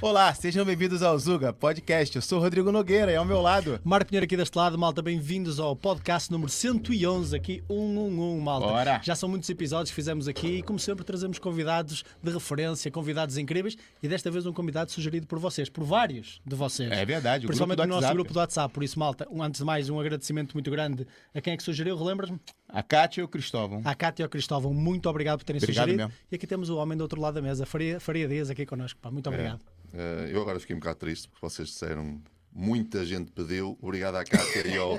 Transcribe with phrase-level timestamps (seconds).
[0.00, 2.14] Olá, sejam bem-vindos ao Zuga Podcast.
[2.16, 3.80] Eu sou o Rodrigo Nogueira e ao meu lado.
[3.82, 8.66] Mário Pinheiro aqui deste lado, malta, bem-vindos ao podcast número 111, aqui 111, malta.
[8.66, 9.00] Bora.
[9.02, 13.38] Já são muitos episódios que fizemos aqui e, como sempre, trazemos convidados de referência, convidados
[13.38, 16.90] incríveis e desta vez um convidado sugerido por vocês, por vários de vocês.
[16.92, 18.14] É verdade, o Principalmente grupo do no nosso WhatsApp.
[18.14, 18.74] grupo do WhatsApp.
[18.74, 21.62] Por isso, malta, um, antes de mais, um agradecimento muito grande a quem é que
[21.62, 22.38] sugeriu, relembras-me?
[22.74, 23.80] A Kátia e o Cristóvão.
[23.84, 26.08] À Cátia e ao Cristóvão, muito obrigado por terem Obrigado sugerido.
[26.08, 26.20] mesmo.
[26.32, 28.98] E aqui temos o homem do outro lado da mesa, Faria, Faria Dias, aqui connosco.
[29.00, 29.60] Pá, muito obrigado.
[29.92, 32.20] Eh, eu agora fiquei um bocado triste porque vocês disseram
[32.52, 34.98] muita gente pediu, obrigado à Cátia e ao.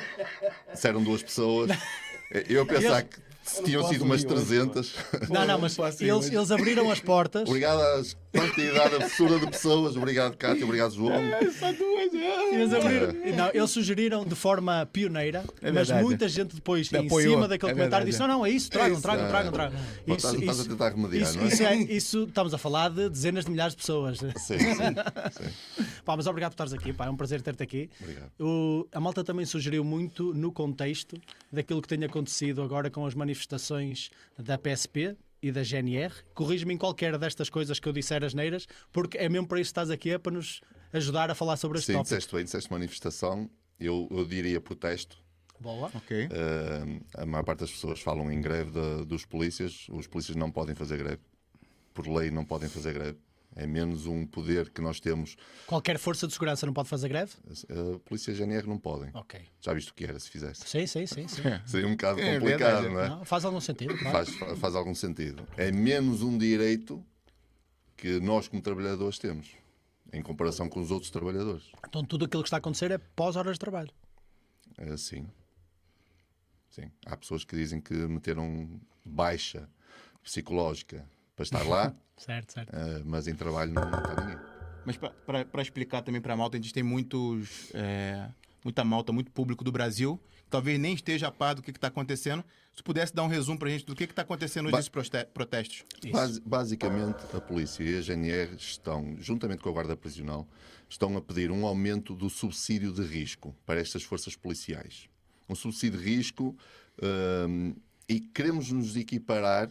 [0.71, 1.69] Disseram duas pessoas.
[2.31, 4.95] Eh, Eu a pensar que se tinham sido umas 300.
[5.29, 7.47] Não, não, mas eles, eles abriram as portas.
[7.47, 8.01] Obrigado à
[8.35, 9.95] quantidade absurda de pessoas.
[9.95, 10.63] Obrigado, Cátia.
[10.65, 11.13] Obrigado, João.
[11.59, 12.55] Só duas, é.
[12.55, 17.33] Eles, abriram, não, eles sugeriram de forma pioneira, É mas muita gente depois, em Apoiou.
[17.35, 19.01] cima daquele É comentário, disse: Não, não, é isso, tragam, isso.
[19.01, 19.71] tragam, tragam,
[20.07, 21.47] estás- estás a tentar remediar, isso, não é?
[21.47, 24.19] isso é- isso- estamos a falar de dezenas de milhares de pessoas.
[24.19, 24.57] Sim, sim.
[24.59, 25.83] sim.
[26.03, 27.89] Pá, mas obrigado por estares aqui, pá, é um prazer ter-te aqui.
[27.99, 28.31] Obrigado.
[28.39, 31.17] O- a malta também sugeriu muito no contexto
[31.51, 35.15] daquilo que tem acontecido agora com as manifestações da PSP
[35.47, 36.11] e da GNR.
[36.33, 39.67] Corrige-me em qualquer destas coisas que eu disser as neiras, porque é mesmo para isso
[39.69, 40.59] que estás aqui, é para nos
[40.91, 42.09] ajudar a falar sobre este Sim, tópico.
[42.09, 43.49] disseste bem, disseste manifestação.
[43.79, 45.17] Eu, eu diria protesto.
[45.59, 45.91] Boa.
[45.93, 46.29] Ok.
[46.31, 49.87] Eh, a maior parte das pessoas falam em greve da- dos polícias.
[49.89, 51.21] Os polícias não podem fazer greve.
[51.93, 53.17] Por lei, não podem fazer greve.
[53.57, 55.37] É menos um poder que nós temos.
[55.65, 57.31] Qualquer força de segurança não pode fazer greve?
[57.95, 59.09] A polícia e a GNR não podem.
[59.13, 59.39] Ok.
[59.61, 60.67] Já viste o que era se fizesse?
[60.67, 61.25] Sim, sim, sim.
[61.27, 61.41] sim.
[61.65, 62.93] Seria um bocado É complicado, verdade.
[62.93, 63.09] não é?
[63.09, 63.97] Não, faz algum sentido.
[63.97, 64.11] claro.
[64.25, 65.47] Faz, fa- faz algum sentido.
[65.55, 67.01] É menos um direito
[67.95, 69.51] que nós, como trabalhadores, temos,
[70.11, 71.63] em comparação com os outros trabalhadores.
[71.87, 73.89] Então tudo aquilo que está a acontecer é pós horas de trabalho.
[74.77, 75.25] É assim.
[76.69, 76.91] Sim.
[77.05, 79.69] Há pessoas que dizem que meteram baixa
[80.21, 82.73] psicológica para estar lá, Certo, certo.
[82.73, 84.37] eh, mas em trabalho não está ninguém.
[84.85, 88.29] Mas para explicar também para a malta, a gente tem muitos, é,
[88.63, 91.87] muita malta, muito público do Brasil, que talvez nem esteja a par do que está
[91.87, 92.43] acontecendo.
[92.73, 95.25] Se pudesse dar um resumo para a gente do que está acontecendo hoje Ba- nesses
[95.33, 95.83] protestos.
[96.11, 100.47] Basi- basicamente, a polícia e a GNR estão, juntamente com a Guarda Prisional,
[100.87, 105.09] estão a pedir um aumento do subsídio de risco para estas forças policiais.
[105.49, 106.55] Um subsídio de risco
[107.49, 107.75] hum,
[108.07, 109.69] e queremos nos equiparar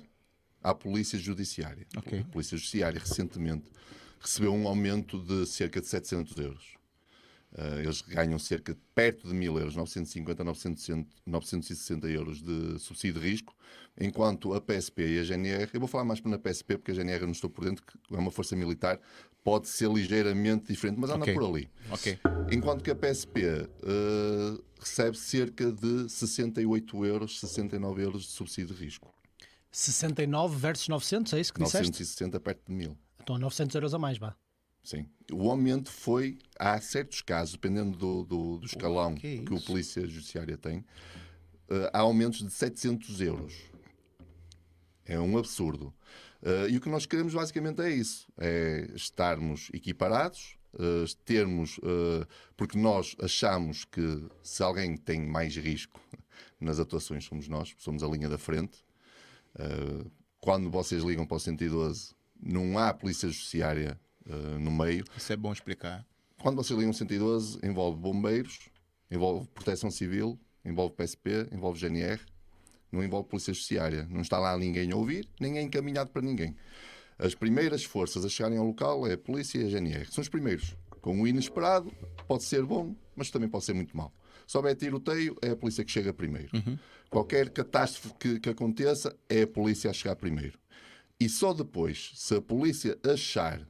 [0.65, 1.87] à Polícia Judiciária.
[1.95, 2.21] Ok.
[2.21, 3.67] A Polícia Judiciária, recentemente,
[4.19, 6.75] recebeu um aumento de cerca de 700 euros.
[7.53, 13.21] Uh, eles ganham cerca de perto de 1000 euros, 950, 900, 960 euros de subsídio
[13.21, 13.55] de risco,
[14.01, 17.21] enquanto a PSP e a GNR, eu vou falar mais na PSP porque a GNR
[17.21, 18.99] eu não estou por dentro, que é uma força militar,
[19.45, 21.35] pode ser ligeiramente diferente, mas anda Ok.
[21.35, 21.71] por ali.
[21.91, 22.19] Ok.
[22.51, 28.83] Enquanto que a PSP uh, recebe cerca de 68 euros, 69 euros de subsídio de
[28.83, 29.15] risco.
[29.75, 31.89] 69 versus 900, é isso que disseste?
[31.89, 32.99] 960 perto de 1000.
[33.21, 34.37] Então 900 euros a mais, vá.
[34.85, 35.09] Sim.
[35.33, 39.61] O aumento foi, há certos casos, dependendo do, do, do escalão que é que o?
[39.61, 40.85] Polícia Judiciária tem,
[41.69, 43.55] eh, há aumentos de 700 euros.
[45.05, 45.93] É um absurdo.
[46.43, 51.81] Eh, e o que nós queremos basicamente é isso: é estarmos equiparados, eh, termos.
[52.57, 56.01] porque nós achamos que se alguém tem mais risco
[56.61, 58.85] nas atuações, somos nós, somos a linha da frente.
[59.59, 60.05] Eh,
[60.41, 65.05] quando vocês ligam para o 112, não há polícia judiciária eh, no meio.
[65.17, 66.05] Isso é bom explicar.
[66.41, 68.69] Quando vocês ligam 112, envolve bombeiros,
[69.11, 72.21] envolve proteção civil, envolve PSP, envolve GNR,
[72.91, 74.07] não envolve polícia judiciária.
[74.11, 76.55] Não está lá ninguém a ouvir, é encaminhado para ninguém.
[77.19, 80.07] As primeiras forças a chegarem ao local é a polícia e a GNR.
[80.11, 80.77] São os primeiros.
[81.01, 81.93] Com o inesperado,
[82.27, 84.13] pode ser bom, mas também pode ser muito mau.
[84.47, 86.51] Se houver tiroteio, é a polícia que chega primeiro.
[87.15, 90.59] Qualquer catástrofe que, que aconteça, é a polícia a chegar primeiro.
[91.21, 93.65] E só depois, se a polícia achar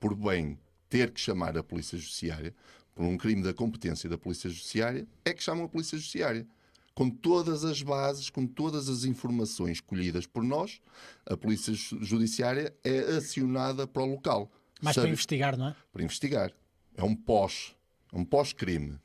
[0.00, 2.52] por bem ter que chamar a Polícia Judiciária,
[2.92, 6.44] por um crime da competência da Polícia Judiciária, é que chamam a Polícia Judiciária.
[6.92, 10.80] Com todas as bases, com todas as informações colhidas por nós,
[11.24, 14.50] a Polícia Ju- Judiciária é acionada para o local.
[14.82, 15.76] Mais Sabe- para investigar, não é?
[15.92, 16.52] para investigar.
[16.96, 17.76] É um pós,
[18.12, 18.98] é um pós-crime.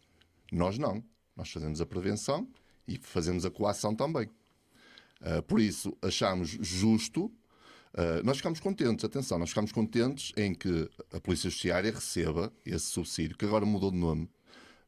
[0.51, 1.03] Nós não.
[1.35, 2.47] Nós fazemos a prevenção
[2.87, 4.29] e fazemos a coação também.
[5.21, 7.31] Ah, por isso, achamos justo.
[7.93, 12.85] ah, nós ficamos contentes, atenção, nós ficamos contentes em que a Polícia Judiciária receba esse
[12.85, 14.29] subsídio, que agora mudou de nome.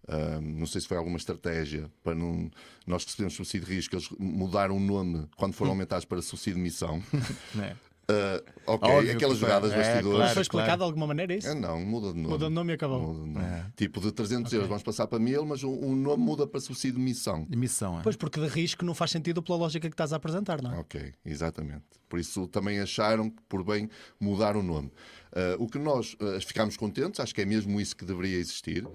[0.07, 2.50] Ah, não sei se foi alguma estratégia para não.
[2.86, 6.62] Nós recebemos subsídio de risco, eles mudaram o nome quando foram aumentados para subsídio de
[6.62, 7.01] missão.
[7.54, 7.75] Né?
[8.10, 10.18] Uh, ok, Óbvio aquelas jogadas É, bastidores.
[10.18, 10.34] claro.
[10.34, 11.48] Foi explicado de alguma maneira isso?
[11.48, 12.28] Ah, não, muda de nome.
[12.34, 13.00] Muda de nome e acabou.
[13.02, 13.64] Muda de nome.
[13.76, 16.98] Tipo de 300 euros, vamos passar para 1000, mas o, o nome muda para subsídio
[16.98, 17.46] de missão.
[17.48, 18.02] De missão, é.
[18.02, 20.80] Pois, porque de risco não faz sentido pela lógica que estás a apresentar, não é?
[20.80, 21.84] Ok, exatamente.
[22.10, 23.88] Por isso também acharam que por bem
[24.20, 24.92] mudar o nome.
[25.32, 28.88] Ah, o que nós ah, ficámos contentes, acho que é mesmo isso que deveria existir.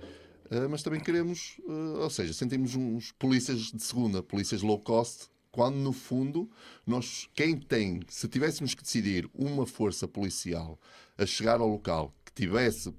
[0.51, 1.61] ah, mas também queremos,
[2.01, 6.51] ou seja, sentimos uns polícias de segunda, polícias low cost, quando no fundo
[6.85, 10.77] nós, quem tem, se tivéssemos que decidir uma força policial
[11.17, 12.93] a chegar ao local que tivesse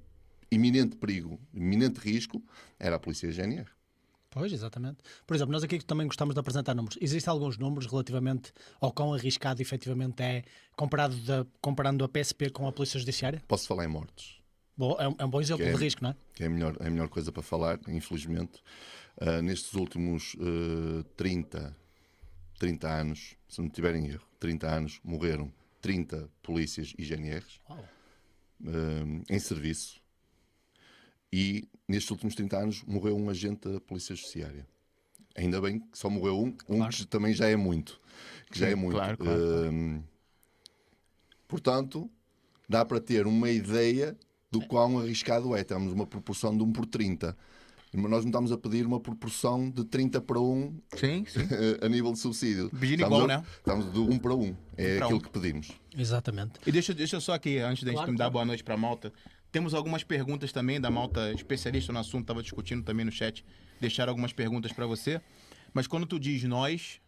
[0.49, 2.41] iminente perigo, iminente risco,
[2.79, 3.67] era a polícia GNR.
[4.29, 4.99] Pois, exatamente.
[5.27, 6.97] Por exemplo, nós aqui também gostamos de apresentar números.
[7.01, 10.43] Existem alguns números relativamente ao quão arriscado efetivamente é
[10.77, 13.43] comparado da- comparando a PSP com a Polícia Judiciária?
[13.49, 14.41] Posso falar em mortos?
[14.77, 16.15] Bom, é, um, é um bom exemplo é- de risco, não é?
[16.33, 18.61] que é a melhor, é a melhor coisa para falar, infelizmente.
[19.19, 21.75] Ah, nestes últimos ah, 30,
[22.59, 27.83] 30 anos, se não tiverem erro, 30 anos, morreram 30 polícias e GNRs Uau.
[28.67, 30.01] ah, em serviço.
[31.31, 34.65] E nestes últimos 30 anos morreu um agente da Polícia Judiciária.
[35.35, 36.95] Ainda bem que só morreu um, um Claro.
[36.95, 37.99] que também já é muito.
[38.49, 38.95] Que já é muito.
[38.95, 39.39] claro, claro.
[39.41, 40.01] Ah,
[41.47, 42.09] portanto,
[42.69, 44.17] dá para ter uma ideia
[44.49, 45.63] do quão arriscado é.
[45.63, 47.37] Temos uma proporção de 1 por 30.
[47.95, 51.39] Nós não estamos a pedir uma proporção de 30 para 1 Sim, sim.
[51.81, 52.65] a nível de subsídio.
[52.73, 53.43] Estamos igual, a, né?
[53.57, 54.55] Estamos de 1 para 1.
[54.77, 55.21] É para aquilo um.
[55.21, 55.71] que pedimos.
[55.97, 56.53] Exatamente.
[56.65, 58.33] E deixa, deixa eu só aqui, antes da Claro, gente dar claro.
[58.33, 59.11] boa noite pra malta,
[59.51, 63.45] temos algumas perguntas também da malta especialista no assunto, tava discutindo também no chat,
[63.79, 65.21] deixaram algumas perguntas pra você.
[65.73, 66.99] Mas quando tu diz nós,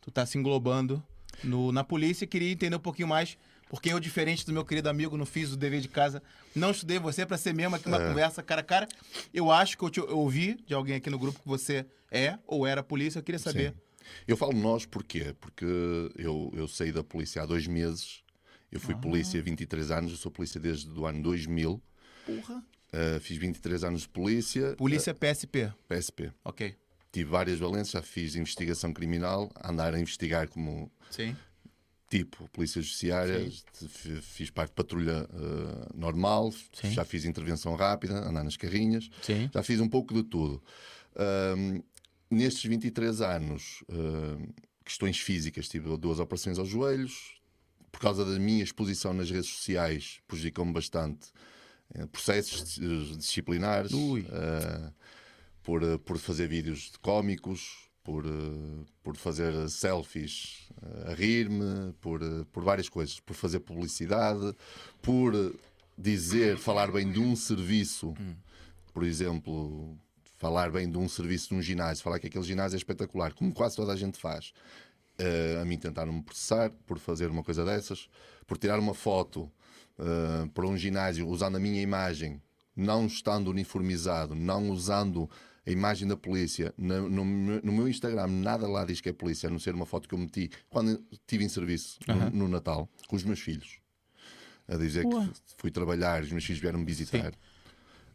[0.00, 1.02] tu tá se englobando
[1.42, 3.38] no, na polícia, queria entender um pouquinho mais,
[3.72, 6.22] porque eu, diferente do meu querido amigo, não fiz o dever de casa,
[6.54, 8.86] não estudei você pra ser mesmo aqui uma conversa cara a cara.
[9.32, 12.38] Eu acho que eu, te, eu ouvi de alguém aqui no grupo que você é
[12.46, 13.70] ou era polícia, eu queria saber.
[13.70, 14.04] Sim.
[14.28, 15.34] Eu falo nós porquê?
[15.40, 15.64] Porque
[16.18, 18.22] eu, eu saí da polícia há dois meses.
[18.70, 20.10] Eu fui polícia há 23 anos.
[20.12, 21.82] Eu sou polícia desde o ano 2000.
[22.26, 22.62] Porra.
[22.92, 24.76] Uh, fiz 23 anos de polícia.
[24.76, 25.64] Polícia PSP.
[25.64, 26.30] uh, PSP.
[26.44, 26.74] Ok.
[27.10, 27.92] Tive várias valências.
[27.92, 29.50] Já fiz investigação criminal.
[29.64, 31.34] Andar a investigar como Sim.
[32.20, 33.50] Tipo polícia judiciária.
[34.22, 36.52] Fiz parte de patrulha uh, normal.
[36.72, 36.92] Sim.
[36.92, 38.14] Já fiz intervenção rápida.
[38.28, 39.08] Andar nas carrinhas.
[39.22, 39.48] Sim.
[39.52, 40.62] Já fiz um pouco de tudo.
[41.16, 41.80] Ahm,
[42.30, 44.46] nestes 23 anos, ahm,
[44.84, 47.40] questões físicas, tive duas operações aos joelhos.
[47.90, 51.28] Por causa da minha exposição nas redes sociais, prejudicou-me bastante.
[51.94, 53.92] eh, processos dis- disciplinares,
[55.62, 62.22] por, eh, por fazer vídeos cómicos, por, eh, por fazer selfies eh, a rir-me, por,
[62.22, 64.54] eh, por várias coisas, por fazer publicidade,
[65.00, 65.32] por
[65.96, 68.14] dizer, falar bem de um serviço,
[68.92, 69.96] por exemplo,
[70.42, 73.52] falar bem de um serviço de um ginásio, falar que aquele ginásio é espetacular, como
[73.52, 74.52] quase toda a gente faz.
[75.18, 78.08] Eh, a mim tentaram-me processar por fazer uma coisa dessas,
[78.46, 79.48] por tirar uma foto
[79.98, 82.42] eh, para um ginásio usando a minha imagem,
[82.74, 85.30] não estando uniformizado, não usando
[85.66, 86.74] a imagem da polícia.
[86.76, 89.86] No, meu- no meu Instagram nada lá diz que é polícia, a não ser uma
[89.86, 93.78] foto que eu meti quando estive em serviço no, no Natal com os meus filhos.
[94.68, 95.26] A dizer Ué.
[95.26, 97.32] que fui trabalhar, os meus filhos vieram me visitar.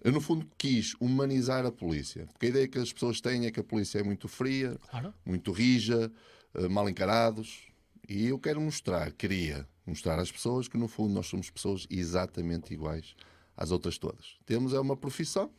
[0.03, 2.25] Eu, no fundo, quis humanizar a polícia.
[2.27, 5.13] Porque a ideia que as pessoas têm é que a polícia é muito fria, Claro.
[5.25, 6.11] muito rija,
[6.53, 7.63] eh, mal encarados.
[8.07, 12.73] E eu quero mostrar, queria mostrar às pessoas que, no fundo, nós somos pessoas exatamente
[12.73, 13.15] iguais
[13.55, 14.37] às outras todas.
[14.45, 15.51] Temos é uma profissão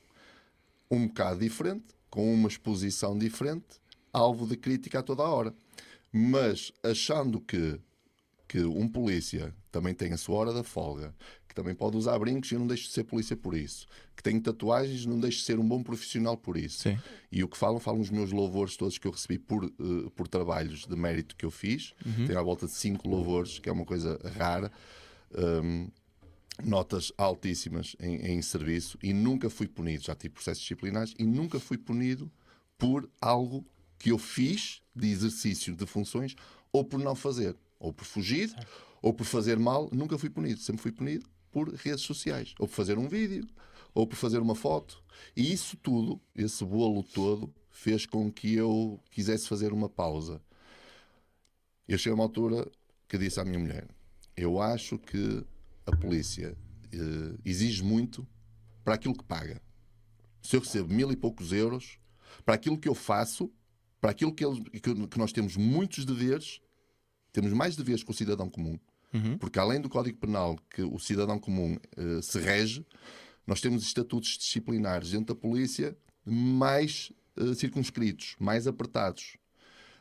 [0.90, 3.80] um bocado diferente, com uma exposição diferente,
[4.12, 5.54] alvo de crítica a toda a hora.
[6.12, 7.78] Mas achando que,
[8.46, 11.14] que um polícia também tem a sua hora da folga,
[11.46, 14.22] que também pode usar brincos e eu não deixo de ser polícia por isso, que
[14.22, 16.82] tem tatuagens não deixo de ser um bom profissional por isso.
[16.82, 16.98] Sim.
[17.30, 20.26] E o que falam, falam os meus louvores todos que eu recebi por, eh, por
[20.26, 21.94] trabalhos de mérito que eu fiz.
[22.26, 24.72] Tenho à volta de cinco louvores, que é uma coisa rara.
[25.36, 25.90] Um,
[26.64, 30.04] notas altíssimas em, em serviço e nunca fui punido.
[30.04, 32.30] Já tive processos disciplinares e nunca fui punido
[32.76, 33.64] por algo
[33.98, 36.34] que eu fiz de exercício de funções
[36.72, 38.54] ou por não fazer, ou por fugir,
[39.02, 39.88] ou por fazer mal.
[39.92, 40.60] Nunca fui punido.
[40.60, 43.46] Sempre fui punido por redes sociais, ou por fazer um vídeo,
[43.94, 45.02] ou por fazer uma foto.
[45.36, 50.40] E isso tudo, esse bolo todo, fez com que eu quisesse fazer uma pausa.
[51.86, 52.70] Eu cheguei a uma altura
[53.08, 53.88] que disse à minha mulher:
[54.36, 55.44] Eu acho que
[55.88, 56.56] a polícia
[56.92, 58.26] eh, exige muito
[58.84, 59.60] para aquilo que paga.
[60.42, 61.98] Se eu recebo mil e poucos euros,
[62.44, 63.50] para aquilo que eu faço,
[64.00, 66.60] para aquilo que, eles- que- nós temos muitos deveres,
[67.32, 68.78] temos mais deveres que o cidadão comum.
[69.38, 72.86] Porque além do Código Penal que o cidadão comum eh, se rege,
[73.46, 79.36] nós temos estatutos disciplinares dentro da polícia mais eh, circunscritos, mais apertados.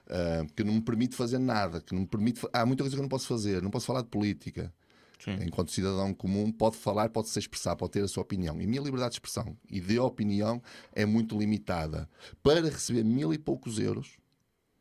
[0.10, 2.39] ah, que não me permite fazer nada, que não me permite.
[2.53, 4.74] Há muita coisa que eu não posso fazer, não posso falar de política.
[5.20, 5.38] Sim.
[5.42, 8.60] Enquanto cidadão comum, pode falar, pode se expressar, pode ter a sua opinião.
[8.62, 10.62] E a minha liberdade de expressão e de opinião
[10.94, 12.10] é muito limitada.
[12.44, 14.18] Para receber mil e poucos euros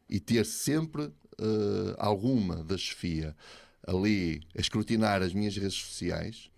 [0.09, 3.37] e ter sempre eh, alguma da chefia
[3.87, 6.51] ali a escrutinar as minhas redes sociais,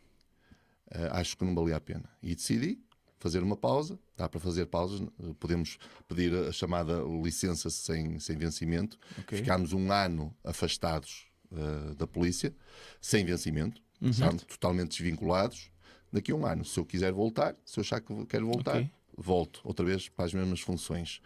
[0.90, 2.08] eh, acho que não valia a pena.
[2.22, 2.80] E decidi
[3.18, 3.98] fazer uma pausa.
[4.16, 8.98] Dá para fazer pausas, eh, podemos pedir a chamada licença sem, sem vencimento.
[9.18, 9.38] Ok.
[9.38, 12.54] Ficámos um ano afastados eh, da polícia,
[13.00, 15.70] sem vencimento, estamos totalmente desvinculados.
[16.12, 18.90] Daqui a um ano, se eu quiser voltar, se eu achar que quero voltar, Ok.
[19.16, 21.20] volto outra vez para as mesmas funções.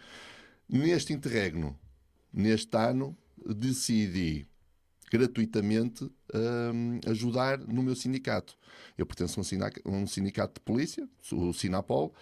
[0.69, 1.79] Neste interregno,
[2.33, 4.47] neste ano, decidi
[5.11, 8.57] gratuitamente hum, ajudar no meu sindicato.
[8.97, 12.15] Eu pertenço a um sinac- um sindicato de polícia, o Sinapol,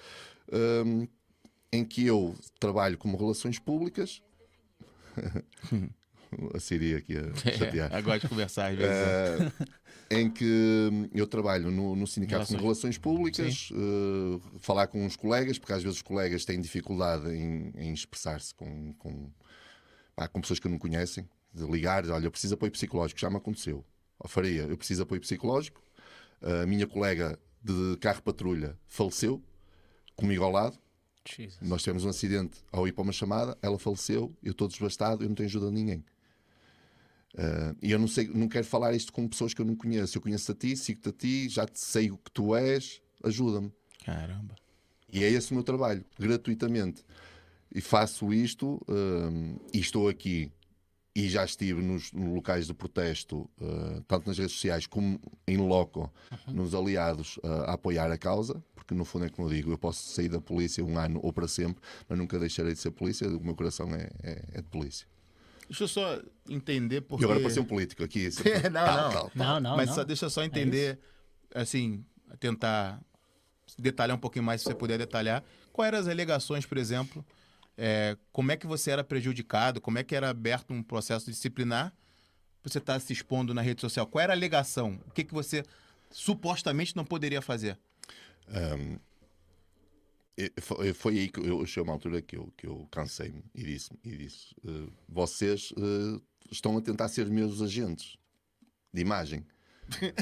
[0.85, 1.07] hum,
[1.73, 4.21] em que eu trabalho como relações públicas.
[6.55, 7.93] A Siri aqui a chatear.
[7.93, 8.93] É, gosto de conversar às vezes.
[10.11, 12.63] Eh, em que hum, eu trabalho no, no Sindicato de Relações.
[12.63, 17.73] Relações Públicas, eh, falar com os colegas, porque às vezes os colegas têm dificuldade em,
[17.77, 19.31] em expressar-se com, com,
[20.15, 23.31] pá, com pessoas que não conhecem, de ligar, olha, eu preciso de apoio psicológico, já
[23.31, 23.85] me aconteceu.
[24.19, 25.83] Ó, Faria, eu preciso de apoio psicológico.
[26.43, 29.43] A minha colega de carro patrulha faleceu,
[30.17, 30.79] comigo ao lado.
[31.25, 31.59] Jesus.
[31.61, 35.29] Nós tivemos um acidente ao ir para uma chamada, ela faleceu, eu estou desbastado, eu
[35.29, 36.05] não tenho ajuda de ninguém.
[37.37, 40.17] Ah, e eu não sei, não quero falar isto com pessoas que eu não conheço.
[40.19, 43.73] Eu conheço a ti, sigo-te a ti, já te sei o que tu és, ajuda-me.
[44.05, 44.55] Caramba.
[45.13, 47.05] E é esse o meu trabalho, gratuitamente.
[47.75, 50.51] E faço isto, hum, e estou aqui,
[51.15, 55.57] e já estive nos, nos locais de protesto, uh, tanto nas redes sociais como em
[55.57, 56.13] loco,
[56.49, 59.79] nos aliados uh, a apoiar a causa, porque no fundo é como eu digo, eu
[59.79, 63.29] posso sair da polícia um ano ou para sempre, mas nunca deixarei de ser polícia,
[63.29, 65.07] o meu coração é, é- é de polícia.
[65.71, 67.23] Deixa eu só entender porque.
[67.23, 68.29] E agora parecia um político aqui.
[68.73, 69.31] Não, não.
[69.37, 69.95] Não, não, Mas não.
[69.95, 70.99] só, deixa eu só entender,
[71.55, 72.05] assim,
[72.41, 73.00] tentar
[73.79, 75.45] detalhar um pouquinho mais, se você puder detalhar.
[75.73, 77.25] Quais eram as alegações, por exemplo?
[77.79, 79.81] É, como é que você era prejudicado?
[79.81, 81.93] Como é que era aberto um processo disciplinar?
[82.65, 84.09] Você está se expondo na rede social.
[84.09, 85.00] Qual era a alegação?
[85.07, 85.62] O que, que você
[86.11, 87.79] supostamente não poderia fazer?
[88.49, 88.99] E
[90.95, 94.17] Foi, aí que eu chegou uma altura que eu, que eu cansei-me e disse, e
[94.17, 96.21] disse eh, vocês eh,
[96.51, 98.17] estão a tentar ser meus agentes
[98.93, 99.45] de imagem.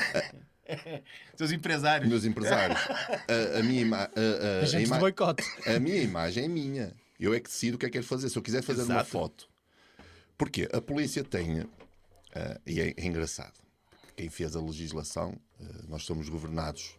[1.36, 2.08] Seus empresários.
[2.08, 2.78] meus empresários.
[2.80, 5.42] A, a minha, ima- a- a- a Agentes boicote.
[5.66, 6.94] a minha imagem é minha.
[7.18, 8.28] Eu é que decido o que é que quero fazer.
[8.28, 9.10] Se eu quiser fazer uma Exato.
[9.10, 9.48] foto.
[10.36, 11.60] Porque a polícia tem.
[12.34, 13.54] ah, e é, é engraçado.
[14.16, 15.38] Quem fez a legislação,
[15.88, 16.96] nós somos governados.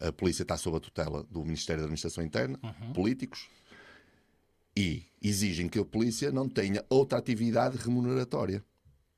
[0.00, 2.58] A polícia está sob a tutela do Ministério da Administração Interna,
[2.92, 3.48] políticos,
[4.76, 8.62] e exigem que a polícia não tenha outra atividade remuneratória.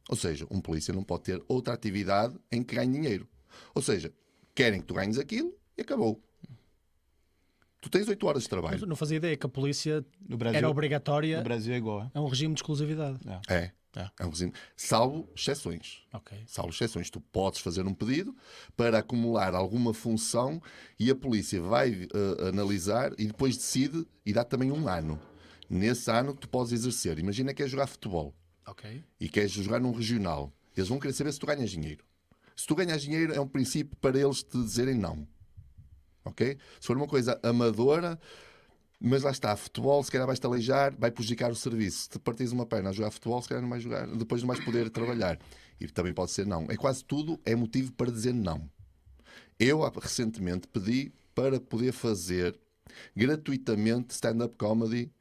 [0.08, 3.28] Ou seja, um polícia não pode ter outra atividade em que ganhe dinheiro.
[3.74, 4.12] Ou seja,
[4.54, 6.22] querem que tu ganhes aquilo e acabou.
[7.80, 8.86] Tu tens 8 horas de trabalho.
[8.86, 11.38] Não fazia ideia que a polícia No Brasil, era obrigatória.
[11.38, 12.02] no Brasil é igual.
[12.02, 12.10] é?
[12.14, 13.18] É um regime de exclusividade.
[13.48, 13.54] É.
[13.54, 13.72] É.
[14.18, 14.52] É um regime.
[14.76, 16.02] Salvo exceções.
[16.12, 16.38] Ok.
[16.46, 17.10] Salvo exceções.
[17.10, 18.36] Tu podes fazer um pedido
[18.76, 20.62] para acumular alguma função
[20.98, 25.20] e a polícia vai eh, analisar e depois decide e dá também um ano.
[25.68, 27.18] Nesse ano que tu podes exercer.
[27.18, 28.34] Imagina que é jogar futebol
[28.66, 29.04] Ok.
[29.20, 30.52] e queres jogar num regional.
[30.76, 32.04] Eles vão querer saber se tu ganhas dinheiro.
[32.54, 35.26] Se tu ganhas dinheiro, é um princípio para eles te dizerem não.
[36.24, 36.58] Ok?
[36.80, 38.18] Se for uma coisa amadora,
[39.00, 42.02] mas lá está, futebol, se calhar vais-te aleijar, vai prejudicar o serviço.
[42.02, 44.48] Se te partires uma perna a jogar futebol, se calhar não vais jogar, depois não
[44.48, 45.38] vais poder trabalhar.
[45.80, 46.66] E também pode ser não.
[46.68, 48.68] É quase tudo é motivo para dizer não.
[49.58, 52.58] Eu recentemente pedi para poder fazer
[53.14, 55.12] gratuitamente stand-up comedy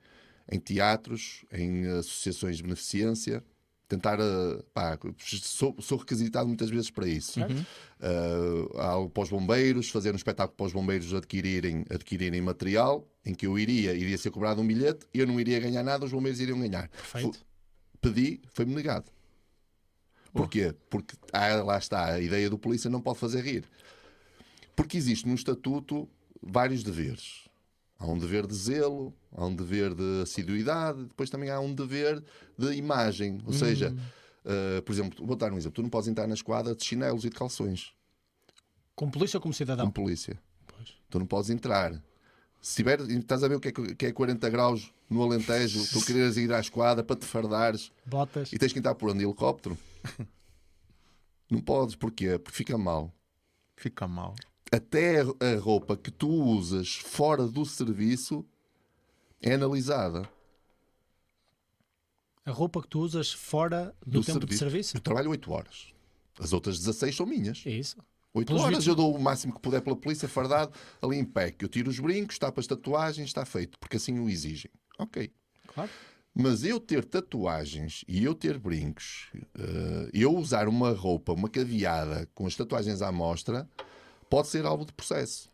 [0.51, 3.43] em teatros, em associações de beneficência.
[3.87, 7.39] Tentar, eh, pá, sou, sou requisitado muitas vezes para isso.
[7.39, 13.33] Uh, algo para os bombeiros, fazer um espetáculo para os bombeiros adquirirem, adquirirem material, em
[13.33, 16.41] que eu iria, iria ser cobrado um bilhete, eu não iria ganhar nada, os bombeiros
[16.41, 16.89] iriam ganhar.
[16.89, 17.39] Perfeito.
[18.01, 19.09] Pedi, foi-me negado.
[20.33, 20.75] Porquê?
[20.89, 23.63] Porque ah, lá está, a ideia do polícia não pode fazer rir.
[24.75, 26.07] Porque existe no estatuto
[26.41, 27.46] vários deveres.
[27.99, 32.23] Há um dever de zelo, há um dever de assiduidade, depois também há um dever
[32.57, 33.41] de imagem.
[33.45, 33.95] Ou seja,
[34.45, 37.25] uh, por exemplo, vou dar um exemplo: tu não podes entrar na esquadra de chinelos
[37.25, 37.91] e de calções,
[38.95, 39.85] Como polícia ou como cidadão?
[39.85, 40.39] como polícia.
[40.67, 40.93] Pois.
[41.09, 41.99] Tu não podes entrar.
[42.61, 46.03] Se tiver, estás a ver o que é, que é 40 graus no Alentejo, tu
[46.05, 48.51] queres ir à esquadra para te fardares Botas.
[48.51, 49.23] e tens que entrar por onde?
[49.23, 49.77] Helicóptero?
[51.49, 52.37] não podes, porquê?
[52.37, 53.11] Porque fica mal.
[53.75, 54.35] Fica mal.
[54.71, 58.45] Até a roupa que tu usas fora do serviço
[59.41, 60.29] é analisada.
[62.45, 64.97] A roupa que tu usas fora do, tempo de serviço?
[64.97, 65.93] Eu trabalho 8 horas.
[66.39, 67.63] As outras 16 são minhas.
[67.65, 67.97] É isso.
[68.33, 70.71] 8 Pelos horas vistos- eu dou o máximo que puder pela polícia, fardado,
[71.01, 71.53] ali em pé.
[71.59, 74.71] Eu tiro os brincos, tapo as tatuagens, está feito, porque assim o exigem.
[74.99, 75.31] Ok.
[75.67, 75.89] Claro.
[76.33, 82.29] Mas eu ter tatuagens e eu ter brincos, eh, eu usar uma roupa, uma caveada
[82.35, 83.67] com as tatuagens à mostra,
[84.29, 85.49] pode ser alvo de processo,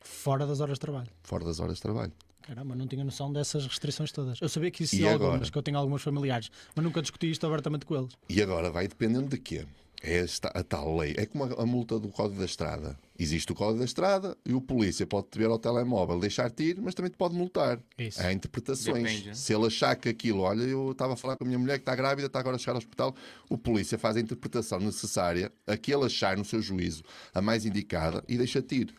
[0.00, 1.08] Fora das horas de trabalho.
[1.22, 2.12] fora das horas de trabalho.
[2.42, 4.38] Caramba, não tinha noção dessas restrições todas.
[4.38, 5.30] Eu sabia que E existiam agora?
[5.30, 8.12] algumas, que eu tenho alguns familiares, mas nunca discuti isto abertamente com eles.
[8.28, 9.66] E agora vai dependendo de quê?
[10.06, 11.14] É esta, a tal lei.
[11.16, 12.98] É como a, a multa do Código da Estrada.
[13.18, 16.78] Existe o Código da Estrada e o polícia pode te ver ao telemóvel, deixar-te ir,
[16.78, 17.80] mas também te pode multar.
[17.98, 18.20] Isso.
[18.20, 19.02] Há interpretações.
[19.02, 19.34] Depende, né?
[19.34, 21.82] Se ele achar que aquilo, olha, eu estava a falar com a minha mulher que
[21.82, 23.14] está grávida, está agora a chegar ao hospital,
[23.48, 27.64] o polícia faz a interpretação necessária, a que ele achar no seu juízo a mais
[27.64, 28.94] indicada e deixa-te ir.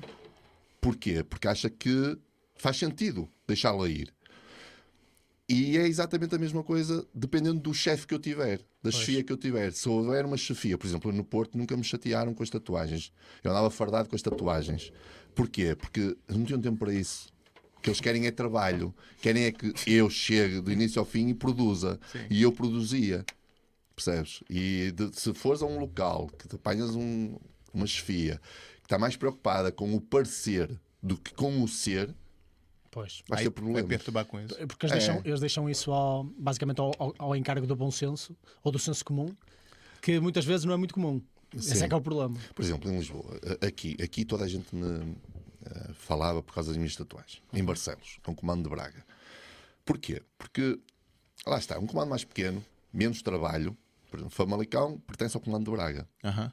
[0.81, 1.23] Porquê?
[1.23, 2.17] Porque acha que
[2.55, 4.11] faz sentido deixá-la ir.
[5.47, 9.31] E é exatamente a mesma coisa dependendo do chefe que eu tiver, da chefia que
[9.31, 9.71] eu tiver.
[9.73, 13.11] Se houver uma chefia, por exemplo, no Porto nunca me chatearam com as tatuagens.
[13.43, 14.91] Eu andava fardado com as tatuagens.
[15.35, 15.75] Porquê?
[15.75, 17.27] Porque não tinham tempo para isso.
[17.77, 18.91] O que eles querem é trabalho.
[19.21, 21.99] Querem é que eu chegue do início ao fim e produza.
[22.29, 23.23] E eu produzia.
[23.95, 24.43] Percebes?
[24.49, 27.37] E de- se fores a um local que te apanhas um-
[27.71, 28.41] uma chefia
[28.79, 30.69] que está mais preocupada com o parecer
[31.03, 32.13] do que com o ser,
[32.95, 33.21] Pois.
[33.27, 33.85] vai vai problemas.
[33.89, 34.55] perturbar com isso.
[34.67, 34.99] Porque eles, É.
[34.99, 38.33] deixam, eles deixam isso ao- basicamente ao, ao- ao encargo do bom senso
[38.63, 39.27] ou do senso comum,
[40.01, 41.21] que muitas vezes não é muito comum.
[41.53, 41.83] Esse Sim.
[41.83, 42.37] é que é o problema.
[42.55, 43.37] Por exemplo, em Lisboa,
[43.67, 45.17] aqui, aqui toda a gente me
[45.65, 47.41] eh, falava por causa das minhas tatuagens.
[47.51, 49.05] Em Barcelos, é um comando de Braga.
[49.83, 50.21] Porquê?
[50.37, 50.79] Porque,
[51.45, 53.77] lá está, um comando mais pequeno, menos trabalho.
[54.09, 56.07] Por exemplo, Famalicão pertence ao comando de Braga.
[56.23, 56.49] Aham.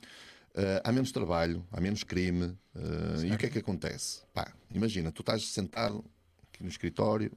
[0.55, 2.59] Eh, há menos trabalho, há menos crime.
[2.75, 4.23] eh, e o que é que acontece?
[4.35, 6.05] Pá, imagina, tu estás sentado
[6.63, 7.33] aqui no escritório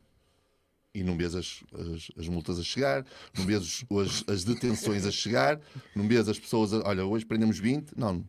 [0.94, 3.06] e não vês as, as, as multas a chegar,
[3.38, 5.60] não vês as, as detenções a chegar,
[5.94, 8.26] não vês as pessoas a, olha, hoje prendemos 20, não.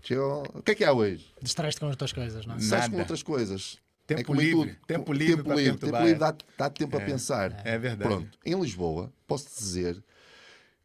[0.00, 1.26] Chegou, o que é que há hoje?
[1.42, 2.60] Distrais-te com as tuas coisas, não é?
[2.60, 3.78] Sais com outras coisas.
[4.06, 4.86] Tempo como em livre, tudo.
[4.86, 6.14] tempo livre tempo para livre, tempo livre é.
[6.14, 7.60] dá, dá tempo a pensar.
[7.64, 8.08] é verdade.
[8.08, 9.96] Pronto, em Lisboa, posso dizer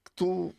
[0.04, 0.54] que tu,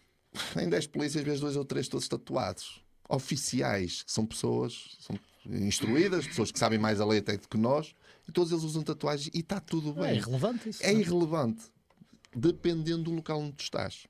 [0.56, 2.80] em 10 polícias, vês dois ou três todos tatuados.
[3.06, 5.18] Oficiais, que são pessoas são
[5.50, 7.94] instruídas, pessoas que sabem mais a lei até do que nós,
[8.28, 10.16] e todos eles usam tatuagens e está tudo É bem.
[10.18, 10.82] irrelevante isso.
[10.84, 11.62] É irrelevante,
[12.34, 14.06] dependendo do local onde tu estás.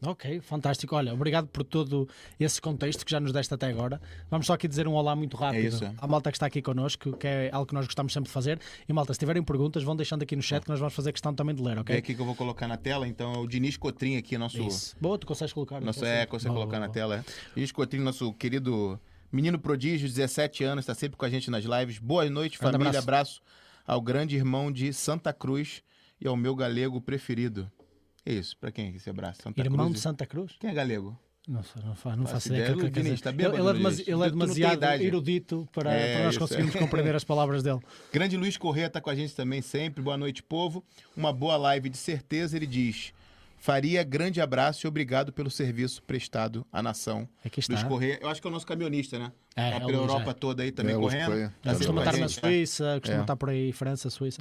[0.00, 0.94] Ok, fantástico.
[0.94, 4.00] Olha, obrigado por todo esse contexto que já nos deste até agora.
[4.30, 5.84] Vamos só aqui dizer um olá muito rápido isso.
[5.98, 8.60] à malta que está aqui connosco, que é algo que nós gostamos sempre de fazer.
[8.88, 11.34] E malta, se tiverem perguntas, vão deixando aqui no chat que nós vamos fazer questão
[11.34, 11.96] também de ler, É ok?
[11.96, 14.62] aqui que eu vou colocar na tela, então é o Diniz Cotrim aqui, nosso.
[14.62, 14.96] Isso.
[15.00, 15.80] Boa, tu consegues colocar?
[15.80, 16.94] Nosso, Então, é, consegue Boa, colocar boa, na boa.
[16.94, 17.16] tela.
[17.16, 17.54] É.
[17.56, 21.98] Diniz Cotrim, nosso querido menino prodígio, 17 anos, está sempre com a gente nas lives.
[21.98, 22.98] Boa noite, família.
[22.98, 23.40] Abraço.
[23.86, 25.82] ao grande irmão de Santa Cruz
[26.20, 27.70] e ao meu galego preferido.
[28.26, 29.40] É isso, pra quem é esse abraço?
[29.42, 29.92] Santa Irmão Cruz.
[29.94, 30.52] de Santa Cruz?
[30.60, 31.18] Quem é galego?
[31.48, 32.76] Não, não, não Faço ideia.
[32.76, 36.14] que é Diniz, tá ele, bêbado, ele é, demasi- ele é demasiado erudito para, É,
[36.16, 36.78] para nós conseguirmos é.
[36.78, 37.80] compreender as palavras dele.
[38.12, 40.02] Grande Luiz Corrêa está com a gente também sempre.
[40.02, 40.84] Boa noite, povo.
[41.16, 43.14] Uma boa live de certeza, ele diz.
[43.60, 47.28] Faria grande abraço e obrigado pelo serviço prestado à nação.
[47.44, 47.74] Aqui está.
[47.74, 49.32] Luiz Corrêa, eu acho que é o nosso caminhonista, né?
[49.56, 50.34] É, tá é pela Luís, Europa é.
[50.34, 51.26] toda aí também É, correndo.
[51.30, 53.20] Tá É, sempre Costuma estar na gente, Suíça, costuma É.
[53.22, 54.40] estar por aí, França, Suíça.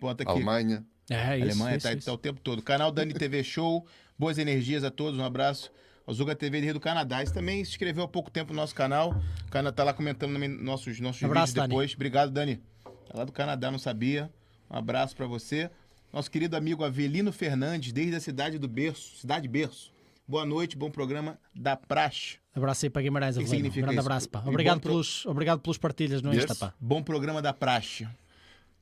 [0.00, 0.32] Bota aqui.
[0.32, 0.84] Alemanha.
[1.10, 2.06] É, isso, Alemanha isso, tá, isso.
[2.06, 2.62] tá o tempo todo.
[2.62, 3.86] Canal Dani TV Show.
[4.18, 5.20] Boas energias a todos.
[5.20, 5.70] Um abraço.
[6.06, 7.22] ao Zuga TV Rio do Canadá.
[7.22, 9.10] Esse também se inscreveu há pouco tempo no nosso canal.
[9.46, 11.68] O canal tá lá comentando também nossos, nossos Abraço, vídeos Dani.
[11.68, 11.94] depois.
[11.94, 12.56] Obrigado, Dani.
[12.84, 14.30] Tá lá do Canadá, não sabia.
[14.70, 15.68] Um abraço pra você.
[16.16, 19.92] Nosso querido amigo Avelino Fernandes, desde a cidade do Berço, cidade Berço.
[20.26, 22.38] Boa noite, bom programa da Praxe.
[22.54, 23.56] Abraço aí para Guimarães, que Avelino.
[23.58, 24.06] significa Grande isso?
[24.08, 24.42] abraço, pá.
[24.46, 26.44] Obrigado pro- pelos, obrigado pelos partilhas no Yes.
[26.44, 26.72] Insta, pá.
[26.80, 28.08] Bom programa da Praxe.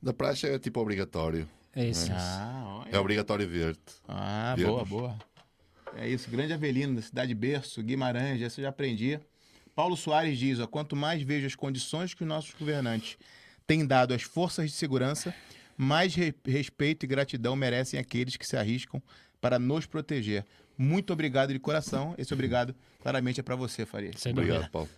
[0.01, 1.49] Da praxe é tipo obrigatório.
[1.75, 2.05] É isso.
[2.05, 2.13] isso.
[2.15, 2.87] Ah.
[2.93, 3.81] É obrigatório ver-te.
[4.07, 4.89] Ah, Vermos.
[4.89, 5.19] boa, boa.
[5.97, 9.19] É isso, grande Avelino, da cidade Berço, Guimarães, essa eu já aprendi.
[9.75, 13.19] Paulo Soares diz, ó, quanto mais vejo as condições que os nossos governantes
[13.67, 15.35] têm dado às forças de segurança,
[15.77, 19.03] mais re- respeito e gratidão merecem aqueles que se arriscam
[19.41, 20.45] para nos proteger.
[20.77, 22.15] Muito obrigado de coração.
[22.19, 24.11] Esse obrigado claramente é para você, Faria.
[24.17, 24.71] Sem Obrigado, dúvida.
[24.73, 24.89] Paulo.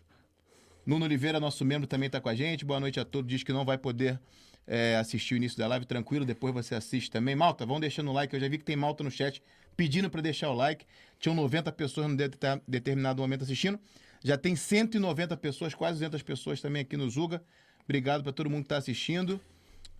[0.87, 2.65] Nuno Oliveira, nosso membro, também está com a gente.
[2.65, 3.29] Boa noite a todos.
[3.29, 4.19] Diz que não vai poder
[4.67, 5.85] é, assistir o início da live.
[5.85, 7.35] Tranquilo, depois você assiste também.
[7.35, 8.33] Malta, vão deixando o like.
[8.33, 9.43] Eu já vi que tem malta no chat
[9.77, 10.87] pedindo para deixar o like.
[11.19, 13.79] Tinham 90 pessoas det- determinado momento assistindo.
[14.25, 17.43] Já tem 190 pessoas, quase 200 pessoas também aqui no Zuga.
[17.85, 19.41] Obrigado para todo mundo que está assistindo.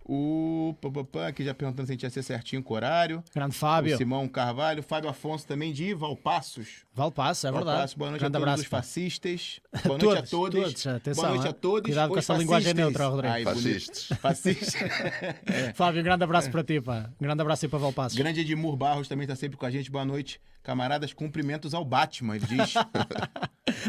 [0.09, 0.77] O
[1.11, 3.25] pá, aqui já perguntando se a gente ia ser certinho com o horário.
[3.35, 3.97] Grande O Fábio.
[3.97, 6.85] Simão Carvalho, Fábio Afonso também de Valpassos.
[6.95, 7.73] Valpasso, é verdade.
[7.77, 8.63] Valpasso, boa noite Grande a todos abraço.
[8.63, 9.61] os fascistas.
[9.85, 10.61] Boa noite a Todos, todos.
[10.63, 11.83] todos, atenção, boa noite a todos.
[11.83, 12.85] Cuidado com essa linguagem fascistas.
[12.85, 13.35] neutra, Rodrigo.
[13.35, 13.45] Ai.
[13.45, 14.09] Fascistas.
[14.23, 14.83] Fascistas.
[15.75, 17.11] Fábio, um grande abraço para ti, pá.
[17.21, 18.17] Um grande abraço aí para Valpasso.
[18.17, 19.91] Grande Edmur Barros também está sempre com a gente.
[19.91, 20.41] Boa noite.
[20.67, 22.75] Camaradas, cumprimentos ao Batman, ele diz.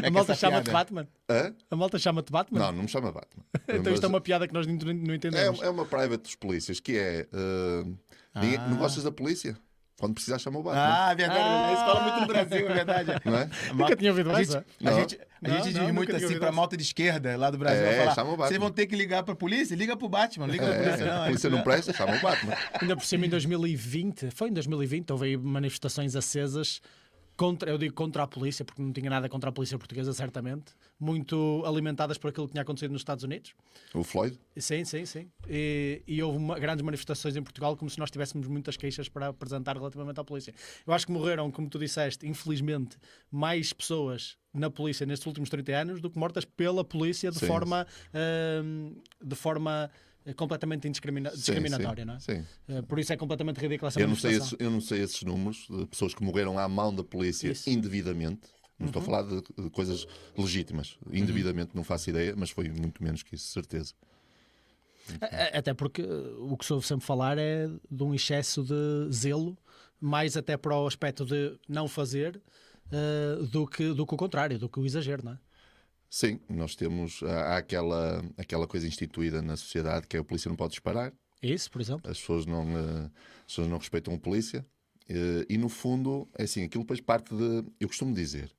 [0.00, 1.08] A que malta chama-te piada- Batman.
[1.28, 1.54] Hã?
[1.70, 2.58] A malta chama-te Batman?
[2.60, 3.44] Não, não me chama Batman.
[3.68, 5.60] Então isto é uma piada que nós não não é, entendemos.
[5.62, 7.26] é uma private dos polícias que é.
[7.32, 7.96] uh,
[8.34, 8.68] Ah.
[8.68, 9.56] Não gostas da polícia?
[9.98, 10.82] Quando precisar, chama o Batman.
[10.84, 11.40] Ah, verdade.
[11.42, 11.72] Ah.
[11.72, 13.10] Isso fala muito no Brasil, é verdade.
[13.24, 13.50] Não é?
[13.74, 14.94] Nunca tinha ouvido a gente, a Não.
[15.00, 17.82] gente, a Não, gente não, diz muito assim pra malta de esquerda lá do Brasil.
[17.82, 18.46] É, vai falar, chama o Batman.
[18.48, 19.74] Vocês vão ter que ligar pra polícia?
[19.74, 21.02] Liga pro Batman, liga pra polícia.
[21.02, 22.54] É, Não, a é polícia não presta, chama o Batman.
[22.80, 26.80] Ainda por cima, em 2020, foi em 2020, houve aí manifestações acesas
[27.38, 30.72] contra, eu digo contra a polícia, porque não tinha nada contra a polícia portuguesa, certamente,
[30.98, 33.54] muito alimentadas por aquilo que tinha acontecido nos Estados Unidos.
[33.94, 34.36] O Floyd?
[34.56, 35.30] Sim, sim, sim.
[35.48, 39.28] E, e houve uma- grandes manifestações em Portugal, como se nós tivéssemos muitas queixas para
[39.28, 40.52] apresentar relativamente à polícia.
[40.84, 42.98] Eu acho que morreram, como tu disseste, infelizmente,
[43.30, 47.46] mais pessoas na polícia nestes últimos 30 anos do que mortas pela polícia de Sim.
[47.46, 47.86] forma
[48.64, 49.88] hum, de forma
[50.34, 52.20] completamente indiscrimina- Sim, discriminatória, sim, não é?
[52.20, 52.44] Sim.
[52.68, 55.22] Eh, Por isso é completamente ridícula essa Eu não, sei esses, eu não sei esses
[55.22, 57.68] números de pessoas que morreram à mão da polícia Isso.
[57.70, 58.48] indevidamente.
[58.78, 60.96] Não estou a falar de, de coisas legítimas.
[61.12, 63.92] Indevidamente não faço ideia, mas foi muito menos que isso, certeza.
[65.52, 66.06] Até porque eh,
[66.38, 69.56] o que soube sempre falar é de um excesso de zelo,
[70.00, 72.40] mais até para o aspecto de não fazer,
[72.92, 75.38] eh, do, que, do que o contrário, do que o exagero, não é?
[76.10, 77.22] Sim, nós temos.
[77.22, 81.70] Há aquela, aquela coisa instituída na sociedade que é a polícia não pode disparar, Isso,
[81.70, 82.10] por exemplo.
[82.10, 83.04] as pessoas não, eh,
[83.40, 84.64] as pessoas não respeitam a polícia.
[85.08, 87.64] eh, E no fundo, é assim, aquilo depois parte de.
[87.78, 88.50] Eu costumo dizer.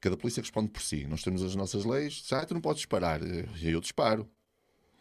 [0.00, 1.06] Cada polícia responde por si.
[1.06, 2.22] Nós temos as nossas leis.
[2.28, 3.20] Já tu não podes disparar.
[3.22, 4.28] eh, Eu disparo.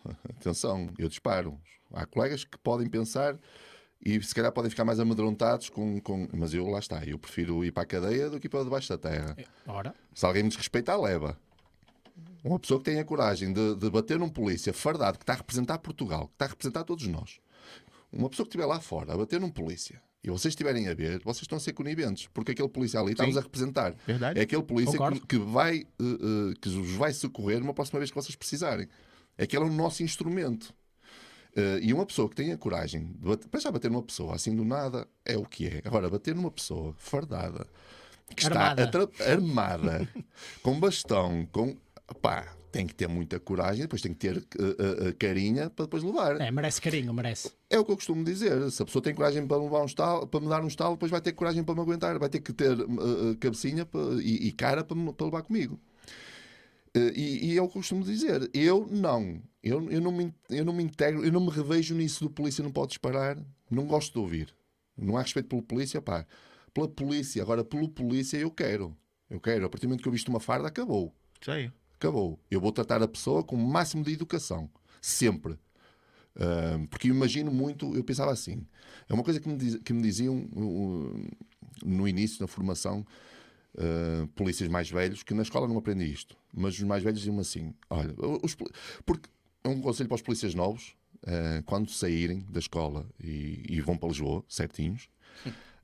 [0.40, 1.60] Atenção, eu disparo.
[1.94, 3.38] Há colegas que podem pensar
[4.04, 6.28] e se calhar podem ficar mais amedrontados com, com.
[6.34, 7.04] Mas eu lá está.
[7.06, 9.36] Eu prefiro ir para a cadeia do que ir para debaixo da terra.
[9.68, 11.38] Ora, Se alguém me desrespeitar, leva.
[12.44, 15.78] Uma pessoa que tenha coragem de, de bater num polícia fardado que está a representar
[15.80, 17.40] Portugal, que está a representar todos nós.
[18.12, 21.22] Uma pessoa que estiver lá fora a bater num polícia e vocês estiverem a ver,
[21.24, 23.94] vocês estão a ser coniventes, porque aquele polícia ali está-nos a representar.
[24.06, 24.40] Verdade.
[24.40, 28.10] É aquele polícia que, que vai, eh, eh, que vos vai socorrer uma próxima vez
[28.12, 28.88] que vocês precisarem.
[29.38, 30.74] É que ele é o nosso instrumento.
[31.56, 34.56] Eh, e uma pessoa que tenha coragem de bater, para já bater numa pessoa assim
[34.56, 35.82] do nada é o que é.
[35.86, 37.66] Agora, bater numa pessoa fardada
[38.36, 38.84] que está Armada.
[38.84, 40.10] atra- armada
[40.62, 41.76] com bastão, com
[42.16, 46.04] pá, tem que ter muita coragem, depois tem que ter eh, eh, carinha para depois
[46.04, 46.40] levar.
[46.40, 47.52] é, merece carinho, merece.
[47.70, 48.70] É o que eu costumo dizer.
[48.72, 51.12] Se a pessoa tem coragem para, levar um estalo, para me dar um estalo, depois
[51.12, 52.18] vai ter coragem para me aguentar.
[52.20, 55.42] Vai ter que ter uh, uh, cabecinha pa- e, e cara para, me- para levar
[55.44, 55.80] comigo.
[56.96, 58.50] Uh, e, e é o que eu costumo dizer.
[58.54, 59.42] Eu não.
[59.64, 62.64] Eu, eu, não me, eu não me integro, eu não me revejo nisso do polícia
[62.64, 63.38] não pode disparar.
[63.70, 64.54] Não gosto de ouvir.
[64.98, 66.26] Não há respeito pelo polícia, pá.
[66.74, 67.42] Pela polícia.
[67.42, 68.96] Agora, pelo polícia, eu quero.
[69.30, 69.66] Eu quero.
[69.66, 71.14] A partir do momento que eu visto uma farda, acabou.
[71.48, 71.72] Aí.
[72.00, 72.40] Acabou.
[72.50, 74.70] Eu vou tratar a pessoa com o máximo de educação.
[75.02, 75.58] Sempre.
[76.40, 78.66] Ah, porque imagino muito, eu pensava assim.
[79.10, 81.28] É uma coisa que me, diz- que me diziam uh,
[81.84, 83.06] no início, na formação,
[83.76, 86.38] uh, polícias mais velhos, que na escola não aprendi isto.
[86.54, 88.56] Mas os mais velhos diziam assim: olha, os
[89.06, 89.30] porque
[89.64, 93.98] é um conselho para os polícias novos, uh, quando saírem da escola e, e vão
[93.98, 95.10] para Lisboa, certinhos.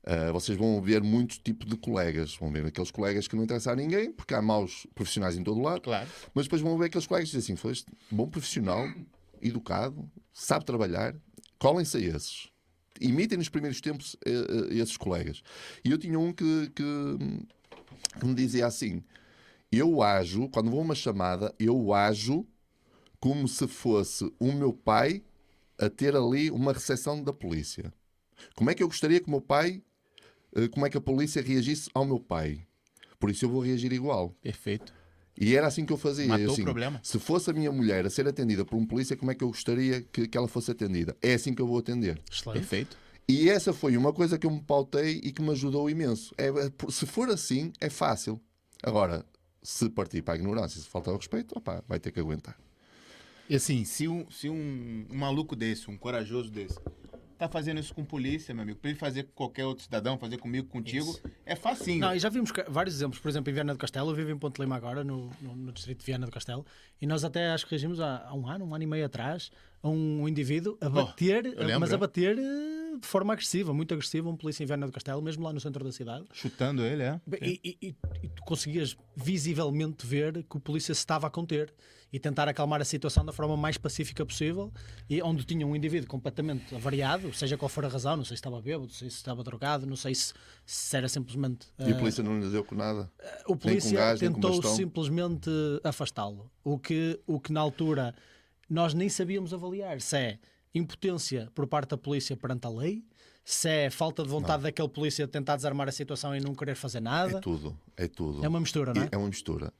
[0.06, 2.36] Uh, vocês vão ver muitos tipos de colegas.
[2.36, 5.60] Vão ver aqueles colegas que não interessam a ninguém, porque há maus profissionais em todo
[5.60, 5.80] lado.
[5.80, 6.08] Claro.
[6.34, 8.86] Mas depois vão ver aqueles colegas que dizem assim: foste bom profissional,
[9.40, 11.14] educado, sabe trabalhar,
[11.58, 12.48] colhem-se a esses.
[13.00, 15.42] Imitem nos primeiros tempos eh, eh, esses colegas.
[15.84, 17.18] E eu tinha um que, que,
[18.20, 19.02] que me dizia assim:
[19.72, 22.46] eu ajo, quando vou a uma chamada, eu ajo
[23.18, 25.24] como se fosse o meu pai
[25.78, 27.92] a ter ali uma recepção da polícia.
[28.54, 29.82] Como é que eu gostaria que o meu pai,
[30.72, 32.66] como é que a polícia reagisse ao meu pai?
[33.18, 34.34] Por isso eu vou reagir igual.
[34.42, 34.92] Perfeito.
[35.38, 36.26] E era assim que eu fazia.
[36.26, 37.00] Matou Eu, o assim, problema.
[37.02, 39.48] Se fosse a minha mulher a ser atendida por um polícia, como é que eu
[39.48, 41.16] gostaria que, que ela fosse atendida?
[41.20, 42.20] É assim que eu vou atender.
[42.30, 42.60] Excelente.
[42.60, 42.96] Perfeito.
[43.26, 46.34] E essa foi uma coisa que eu me pautei e que me ajudou imenso.
[46.36, 48.40] É, é, se for assim, é fácil.
[48.82, 49.24] Agora,
[49.62, 52.56] se partir para a ignorância, se falta o respeito, opá, vai ter que aguentar.
[53.48, 56.78] E assim, se um, se um, um maluco desse, um corajoso desse,
[57.38, 60.38] tá fazendo isso com polícia, meu amigo, pra ele fazer com qualquer outro cidadão, fazer
[60.38, 62.00] comigo, contigo, é facinho.
[62.00, 64.38] Não, e já vimos vários exemplos, por exemplo, em Viana do Castelo, eu vivo em
[64.38, 66.64] Ponte Lima agora, no, no, no distrito de Viana do Castelo,
[67.00, 69.50] e nós até acho que reagimos há, há um ano, um ano e meio atrás,
[69.82, 73.92] a um indivíduo a bater, eu lembro, mas a bater eh, de forma agressiva, muito
[73.94, 76.24] agressiva, um polícia em Viana do Castelo, mesmo lá no centro da cidade.
[76.32, 77.20] Chutando ele, é?
[77.40, 81.72] E, e- e- e tu conseguias visivelmente ver que o polícia se estava a conter
[82.12, 84.72] e tentar acalmar a situação da forma mais pacífica possível
[85.10, 88.40] e onde tinha um indivíduo completamente avariado, seja qual for a razão, não sei se
[88.40, 90.32] estava bêbado, não sei se estava drogado, não sei se,
[90.64, 91.66] se era simplesmente...
[91.76, 93.10] E a ah, polícia não lhe deu com nada.
[93.48, 95.50] o polícia gás, tentou simplesmente
[95.82, 96.48] afastá-lo.
[96.62, 98.14] O que, o que na altura
[98.70, 100.38] nós nem sabíamos avaliar se é
[100.74, 103.04] impotência por parte da polícia perante a lei,
[103.44, 106.74] se é falta de vontade daquele polícia de tentar desarmar a situação e não querer
[106.74, 107.40] fazer É nada.
[107.40, 107.78] tudo.
[107.96, 108.44] É tudo.
[108.44, 109.08] É uma mistura, não é?
[109.12, 109.72] É uma mistura.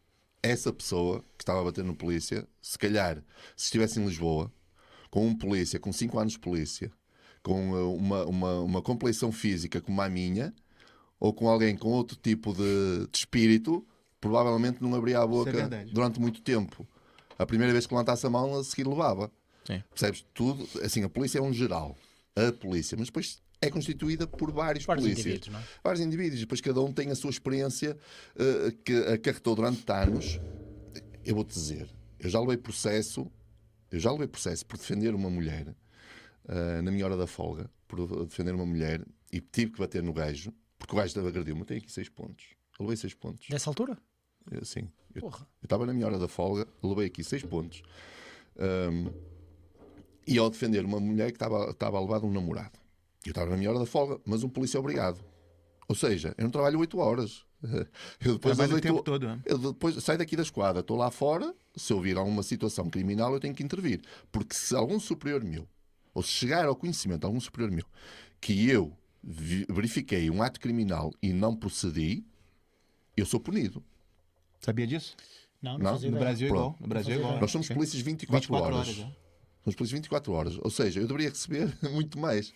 [0.43, 3.17] Essa pessoa que estava a bater no polícia, se calhar,
[3.57, 4.53] se estivesse em Lisboa,
[5.11, 6.93] com um polícia, com 5 anos de polícia,
[7.43, 10.53] com uh, uma, uma, uma complexão física como a minha,
[11.19, 13.87] ou com alguém com outro tipo de, de espírito,
[14.21, 15.91] provavelmente não abria a boca verdade.
[15.93, 16.87] durante muito tempo.
[17.39, 19.31] A primeira vez que levantasse a mão, a seguir levava.
[19.67, 19.83] Sim.
[19.91, 20.25] Percebes?
[20.35, 21.97] Tudo, assim, a polícia é um geral.
[22.37, 22.97] A polícia.
[22.99, 25.27] Mas depois é constituída por vários, Vários polícias.
[25.27, 25.67] indivíduos, é?
[25.83, 26.41] Vários indivíduos.
[26.41, 27.97] Depois cada um tem a sua experiência
[28.37, 30.39] eh, que acarretou durante anos.
[31.25, 33.31] Eu vou-te dizer, eu já levei processo,
[33.91, 35.75] eu já levei processo por defender uma mulher
[36.49, 40.13] eh, na minha hora da folga, por defender uma mulher e tive que bater no
[40.13, 41.63] gajo, porque o gajo agrediu-me.
[41.63, 42.45] Eu tenho aqui seis pontos.
[42.79, 43.47] Eu levei seis pontos.
[43.49, 43.97] Dessa altura?
[44.51, 44.91] Eh, Sim.
[45.15, 45.47] Eu Porra.
[45.63, 47.81] eu estava na minha hora da folga, levei aqui seis pontos.
[48.59, 49.09] Ahm,
[50.27, 52.79] e ao defender uma mulher que estava, estava a levar de um namorado.
[53.25, 55.21] Eu estava na minha hora da folga, mas um polícia obrigado.
[55.89, 57.45] Ou seja, eu não trabalho oito horas.
[58.21, 59.39] Eu depois Trabalha das o tempo todo, é?
[59.47, 61.55] eu depois saio daqui da esquadra, estou lá fora.
[61.75, 64.03] Se eu vir alguma situação criminal, eu tenho que intervir.
[64.31, 65.67] Porque se algum superior meu,
[66.13, 67.87] ou se chegar ao conhecimento de algum superior meu,
[68.39, 72.23] que eu verifiquei um ato criminal e não procedi,
[73.17, 73.83] eu sou punido.
[74.61, 75.17] Sabia disso?
[75.63, 76.19] Não, não, Não, No.
[76.19, 76.77] Brasil é igual.
[76.79, 77.41] No Brasil é igual.
[77.41, 78.99] Nós somos polícias 24, 24 horas.
[78.99, 79.24] horas.
[79.65, 80.59] Somos polícias 24 horas.
[80.63, 82.53] Ou seja, eu deveria receber muito mais.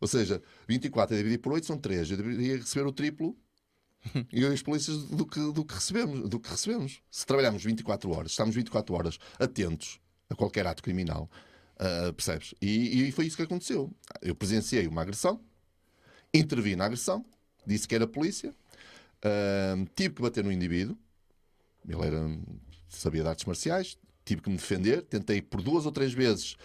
[0.00, 2.10] Ou seja, 24 a dividir por 8 são 3.
[2.10, 3.36] Eu deveria receber o triplo
[4.32, 7.00] e os polícias do que, do, que recebemos, do que recebemos.
[7.10, 11.30] Se trabalhamos 24 horas, estamos 24 horas atentos a qualquer ato criminal,
[11.78, 12.54] ah, percebes?
[12.60, 13.90] E, e foi isso que aconteceu.
[14.20, 15.40] Eu presenciei uma agressão,
[16.32, 17.24] intervi na agressão,
[17.66, 18.54] disse que era polícia,
[19.22, 20.96] ah, tive que bater no indivíduo,
[21.86, 22.38] ele era,
[22.88, 26.56] sabia de artes marciais, tive que me defender, tentei por duas ou três vezes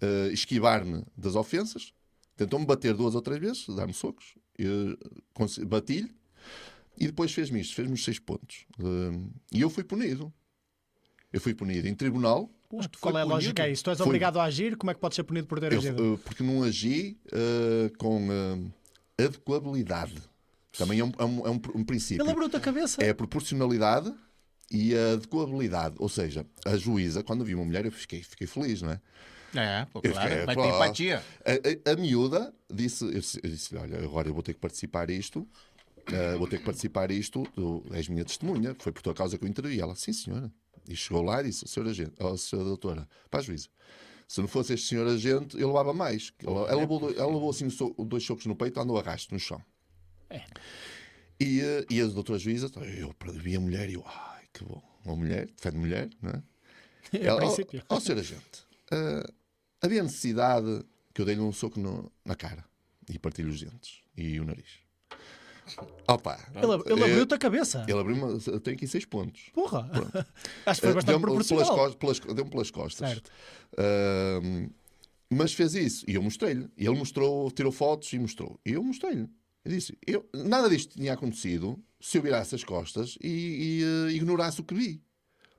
[0.00, 1.92] eh, esquivar-me das ofensas,
[2.36, 4.34] tentou-me bater duas ou três vezes, dar-me socos,
[5.66, 6.10] bati-lhe
[6.96, 8.64] e depois fez-me isto, fez-me os seis pontos.
[8.80, 10.32] Eh, e eu fui punido.
[11.32, 13.34] Eu fui punido em tribunal, Mas qual é a punido?
[13.34, 13.76] lógica aí?
[13.76, 14.06] Se tu és Foi.
[14.06, 16.14] obrigado a agir, como é que podes ser punido por ter eu, agido?
[16.14, 18.28] eh, porque não agi eh, com
[19.18, 20.14] adequabilidade.
[20.76, 22.22] Também é um, é um- é um- um princípio.
[22.22, 23.02] Ele abriu-te a cabeça.
[23.02, 24.14] É a proporcionalidade
[24.70, 25.96] e a adequabilidade.
[25.98, 29.00] Ou seja, a juíza, quando viu uma mulher, eu fiquei, fiquei feliz, não é?
[29.54, 30.28] É, pô, claro.
[30.28, 31.24] fiquei, Vai ter empatia.
[31.44, 34.60] A, a- a miúda disse, eu disse, eu disse, olha, agora eu vou ter que
[34.60, 35.48] participar isto,
[36.12, 39.44] eh, vou ter que participar isto, tu és minha testemunha, foi por tua causa que
[39.44, 39.80] eu intervi.
[39.80, 40.52] Ela, sim senhora.
[40.86, 43.68] E chegou lá e disse, senhora agente, oh, senhora doutora, para a juíza,
[44.26, 46.30] se não fosse este senhor agente, eu levava mais.
[46.44, 47.68] Ela, ela levou, ela levou assim
[48.06, 49.62] dois socos no peito, andou a rasto no chão.
[50.28, 50.42] É.
[51.40, 54.82] E, eh, e a doutora juíza, eu vi a mulher e eu, ai, que bom,
[55.04, 56.42] uma mulher, defende mulher, não é?
[57.18, 57.82] A Ela, princípio.
[57.88, 59.32] ó, senhor agente, eh,
[59.80, 60.84] havia necessidade
[61.14, 62.64] que eu dei-lhe um soco no- na cara
[63.08, 64.66] e parti-lhe os dentes e o nariz.
[66.06, 67.84] Opa, Ele, ele eh, abriu-te a cabeça.
[67.86, 69.50] ele abriu-me, eu tenho aqui seis pontos.
[69.52, 69.88] Porra.
[70.64, 71.94] Acho que foi Eh, bastante deu-me pelas, proporcional.
[71.94, 73.08] pelas, deu-me pelas costas.
[73.10, 73.30] Certo.
[73.76, 74.70] Ahm,
[75.30, 76.70] mas fez isso e eu mostrei-lhe.
[76.76, 78.58] E ele mostrou, tirou fotos e mostrou.
[78.64, 79.28] E eu mostrei-lhe.
[79.64, 84.12] Eu disse: eu, nada disto tinha acontecido se eu virasse as costas e, e, eh,
[84.12, 85.02] ignorasse o que vi.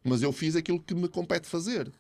[0.03, 1.91] Mas eu fiz aquilo que me compete fazer.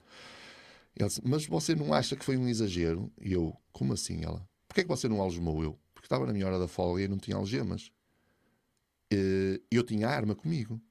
[0.95, 3.11] Ele disse: Mas você não acha que foi um exagero?
[3.21, 4.23] E eu: Como assim?
[4.23, 5.77] Ela: Porquê é que você não algemou eu?
[5.93, 7.91] Porque estava na minha hora da folga e eu não tinha algemas.
[9.11, 10.81] Eh, Eu tinha a arma comigo.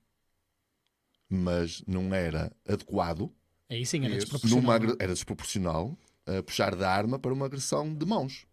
[1.31, 3.31] Mas não era adequado
[3.69, 4.81] Aí sim, era desproporcional.
[4.81, 8.47] numa era desproporcional uh, puxar da arma para uma agressão de mãos.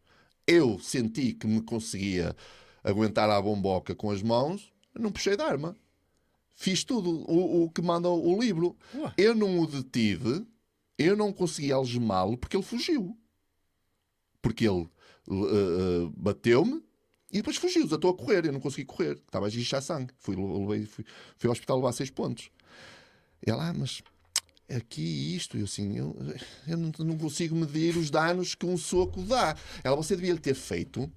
[0.47, 2.35] Eu senti que me conseguia
[2.83, 5.75] aguentar a bomboca com as mãos, não puxei da arma.
[6.55, 8.77] Fiz tudo o, o que manda o livro.
[8.93, 9.13] Ué.
[9.17, 10.45] Eu não o detive,
[10.97, 13.17] eu não consegui algemá-lo porque ele fugiu.
[14.41, 14.87] Porque ele
[15.27, 16.81] uh, uh, bateu-me
[17.31, 17.87] e depois fugiu.
[17.87, 19.17] Já estou a correr, eu não consegui correr.
[19.17, 20.13] Estava a esguichar sangue.
[20.17, 21.03] Fui, levei, fui,
[21.35, 22.49] fui ao hospital levar seis pontos.
[23.45, 24.01] E ela, ah, mas
[24.69, 26.15] aqui isto, eu assim, eu,
[26.67, 29.55] eu não, consigo medir os danos que um soco dá.
[29.83, 31.11] Ela, você devia ter feito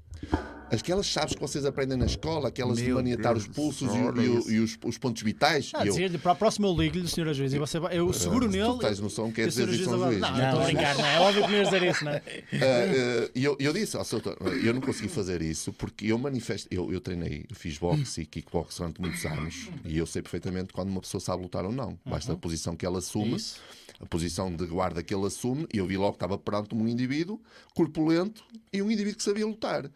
[0.70, 3.98] Aquelas chaves que vocês aprendem na escola, aquelas de Meu maniatar Deus os pulsos e,
[3.98, 5.70] o- e o- e os, os pontos vitais.
[5.74, 8.52] Ah, eu, dizer-lhe, para a próxima eu ligo-lhe, senhora juiz, e você eu seguro tu
[8.52, 8.78] nele.
[8.78, 10.20] tens noção que é dizer isso ao juiz.
[10.20, 11.14] Não, estou a brincar, não é?
[11.14, 12.22] É óbvio que não ia dizer isso, não é?
[12.52, 14.20] Ah, ah, E eu, eu disse ao seu
[14.62, 18.26] eu não consegui fazer isso porque eu manifesto, eu, eu treinei, eu fiz boxe e
[18.26, 21.98] kickbox durante muitos anos e eu sei perfeitamente quando uma pessoa sabe lutar ou não.
[22.04, 23.56] Basta a posição que ela assume, Isso.
[24.00, 26.86] A posição de guarda que ele assume, e eu vi logo que estava perante um
[26.86, 27.40] indivíduo
[27.74, 29.90] corpulento e um indivíduo que sabia lutar.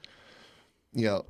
[0.94, 1.24] E ela,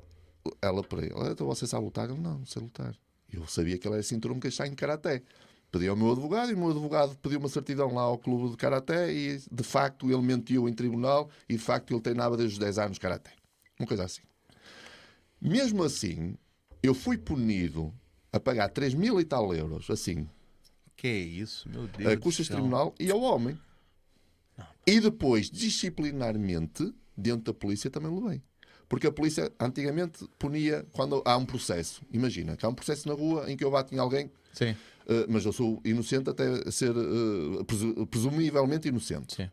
[0.61, 2.09] ela para ele, então você sabe lutar?
[2.09, 2.95] Ele, não, não sei lutar.
[3.31, 5.23] Eu sabia que ele era cinturão caixá em karaté.
[5.71, 8.57] Pedi ao meu advogado e o meu advogado pediu uma certidão lá ao clube de
[8.57, 12.59] karaté e de facto ele mentiu em tribunal e de facto ele treinava desde os
[12.59, 13.31] 10 anos karaté.
[13.79, 14.21] Uma coisa assim.
[15.41, 16.37] Mesmo assim,
[16.83, 17.91] eu fui punido
[18.31, 20.29] a pagar 3 mil e tal euros, assim,
[21.03, 22.13] Que isso, meu Deus.
[22.13, 22.61] a do custas de céu.
[22.61, 23.59] tribunal e ao homem.
[24.87, 28.41] E depois, disciplinarmente, dentro da polícia também levei.
[28.87, 32.01] Porque a polícia antigamente punia quando há um processo.
[32.09, 34.75] Imagina que há um processo na rua em que eu bato em alguém, Sim,
[35.07, 39.35] eh, mas eu sou inocente até ser eh, presu- presumivelmente inocente.
[39.35, 39.49] sim.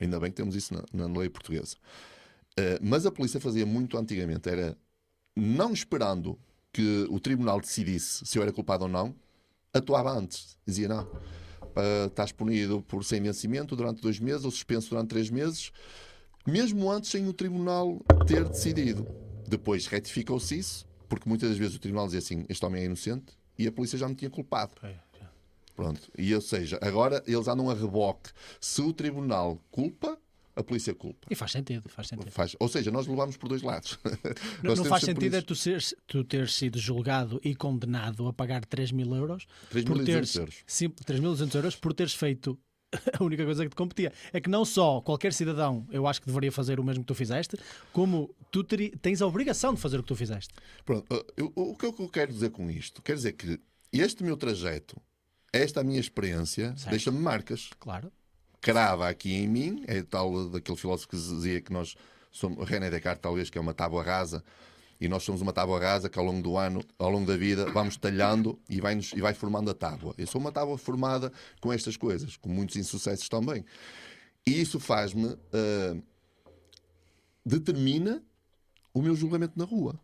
[0.00, 1.76] Ainda bem que temos isso na, na lei portuguesa.
[2.56, 4.76] Eh, mas a polícia fazia muito antigamente, era
[5.34, 6.38] não esperando
[6.72, 9.12] que o tribunal decidisse se eu era culpado ou não,
[9.72, 10.58] atuava antes.
[10.66, 11.08] Dizia, não,
[11.74, 15.72] ah, estás punido por sem vencimento durante dois meses ou suspenso durante três meses,
[16.46, 19.06] mesmo antes sem o tribunal ter decidido.
[19.48, 23.36] Depois retificou-se isso, porque muitas das vezes o tribunal dizia assim, este homem é inocente,
[23.58, 24.72] e a polícia já me tinha culpado.
[25.74, 26.00] Pronto.
[26.18, 28.30] E ou seja, agora eles andam a reboque.
[28.60, 30.18] Se o tribunal culpa,
[30.54, 31.26] a polícia culpa.
[31.30, 32.30] E faz sentido, faz sentido.
[32.30, 33.98] Faz- Ou seja, nós levamos por dois lados.
[34.62, 38.64] Não, não faz sentido é tu, seres, tu teres sido julgado e condenado a pagar
[38.64, 40.54] 3 mil euros 3.200 por teres, euros.
[40.66, 42.58] sim, 3.200 euros por teres feito
[43.18, 44.12] a única coisa que te competia.
[44.32, 47.14] É que não só qualquer cidadão, eu acho que deveria fazer o mesmo que tu
[47.14, 47.56] fizeste,
[47.92, 50.52] como tu teri- tens a obrigação de fazer o que tu fizeste.
[50.84, 53.00] Pronto, eu- o que eu quero dizer com isto?
[53.00, 53.58] Quer dizer que
[53.90, 55.00] este meu trajeto,
[55.54, 57.70] esta minha experiência, deixa-me marcas.
[57.80, 58.12] Claro.
[58.62, 61.96] Crava aqui em mim, é tal daquele filósofo que dizia que nós
[62.30, 64.42] somos, René Descartes, talvez, que é uma tábua rasa,
[65.00, 67.70] e nós somos uma tábua rasa que ao longo do ano, ao longo da vida,
[67.72, 70.14] vamos talhando e vai, e vai formando a tábua.
[70.16, 73.64] Eu sou uma tábua formada com estas coisas, com muitos insucessos também.
[74.46, 75.26] E isso faz-me.
[75.26, 76.02] uh,
[77.44, 78.22] determina
[78.94, 79.98] o meu julgamento na rua.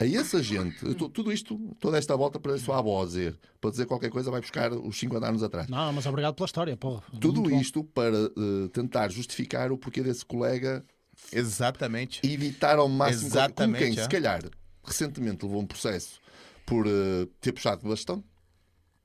[0.00, 3.38] A essa gente, tô- tudo isto, toda esta volta para só a avó a dizer,
[3.60, 5.68] para dizer qualquer coisa, vai buscar os 50 anos atrás.
[5.68, 7.02] Não, mas obrigado pela história, porra.
[7.20, 7.60] Tudo Muito bom.
[7.60, 10.82] isto para uh, tentar justificar o porquê desse colega
[11.30, 12.20] Exatamente.
[12.26, 14.02] evitar ao máximo Exatamente, quem, é.
[14.02, 14.42] se calhar,
[14.82, 16.18] recentemente levou um processo
[16.64, 18.24] por uh, ter puxado de bastão,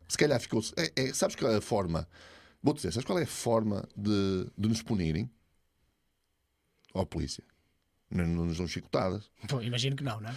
[0.07, 0.61] se calhar ficou.
[0.77, 2.07] É, é, sabes qual é a forma?
[2.63, 5.29] Vou dizer, sabes qual é a forma de, de nos punirem?
[6.93, 7.43] Ó polícia.
[8.09, 9.29] Não, não nos dão chicotadas.
[9.49, 10.35] Pô, imagino que não, não é?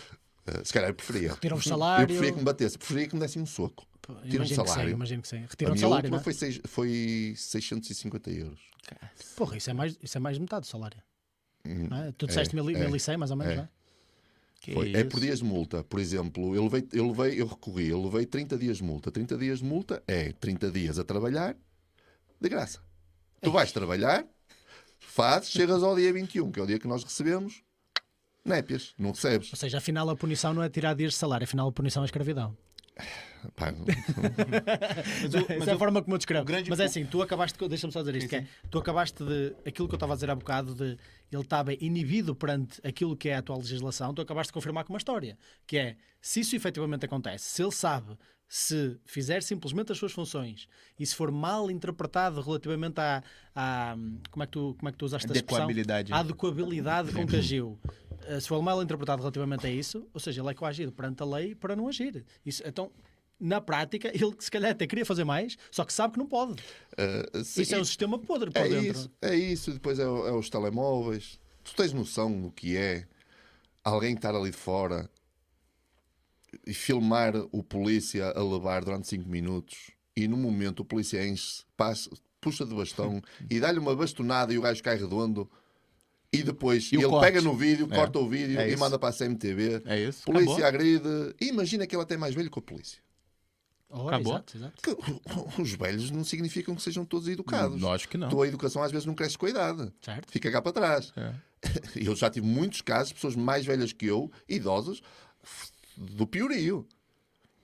[0.48, 1.32] Uh, se calhar eu preferia.
[1.34, 2.06] Retiram o Eu salário.
[2.06, 3.86] preferia que me batesse, preferia que me dessem um soco.
[4.00, 4.90] Pô, Tiram um salário.
[4.90, 5.44] imagino que sim.
[5.48, 6.22] Retiram o minha salário, não é?
[6.22, 8.60] foi, seis- foi 650 euros.
[9.36, 11.02] Porra, isso é, mais, isso é mais de metade do salário.
[11.66, 12.12] Hum, é?
[12.12, 13.56] Tu disseste mil, e- é, 1100 mais ou menos, é.
[13.56, 13.68] não é?
[14.74, 14.92] Foi.
[14.94, 15.84] É por dias de multa.
[15.84, 19.10] Por exemplo, eu, levei, eu, levei, eu recorri, eu levei 30 dias de multa.
[19.10, 21.56] 30 dias de multa é 30 dias a trabalhar
[22.40, 22.80] de graça.
[23.40, 24.26] Tu vais trabalhar,
[24.98, 27.62] fazes, chegas ao dia 21, que é o dia que nós recebemos,
[28.48, 29.52] népias, não recebes.
[29.52, 32.06] Ou seja, afinal a punição não é tirar dias de salário, afinal a punição é
[32.06, 32.56] escravidão.
[33.54, 33.84] Pá, não-
[35.22, 36.44] Mas o- mas Essa é a o- forma como eu descrevo.
[36.44, 39.22] grande Mas é assim, tu acabaste, de- deixa-me só dizer isto, que é, tu acabaste
[39.24, 40.98] de, aquilo que eu estava a dizer há bocado, de
[41.30, 44.92] ele estava inibido perante aquilo que é a atual legislação, tu acabaste de confirmar com
[44.92, 48.16] uma história, que é, se isso efetivamente acontece, se ele sabe,
[48.48, 50.66] se fizer simplesmente as suas funções
[50.98, 53.22] e se for mal interpretado relativamente à,
[53.54, 53.94] à-
[54.32, 55.64] como, é que tu, como é que tu usaste a expressão?
[55.64, 56.12] Adequabilidade.
[56.12, 57.78] À adequabilidade com que agiu.
[58.28, 61.26] Eh, Se for mal interpretado relativamente a isso, ou seja, ele é coagido perante a
[61.26, 62.24] lei para não agir.
[62.44, 62.90] Isso, então,
[63.40, 66.62] na prática, ele se calhar até queria fazer mais, só que sabe que não pode.
[66.96, 68.98] Ah, sim, Isso é um sistema podre por é dentro.
[68.98, 69.72] isso, é isso.
[69.72, 71.38] Depois é, é os telemóveis.
[71.64, 73.06] Tu tens noção do que é
[73.84, 75.08] alguém estar ali de fora
[76.66, 81.62] e filmar o polícia a levar durante 5 minutos e no momento o polícia enche,
[82.40, 85.48] puxa de bastão e dá-lhe uma bastonada e o gajo cai redondo
[86.32, 87.24] e depois E ele corte.
[87.26, 87.94] pega no vídeo, É.
[87.96, 89.82] corta o vídeo É e manda para a CMTV.
[89.86, 90.24] É isso.
[90.24, 90.66] Polícia Acabou.
[90.66, 91.34] agride.
[91.40, 92.98] Imagina que ele até é mais velho que a polícia.
[93.90, 94.34] Oh, Acabou.
[94.34, 94.82] Exato, exato.
[94.82, 97.80] Que os velhos não significam que sejam todos educados.
[97.80, 98.28] Lógico que não.
[98.28, 99.90] Tua educação às vezes não cresce com a idade.
[100.02, 100.30] Certo.
[100.30, 101.12] Fica cá para trás.
[101.16, 101.32] É.
[101.96, 105.00] Eu já tive muitos casos, pessoas mais velhas que eu, idosas,
[105.96, 106.86] do piorio.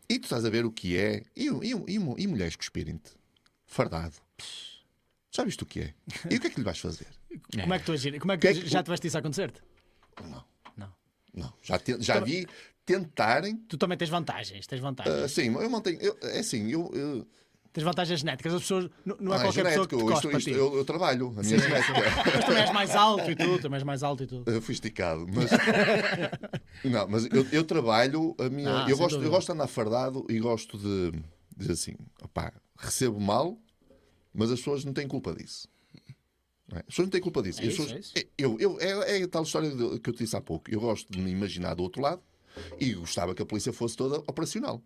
[0.09, 1.22] E tu estás a ver o que é.
[1.37, 3.12] E, e, e, e mulheres cuspirem-te.
[3.66, 4.14] Fardado.
[5.31, 5.94] Já viste o que é?
[6.31, 7.07] E o que é que lhe vais fazer?
[7.61, 8.18] Como é que tu agir?
[8.20, 9.61] Como é que, Que é já tiveste isso a acontecer-te?
[10.23, 10.44] Não.
[10.77, 10.92] Não.
[11.35, 11.53] Não.
[11.62, 12.47] Já, te- já vi
[12.87, 13.57] tentarem.
[13.68, 15.14] Tu também tens vantagens, tens vantagens.
[15.16, 15.99] ah, sim, eu mantenho.
[16.01, 16.90] eu- é assim, eu.
[16.94, 17.27] eu
[17.73, 18.55] Tens vantagens genéticas.
[18.55, 20.85] As pessoas, não, não é ah, qualquer pessoa genético, que te isto- isto- eu, eu
[20.85, 21.92] trabalho, a minha genética.
[22.37, 24.49] Mas também és mais alto e tudo, também és mais alto e tudo.
[24.49, 25.51] Eu fui esticado, mas.
[26.85, 28.85] não, mas eu, eu trabalho a minha.
[28.85, 29.27] Ah, eu, gosto, dúvida.
[29.27, 31.13] eu gosto de andar fardado e gosto de
[31.56, 33.58] dizer assim: opá, recebo mal,
[34.33, 35.67] mas as pessoas não têm culpa disso.
[36.71, 36.81] Não é?
[36.81, 37.60] As pessoas não têm culpa disso.
[37.60, 38.29] É E as isso, pessoas- é isso.
[38.38, 40.71] eu, eu, é, é a tal história que eu te disse há pouco.
[40.71, 42.23] Eu gosto de me imaginar do outro lado
[42.81, 44.83] e gostava que a polícia fosse toda operacional.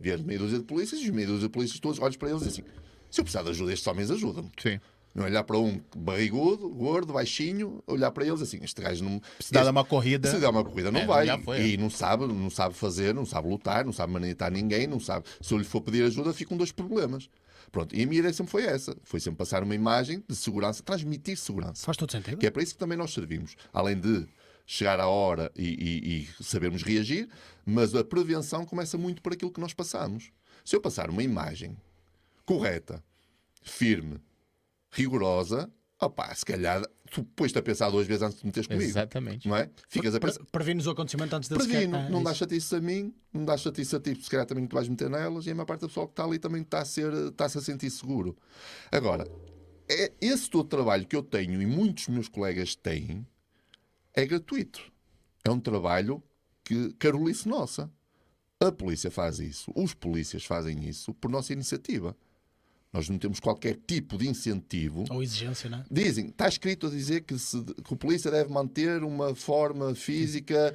[0.00, 2.42] Ver meia dúzia de polícias e os meia dúzia de polícias todos olhos para eles
[2.42, 2.62] e assim:
[3.10, 4.50] se eu precisar de ajuda, estes homens ajudam-me.
[4.60, 4.78] Sim.
[5.14, 9.22] Não olhar para um barrigudo, gordo, baixinho, olhar para eles assim: este gajo não.
[9.40, 10.28] Se dá este- uma corrida.
[10.28, 11.42] se der uma corrida, não É, vai.
[11.42, 11.66] foi, é.
[11.68, 15.24] e não sabe, não sabe fazer, não sabe lutar, não sabe manitar ninguém, não sabe.
[15.40, 17.30] Se eu lhe for pedir ajuda, ficam dois problemas.
[17.74, 18.96] Pronto, e a minha ideia sempre foi essa.
[19.02, 21.84] Foi sempre passar uma imagem de segurança, transmitir segurança.
[21.84, 22.38] Faz todo sentido.
[22.38, 23.56] Que é para isso que também nós servimos.
[23.72, 24.28] Além de
[24.64, 27.28] chegar à hora e, e- e sabermos reagir,
[27.66, 30.30] mas a prevenção começa muito por aquilo que nós passamos.
[30.64, 31.76] Se eu passar uma imagem
[32.46, 33.02] correta,
[33.60, 34.20] firme,
[34.92, 35.68] rigorosa,
[36.06, 38.84] opá, se calhar tu pões-te a pensar duas vezes antes de meteres comigo.
[38.84, 39.46] Exatamente.
[39.48, 39.70] Não é?
[39.88, 40.38] Ficas a pensar.
[40.40, 42.24] Pre- Prevines o acontecimento antes de Previno, Ah, não isso.
[42.24, 45.08] dá chatice a mim, não dá chatice a ti, se calhar também tu vais meter
[45.10, 47.58] nelas, e a maior parte do pessoal que está ali também está a, ser, está-se
[47.58, 48.36] a sentir seguro.
[48.90, 49.26] Agora,
[49.88, 53.26] é, esse todo trabalho que eu tenho e muitos meus colegas têm
[54.14, 54.80] é gratuito.
[55.44, 56.22] É um trabalho
[56.64, 57.90] que carolice nossa.
[58.60, 62.16] A polícia faz isso, os polícias fazem isso por nossa iniciativa.
[62.94, 65.84] Nós não temos qualquer tipo de incentivo Ou exigência, não é?
[65.90, 70.72] Dizem, está escrito a dizer que, se, que o polícia deve manter uma forma física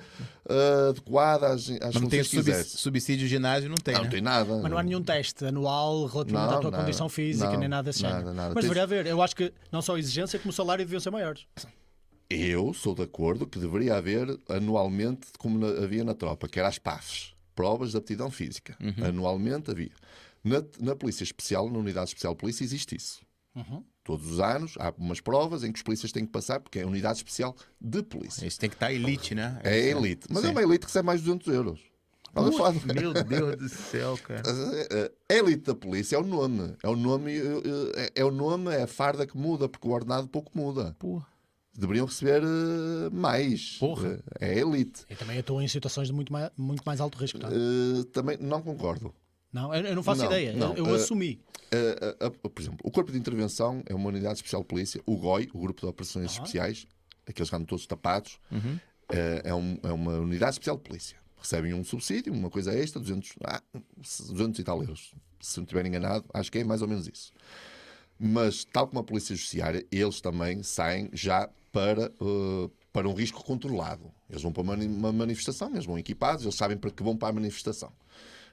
[0.49, 4.07] ah, adequada às, às Mas não tem sub- subsídio de ginásio, não tem, Não, né?
[4.07, 4.57] não tem nada.
[4.61, 6.83] Mas não há nenhum teste anual relativamente Não, à tua nada.
[6.83, 8.53] condição física, Não, nem nada desse nada, nada.
[8.53, 9.05] Mas deveria haver.
[9.07, 11.45] Eu acho que não só a exigência, como o salário deviam ser maiores.
[12.29, 16.67] Eu sou de acordo que deveria haver anualmente, como na- havia na tropa, que era
[16.67, 18.75] as PAFs, provas de aptidão física.
[18.79, 19.05] Uhum.
[19.05, 19.91] Anualmente havia.
[20.43, 23.19] Na, na Polícia Especial, na Unidade Especial de Polícia, existe isso.
[23.55, 23.83] Uhum.
[24.03, 26.83] Todos os anos há umas provas em que os polícias têm que passar, porque é
[26.83, 28.45] a Unidade Especial de Polícia.
[28.45, 29.59] Isso tem que estar elite, né?
[29.63, 30.27] É a elite.
[30.29, 30.53] Mas é Sim.
[30.53, 31.79] uma elite que recebe mais de 200 euros.
[32.33, 34.43] Falar de- Meu Deus do céu, cara.
[35.29, 36.75] A elite da polícia é o nome.
[36.83, 37.33] É o nome,
[37.95, 40.95] é, é o nome, é a farda que muda, porque o ordenado pouco muda.
[40.99, 41.27] Porra.
[41.77, 43.77] Deveriam receber eh, mais.
[43.79, 44.21] Porra.
[44.39, 45.05] Eh, É a elite.
[45.09, 47.37] E também atuam em situações de muito mais, muito mais alto risco.
[47.37, 47.41] É?
[47.47, 49.13] Eh, também não concordo.
[49.51, 50.53] Não eu, não faço Não, ideia.
[50.53, 50.75] não.
[50.75, 51.39] Eu, eu Eh, assumi.
[51.71, 55.15] Eh, eh, por exemplo, o Corpo de Intervenção é uma unidade especial de polícia, o
[55.17, 56.87] GOI, o Grupo de Operações Especiais,
[57.27, 58.39] aqueles que andam todos tapados,
[59.09, 61.17] eh, é, um- é uma unidade especial de polícia.
[61.37, 63.61] Recebem um subsídio, uma coisa extra, 200, ah,
[63.97, 65.13] 200 e tal euros.
[65.39, 67.31] Se não estiver enganado, acho que é mais ou menos isso.
[68.19, 72.11] Mas, tal como a Polícia Judiciária, eles também saem já para,
[72.91, 74.11] para um risco controlado.
[74.29, 77.33] Eles vão para uma manifestação, eles vão equipados, eles sabem para que vão para a
[77.33, 77.91] manifestação.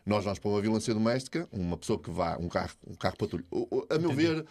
[0.07, 3.45] Nós vamos para uma violência doméstica, uma pessoa que vá, um carro, um carro patrulha.
[3.51, 4.47] O- o- A meu ver,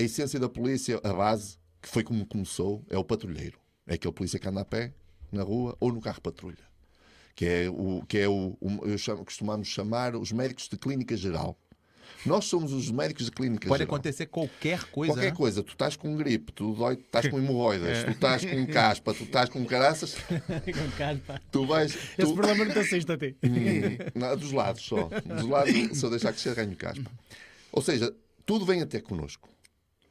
[0.00, 3.58] a essência da polícia, a base, que foi como começou, é o patrulheiro.
[3.88, 4.94] É aquele polícia que anda a pé,
[5.32, 6.70] na rua, ou no carro patrulha.
[7.34, 11.16] Que é o que é o, o- eu chamo, costumamos chamar os médicos de clínica
[11.16, 11.58] geral.
[12.26, 13.94] Nós somos os médicos de clínica Pode geral.
[13.94, 15.12] acontecer qualquer coisa.
[15.14, 15.36] Qualquer né?
[15.36, 19.24] coisa, tu estás com gripe, tu dói, estás com hemorroidas, tu estás com caspa, tu
[19.24, 21.40] estás com caraças, Com calma.
[21.50, 21.94] tu vais.
[21.94, 22.34] Esse Tu...
[22.34, 23.36] problema não te assiste a ti.
[23.42, 25.08] Hum, dos lados só.
[25.08, 27.10] Dos lados, se eu deixar crescer, ganho caspa.
[27.72, 29.48] Ou seja, tudo vem até connosco.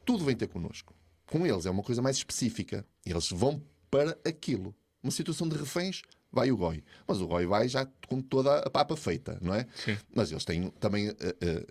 [0.04, 0.94] Tudo vem ter connosco.
[1.26, 2.84] Com eles é uma coisa mais específica.
[3.06, 4.74] Eles vão para aquilo.
[5.02, 6.82] Uma situação de reféns, vai o GOI.
[7.06, 9.66] Mas o GOI vai já com toda a papa feita, não é?
[9.74, 9.96] Sim.
[10.14, 11.64] Mas eles têm também eh,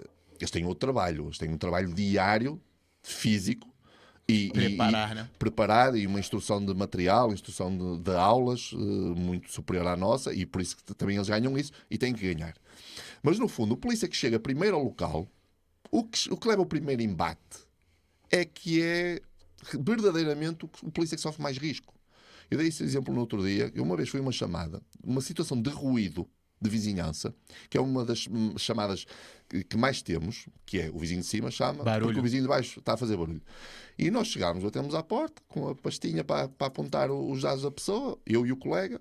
[0.43, 1.25] eles têm outro trabalho.
[1.25, 2.61] Eles têm um trabalho diário,
[3.03, 3.67] físico.
[4.27, 5.29] E, Preparar, e- né?
[5.39, 10.31] preparar e uma instrução de material, instrução de, de aulas eh, muito superior à nossa
[10.33, 12.53] e por isso que também eles ganham isso e têm que ganhar.
[13.23, 15.27] Mas no fundo, o polícia que chega primeiro ao local,
[15.91, 17.39] o que, o que leva ao primeiro embate
[18.31, 19.21] é que é
[19.79, 21.93] verdadeiramente o, o polícia que sofre mais risco.
[22.49, 23.71] Eu dei esse exemplo no outro dia.
[23.75, 26.27] Eu uma vez fui uma chamada, uma situação de ruído
[26.62, 27.34] de vizinhança,
[27.70, 29.05] que é uma das hum, chamadas
[29.70, 32.07] que, mais temos, que é o vizinho de cima chama, Barulho.
[32.07, 33.41] porque o vizinho de baixo está a fazer barulho.
[33.97, 37.72] E nós chegámos, batemos à porta com a pastinha para, para apontar os dados da
[37.72, 38.99] pessoa, eu e o colega,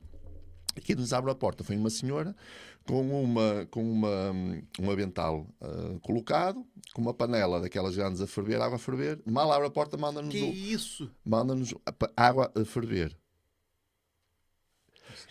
[0.76, 2.34] e quem nos abre a porta foi uma senhora
[2.86, 8.26] com, uma, com uma, hum, um avental ah, colocado, com uma panela daquelas grandes a
[8.26, 9.20] ferver, água a ferver.
[9.26, 11.10] Mal abre a porta, manda-nos Que o- isso?
[11.24, 11.74] manda-nos
[12.16, 13.14] água a ferver.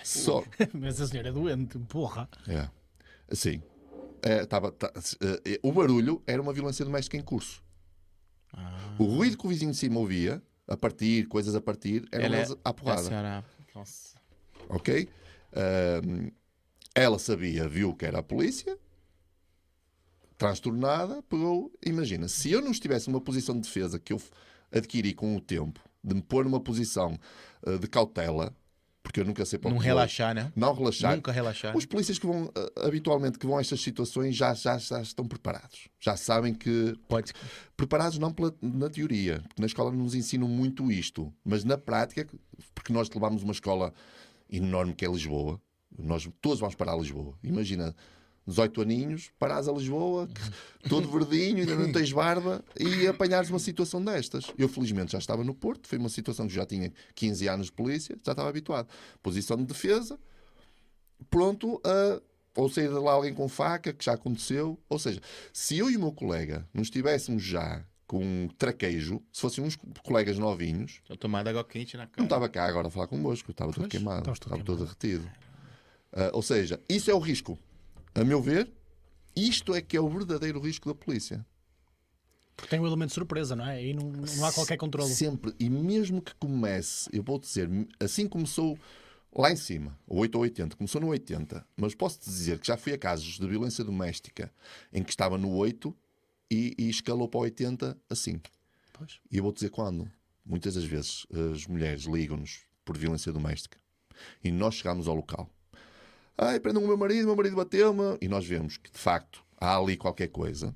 [0.03, 0.43] Só.
[0.73, 2.29] Mas a senhora é doente, porra.
[2.47, 2.69] É.
[3.29, 3.61] Assim.
[4.21, 4.91] É, tava, tá-
[5.61, 7.63] o barulho era uma violência doméstica em curso.
[8.53, 8.95] Ah.
[8.97, 12.37] O ruído que o vizinho de cima ouvia, a partir, coisas a partir, eram Ela
[12.37, 13.03] é- à porrada.
[13.03, 13.45] Senhora...
[13.75, 14.17] Nossa.
[14.69, 15.07] Ok?
[15.53, 16.31] Ahm,
[16.95, 18.77] ela sabia, viu que era a polícia,
[20.37, 21.71] transtornada, pegou.
[21.85, 24.21] Imagina, se eu não estivesse numa posição de defesa que eu
[24.71, 27.17] adquiri com o tempo, de me pôr numa posição
[27.65, 28.55] ah, de cautela,
[29.07, 30.51] porque eu nunca sei para Não relaxar, né?
[30.53, 31.15] não relaxar.
[31.15, 31.75] Nunca relaxar.
[31.77, 35.25] Os polícias que vão, ah, habitualmente, que vão a estas situações já, já, já estão
[35.25, 35.87] preparados.
[35.97, 37.31] Já sabem que Pode.
[37.77, 42.27] preparados não pela, na teoria, porque na escola nos ensinam muito isto, mas na prática,
[42.75, 43.93] porque nós levámos uma escola
[44.51, 45.57] enorme que é Lisboa,
[45.97, 47.33] nós todos vamos para a Lisboa.
[47.41, 47.95] Imagina,
[48.47, 50.29] 18 aninhos, parares a Lisboa,
[50.87, 54.45] todo verdinho, ainda não tens barba, e apanhares uma situação destas.
[54.57, 57.73] Eu, felizmente, já estava no Porto, foi uma situação que já tinha 15 anos de
[57.73, 58.87] polícia, já estava habituado.
[59.21, 60.17] Posição de defesa,
[61.29, 62.21] pronto a
[62.55, 64.79] ou sair de lá alguém com faca, que já aconteceu.
[64.89, 65.21] Ou seja,
[65.53, 70.39] se eu e o meu colega não estivéssemos já com traquejo, se fossem uns colegas
[70.39, 72.23] novinhos, Tô tomando água quente na não cara.
[72.23, 75.29] estava cá agora a falar convosco, estava todo queimado, estava todo derretido.
[76.11, 77.59] Ah, ou seja, isso é o risco.
[78.17, 78.67] A meu ver,
[79.35, 81.45] isto é que é o verdadeiro risco da polícia.
[82.55, 83.75] Porque tem um elemento de surpresa, não é?
[83.75, 85.13] Aí não, não há qualquer controle.
[85.13, 85.53] Sempre.
[85.59, 88.75] E mesmo que comece, eu vou dizer, assim começou
[89.31, 92.75] lá em cima, o 8 ou 80, começou no 80, mas posso dizer que já
[92.75, 94.51] fui a casos de violência doméstica
[94.91, 95.95] em que estava no 8
[96.49, 98.41] e, e escalou para o 80 assim.
[98.93, 99.19] Pois.
[99.31, 100.11] E eu vou dizer quando.
[100.43, 103.77] Muitas das vezes as mulheres ligam-nos por violência doméstica
[104.43, 105.47] e nós chegamos ao local.
[106.37, 108.17] Ai, prendam o meu marido, o meu marido bateu-me.
[108.21, 110.75] E nós vemos que de facto há ali qualquer coisa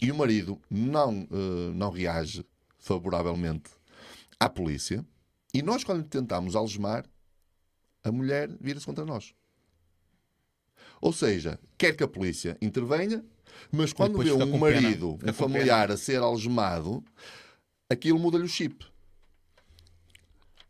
[0.00, 2.44] e o marido não, eh, não reage
[2.78, 3.70] favoravelmente
[4.38, 5.04] à polícia.
[5.54, 7.04] E nós, quando tentamos algemar,
[8.04, 9.34] a mulher vira-se contra nós.
[11.00, 13.24] Ou seja, quer que a polícia intervenha,
[13.72, 17.02] mas quando vê um marido, um familiar a ser algemado,
[17.88, 18.84] aquilo muda-lhe o chip.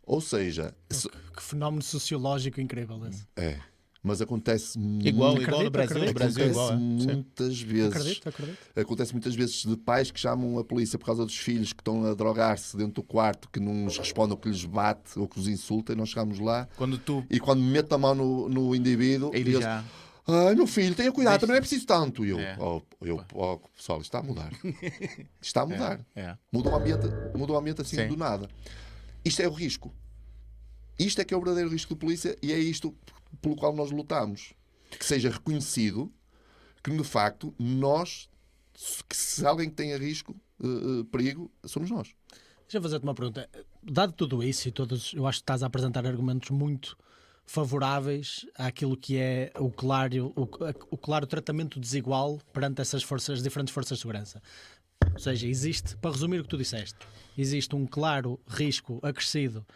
[0.04, 3.26] Ou seja, se- Que fenómeno sociológico incrível esse.
[3.36, 3.60] é,
[4.02, 5.98] mas acontece Igual, muito, igual no Brasil.
[5.98, 6.14] No acredito.
[6.14, 6.72] Brasil é acontece igual.
[6.72, 6.76] é.
[6.76, 7.06] Sim.
[7.06, 7.96] muitas vezes.
[7.96, 8.58] Acredito, acredito.
[8.80, 12.04] Acontece muitas vezes de pais que chamam a polícia por causa dos filhos que estão
[12.06, 15.38] a drogar-se dentro do quarto, que não nos respondem ou que lhes bate ou que
[15.38, 17.24] os insulta, e nós chegamos lá Quando tu.
[17.30, 19.84] e quando mete a mão no, no indivíduo, Ele eles, já.
[20.26, 22.24] Ai, meu filho, tenha cuidado, Deixa- também não é preciso tanto.
[22.24, 22.56] E eu, É.
[22.60, 24.52] oh, eu oh, pessoal, isto está a mudar.
[24.62, 26.00] Isto está a mudar.
[26.14, 26.36] É.
[26.52, 28.08] Muda o ambiente, muda o ambiente assim Sim.
[28.08, 28.48] do nada.
[29.24, 29.92] Isto é o risco.
[30.98, 32.94] Isto é que é o verdadeiro risco de polícia e é isto
[33.40, 34.52] pelo qual nós lutamos.
[34.90, 36.12] Que seja reconhecido
[36.82, 38.28] que, de facto, nós,
[39.08, 42.14] que se alguém que tenha risco, eh, perigo, somos nós.
[42.62, 43.48] Deixa eu fazer-te uma pergunta.
[43.82, 46.96] Dado tudo isso e todos, eu acho que estás a apresentar argumentos muito
[47.44, 50.48] favoráveis àquilo que é o claro, o,
[50.90, 54.40] o claro tratamento desigual perante essas forças, as diferentes forças de segurança.
[55.12, 56.98] Ou seja, existe, para resumir o que tu disseste,
[57.36, 59.66] existe um claro risco acrescido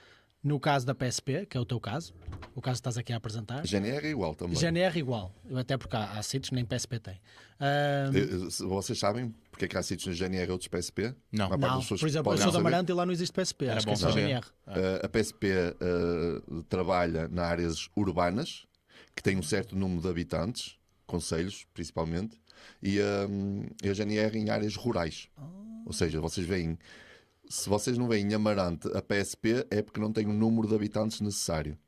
[0.45, 2.15] no caso da PSP, que é o teu caso,
[2.55, 3.61] o caso que estás aqui a apresentar.
[3.61, 4.55] A GNR é igual também.
[4.57, 7.21] GNR igual, até porque há, há sítios que nem PSP tem.
[7.59, 11.15] Ahm, Eh, eh, Vocês sabem porque é que há sítios na GNR e outros PSP?
[11.33, 11.49] Não.
[11.49, 12.59] Não, das pessoas por exemplo, eu sou da.
[12.59, 14.13] Amarante e lá não existe PSP, Era acho bom que é só.
[14.13, 14.47] GNR.
[14.67, 18.67] Uh, a PSP uh, trabalha nas áreas urbanas,
[19.17, 20.77] que tem um certo número de habitantes,
[21.07, 22.37] conselhos principalmente,
[22.83, 25.29] e, um, e a GNR em áreas rurais.
[25.87, 26.79] Ou seja, vocês veem,
[27.49, 30.75] se vocês não veem em Amarante a PSP, é porque não tem o número de
[30.75, 31.79] habitantes necessário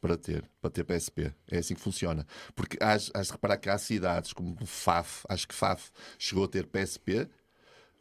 [0.00, 1.32] para ter, para ter PSP.
[1.50, 2.26] É assim que funciona.
[2.54, 6.48] Porque has, has de reparar que há cidades como Faf, acho que Faf chegou a
[6.48, 7.28] ter PSP,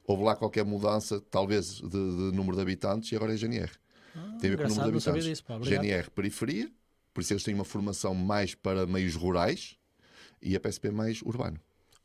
[0.06, 3.72] houve lá qualquer mudança, talvez, de, de número de habitantes e agora é GNR.
[4.40, 5.24] Tem a ver com o número de Ah, habitantes.
[5.26, 5.82] disso, pá, obrigado.
[5.84, 6.72] GNR periferia,
[7.14, 9.78] por isso eles têm uma formação mais para meios rurais
[10.42, 11.60] e a PSP mais urbano.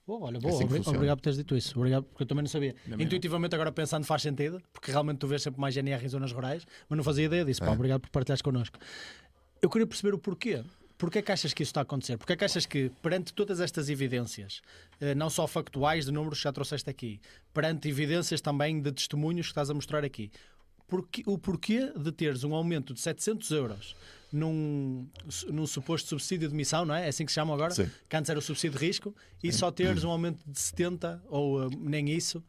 [0.09, 0.97] Boa, olha, É boa, assim obri- funciona.
[0.97, 1.79] obrigado por teres dito isso.
[1.79, 2.73] Obrigado, porque eu também não sabia.
[2.73, 3.05] Também não.
[3.05, 6.67] Intuitivamente, agora pensando, faz sentido, porque realmente tu vês sempre mais GNR em zonas rurais,
[6.89, 7.61] mas não fazia ideia disso.
[7.61, 7.71] Pá, É.
[7.73, 8.79] obrigado por partilhares connosco.
[9.61, 10.65] Eu queria perceber o porquê.
[10.97, 12.17] Porquê é que achas que isso está a acontecer?
[12.17, 14.63] Porquê é que achas que, perante todas estas evidências,
[14.99, 17.21] eh, não só factuais de números que já trouxeste aqui,
[17.53, 20.31] perante evidências também de testemunhos que estás a mostrar aqui,
[20.89, 23.95] porquê- o porquê de teres um aumento de 700 euros
[24.33, 25.09] num,
[25.49, 27.07] num suposto subsídio de missão, não é?
[27.07, 27.72] É assim que se chama agora?
[27.74, 27.91] Sim.
[28.09, 31.64] Que antes era o subsídio de risco, e só teres um aumento de 70 ou
[31.64, 32.45] eh, nem isso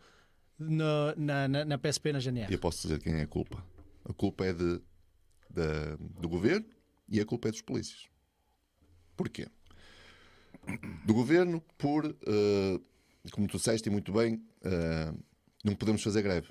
[0.58, 2.52] na, na, na, na PSP na E GNR.
[2.54, 3.64] eu posso dizer quem é a culpa.
[4.04, 4.82] A culpa é de,
[5.50, 6.66] da- do governo
[7.08, 8.08] e a culpa é dos polícias.
[9.16, 9.48] Porquê?
[11.06, 12.80] Do governo por, eh,
[13.32, 15.14] como tu disseste e muito bem, eh,
[15.64, 16.50] não podemos fazer greve.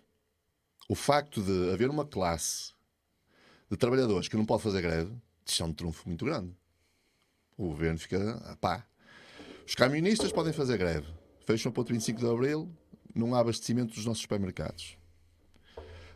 [0.89, 2.73] O facto de haver uma classe
[3.71, 5.13] de trabalhadores que não pode fazer greve,
[5.45, 6.55] isto é um trunfo muito grande.
[7.57, 8.87] O governo fica, pá.
[9.67, 11.07] Os camionistas podem fazer greve.
[11.45, 12.71] Fecham para o 25 de Abril,
[13.15, 14.97] não há abastecimento dos nossos supermercados.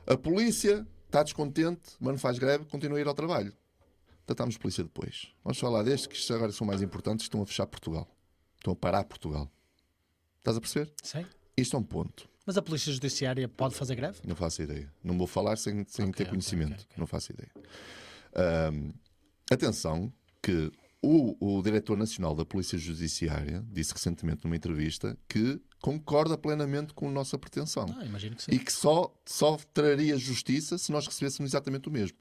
[0.07, 3.53] A polícia está descontente, mas não faz greve, continua a ir ao trabalho.
[4.25, 5.33] tratamos polícia depois.
[5.45, 8.09] Vamos falar destes que isto agora são mais importantes, estão a fechar Portugal.
[8.57, 9.51] Estão a parar Portugal.
[10.39, 10.93] Estás a perceber?
[11.03, 11.27] Sim.
[11.57, 12.29] Isto é um ponto.
[12.47, 14.19] Mas a Polícia Judiciária pode fazer greve?
[14.27, 14.93] Não faço ideia.
[15.03, 16.73] Não vou falar sem, sem Ok, ter conhecimento.
[16.73, 16.97] ok, ok.
[16.99, 17.51] Não faço ideia.
[19.51, 20.13] Atenção
[20.43, 26.95] que o, o diretor nacional da Polícia Judiciária disse recentemente numa entrevista que concorda plenamente
[26.95, 28.53] com a nossa pretensão Ah, imagino que sim.
[28.53, 32.17] e que só, só traria justiça se nós recebêssemos exatamente o mesmo.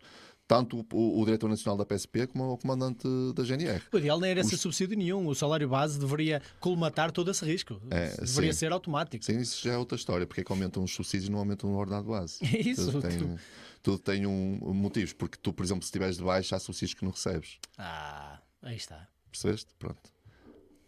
[0.51, 3.81] Tanto o, o, diretor nacional da PSP como o comandante da GNR.
[3.89, 5.25] O ideal não era esse subsídio nenhum.
[5.25, 7.81] O salário base deveria colmatar todo esse risco.
[7.89, 8.59] É, deveria sim.
[8.59, 9.23] ser automático.
[9.23, 10.27] Sim, isso já é outra história.
[10.27, 12.39] Porque é que aumentam os subsídios e não aumentam o ordenado base?
[12.43, 13.39] Isso, Tudo tem, tu-
[13.81, 15.13] tudo tem um, um motivos.
[15.13, 17.57] Porque tu, por exemplo, se estiveres de baixo, há subsídios que não recebes.
[17.77, 19.07] Ah, aí está.
[19.31, 19.73] Percebeste?
[19.79, 20.01] Pronto.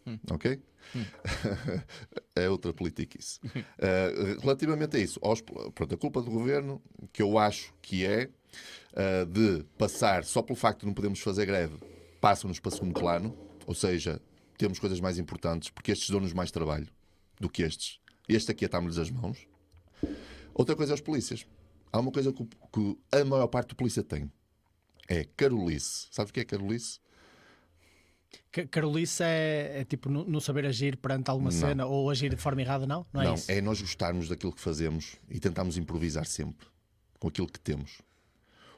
[0.05, 0.19] Hum.
[0.29, 0.59] Ok?
[2.35, 3.39] é outra politiquice.
[3.45, 6.81] Uh, relativamente a isso, aos- pronto, a culpa do governo,
[7.13, 8.29] que eu acho que é
[8.93, 11.77] uh, de passar, só pelo facto de não podermos fazer greve,
[12.21, 14.21] passam-nos para segundo plano, ou seja,
[14.57, 16.87] temos coisas mais importantes, porque estes dão-nos mais trabalho
[17.39, 17.99] do que estes.
[18.27, 19.47] Este aqui atamos-lhes as mãos.
[20.53, 21.45] Outra coisa é os polícias.
[21.91, 24.31] Há uma coisa que, que a maior parte do polícia tem.
[25.07, 26.07] É carolice.
[26.11, 26.99] Sabes o que é carolice?
[28.51, 31.57] Ca- Carolice é, é tipo não saber agir perante alguma Não.
[31.59, 33.05] cena ou agir de forma errada, não?
[33.11, 36.67] Não é Não, é nós gostarmos daquilo que fazemos e tentarmos improvisar sempre
[37.19, 38.01] com aquilo que temos.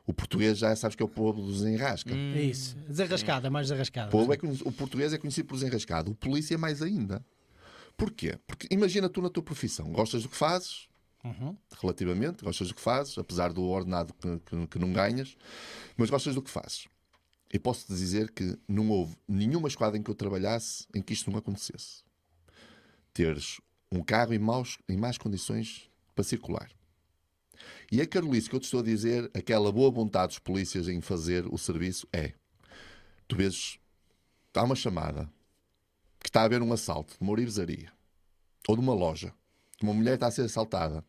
[0.07, 2.13] O português já sabes que é o povo dos enrasca.
[2.13, 2.75] É isso.
[2.87, 4.07] Desenrascada, mais desenrascada.
[4.09, 6.11] O, povo é conhecido- o português é conhecido por desenrascado.
[6.11, 7.25] O polícia é mais ainda.
[7.97, 8.37] Porquê?
[8.45, 10.87] Porque imagina tu na tua profissão, gostas do que fazes,
[11.23, 11.55] Uhum.
[11.81, 15.35] relativamente, gostas do que fazes, apesar do ordenado que, que- que não ganhas,
[15.97, 16.87] mas gostas do que fazes.
[17.51, 21.31] E posso-te dizer que não houve nenhuma esquadra em que eu trabalhasse em que isto
[21.31, 22.03] não acontecesse.
[23.13, 23.59] Teres
[23.91, 26.69] um carro em, maus, em más condições para circular.
[27.91, 31.01] E a Carolice que eu te estou a dizer, aquela boa vontade dos polícias em
[31.01, 32.33] fazer o serviço é:
[33.27, 33.77] tu vês,
[34.53, 35.29] há uma chamada
[36.19, 37.91] que está a haver um assalto de uma orivesaria
[38.67, 39.33] ou de uma loja,
[39.81, 41.03] uma mulher está a ser assaltada,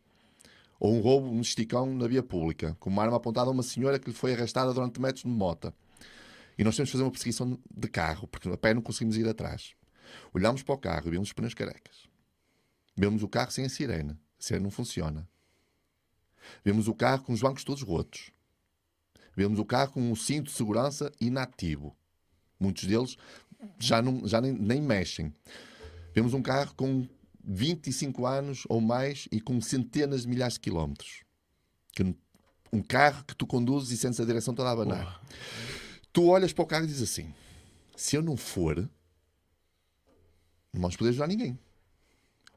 [0.79, 3.97] ou um roubo no esticão na via pública, com uma arma apontada a uma senhora
[3.97, 5.73] que lhe foi arrastada durante metros de mota.
[6.57, 9.27] E nós temos de fazer uma perseguição de carro, porque a pé não conseguimos ir
[9.27, 9.75] atrás.
[10.33, 12.07] Olhamos para o carro e vemos os pneus carecas.
[12.95, 14.11] Vemos o carro sem a sirene.
[14.11, 15.27] A sirene não funciona.
[16.63, 18.31] Vemos o carro com os bancos todos rotos.
[19.35, 21.95] Vemos o carro com um cinto de segurança inativo.
[22.59, 23.17] Muitos deles
[23.79, 25.33] já, não, já nem, nem mexem.
[26.13, 27.07] Vemos um carro com
[27.43, 31.23] 25 anos ou mais e com centenas de milhares de quilómetros.
[31.93, 32.15] Que
[32.73, 35.21] Um carro que tu conduzes e sentes a direção toda a abanar.
[36.11, 37.33] Tu olhas para o carro e dizes assim:
[37.95, 38.77] se eu não for,
[40.73, 41.57] não vamos poder ajudar ninguém.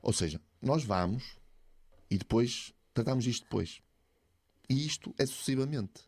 [0.02, 1.36] Ou seja, nós vamos
[2.10, 3.80] e depois tratamos disto depois.
[4.68, 6.02] E isto é sucessivamente.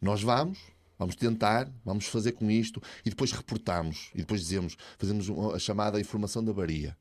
[0.00, 0.58] Nós vamos,
[0.98, 4.10] vamos tentar, vamos fazer com isto e depois reportamos.
[4.14, 6.96] E depois dizemos, fazemos a chamada informação da varia.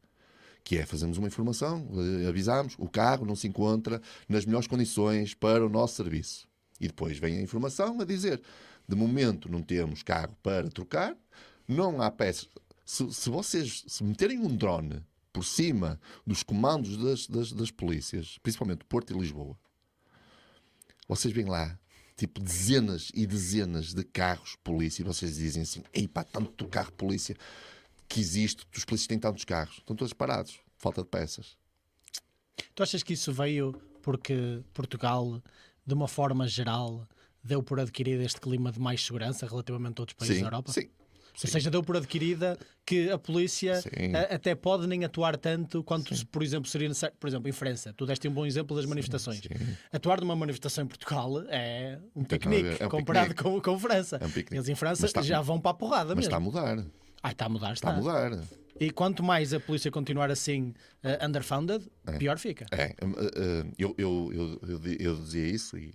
[0.63, 1.87] Que é, fazemos uma informação,
[2.23, 6.47] eh, avisamos, o carro não se encontra nas melhores condições para o nosso serviço.
[6.81, 8.41] E depois vem a informação a dizer,
[8.87, 11.15] de momento não temos carro para trocar,
[11.67, 12.49] não há peças.
[12.85, 15.01] Se, se vocês se meterem um drone
[15.31, 19.57] por cima dos comandos das, das, das polícias, principalmente Porto e Lisboa,
[21.07, 21.77] vocês veem lá,
[22.15, 26.91] tipo, dezenas e dezenas de carros polícia e vocês dizem assim: ei pá, tanto carro
[26.91, 27.35] polícia
[28.07, 31.57] que existe, os polícias têm tantos carros, estão todos parados, falta de peças.
[32.75, 35.41] Tu achas que isso veio porque Portugal,
[35.85, 37.07] de uma forma geral,
[37.43, 40.71] deu por adquirido este clima de mais segurança relativamente a outros países sim, da Europa?
[40.71, 40.89] sim.
[41.43, 44.13] Ou seja, deu por adquirida que a polícia Sim.
[44.15, 47.15] a- até pode nem atuar tanto quanto, se, por exemplo, seria necessário.
[47.19, 49.41] Por exemplo, em França, tu deste um bom exemplo das manifestações.
[49.91, 53.61] Atuar numa manifestação em Portugal é um piquenique é um comparado piquenique.
[53.61, 54.17] com, com França.
[54.21, 54.31] É um.
[54.57, 56.29] Eles em França Mas está- já vão para a porrada Mas mesmo.
[56.29, 56.85] está a mudar,
[57.23, 57.91] Ah, está a mudar, está está.
[57.91, 58.43] a mudar.
[58.79, 60.73] E quanto mais a polícia continuar assim
[61.03, 61.85] uh, underfunded,
[62.17, 62.65] pior fica.
[62.71, 65.93] É, uh, eu, eu, eu, eu dizia isso e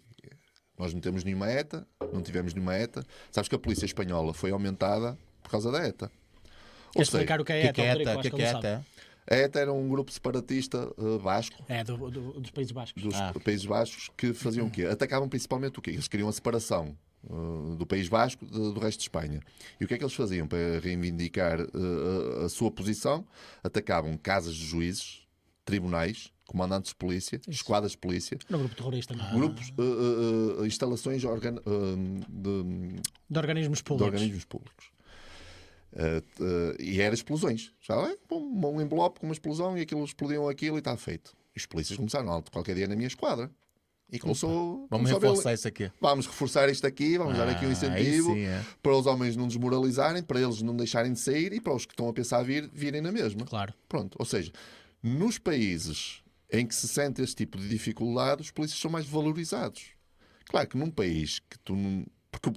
[0.79, 3.03] nós não temos nenhuma ETA, não tivemos nenhuma ETA.
[3.33, 6.07] Sabes que a polícia espanhola foi aumentada por causa da ETA.
[6.07, 7.93] Ou Quer seja, explicar o que é Que ETA, que é?
[8.03, 8.17] ETA?
[8.23, 8.51] Que que que é.
[8.51, 8.87] ETA?
[9.31, 13.03] a ETA era um grupo separatista uh, vasco É, do- do- dos Países Bascos.
[13.03, 13.33] dos Ah.
[13.45, 14.85] Países Bascos que faziam o quê?
[14.85, 15.91] Atacavam principalmente o quê?
[15.91, 16.97] Eles queriam a separação
[17.29, 19.41] uh, do País Basco de- do resto de Espanha.
[19.81, 23.25] E o que é que eles faziam para reivindicar uh, a, sua posição?
[23.63, 25.23] Atacavam casas de juízes,
[25.65, 29.35] tribunais, comandantes de polícia, esquadras de polícia, No grupo terrorista, não.
[29.35, 31.97] grupos, uh, uh, uh, instalações organ- uh,
[32.29, 34.13] de, De organismos de públicos.
[34.13, 34.94] organismos públicos.
[35.95, 37.73] Uh, uh, e era explosões.
[37.81, 38.17] Já é?
[38.33, 41.33] um, um envelope com uma explosão e aquilo explodiam aquilo e está feito.
[41.55, 43.51] E os polícias começaram alto qualquer dia na minha esquadra.
[44.11, 44.87] E começou.
[44.91, 45.91] Vamos começou a ver- reforçar isso aqui.
[46.01, 48.63] Vamos reforçar isto aqui, vamos dar aqui um Ah, incentivo sim, é.
[48.83, 51.93] para os homens não desmoralizarem, para eles não deixarem de sair e para os que
[51.93, 53.45] estão a pensar vir, virem na mesma.
[53.47, 53.73] Claro.
[53.89, 54.17] Pronto.
[54.19, 54.53] Ou seja,
[55.03, 56.23] nos países
[56.53, 59.87] em que se sente este tipo de dificuldade, os polícias são mais valorizados.
[60.47, 62.05] Claro que num país que tu não.
[62.31, 62.53] Porque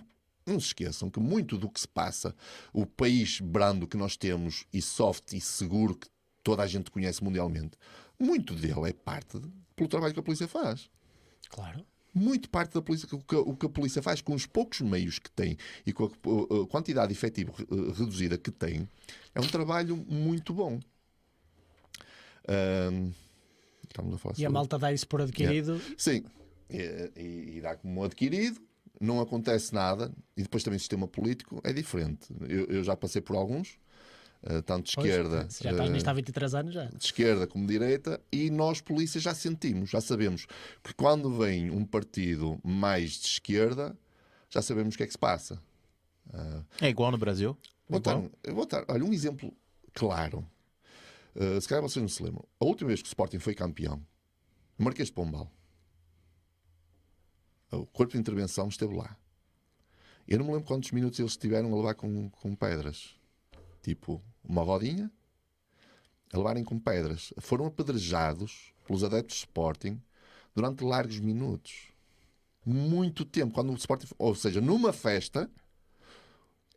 [0.49, 2.35] não se esqueçam que muito do que se passa,
[2.73, 6.07] o país brando que nós temos e soft e seguro que
[6.43, 7.77] toda a gente conhece mundialmente,
[8.19, 10.89] muito dele é parte de- pelo trabalho que a polícia faz
[11.49, 11.85] Claro.
[12.13, 15.19] muito parte da polícia, o que, o que a polícia faz com os poucos meios
[15.19, 18.87] que tem e com a, a- a quantidade efetiva eh, reduzida que tem,
[19.35, 20.79] é um trabalho muito bom.
[23.97, 25.81] A falar E a sobre- malta dá isso por adquirido.
[25.97, 26.23] Sim,
[26.69, 28.59] e, e- e dá como adquirido,
[28.99, 32.27] não acontece nada, e depois também o sistema político é diferente.
[32.47, 33.77] Eu, eu já passei por alguns,
[34.43, 35.47] eh, tanto de Pois, esquerda.
[35.49, 36.85] se já estás eh, nisto há 23 anos já.
[36.85, 40.45] de esquerda como de direita, e nós, polícias, já sentimos, já sabemos
[40.83, 43.97] que quando vem um partido mais de esquerda,
[44.49, 45.61] já sabemos o que é que se passa.
[46.81, 47.57] É igual no Brasil?
[47.89, 48.21] Vou Igual?
[48.23, 49.53] dar, eu vou dar, olha, um exemplo
[49.93, 50.45] claro.
[51.35, 52.43] Uh, se calhar vocês não se lembram.
[52.59, 54.01] A última vez que o Sporting foi campeão,
[54.77, 55.49] Marquês de Pombal,
[57.72, 59.18] o corpo de intervenção esteve lá.
[60.28, 63.15] Eu não me lembro quantos minutos eles tiveram a levar com, com pedras.
[63.82, 65.11] Tipo, uma rodinha,
[66.32, 67.34] a levarem com pedras.
[67.39, 70.01] Foram apedrejados pelos adeptos de Sporting
[70.53, 71.91] durante largos minutos.
[72.65, 73.53] Muito tempo.
[73.53, 75.49] Quando o Sporting, ou seja, numa festa,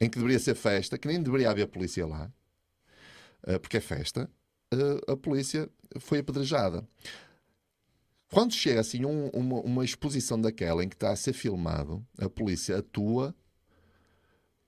[0.01, 2.33] em que deveria ser festa, que nem deveria haver polícia lá,
[3.47, 4.31] eh, porque é festa,
[4.73, 5.69] eh, a polícia
[5.99, 6.87] foi apedrejada.
[8.33, 12.29] Quando chega assim um- uma, uma exposição daquela em que está a ser filmado, a
[12.29, 13.35] polícia atua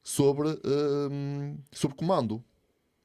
[0.03, 0.49] sobre,
[1.11, 2.43] hum, sobre comando.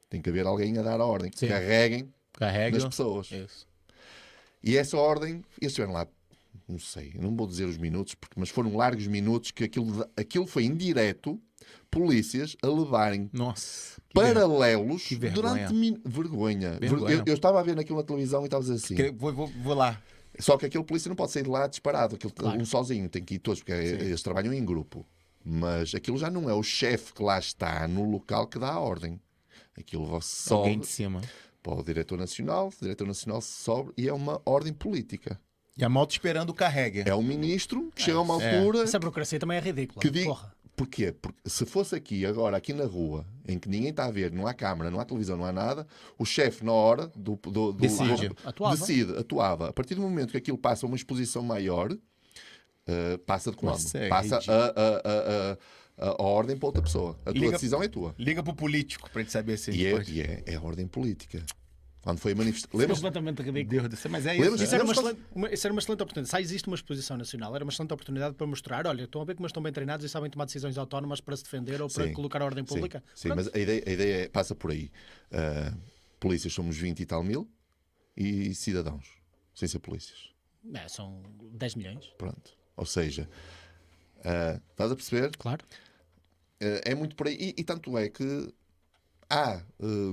[0.09, 1.31] Tem que haver alguém a dar a ordem.
[1.35, 1.47] Sim.
[1.47, 2.77] Carreguem Carrega.
[2.77, 3.29] nas pessoas.
[3.31, 3.67] Isso.
[4.63, 6.07] E essa ordem, eles estiveram lá,
[6.67, 10.47] não sei, não vou dizer os minutos, porque, mas foram largos minutos que aquilo, aquilo
[10.47, 11.39] foi indireto,
[11.91, 14.01] polícias a levarem Nossa.
[14.13, 15.67] paralelos que vergonha.
[15.67, 16.01] durante min...
[16.03, 16.77] vergonha.
[16.79, 17.13] Vergonha.
[17.15, 19.11] Eu, eu estava a ver naquilo na televisão e estava a dizer assim.
[19.15, 20.01] Vou, vou, vou lá.
[20.39, 22.59] Só que aquele polícia não pode sair de lá disparado, aquele, Claro.
[22.61, 25.05] um sozinho, tem que ir todos, porque eles trabalham em grupo.
[25.43, 28.79] Mas aquilo já não é o chefe que lá está no local que dá a
[28.79, 29.19] ordem.
[29.77, 31.21] Aquilo Alguém sobe de cima.
[31.63, 35.39] para o diretor nacional, o diretor nacional sobe e é uma ordem política.
[35.77, 37.03] E a moto esperando o carrega.
[37.07, 38.57] É um ministro que chega a uma é.
[38.57, 40.01] altura Essa burocracia também é ridícula.
[40.01, 40.27] que diz.
[40.78, 41.11] Porquê?
[41.11, 44.45] Porque se fosse aqui, agora, aqui na rua, em que ninguém está a ver, não
[44.45, 45.88] há câmara, não há televisão, não há nada,
[46.19, 48.30] o chefe, na hora, do, do, do- Decide.
[48.30, 48.78] do- Atuava.
[48.78, 49.69] decide, atuava.
[49.69, 51.91] A partir do momento que aquilo passa a uma exposição maior,
[52.86, 53.73] eh, passa de comando.
[53.82, 54.65] Nossa, é passa a,
[56.03, 57.17] a, a, a, ordem para outra pessoa.
[57.25, 58.13] A tua Liga- decisão é tua.
[58.19, 59.71] Liga pro político pra gente saber se.
[59.71, 61.43] E é, e é, é a ordem política.
[62.07, 62.79] Quando foi a Isso é manifestação.
[62.79, 62.99] Lembras?
[62.99, 63.89] completamente ridículo.
[64.09, 64.63] Mas é isso.
[64.63, 66.29] Isso era, uma excelente, uma, isso era uma excelente oportunidade.
[66.29, 69.35] Se existe uma exposição nacional, era uma excelente oportunidade para mostrar: olha, estão a ver
[69.35, 72.13] como estão bem treinados e sabem tomar decisões autónomas para se defender ou para Sim.
[72.13, 73.03] colocar a ordem Sim, pública.
[73.13, 73.43] Sim, Pronto.
[73.43, 74.89] mas a ideia, a ideia é- passa por aí.
[75.33, 75.73] Ah,
[76.17, 77.45] polícias somos 20 e tal mil
[78.15, 79.05] e cidadãos,
[79.53, 80.29] sem ser polícias.
[80.75, 82.05] É, são 10 milhões.
[82.17, 82.53] Pronto.
[82.77, 83.29] Ou seja,
[84.23, 85.35] ah, estás a perceber?
[85.35, 85.65] Claro.
[86.61, 87.35] Ah, é muito por aí.
[87.37, 88.53] E, e tanto é que
[89.30, 89.63] há ah,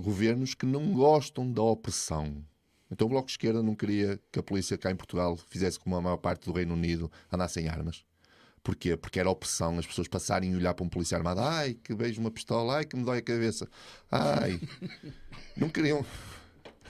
[0.02, 2.44] governos que não gostam da opressão.
[2.90, 5.96] Então o Bloco de Esquerda não queria que a polícia cá em Portugal fizesse como
[5.96, 8.04] a maior parte do Reino Unido, andasse sem armas.
[8.62, 8.96] Porquê?
[8.96, 11.40] Porque era opressão as pessoas passarem e olhar para um polícia armado.
[11.40, 12.76] Ai, que vejo uma pistola.
[12.76, 13.68] Ai, que me dói a cabeça.
[14.10, 14.58] Ai.
[15.54, 16.04] não queriam...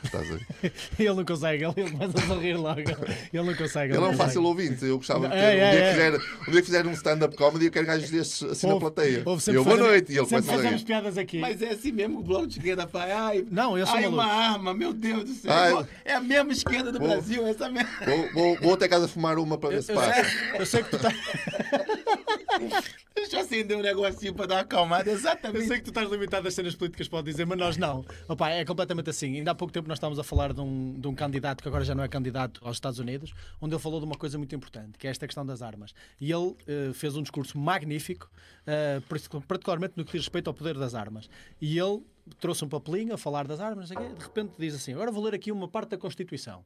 [0.05, 0.39] Estás a?
[0.99, 2.81] Ele não consegue, ele começa a sorrir logo.
[2.81, 3.95] Ele não consegue.
[3.95, 4.85] Ele é um fácil ouvinte.
[4.85, 5.39] Eu gostava de ter.
[5.39, 5.89] É, um, é, dia é.
[5.89, 8.75] que fizer, um dia que fizer um stand-up comedy, eu quero gajos destes assim na
[8.75, 9.25] Houve- plateia.
[9.27, 10.13] E sempre eu, boa noite.
[10.13, 10.87] E ele Sempre começa a fazemos rir.
[10.87, 11.39] piadas aqui.
[11.39, 13.11] Mas é assim mesmo o bloco de esquerda faz.
[13.13, 15.53] Ai, Não, eu sou ai uma arma, meu Deus do céu.
[15.53, 17.91] Ai, é a mesma esquerda do Vou- Brasil, essa mesma.
[18.05, 20.25] Vou, vou, vou até casa fumar uma para ver se Eu passa.
[20.25, 21.13] sei, eu sei que tu tá-
[23.15, 25.09] Deixa eu acender um negocinho pra dar uma acalmada.
[25.09, 25.67] Eu Exatamente.
[25.67, 28.05] sei que tu estás limitado às cenas políticas, pode dizer, mas nós não.
[28.29, 29.37] Opa, é completamente assim.
[29.37, 31.85] Ainda há pouco tempo nós estávamos a falar de um, de um candidato que agora
[31.85, 34.99] já não é candidato aos Estados Unidos, onde ele falou de uma coisa muito importante,
[34.99, 35.95] que é esta questão das armas.
[36.21, 38.31] E ele eh, fez um discurso magnífico,
[38.67, 39.01] eh,
[39.47, 41.29] particularmente no que diz respeito ao poder das armas.
[41.61, 42.03] E ele
[42.41, 45.53] trouxe um papelinho a falar das armas, de repente diz assim: agora vou ler aqui
[45.53, 46.65] uma parte da Constituição.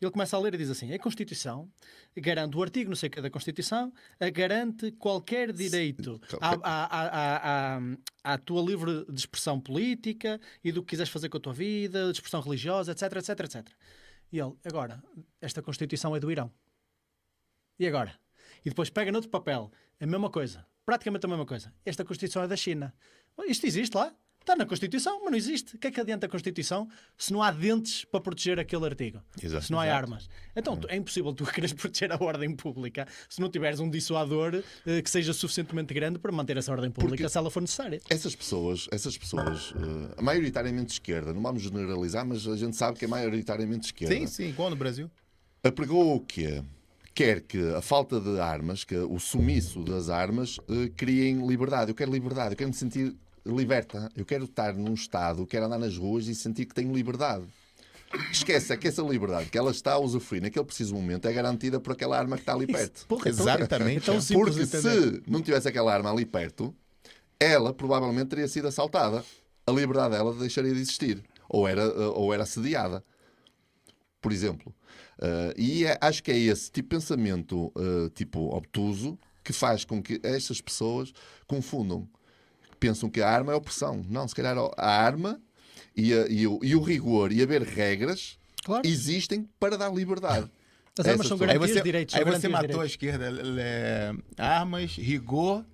[0.00, 1.70] Ele começa a ler e diz assim: a Constituição
[2.16, 3.92] garante o artigo, não sei o que da Constituição,
[4.32, 7.80] garante qualquer direito à, à, à, à,
[8.24, 12.04] à tua livre de expressão política e do que quiseres fazer com a tua vida,
[12.06, 13.68] de expressão religiosa, etc, etc, etc.
[14.30, 15.02] E ele, agora,
[15.40, 16.52] esta Constituição é do Irão.
[17.78, 18.18] E agora?
[18.64, 19.70] E depois pega noutro papel,
[20.00, 21.72] a mesma coisa, praticamente a mesma coisa.
[21.84, 22.94] Esta Constituição é da China.
[23.46, 24.14] Isto existe lá?
[24.48, 25.76] Está na Constituição, mas não existe.
[25.76, 26.88] O que é que adianta a Constituição
[27.18, 29.20] se não há dentes para proteger aquele artigo?
[29.42, 29.66] Exato.
[29.66, 30.26] se não há armas.
[30.56, 34.64] Então tu- é impossível tu queres proteger a ordem pública se não tiveres um dissuador
[34.86, 38.00] eh, que seja suficientemente grande para manter essa ordem pública Porque- se ela for necessária.
[38.08, 39.74] Essas pessoas, essas pessoas,
[40.16, 43.86] eh, maioritariamente de esquerda, não vamos generalizar, mas a gente sabe que é maioritariamente de
[43.88, 44.14] esquerda.
[44.14, 45.10] Sim, sim, igual no Brasil.
[45.62, 46.62] apregou o quê?
[47.14, 51.90] Quer que a falta de armas, que o sumiço das armas, eh, criem liberdade.
[51.90, 53.14] Eu quero liberdade, eu quero me sentir
[53.56, 54.10] liberta.
[54.16, 57.44] Eu quero estar num estado, quero andar nas ruas e sentir que tenho liberdade.
[58.32, 61.78] Esquece, é que essa liberdade que ela está a usufruir naquele preciso momento é garantida
[61.78, 63.06] por aquela arma que está ali perto.
[63.06, 64.02] Porra, então- Exatamente.
[64.02, 64.20] Então, é.
[64.20, 66.74] simples Porque se não tivesse aquela arma ali perto,
[67.38, 69.22] ela provavelmente teria sido assaltada.
[69.66, 71.22] A liberdade dela deixaria de existir.
[71.48, 73.04] Ou era, eh, ou era assediada.
[74.20, 74.74] Por exemplo.
[75.18, 79.84] Uh, e é- acho que é esse tipo de pensamento uh, tipo obtuso que faz
[79.84, 81.12] com que estas pessoas
[81.46, 82.08] confundam.
[82.80, 84.04] Pensam que a arma é opressão.
[84.08, 85.40] Não, se calhar a arma
[85.96, 88.86] e, a- e o, e o rigor e haver regras Claro.
[88.86, 90.50] existem para dar liberdade.
[90.98, 92.14] As armas Essas são garantias você, de direitos.
[92.14, 93.30] aí você matou a esquerda.
[93.60, 95.64] é, armas, rigor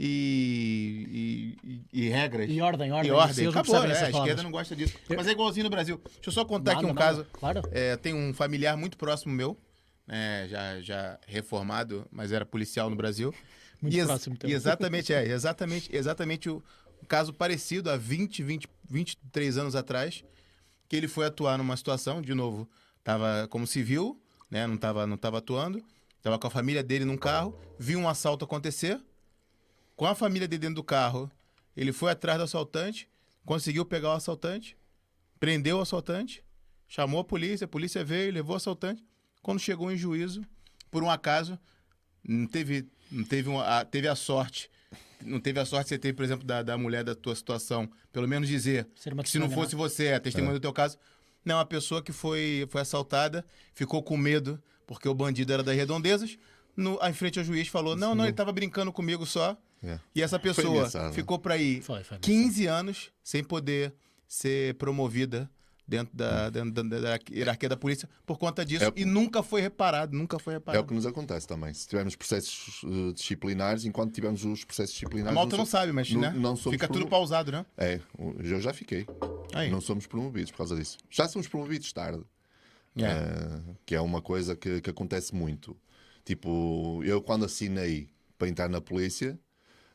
[0.00, 2.48] e, e, e- regras.
[2.48, 3.10] E ordem, ordem.
[3.10, 3.46] E ordem.
[3.48, 3.90] Acabou, né?
[3.92, 4.94] essas A esquerda não gosta disso.
[5.14, 6.00] Mas é igualzinho no Brasil.
[6.04, 7.26] Deixa eu só contar aqui um caso.
[7.32, 7.62] Claro.
[7.72, 9.58] É, tem um familiar muito próximo meu,
[10.06, 13.34] né, já, já reformado, mas era policial no Brasil.
[13.80, 14.54] Muito E próximo também.
[14.54, 16.62] exatamente, é, exatamente, exatamente o,
[17.02, 20.24] um caso parecido há 20, 20, 23 anos atrás,
[20.88, 22.68] que ele foi atuar numa situação, de novo,
[22.98, 24.20] estava como civil,
[24.50, 25.82] né, não estava não tava atuando,
[26.16, 29.00] estava com a família dele num carro, viu um assalto acontecer,
[29.94, 31.30] com a família dele dentro do carro,
[31.76, 33.08] ele foi atrás do assaltante,
[33.44, 34.76] conseguiu pegar o assaltante,
[35.38, 36.42] prendeu o assaltante,
[36.88, 39.04] chamou a polícia, a polícia veio, levou o assaltante.
[39.42, 40.42] Quando chegou em juízo,
[40.90, 41.58] por um acaso,
[42.26, 42.88] não teve,
[43.28, 44.70] teve, uma, a, teve a sorte.
[45.24, 47.90] Não teve a sorte que você teve, por exemplo, da, da mulher da tua situação.
[48.12, 48.86] Pelo menos dizer
[49.22, 50.96] que se não fosse você, a testemunha do teu caso.
[51.44, 53.44] Não, a pessoa que foi, foi assaltada
[53.74, 56.36] ficou com medo, porque o bandido era das redondezas.
[56.76, 59.56] No, em frente ao juiz falou: não, não, ele estava brincando comigo só.
[59.82, 59.98] É.
[60.14, 61.12] E essa pessoa engraçado.
[61.14, 63.94] ficou para ir Foi, foi 15 anos sem poder
[64.26, 65.48] ser promovida
[65.88, 69.62] dentro da, dentro da, da hierarquia da polícia por conta disso É e nunca foi
[69.62, 70.84] reparado, nunca foi É reparado.
[70.84, 71.72] o que nos acontece também.
[71.72, 75.34] Se tivermos processos eh, disciplinares, enquanto tivermos os processos A disciplinares.
[75.34, 76.30] malta não so- sabe, mas não- né?
[76.36, 77.64] não fica tudo pausado, né?
[77.76, 79.06] É, eu já fiquei.
[79.54, 79.70] Aí.
[79.70, 80.98] Não somos promovidos por causa disso.
[81.08, 82.22] Já somos promovidos tarde.
[82.96, 83.02] É.
[83.04, 85.74] Eh, que é uma coisa que, que acontece muito.
[86.24, 89.38] Tipo, eu quando assinei para entrar na polícia,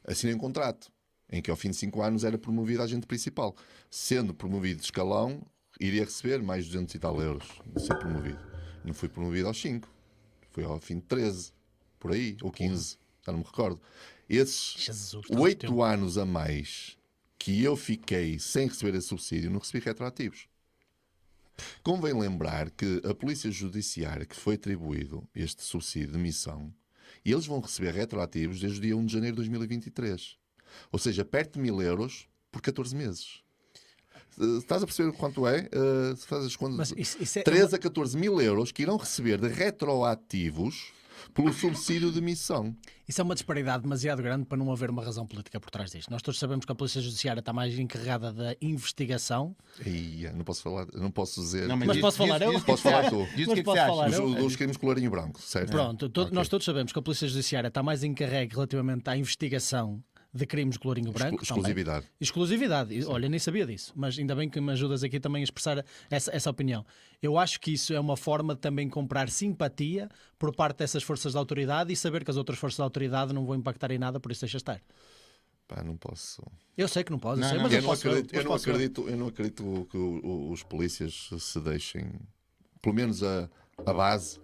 [0.08, 0.92] assinei um contrato
[1.32, 3.56] em que ao fim de 5 anos era promovido a agente principal.
[3.90, 5.42] Sendo promovido de escalão,
[5.88, 8.40] iria receber mais 200 e tal euros de ser promovido.
[8.84, 9.88] Não fui promovido aos 5.
[10.52, 11.52] Fui ao fim de 13,
[12.00, 13.82] por aí, ou 15, já não me recordo.
[14.30, 15.84] Esses Jesus, tanto oito tempo.
[15.84, 16.98] anos a mais
[17.38, 20.48] que eu fiquei sem receber esse subsídio, não recebi retroativos.
[21.84, 26.74] Convém lembrar que a Polícia Judiciária que foi atribuído este subsídio de missão,
[27.26, 30.38] eles vão receber retroativos desde o dia 1 de janeiro de 2023.
[30.92, 33.43] Ou seja, perto de mil euros por 14 meses.
[34.60, 35.70] Estás a perceber quanto é?
[35.72, 36.76] Eh, se fazes quando...
[36.78, 40.92] Mas isso, isso é 13 a 14 mil euros que irão receber de retroativos
[41.34, 42.76] pelo subsídio de missão.
[43.08, 46.10] Isso é uma disparidade demasiado grande para não haver uma razão política por trás disto.
[46.12, 49.56] Nós todos sabemos que a Polícia Judiciária está mais encarregada da investigação.
[49.86, 51.68] Ia, não posso falar, não posso dizer.
[51.68, 52.52] Não, Mas diz- posso falar diz- eu?
[52.54, 53.28] diz o que Posso falar tu?
[53.36, 53.88] Diz Mas que posso você acha.
[53.90, 54.36] falar Dos, eu?
[54.36, 55.72] dos crimes colarinho branco, certo?
[55.72, 56.34] Pronto, to- Ok.
[56.36, 60.04] nós todos sabemos que a Polícia Judiciária está mais encarregue relativamente à investigação
[60.34, 61.36] de crimes de colorinho branco.
[61.44, 61.72] Exclu- também.
[61.72, 62.06] exclusividade.
[62.20, 62.94] Exclusividade.
[62.94, 65.86] E, Olha, nem sabia disso, mas ainda bem que me ajudas aqui também a expressar
[66.10, 66.86] essa, essa opinião.
[67.22, 70.10] Eu acho que isso é uma forma de também comprar simpatia
[70.40, 73.46] por parte dessas forças de autoridade e saber que as outras forças de autoridade não
[73.46, 74.82] vão impactar em nada, por isso deixa estar.
[75.68, 76.42] Pá, não posso.
[76.76, 78.32] Eu sei que não pode, eu Não, sei, não, mas Eu eu, não, posso, acredito,
[78.32, 82.12] mas eu, não posso- acredito, eu não acredito que o- o- os polícias se deixem,
[82.82, 83.50] pelo menos a,
[83.86, 84.40] a base,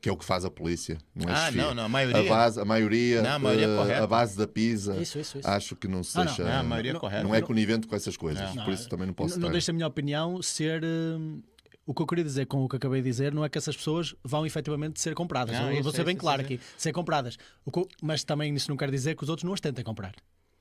[0.00, 0.96] que é o que faz a polícia.
[1.14, 1.62] Não é Ah, chefia.
[1.62, 2.20] não, não, a maioria.
[2.20, 4.04] A base, a maioria, Não, a maioria é eh, correta.
[4.04, 5.48] a base da PISA, Isso, isso, isso.
[5.48, 6.26] acho que não se Ah, não.
[6.26, 6.44] deixa.
[6.44, 7.22] Não, a maioria é Não- correta.
[7.24, 8.64] não é conivente com essas coisas, Não.
[8.64, 10.82] por isso também não posso não, não deixa a minha opinião ser.
[10.84, 11.42] hum,
[11.84, 13.74] o que eu queria dizer com o que acabei de dizer não é que essas
[13.74, 15.56] pessoas vão efetivamente ser compradas.
[15.58, 16.60] Não, eu isso, vou ser bem isso, claro isso, aqui.
[16.76, 17.38] Ser compradas.
[17.64, 20.14] O que mas também isso não quer dizer que os outros não as tentem comprar.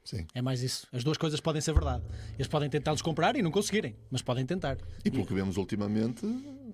[0.05, 0.25] Sim.
[0.33, 0.87] É mais isso.
[0.93, 2.01] As duas coisas podem ser verdade.
[2.35, 4.77] Eles podem tentá-los comprar e não conseguirem, mas podem tentar.
[5.03, 6.25] E pelo que vemos ultimamente,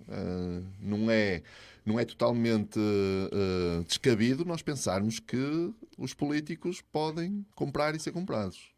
[0.07, 1.41] eh, não, é,
[1.85, 8.71] não é totalmente eh, descabido nós pensarmos que os políticos podem comprar e ser comprados.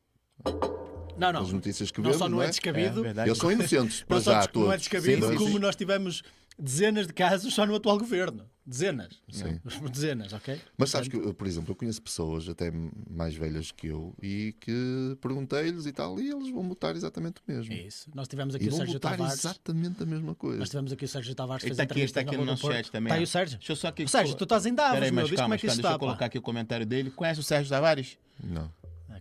[1.18, 1.42] Não, não.
[1.42, 2.48] As notícias que não vemos, só não não é é?
[2.48, 3.30] É descabido, verdade.
[3.30, 5.60] Eles são inocentes, não, só já não é descabido, sim, como sim.
[5.60, 6.24] nós tivemos
[6.58, 8.46] dezenas de casos só no atual governo.
[8.68, 9.22] Dezenas.
[9.30, 9.60] Sim.
[9.92, 10.60] Dezenas, ok?
[10.76, 12.72] Mas sabes que, por exemplo, eu conheço pessoas até
[13.08, 17.52] mais velhas que eu e que perguntei-lhes e tal, e eles vão votar exatamente o
[17.52, 17.72] mesmo.
[17.72, 18.10] É isso.
[18.16, 19.40] Nós tivemos aqui E o vão Sérgio votar Tavares.
[19.40, 20.58] exatamente a mesma coisa.
[20.58, 21.64] Nós tivemos aqui o Sérgio Tavares.
[21.64, 23.08] está aqui, está aqui no nosso chat também.
[23.10, 23.58] Está aí o Sérgio.
[23.60, 24.08] Deixa eu só aqui.
[24.08, 25.26] Sérgio, tu estás em Davos, Peraí, meu.
[25.28, 26.00] calma, como é que isso deixa está, eu pá.
[26.00, 27.12] colocar aqui o comentário dele.
[27.12, 28.18] Conhece o Sérgio Tavares?
[28.44, 28.72] Não.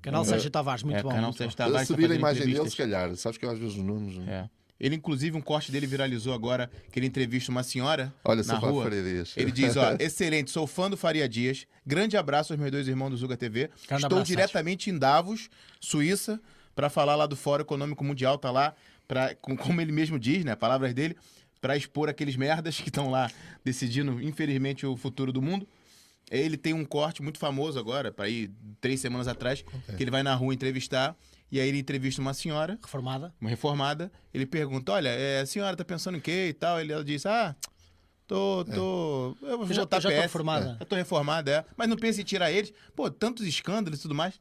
[0.00, 1.08] Canal Sérgio Tavares, muito é, bom.
[1.10, 1.56] canal muito Sérgio.
[1.56, 1.86] Tavares.
[1.86, 4.16] Se vir a imagem dele, se calhar, sabes que eu às vezes os nomes.
[4.16, 4.48] não- É.
[4.78, 8.84] Ele, inclusive, um corte dele viralizou agora, que ele entrevista uma senhora Olha, na rua.
[9.36, 11.66] Ele diz, ó, excelente, sou fã do Faria Dias.
[11.86, 13.70] Grande abraço aos meus dois irmãos do Zuga TV.
[13.82, 15.48] Estou abraço, diretamente em Davos,
[15.80, 16.40] Suíça,
[16.74, 18.74] para falar lá do Fórum Econômico Mundial, tá lá,
[19.06, 21.16] pra, com- como ele mesmo diz, né, palavras dele,
[21.60, 23.30] para expor aqueles merdas que estão lá
[23.64, 25.66] decidindo, infelizmente, o futuro do mundo.
[26.30, 28.50] Ele tem um corte muito famoso agora, para ir
[28.80, 29.64] três semanas atrás,
[29.96, 31.14] que ele vai na rua entrevistar,
[31.54, 33.32] e aí ele entrevista uma senhora, Reformada.
[33.40, 36.80] uma reformada, ele pergunta, olha, é, a senhora tá pensando em quê e tal?
[36.80, 37.54] Ele, ela diz, ah,
[38.26, 40.76] tô, tô, eu vou Eu já- votar eu já tô reformada.
[40.80, 41.64] Eu tô reformada, é.
[41.76, 42.72] Mas não pense em tirar eles.
[42.96, 44.34] Pô, tantos escândalos e tudo mais.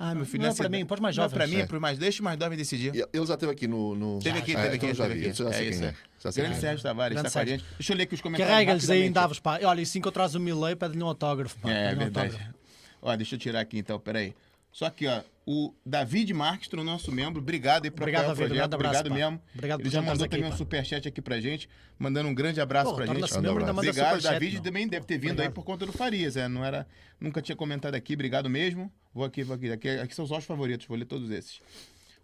[0.00, 1.36] Ah, meu filho, Não é nessa pra mim, pós mais não é jovens.
[1.36, 1.66] pra mim, é É.
[1.66, 1.98] pro mais...
[1.98, 2.94] Deixa os mais jovens decidir.
[2.94, 3.96] E Ele já esteve aqui no.
[3.96, 4.20] no...
[4.20, 5.26] Teve aqui, Ah, teve aqui, então já teve vi.
[5.26, 5.36] aqui.
[5.38, 5.86] Já sei É quem isso, é.
[5.88, 5.94] é.
[6.20, 6.70] Já sei Grande quem é.
[6.70, 7.58] Sérgio Tavares, Grande está com a Sérgio.
[7.66, 7.76] gente.
[7.78, 9.10] Deixa eu ler aqui os comentários Carrega-lhes aí.
[9.10, 9.58] Davos, pá.
[9.64, 11.70] Olha, e se encontrares o Milley, pede-lhe um autógrafo, pá.
[11.72, 12.26] É, é um verdade.
[12.28, 12.54] autógrafo.
[13.02, 14.34] Ó, deixa eu tirar aqui então, peraí.
[14.70, 15.20] Só aqui, ó.
[15.50, 18.48] O David Marques, nosso membro, obrigado aí por Obrigado, apoiar o David.
[18.54, 18.74] projeto.
[18.74, 19.42] Abraço, obrigado mesmo.
[19.54, 20.56] Obrigado Ele já mandou aqui, também um pá.
[20.58, 23.42] superchat aqui pra gente, mandando um grande abraço Pô, pra torna-se gente.
[23.42, 24.62] membro, manda Obrigado, superchat, David não.
[24.62, 25.54] também deve ter vindo aí Obrigado.
[25.54, 26.86] por conta do Farias, é, não era,
[27.18, 28.92] nunca tinha comentado aqui, obrigado mesmo.
[29.14, 31.62] Vou aqui, vou aqui, aqui, aqui são os nossos favoritos, vou ler todos esses.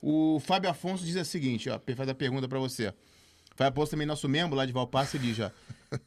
[0.02, 2.92] O Fábio Afonso diz o seguinte, ó, faz a pergunta pra você.
[3.56, 5.50] Fábio Afonso também nosso membro lá de Valpasso e diz, ó,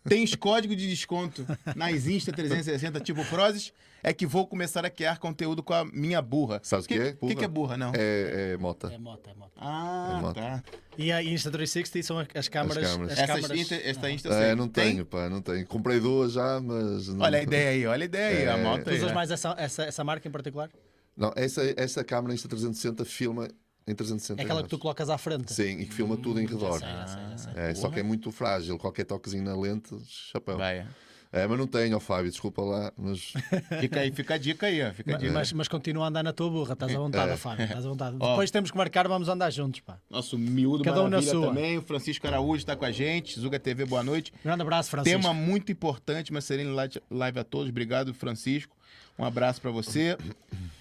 [0.08, 3.72] tens código de desconto nas Insta 360 tipo Prozis?
[4.04, 6.60] É que vou começar a criar conteúdo com a minha burra.
[6.64, 7.18] Sabes o que é?
[7.20, 7.92] O que, que é burra, não?
[7.96, 8.94] É, é Mota.
[8.94, 9.52] É moto, é moto.
[9.58, 10.36] Ah, É moto.
[10.36, 10.64] tá.
[10.98, 12.88] E a Insta360 são as- as câmaras.
[12.92, 13.14] câmaras.
[13.14, 13.58] As Essas câmaras...
[13.60, 14.56] Insta, esta Insta É, sei.
[14.56, 14.92] não Tem?
[14.92, 15.66] tenho, pá, não tenho.
[15.66, 17.08] Comprei duas já, mas.
[17.10, 17.26] Não...
[17.26, 18.64] Olha a ideia aí, olha a ideia aí, a É.
[18.64, 20.70] moto Tu usas mais essa, essa, essa marca em particular?
[21.16, 23.48] Não, essa, essa câmera Insta 360 filma
[23.88, 24.82] em 360 É aquela que tu graus.
[24.82, 25.54] colocas à frente.
[25.54, 26.78] Sim, e que filma tudo em redor.
[26.80, 27.54] sei, já sei, já sei.
[27.56, 30.58] É, só que é muito frágil, qualquer toquezinho na lente, chapéu.
[30.58, 30.86] Vai.
[31.30, 33.34] É, mas não tenho, ó Fábio, desculpa lá, mas
[33.82, 34.76] Fica aí, fica a dica aí.
[34.94, 35.34] Fica a Mas, dica.
[35.34, 37.36] mas, mas continua a andar na tua burra, estás à vontade, É.
[37.38, 38.16] Fábio, estás à vontade.
[38.22, 38.30] Ó.
[38.30, 39.98] Depois temos que marcar, vamos andar juntos, pá.
[40.10, 41.48] Nosso miúdo Cada um na sua.
[41.50, 41.78] também.
[41.78, 43.38] O Francisco Araújo está com a gente.
[43.38, 44.32] Zuga TV, boa noite.
[44.42, 45.20] Grande abraço, Francisco.
[45.20, 47.70] Tema muito importante, uma serene live- live a todos.
[47.70, 48.74] Obrigado, Francisco.
[49.20, 50.18] Um abraço para você.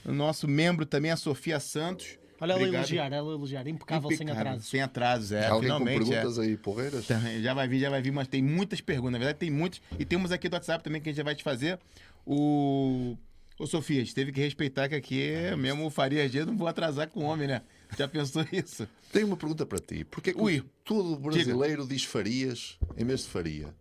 [0.04, 2.18] O nosso membro também, a Sofia Santos.
[2.40, 2.82] Olha ela Obrigado.
[2.82, 4.66] elogiar, ela elogiar, impecável, sem Impecável, atrasos.
[4.68, 5.46] Sem atrasos, é.
[5.46, 6.02] alguém com finalmente.
[6.02, 6.14] é.
[6.16, 7.06] perguntas aí, porreiras?
[7.06, 9.12] Tá, Já vai vir, já vai vir, mas tem muitas perguntas.
[9.12, 9.80] Na verdade, tem muitas.
[9.98, 11.78] E temos aqui do WhatsApp também que a gente já vai te fazer.
[12.26, 13.16] O.
[13.58, 16.54] Ô, Sofia, a gente teve que respeitar que aqui é mesmo o Faria Dias, não
[16.58, 17.62] vou atrasar com o homem, né?
[17.96, 18.86] Já pensou isso?
[19.10, 20.04] Tenho uma pergunta para ti.
[20.04, 20.62] Porquê que Ui.
[20.84, 23.74] todo brasileiro diz Farias em vez de Faria?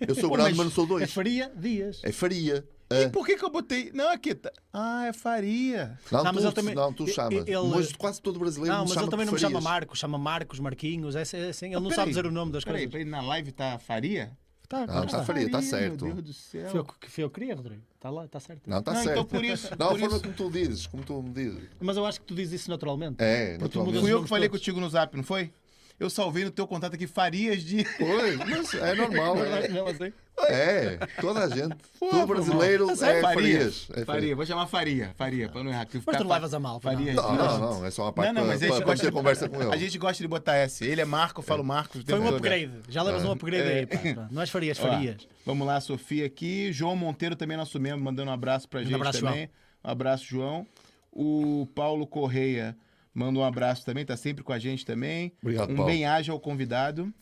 [0.00, 1.12] Eu sou grande, mas mas não sou É dois.
[1.12, 2.00] Faria Dias.
[2.02, 2.66] É Faria.
[2.90, 3.08] E É.
[3.08, 3.90] por que, que eu botei.
[3.94, 4.52] Não, aqui tá.
[4.72, 5.98] Ah, é Faria.
[6.12, 7.32] Não, Não, mas tu, ele também- não, tu ele- chamas.
[7.46, 9.60] ele- Mas quase todo brasileiro Não, me mas chama ele também não me chama.
[9.60, 12.52] Marcos, chama Marcos, Marquinhos, é assim, é assim, ele não Peraí, sabe dizer o nome
[12.52, 12.92] das peraí, coisas.
[12.92, 14.36] Peraí, na live tá Faria?
[14.68, 15.24] Tá, Não, claro tá está.
[15.24, 16.04] Faria, tá certo.
[16.06, 16.70] Meu Deus do céu.
[16.70, 17.82] Foi o que foi eu que queria, Rodrigo.
[17.94, 18.62] Está lá, está certo.
[18.68, 19.12] Não, está Não, certo.
[19.20, 21.68] então por isso- Não, por a forma isso- como tu dizes, como tu me dizes.
[21.80, 23.16] Mas eu acho que tu dizes isso naturalmente.
[23.18, 24.00] É, Porque tu naturalmente.
[24.00, 25.52] Fui eu que falei contigo no zap, não foi?
[25.98, 27.84] Eu salvei no teu contato aqui Farias de.
[27.98, 29.36] Pois, mas é normal.
[29.44, 30.12] É, Não, assim.
[30.48, 31.76] é, toda a gente.
[32.00, 33.06] Pô, todo brasileiro irmão.
[33.08, 33.22] é Faria.
[33.34, 33.88] Farias.
[33.94, 35.12] É Faria, vou chamar Faria.
[35.16, 35.86] Faria, pra não errar.
[35.86, 37.14] que Mas ficar tu levas a mal, pá, Faria.
[37.14, 39.04] Não, não, não, é só uma parte Não, não, mas a para, gente para, gosta
[39.04, 39.78] ter de- conversa com A ele.
[39.78, 40.84] gente gosta de botar S.
[40.84, 42.02] Ele é Marco, eu falo Marcos.
[42.02, 42.72] o Foi um upgrade.
[42.88, 43.98] Já levas um upgrade aí, pá.
[44.22, 44.28] pá.
[44.32, 45.28] Não és Farias, Farias.
[45.46, 46.72] vamos lá, Sofia aqui.
[46.72, 49.48] João Monteiro também, nosso membro, mandando um abraço pra gente abraço, também.
[49.84, 50.66] Um abraço, João.
[51.12, 52.76] O Paulo Correia
[53.14, 55.32] manda um abraço também, tá sempre com a gente também.
[55.40, 55.90] Obrigado, um Paulo.
[55.90, 57.12] bem-aja ao convidado.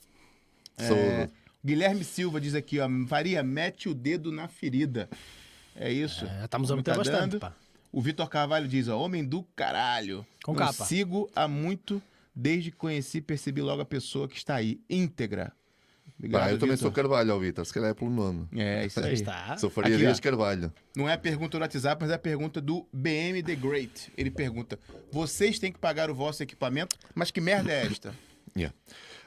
[0.78, 1.28] Sou- É,
[1.64, 5.08] Guilherme Silva diz aqui, ó, Faria, mete o dedo na ferida.
[5.76, 6.24] É isso.
[6.26, 7.54] É, estamos meter tá bastante, pá.
[7.92, 10.26] O Vitor Carvalho diz, ó, homem do caralho.
[10.42, 10.84] Com Não capa.
[10.86, 12.02] Sigo há muito,
[12.34, 15.52] desde que conheci, percebi logo a pessoa que está aí, íntegra.
[16.22, 16.78] Obrigado, Pá, eu também Vitor.
[16.88, 18.46] sou Carvalho, Vitor, se calhar é pelo nome.
[18.54, 19.56] É, isso Aí está.
[19.58, 20.22] Sou Faria Aqui, Dias ó.
[20.22, 20.72] Carvalho.
[20.96, 24.12] Não é a pergunta do WhatsApp, mas é a pergunta do BM The Great.
[24.16, 24.78] Ele pergunta:
[25.10, 28.14] vocês têm que pagar o vosso equipamento, mas que merda é esta?
[28.54, 28.76] Yeah.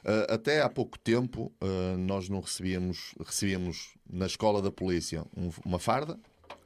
[0.05, 5.49] Uh, até há pouco tempo uh, nós não recebíamos, recebíamos na escola da polícia um-
[5.65, 6.15] uma farda,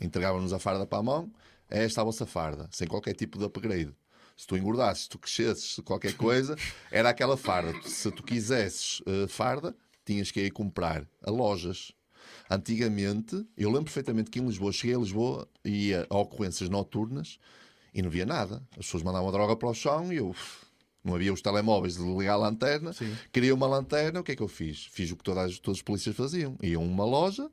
[0.01, 1.31] entregavam-nos a farda para a mão,
[1.69, 3.93] é esta a vossa farda, sem qualquer tipo de upgrade.
[4.35, 6.57] Se tu engordasses, se tu crescesses, se qualquer coisa,
[6.91, 7.73] era aquela farda.
[7.85, 9.73] Se tu quisesses uh, farda,
[10.09, 11.91] tinhas que ir comprar a lojas.
[12.49, 17.37] Antigamente, eu lembro perfeitamente que em Lisboa, cheguei a Lisboa e ia a ocorrências noturnas
[17.93, 18.63] e não via nada.
[18.71, 20.35] As pessoas mandavam a droga para o chão e eu,
[21.03, 22.91] Não havia os telemóveis de ligar a lanterna.
[22.91, 23.15] Sim.
[23.31, 24.87] Queria uma lanterna, o que é que eu fiz?
[24.91, 26.57] Fiz o que todas, todos os polícias faziam.
[26.61, 27.47] Iam a uma loja,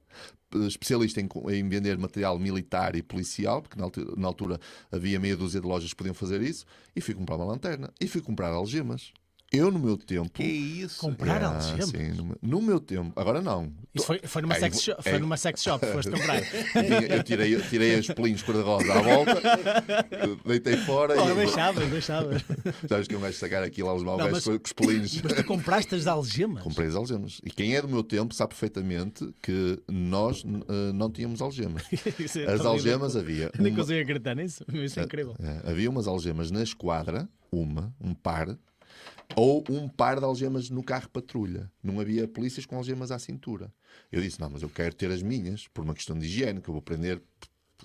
[0.54, 5.20] eh, especialista em, em vender material militar e policial, porque na altura, na altura havia
[5.20, 7.92] meia dúzia de lojas que podiam fazer isso, e fui comprar uma lanterna.
[8.00, 9.12] E fui comprar algemas.
[9.52, 10.28] Eu, no meu tempo.
[10.30, 10.98] Que isso?
[11.00, 11.88] Comprar Ah, algemas?
[11.88, 13.72] sim, no, meu- no meu tempo, agora não.
[13.94, 16.42] Isso foi, foi, numa É, sex é- shop, foi numa sex shop, foste comprar.
[17.08, 19.40] Eu tirei, eu tirei os pelinhos cor-de-rosa à volta,
[20.44, 21.34] deitei fora Oh, e.
[21.36, 22.42] deixavas, deixavas.
[22.88, 25.22] Sabes que eu gajo sacar aqui lá os mas- com os pelinhos.
[25.22, 26.62] Mas tu compraste as algemas?
[26.62, 27.40] Comprei as algemas.
[27.44, 31.82] E quem é do meu tempo sabe perfeitamente que nós eh, não tínhamos algemas.
[32.36, 33.18] É As algemas ridículo.
[33.46, 33.50] havia.
[33.58, 34.64] Nem uma- consigo acreditar nisso.
[34.72, 35.34] Isso é incrível.
[35.40, 38.56] É, havia umas algemas na esquadra, uma, um par,
[39.34, 41.70] ou um par de algemas no carro patrulha.
[41.82, 43.72] Não havia polícias com algemas à cintura.
[44.12, 46.68] Eu disse: não, mas eu quero ter as minhas, por uma questão de higiene, que
[46.68, 47.20] eu vou prender,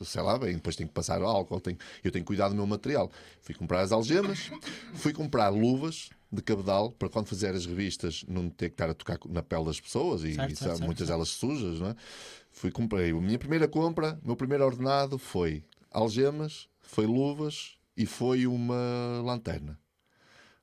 [0.03, 2.67] sei lá bem, depois tenho que passar álcool, tenho, eu tenho que cuidar do meu
[2.67, 3.11] material.
[3.41, 4.51] Fui comprar as algemas,
[4.93, 8.93] fui comprar luvas de cabedal para quando fizer as revistas não ter que estar a
[8.93, 11.09] tocar na pele das pessoas e, Certo, e certo, muitas certo.
[11.09, 11.95] delas sujas, não é?
[12.51, 13.11] Fui comprei.
[13.11, 19.21] A minha primeira compra, o meu primeiro ordenado foi algemas, foi luvas e foi uma
[19.23, 19.77] lanterna.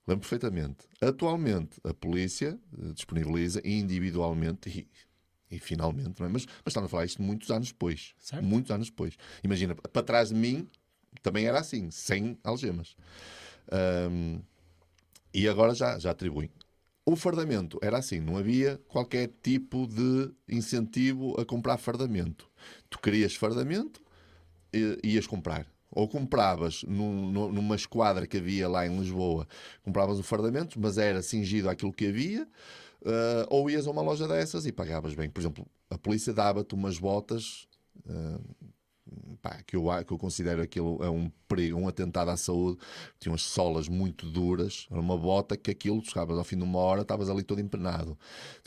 [0.09, 0.87] Lembro perfeitamente.
[1.03, 4.71] Atualmente, a polícia eh, disponibiliza individualmente
[5.51, 6.29] e, e finalmente, é?
[6.29, 8.15] mas, mas estamos a falar isto muitos anos depois.
[8.19, 8.43] Certo.
[8.43, 9.15] Muitos anos depois.
[9.45, 10.67] Imagina, para trás de mim
[11.23, 12.97] também era assim, sem algemas.
[13.71, 14.41] Ahm,
[15.35, 16.51] e agora já, já atribuem.
[17.07, 22.51] O fardamento era assim, não havia qualquer tipo de incentivo a comprar fardamento.
[22.91, 24.03] Tu querias fardamento,
[24.73, 25.67] e- ias comprar.
[25.91, 29.47] Ou compravas num- num- numa esquadra que havia lá em Lisboa,
[29.83, 32.47] compravas o fardamento, mas era cingido àquilo que havia,
[33.05, 35.31] ah, ou ias a uma loja dessas e pagavas bem.
[35.31, 37.67] Por exemplo, a polícia dava-te umas botas
[38.09, 38.39] ah,
[39.43, 42.79] pá, que, eu, que eu considero aquilo é um perigo, um atentado à saúde.
[43.19, 46.79] Tinha umas solas muito duras, era uma bota que aquilo, chegavas ao fim de uma
[46.79, 48.19] hora, estavas ali todo empenado.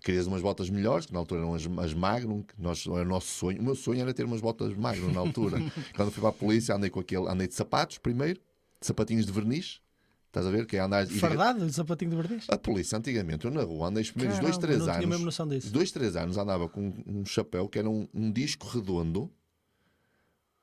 [0.02, 3.06] Querias umas botas melhores, que na altura eram as, as Magnum, que nós, era o
[3.06, 3.60] nosso sonho.
[3.60, 5.58] O meu sonho era ter umas botas Magnum na altura.
[5.96, 8.40] Quando fui para a polícia, andei com aquele, andei de sapatos primeiro,
[8.80, 9.82] de sapatinhos de verniz.
[10.32, 10.66] Estás a ver?
[10.66, 11.06] Que é andar.
[11.08, 12.46] Fardado, o sapatinho de verniz?
[12.50, 15.46] A polícia, antigamente, eu na rua andei os primeiros dois, três não tinha mesmo noção
[15.46, 15.70] disso.
[15.74, 19.30] Dois, três anos andava com um chapéu que era um, um disco redondo,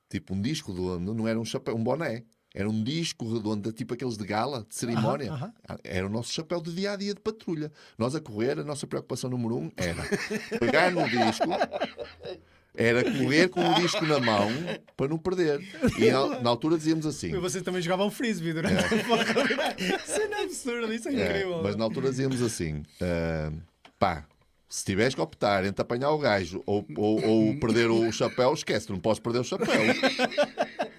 [0.09, 2.24] tipo um disco redondo, não era um chapéu, um boné.
[2.54, 5.30] Era um disco redondo, tipo aqueles de gala, de cerimónia.
[5.32, 5.52] Aham,
[5.84, 7.70] Era o nosso chapéu de dia a dia de patrulha.
[7.98, 10.02] Nós a correr, a nossa preocupação número um era
[10.59, 11.44] pegar no disco,
[12.74, 14.48] era correr com o disco na mão
[14.96, 15.61] para não perder.
[15.98, 17.28] E na, na altura dizíamos assim.
[17.34, 21.62] E vocês também jogavam frisbee durante a Isso é absurdo, isso é É, incrível.
[21.62, 23.52] mas na altura dizíamos assim: ah,
[23.98, 24.26] pá,
[24.68, 28.90] se tiveres que optar entre apanhar o gajo ou, ou, ou perder o chapéu, esquece,
[28.90, 29.66] não podes perder o chapéu.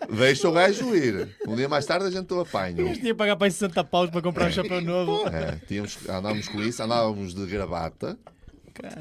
[0.09, 1.35] Deixa o gajo ir.
[1.47, 2.81] Um dia mais tarde a gente o apanha.
[2.91, 5.27] Isto ia pagar para aí 60 paus para comprar um chapéu novo.
[5.29, 8.17] É, tínhamos, andávamos com isso, andávamos de gravata,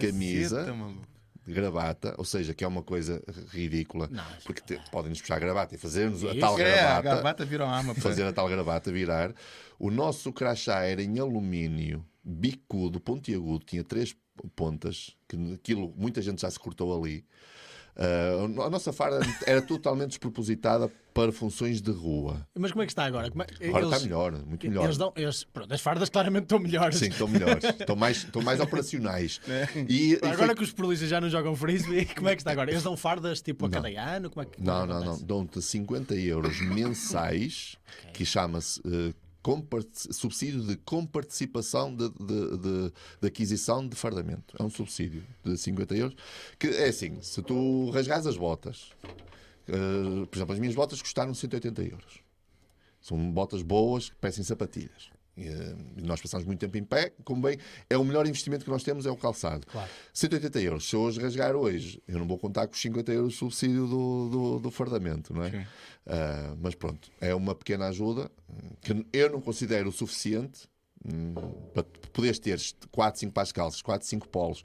[0.01, 0.57] camisa.
[0.59, 1.09] Caceta, maluco.
[1.47, 5.39] de gravata, ou seja, que é uma coisa ridícula, Não, porque te- podem-nos puxar a
[5.39, 7.95] gravata e fazermos a tal É, a gravata, gravata vira uma arma.
[7.95, 9.33] fazer a tal gravata virar.
[9.79, 14.15] O nosso crachá era em alumínio, bicudo, pontiagudo, tinha três
[14.55, 17.25] pontas, que aquilo muita gente já se cortou ali.
[18.01, 22.47] Ah, a nossa farda era totalmente despropositada para funções de rua.
[22.57, 23.29] Mas como é que está agora?
[23.29, 24.85] Como é- Agora eles- está melhor, muito melhor.
[24.85, 26.97] Eles dão, eles, pronto, as fardas claramente estão melhores.
[26.97, 29.41] Sim, estão melhores, estão mais, estão mais operacionais.
[29.89, 32.53] E, e foi- Agora que os polícias já não jogam frisbee, como é que está
[32.53, 32.71] agora?
[32.71, 34.31] Eles dão fardas tipo a cada ano?
[34.31, 35.19] Como é que, Não, é não, não.
[35.21, 37.77] Dão-te 50 euros mensais,
[38.13, 39.15] que chama-se comparti-
[40.11, 44.55] subsídio de comparticipação de, de, de- de aquisição de fardamento.
[44.59, 46.17] É um subsídio de 50 euros.
[46.59, 48.91] Que é assim: se tu rasgares as botas,
[49.69, 52.21] eh, por exemplo, as minhas botas custaram 180 euros.
[53.01, 55.11] São botas boas que parecem sapatilhas.
[55.39, 57.59] E, eh, nós passamos muito tempo em pé, como bem,
[57.89, 59.67] é o melhor investimento que nós temos é o calçado.
[59.67, 59.89] Claro.
[60.13, 60.89] 180 euros.
[60.89, 63.87] Se eu hoje rasgar hoje, eu não vou contar com os 50 euros de subsídio
[63.87, 65.51] do, do, do fardamento, não é?
[65.51, 65.67] Sim.
[66.09, 70.67] Ah, mas pronto, é uma pequena ajuda hum, que eu não considero o suficiente
[71.05, 71.35] hum,
[71.75, 72.59] para poderes ter
[72.91, 74.65] 4, 5 pares de calças, 4, 5 polos,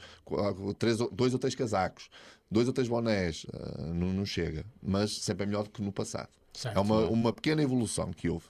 [1.11, 2.09] 2 ou 3 casacos,
[2.49, 4.65] 2 ou 3 bonés, ah, não, não chega.
[4.81, 6.29] Mas sempre é melhor do que no passado.
[6.53, 6.77] Certo.
[6.77, 8.45] É uma, uma pequena evolução que houve.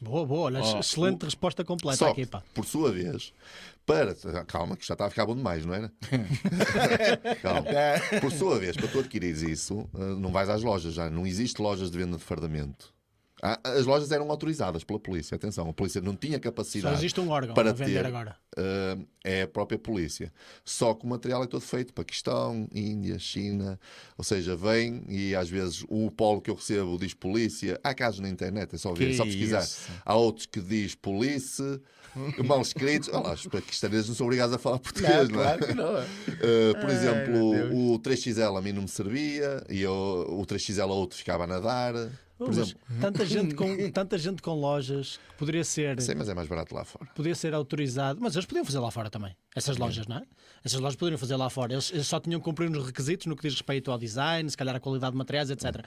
[0.00, 2.42] Boa, boa, olha, Oh, excelente resposta completa Só, aqui, pá.
[2.54, 3.32] por sua vez,
[3.86, 4.14] para.
[4.46, 5.90] Calma, que já está a ficar bom demais, não era?
[7.40, 7.64] Calma.
[8.20, 11.08] Por sua vez, para tu adquirires isso, eh, não vais às lojas já.
[11.08, 12.92] Não existe lojas de venda de fardamento.
[13.42, 15.34] Ah, As lojas eram autorizadas pela polícia.
[15.34, 18.06] Atenção, a polícia não tinha Só capacidade existe um órgão para vender ter.
[18.06, 18.36] agora.
[18.56, 20.32] eh, é a própria polícia.
[20.64, 23.78] Só que o material é todo feito Paquistão, Índia, China,
[24.16, 27.78] ou seja, vem e às vezes o polo que eu recebo diz polícia.
[27.84, 29.62] Há casos na internet, é só ver, Que só pesquisar.
[29.62, 29.90] isso.
[30.04, 31.78] Há outros que diz polícia,
[32.42, 33.10] mal escritos.
[33.10, 35.44] Olha lá, os paquistaneses não são obrigados a falar português, não, é?
[35.44, 35.94] claro que não.
[35.94, 40.80] Uh, por Ai, exemplo, o 3XL a mim não me servia e eu, o 3XL
[40.80, 41.92] a outro ficava a nadar.
[42.38, 46.28] Por Mas exemplo, tanta, gente com, tanta gente com lojas que poderia ser, sei, mas
[46.28, 47.06] é mais barato lá fora.
[47.14, 49.34] poderia ser autorizado, mas eles podiam fazer lá fora também.
[49.54, 50.22] Essas lojas, não é?
[50.62, 51.72] Essas lojas poderiam fazer lá fora.
[51.72, 54.56] Eles, eles só tinham que cumprir uns requisitos no que diz respeito ao design, se
[54.56, 55.62] calhar a qualidade de materiais, etc.
[55.72, 55.84] Des-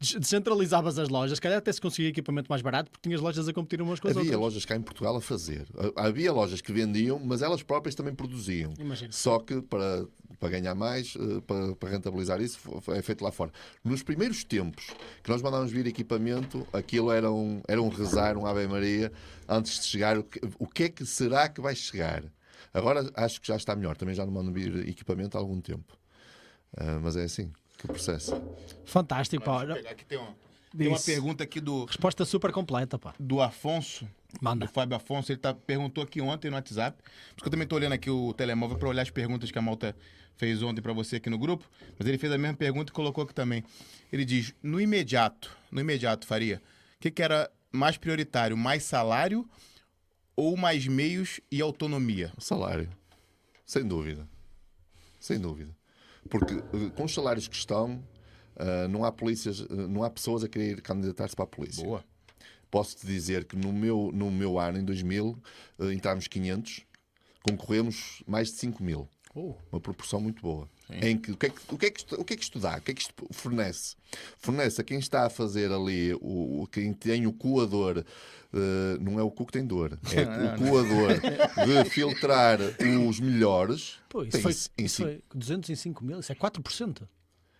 [0.00, 3.52] Descentralizavas as lojas, se calhar até se conseguia equipamento mais barato, porque tinhas lojas a
[3.52, 4.40] competir umas com as Havia outras.
[4.40, 5.66] lojas cá em Portugal a fazer.
[5.96, 8.72] Ha- Havia lojas que vendiam, mas elas próprias também produziam.
[8.78, 9.12] Imagino.
[9.12, 10.06] Só que para,
[10.38, 12.58] para ganhar mais, eh, para, para rentabilizar isso,
[12.88, 13.52] é feito lá fora.
[13.84, 14.86] Nos primeiros tempos
[15.22, 19.12] que nós mandávamos vir equipamento, aquilo era um, era um rezar, um Ave Maria,
[19.46, 20.16] antes de chegar.
[20.16, 22.24] O que, o que é que será que vai chegar?
[22.72, 23.98] Agora acho que já está melhor.
[23.98, 25.94] Também já não mandam vir equipamento há algum tempo.
[26.76, 28.40] Ah, mas é assim que o processo.
[28.84, 29.64] Fantástico, pá.
[29.64, 30.36] Deixa eu pegar aqui, tem uma,
[30.76, 33.14] tem uma pergunta aqui do, Resposta super completa, pá.
[33.18, 34.08] do Afonso.
[34.40, 34.66] Manda.
[34.66, 36.96] Do Fábio Afonso, ele tá, perguntou aqui ontem no WhatsApp.
[37.02, 39.58] Por isso que eu também tô olhando aqui o telemóvel para olhar as perguntas que
[39.58, 39.96] a Malta
[40.36, 41.68] fez ontem para você aqui no grupo.
[41.98, 43.64] Mas ele fez a mesma pergunta e colocou aqui também.
[44.12, 46.62] Ele diz: no imediato, no imediato, Faria,
[46.96, 48.56] o que, que era mais prioritário?
[48.56, 49.48] Mais salário
[50.36, 52.32] ou mais meios e autonomia?
[52.36, 52.88] O salário.
[53.66, 54.28] Sem dúvida.
[55.18, 55.79] Sem dúvida.
[56.28, 58.02] Porque eh, com os salários que estão,
[58.60, 61.82] ah, não há polícias, eh, não há pessoas a querer candidatar-se para a polícia.
[61.82, 62.04] Boa.
[62.70, 65.36] Posso-te dizer que no meu, no meu ano, em 2000,
[65.78, 66.82] eh, entramos 500,
[67.42, 69.08] concorremos mais de 5 mil.
[69.34, 69.54] Oh.
[69.72, 70.68] Uma proporção muito boa.
[71.02, 72.42] Em que, o, que é que, o, que é que isto, o que é que
[72.42, 72.76] isto dá?
[72.76, 73.96] O que é que isto fornece?
[74.38, 78.04] Fornece a quem está a fazer ali, o, o- quem tem o coador,
[78.52, 80.22] eh, não é o cu que tem dor, é
[80.54, 82.58] o coador de filtrar
[83.08, 83.98] os melhores.
[84.08, 87.02] Pô, isso foi, em isso foi 205 mil, isso é 4%.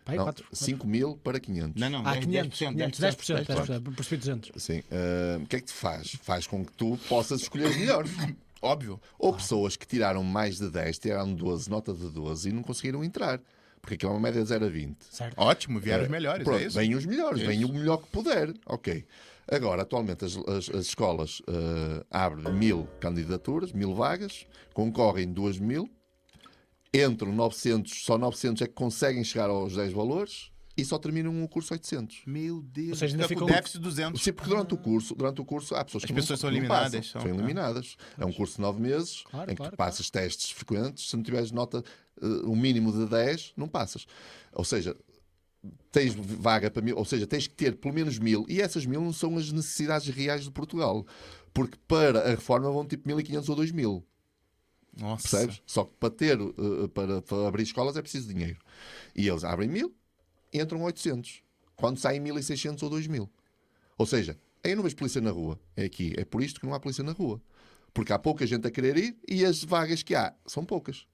[0.04, 1.78] Pá, é não, 4, 5 mil para 500.
[1.80, 4.62] Não, não, Ah, 10%, 500, 500, 10%, 10%, 10%, percebi 200.
[4.62, 4.82] Sim.
[4.90, 6.12] eh, o que é que te faz?
[6.22, 8.10] Faz com que tu possas escolher os melhores.
[8.62, 9.00] Óbvio.
[9.18, 13.02] Ou pessoas que tiraram mais de 10, tiraram 12, nota de 12 e não conseguiram
[13.02, 13.40] entrar.
[13.80, 15.02] Porque aquilo é uma média de 0 a 20.
[15.04, 15.38] Certo?
[15.38, 16.76] Ótimo, vieram os melhores, Pronto, é isso?
[16.78, 17.70] Vêm os melhores, É vem isso.
[17.70, 18.52] o melhor que puder.
[18.66, 19.06] Ok.
[19.50, 25.88] Agora, atualmente, as, as- as escolas eh, abrem mil candidaturas, mil vagas, concorrem duas mil,
[26.92, 30.50] entram 900, só 900 é que conseguem chegar aos 10 valores
[30.80, 32.22] e só terminam o curso 800.
[32.26, 32.90] Meu Deus.
[32.90, 34.22] Ou seja, ainda fica com ficam- déficit 200.
[34.22, 36.50] Sim, porque durante o curso, durante o curso há pessoas As que pessoas não, são
[36.50, 37.96] não eliminadas, passam, são- são eliminadas.
[38.18, 41.08] É um curso de nove meses Claro, em que claro, tu passas testes frequentes.
[41.08, 41.84] Se não tiveres nota,
[42.20, 44.06] eh, um mínimo de 10, não passas.
[44.52, 44.96] Ou seja,
[45.92, 49.00] tens vaga para mil, ou seja, tens que ter pelo menos mil, e essas mil
[49.00, 51.06] não são as necessidades reais de Portugal.
[51.52, 54.02] Porque para a reforma vão tipo 1.500 ou 2.000.
[54.96, 55.22] Nossa.
[55.28, 55.62] Percebes?
[55.66, 58.58] Só que para ter, eh, para, para abrir escolas é preciso dinheiro.
[59.14, 59.94] E eles abrem mil,
[60.52, 61.42] entram 800.
[61.76, 63.28] Quando saem 1.600 ou 2.000.
[63.96, 65.58] Ou seja, aí não vejo polícia na rua.
[65.76, 66.14] É aqui.
[66.16, 67.40] É por isto que não há polícia na rua.
[67.92, 71.06] Porque há pouca gente a querer ir e as vagas que há são poucas.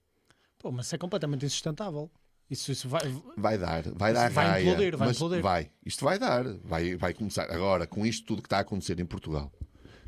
[0.59, 2.09] Pô, mas isso é completamente insustentável.
[2.49, 3.01] Isso, isso vai.
[3.35, 5.41] Vai dar, vai dar vai raia, implodir, vai implodir.
[5.41, 5.71] vai.
[5.85, 7.51] Isto vai dar, vai, vai começar.
[7.51, 9.51] Agora, com isto tudo que está a acontecer em Portugal,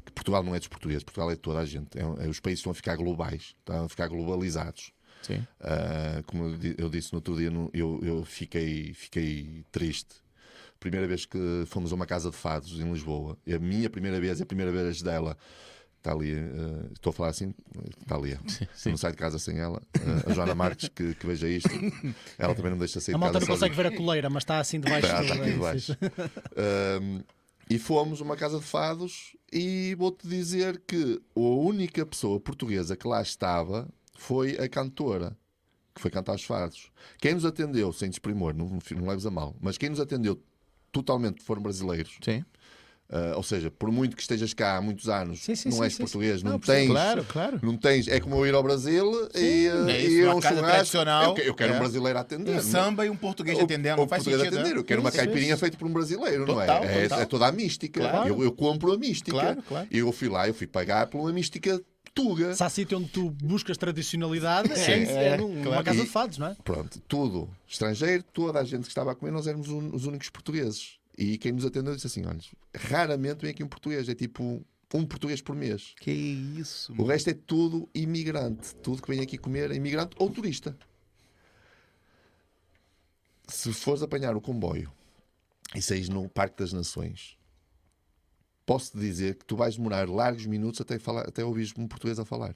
[0.05, 1.97] que Portugal não é dos portugueses, Portugal é de toda a gente.
[1.97, 4.91] É, é- os países estão a ficar globais, estão a ficar globalizados.
[5.21, 5.45] Sim.
[5.59, 10.15] Ah, como eu, di- eu disse no outro dia, eu, eu fiquei, fiquei triste.
[10.79, 11.37] Primeira vez que
[11.67, 14.45] fomos a uma casa de fados em Lisboa, e a minha primeira vez e a
[14.45, 15.37] primeira vez dela,
[15.97, 17.53] está ali, ah, estou a falar assim,
[18.01, 18.37] está ali.
[18.85, 19.81] Não sai de casa sem ela.
[19.95, 21.69] Ah, a Joana Marques, que, que veja isto,
[22.37, 24.43] ela também não deixa sair A de malta casa não consegue ver a coleira, mas
[24.43, 25.27] está assim debaixo Tá, do.
[25.27, 25.97] tá aqui é, debaixo.
[27.01, 27.21] Um,
[27.69, 32.95] e fomos a uma casa de fados e vou-te dizer que a única pessoa portuguesa
[32.95, 33.87] que lá estava
[34.19, 35.35] foi a cantora
[35.95, 36.91] que foi cantar os fados.
[37.19, 40.41] Quem nos atendeu, sem desprimor, não, não leves a mal, mas quem nos atendeu
[40.91, 42.17] totalmente foram brasileiros.
[42.23, 42.43] Sim.
[43.11, 45.93] Uh, ou seja, por muito que estejas cá há muitos anos, Sim, sim, não és
[45.95, 46.45] sim, português, sim.
[46.45, 46.87] não, Não, tens.
[46.91, 47.59] Claro, claro.
[47.63, 50.35] Não tens, é como eu ir ao Brasil e, é e isso, ir a uma
[50.35, 51.75] um casa tradicional, Eu, eu quero é.
[51.75, 52.51] um brasileiro a atender.
[52.51, 54.61] Um não- samba e um português atendendo, o não faz português sentido.
[54.61, 54.77] atender.
[54.79, 55.59] Eu quero uma caipirinha isso.
[55.59, 56.97] feita por um brasileiro, não Total, é?
[56.99, 57.19] É, total.
[57.21, 57.99] é toda a mística.
[57.99, 58.29] Claro.
[58.29, 59.31] Eu, eu compro a mística.
[59.31, 59.87] Claro, claro.
[59.89, 61.81] E eu fui lá, eu fui pagar por uma mística
[62.21, 62.55] tuga.
[62.55, 65.83] Se há sítio onde tu buscas tradicionalidade, Sim, é, é, é, numa claro.
[65.85, 66.55] casa E- de fados, não é?
[66.63, 70.29] Pronto, tudo estrangeiro, toda a gente que estava a comer, nós éramos un- os únicos
[70.29, 70.99] portugueses.
[71.17, 72.39] E quem nos atendeu disse assim: olha,
[72.75, 74.63] raramente vem aqui um português, é tipo
[74.93, 75.93] um português por mês.
[75.99, 78.73] Que isso, O resto é tudo imigrante.
[78.75, 80.77] Tudo que vem aqui comer é imigrante ou turista.
[83.47, 84.91] Se fores apanhar o comboio
[85.75, 87.37] e saís no Parque das Nações,
[88.69, 92.25] posso-te dizer que tu vais demorar largos minutos até, falar, até ouvires um português a
[92.25, 92.55] falar.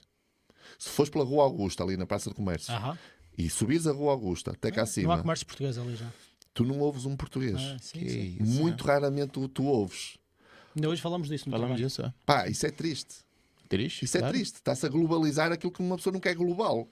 [0.78, 2.96] Se fores pela Rua Augusta, ali na Praça de Comércio, Aham.
[3.36, 6.08] e subires a Rua Augusta até cá Não há acima, comércio português ali já.
[6.54, 7.56] tu não ouves um português.
[7.60, 8.38] Ah, sim, Que sim.
[8.40, 10.18] isso, Muito raramente tu, tu ouves.
[10.76, 12.14] Ainda hoje falamos disso Falamos disso, é.
[12.28, 13.16] Pá, isso é triste.
[13.68, 14.06] Triste?
[14.06, 14.36] Isso é claro.
[14.36, 14.56] triste.
[14.56, 16.88] Está-se a globalizar aquilo que uma pessoa não quer global.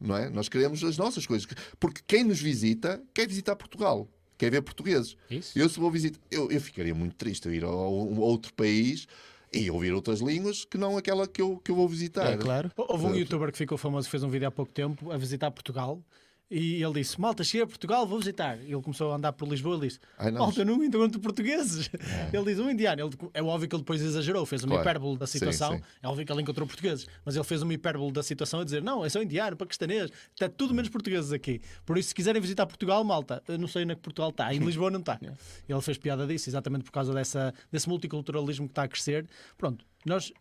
[0.00, 0.28] Não é?
[0.30, 1.48] Nós queremos as nossas coisas.
[1.80, 4.08] Porque quem nos visita quer visitar Portugal.
[4.38, 5.16] Quer ver portugueses.
[5.30, 5.58] Isso.
[5.58, 6.18] Eu se vou visitar...
[6.30, 9.06] Eu, eu ficaria muito triste eu ir a um outro país
[9.52, 12.32] e ouvir outras línguas que não aquela que eu, que eu vou visitar.
[12.32, 12.70] É claro.
[12.76, 16.02] Houve um youtuber que ficou famoso fez um vídeo há pouco tempo a visitar Portugal
[16.50, 18.58] e ele disse: Malta, cheguei a Portugal, vou visitar.
[18.60, 20.30] E ele começou a andar por Lisboa e disse: Ai.
[20.30, 21.90] Malta, não encontro portugueses.
[22.32, 23.02] Ele diz: Um indiano.
[23.02, 24.82] Ele, é óbvio que ele depois exagerou, fez uma Claro.
[24.88, 25.76] hipérbole da Sim, situação.
[25.76, 25.82] sim.
[26.02, 28.82] É óbvio que ele encontrou portugueses, mas ele fez uma hipérbole da situação a dizer:
[28.82, 31.60] Não, é só indiano, paquistanês, está tudo menos portugueses aqui.
[31.84, 34.54] Por isso, se quiserem visitar Portugal, malta, eu não sei onde é que Portugal está,
[34.54, 35.18] em Lisboa não está.
[35.68, 39.26] Ele fez piada disso, exatamente por causa dessa, desse multiculturalismo que está a crescer.
[39.58, 40.32] Pronto, nós.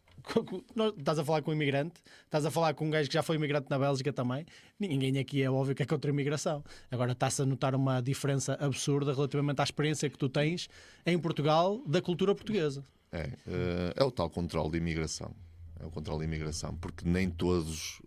[0.76, 3.24] Nós- Estás a falar com um imigrante, estás a falar com um gajo que já
[3.24, 4.46] foi imigrante na Bélgica também.
[4.80, 6.64] Ninguém aqui é óbvio que é contra a imigração.
[6.92, 10.68] Agora está-se a notar uma diferença absurda relativamente à experiência que tu tens
[11.06, 12.84] em Portugal da cultura portuguesa.
[13.12, 15.34] É, eh, é o tal controle de imigração.
[15.80, 18.02] É o controle de imigração, porque nem todos,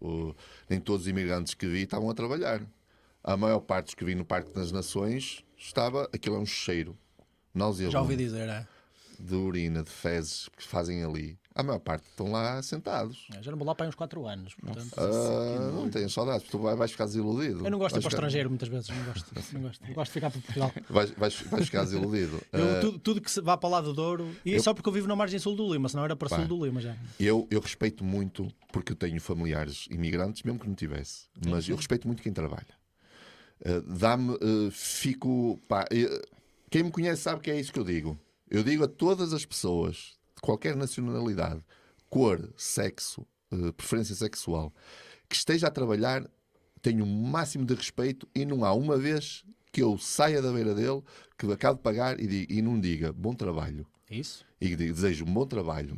[0.69, 2.63] nem todos os imigrantes que vi estavam a trabalhar.
[3.23, 6.09] A maior parte dos que vi no Parque das Nações estava.
[6.13, 6.97] Aquilo é um cheiro
[7.55, 8.67] nauseabundo dizer, é.
[9.19, 11.39] de urina, de fezes que fazem ali.
[11.59, 13.27] A maior parte estão lá sentados.
[13.43, 14.55] Já não vou lá para aí uns 4 anos.
[14.55, 17.65] Portanto, Ah, não tenho saudades, tu vai- vais ficar desiludido.
[17.67, 18.89] eu não gosto de ir para o estrangeiro muitas vezes.
[18.91, 19.35] Não gosto.
[19.53, 19.85] Não gosto.
[19.89, 20.73] Eu gosto de ficar para Portugal.
[20.89, 22.41] Vais, vais, vais ficar desiludido.
[22.53, 24.93] Eu, Ah, tudo, tudo que vá para lá do Douro, e é só porque eu
[24.93, 26.37] vivo na margem sul do Lima, senão era para Pá.
[26.37, 26.97] sul do Lima já.
[27.19, 31.75] Eu, eu respeito muito, porque eu tenho familiares imigrantes, mesmo que não tivesse, mas eu
[31.75, 32.79] respeito muito quem trabalha.
[33.61, 35.59] Uh, Dá-me, uh, fico.
[35.67, 35.85] Pá,
[36.71, 38.17] quem me conhece sabe que é isso que eu digo.
[38.49, 41.61] Eu digo a todas as pessoas, qualquer nacionalidade,
[42.09, 44.73] cor, sexo, uh, preferência sexual,
[45.29, 46.29] que esteja a trabalhar,
[46.81, 50.75] tenho o máximo de respeito e não há uma vez que eu saia da beira
[50.75, 51.03] dele,
[51.37, 54.45] que acabe de pagar e, diga- e não diga bom trabalho Isso?
[54.61, 55.97] e de- desejo um bom trabalho.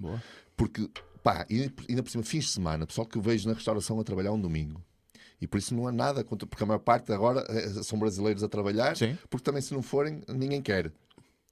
[0.57, 0.89] Porque,
[1.23, 1.47] pá,
[1.89, 4.41] ainda por cima, fins de semana, pessoal que eu vejo na restauração a trabalhar um
[4.41, 4.83] domingo.
[5.41, 8.43] E por isso não há nada contra, porque a maior parte agora eh, são brasileiros
[8.43, 9.17] a trabalhar, Sim.
[9.31, 10.93] porque também se não forem, ninguém quer.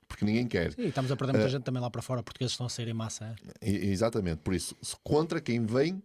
[0.09, 0.73] Porque ninguém quer.
[0.79, 2.95] E estamos a perder muita gente também lá para fora, portugueses estão a sair em
[2.95, 3.37] massa.
[3.61, 3.71] É?
[3.71, 4.75] Exatamente, por isso,
[5.05, 6.03] contra quem vem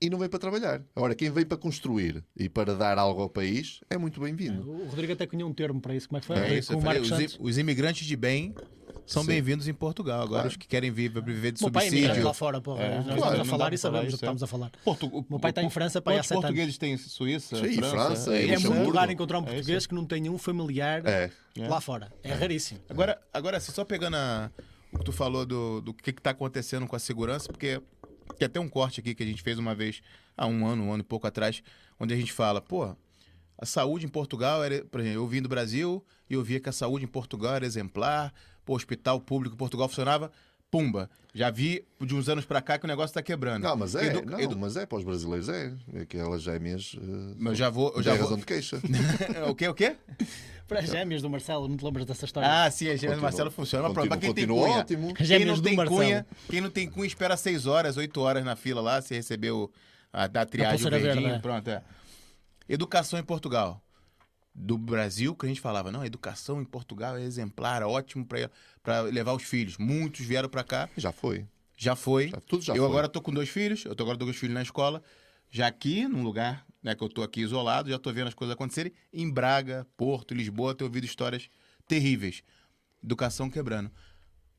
[0.00, 0.82] e não vem para trabalhar.
[0.94, 4.70] Agora, quem vem para construir e para dar algo ao país é muito bem-vindo.
[4.70, 6.08] O Rodrigo até conheceu um termo para isso.
[6.08, 6.36] Como é que foi?
[6.38, 8.54] É isso, Marcos os, os imigrantes de bem
[9.04, 10.18] são bem-vindos em Portugal.
[10.18, 10.48] Agora, Claro.
[10.48, 12.24] os que querem vir, viver de meu pai é subsídio.
[12.24, 12.82] lá fora, porra.
[12.82, 14.26] É, Nós claro, estamos a não falar e sabemos o que isso, é.
[14.26, 14.70] estamos a falar.
[14.84, 16.44] Portu- O meu pai está em França para há Quantos sete anos.
[16.46, 17.56] portugueses têm Suíça?
[17.56, 17.90] Sim, França?
[17.96, 21.30] França, É em muito raro encontrar um É português que não tenha um familiar É.
[21.56, 22.12] lá fora.
[22.22, 22.80] É raríssimo.
[22.88, 24.50] Agora, agora assim, só pegando a-
[24.92, 27.80] o que tu falou do, do que está acontecendo com a segurança, porque
[28.36, 30.02] tem até um corte aqui que a gente fez uma vez,
[30.36, 31.62] há um ano, um ano e pouco atrás,
[31.98, 32.94] onde a gente fala, pô,
[33.56, 36.68] a saúde em Portugal era, por exemplo, eu vim do Brasil e eu via que
[36.68, 38.32] a saúde em Portugal era exemplar,
[38.64, 40.30] pô, o hospital público em Portugal funcionava,
[40.70, 41.08] pumba.
[41.34, 43.62] Já vi de uns anos pra cá que o negócio tá quebrando.
[43.62, 45.72] Não, mas é, Edu- não, edu- mas é para os brasileiros, é.
[46.00, 46.96] Aquelas gêmeas.
[47.00, 48.22] eh, Mas eu já vou, eu já vou.
[48.22, 48.80] razão de queixa.
[49.48, 49.96] o quê, o quê?
[50.66, 52.48] Para as gêmeas do Marcelo, não te lembras dessa história?
[52.64, 53.84] Ah, sim, a gêmea do Continua- Marcelo funciona.
[53.84, 55.08] Mas pronto, pra quem tem continua cunha, ótimo.
[55.10, 55.96] As Quem gêmeas não, do tem Marcelo.
[56.00, 59.70] cunha, quem não tem cunha espera 6 horas, 8 horas na fila lá, se recebeu
[60.12, 61.38] a da triagem o verdinho, verde, é.
[61.38, 61.82] pronto, é.
[62.68, 63.80] Educação em Portugal.
[64.60, 68.26] Do Brasil, que a gente falava, não, a educação em Portugal é exemplar, ótimo
[68.82, 69.78] para levar os filhos.
[69.78, 71.46] Muitos vieram para cá, Já foi.
[71.76, 72.30] já foi.
[72.30, 72.86] Já- tudo já eu foi.
[72.90, 75.00] agora tô com dois filhos, eu tô agora com os filhos na escola.
[75.48, 78.52] Já aqui, num lugar né, que eu tô aqui isolado, já tô vendo as coisas
[78.54, 78.92] acontecerem.
[79.12, 81.48] Em Braga, Porto, Lisboa, tenho ouvido histórias
[81.86, 82.42] terríveis.
[83.02, 83.90] Educação quebrando.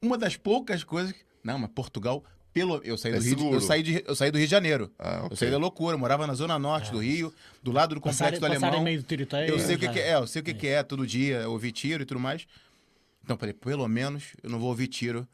[0.01, 1.11] Uma das poucas coisas.
[1.11, 2.23] que- Não, mas Portugal,
[2.53, 2.81] pelo.
[2.83, 3.55] Eu saí É do, Rio, seguro.
[3.55, 4.91] eu saí, de, eu saí do Rio de Janeiro.
[4.97, 5.37] Ah, Eu ok.
[5.37, 8.47] saí da loucura, eu morava na zona norte do Rio, do lado do complexo do
[8.47, 8.81] passar Alemão.
[8.81, 9.47] em meio do tiroteio.
[9.49, 11.47] Eu sei o que, já- que é, eu sei o que, que é todo dia,
[11.49, 12.45] ouvir tiro e tudo mais.
[13.23, 15.27] Então, falei, pelo menos eu não vou ouvir tiro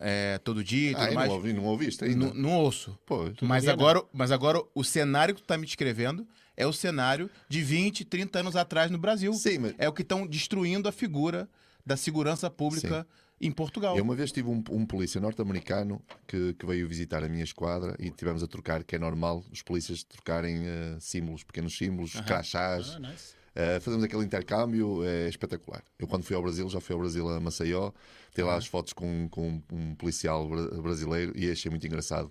[0.00, 1.28] é, todo dia e Ah, tudo e mais.
[1.28, 2.26] não, ouvi, não ouviste ainda?
[2.26, 2.98] Não, não ouço.
[3.06, 3.34] Pois.
[3.42, 6.26] Mas agora, mas agora o cenário que tu tá me descrevendo
[6.56, 9.32] é o cenário de 20, 30 anos atrás no Brasil.
[9.34, 11.48] Sim, mas É o que estão destruindo a figura
[11.86, 13.06] da segurança pública
[13.40, 13.96] em Portugal.
[13.96, 17.94] eu uma vez tive um, um polícia norte-americano que, que veio visitar a minha esquadra
[17.98, 22.94] e tivemos a trocar, que é normal os polícias trocarem eh, símbolos, pequenos símbolos, crachás.
[22.96, 23.38] Ah, nice.
[23.56, 25.82] Uh, fazemos aquele intercâmbio, é espetacular.
[25.98, 27.90] Eu, quando fui ao Brasil, já fui ao Brasil a Maceió,
[28.32, 32.30] tem lá as fotos com, com um policial bra- brasileiro e achei muito engraçado.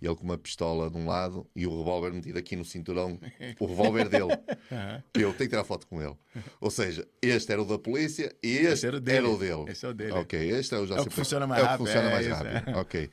[0.00, 3.18] Ele com uma pistola de um lado e o revólver metido aqui no cinturão,
[3.58, 4.28] o revólver dele.
[5.14, 6.14] Eu tenho que tirar foto com ele.
[6.60, 9.16] Ou seja, este era o da polícia e este era o dele.
[9.18, 9.64] era o dele.
[9.72, 10.12] Esse é o dele.
[10.12, 12.26] Ok, este é o já É o que funciona mais é rápido, funciona é mais
[12.26, 12.78] rápido.
[12.78, 13.10] Ok.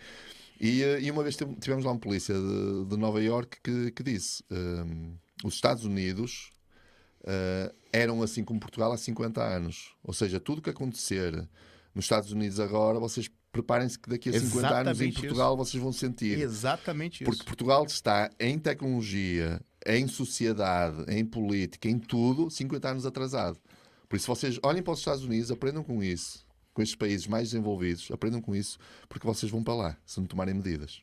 [0.60, 3.92] E, eh, e uma vez tive- tivemos lá um polícia de, de Nova York que,
[3.92, 6.52] que disse: hum, os Estados Unidos
[7.26, 9.96] eh, eram assim como Portugal há 50 anos.
[10.04, 11.34] Ou seja, tudo o que acontecer
[11.96, 14.60] nos Estados Unidos agora, vocês preparem-se que daqui a 50 anos
[15.00, 16.40] em Exatamente Portugal vocês vão sentir.
[16.40, 17.32] Exatamente isso.
[17.32, 23.58] Porque Portugal está em tecnologia, em sociedade, em política, em tudo, 50 anos atrasado.
[24.10, 27.50] Por isso, vocês olhem para os Estados Unidos, aprendam com isso, com estes países mais
[27.52, 28.78] desenvolvidos, aprendam com isso,
[29.08, 31.02] porque vocês vão para lá, se não tomarem medidas.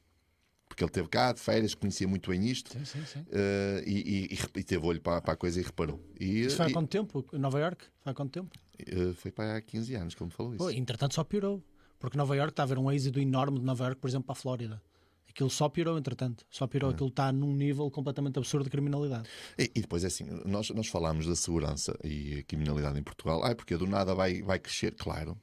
[0.69, 3.27] Porque ele teve cá de férias, conhecia muito bem isto Sim, sim, sim.
[3.33, 6.01] eh, e, e- e teve olho para, para a coisa e reparou.
[6.19, 7.25] E, Isso foi há e- quanto tempo?
[7.33, 7.85] Nova York?
[8.01, 8.51] Foi há quanto tempo?
[8.79, 10.63] eh, foi para há 15 anos que ele me falou isso.
[10.65, 11.61] Pô, entretanto só piorou.
[12.01, 14.33] Porque Nova York está a haver um êxito enorme de Nova York, por exemplo, para
[14.33, 14.83] a Flórida.
[15.29, 16.45] Aquilo só piorou, entretanto.
[16.51, 16.91] Só piorou.
[16.91, 19.29] Aquilo está num nível completamente absurdo de criminalidade.
[19.57, 23.45] E, e depois é assim, nós, nós falamos da segurança e a criminalidade em Portugal.
[23.45, 25.39] Ai, porque do nada vai, vai crescer, claro.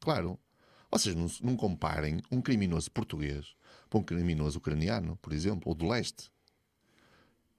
[0.00, 0.38] Claro.
[0.90, 3.54] Vocês não, não comparem um criminoso português
[3.88, 6.30] para um criminoso ucraniano, por exemplo, ou do leste.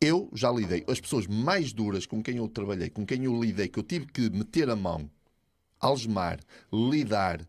[0.01, 3.69] Eu já lidei, as pessoas mais duras com quem eu trabalhei, com quem eu lidei,
[3.69, 5.09] que eu tive que meter a mão,
[5.79, 6.39] algemar,
[6.71, 7.47] lidar,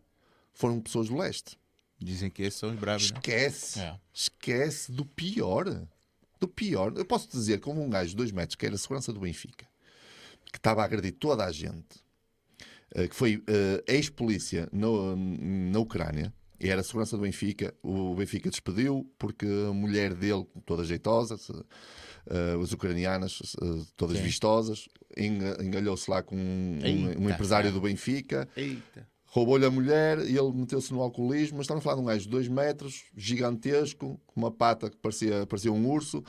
[0.55, 1.57] foram pessoas do leste.
[1.99, 3.17] Dizem que esses são os bravos, né?
[3.17, 3.79] Esquece.
[3.79, 3.95] É.
[4.13, 5.65] Esquece do pior.
[6.39, 6.91] Do pior.
[6.97, 9.19] Eu posso dizer que houve um gajo de dois metros que era a segurança do
[9.21, 9.65] Benfica,
[10.51, 12.03] que estava a agredir toda a gente,
[12.93, 17.73] eh, que foi eh, ex-polícia no- na Ucrânia, e era a segurança do Benfica.
[17.81, 21.37] O Benfica despediu porque a mulher dele, toda jeitosa,
[22.27, 24.23] eh, as ucranianas, eh, todas Sim.
[24.23, 24.87] vistosas,
[25.17, 27.71] enga- engalhou-se lá com um, um Eita, empresário cara.
[27.71, 29.07] do Benfica Eita.
[29.35, 31.57] Roubou-lhe a mulher e ele meteu-se no alcoolismo.
[31.57, 34.95] Mas estamos a falar de um gajo de 2 metros, gigantesco, com uma pata que
[34.95, 36.23] parecia, parecia um urso.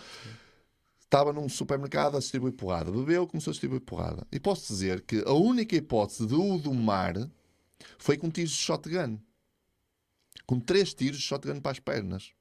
[1.00, 2.90] Estava num supermercado a distribuir porrada.
[2.90, 4.26] Bebeu, começou a distribuir porrada.
[4.32, 7.14] E posso dizer que a única hipótese de o domar
[7.96, 9.18] foi com tiros de shotgun.
[10.44, 12.32] Com três tiros de shotgun para as pernas.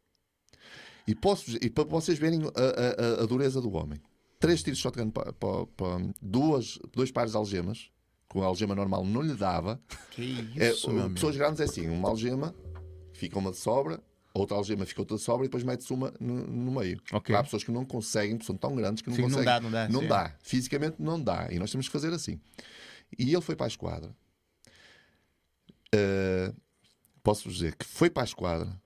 [1.07, 4.01] E, posso, e para vocês verem a, a- a- dureza do homem.
[4.39, 7.91] Três tiros de shotgun para, para, para duas, dois pares de algemas.
[8.35, 9.79] Com a algema normal não lhe dava.
[10.11, 11.13] Que É, isso, meu amigo.
[11.15, 12.53] pessoas grandes é assim, uma algema,
[13.13, 14.03] fica uma de sobra,
[14.33, 16.99] outra algema fica outra de sobra e depois mete-se uma no, no meio.
[17.13, 17.33] Ok.
[17.33, 19.45] Há pessoas que não conseguem, são tão grandes que não Sim, não conseguem.
[19.45, 20.07] dá, não dá, Não sim.
[20.07, 20.35] dá.
[20.43, 21.47] Fisicamente não dá.
[21.49, 22.37] E nós temos que fazer assim.
[23.17, 24.13] E ele foi para a esquadra.
[25.95, 26.53] Uh,
[27.23, 28.81] posso dizer que foi para a esquadra,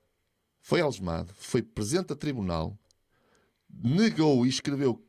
[0.62, 2.78] foi algemado, foi presente a tribunal,
[3.72, 5.04] negou e escreveu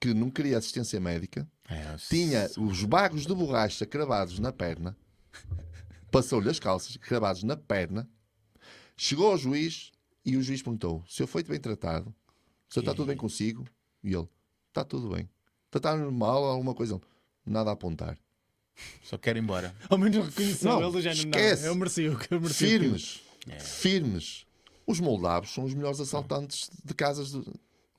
[0.00, 4.96] que não queria assistência médica É, tinha os bagos de borracha cravados na perna,
[6.10, 8.08] passou-lhe as calças cravados na perna,
[8.96, 9.92] chegou ao juiz
[10.24, 12.14] e o juiz perguntou: se eu foi bem tratado,
[12.68, 13.64] se está tudo bem consigo?
[14.02, 14.28] E ele:
[14.68, 15.28] está tudo bem.
[15.74, 17.00] Está normal alguma coisa?
[17.46, 18.18] Nada a apontar.
[19.04, 19.74] Só quero ir embora.
[19.88, 21.20] Ao menos reconheceu ele do género.
[21.28, 21.62] esquece.
[21.62, 22.66] Não, eu mereci o que eu mereci.
[22.66, 23.58] Firmes, É.
[23.60, 24.46] firmes.
[24.86, 27.44] Os moldavos são os melhores assaltantes de casas de-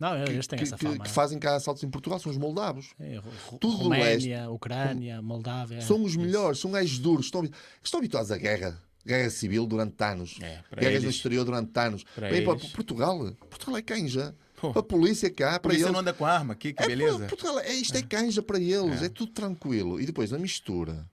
[0.01, 1.03] Não, que, eles têm que- essa que- fama.
[1.03, 2.87] que fazem cá assaltos em Portugal, são os moldavos.
[2.99, 3.21] É,
[3.59, 5.79] tudo do Roménia, Ucrânia, Moldávia.
[5.81, 7.47] São os melhores, são gajos duros, estão,
[7.83, 8.81] estão habituados à guerra.
[9.05, 10.37] Guerra civil durante anos.
[10.41, 12.03] É, Guerras no eles- exterior durante anos.
[12.15, 13.31] para Vem para Portugal.
[13.49, 14.35] Portugal é canja.
[14.59, 14.69] Pô.
[14.77, 15.93] A polícia cá, A para polícia eles.
[15.93, 17.25] não anda com arma aqui, que É, beleza.
[17.27, 19.01] Portugal, é, isto é canja para eles.
[19.01, 19.09] É.
[19.09, 19.99] tudo tranquilo.
[19.99, 21.09] E depois, na mistura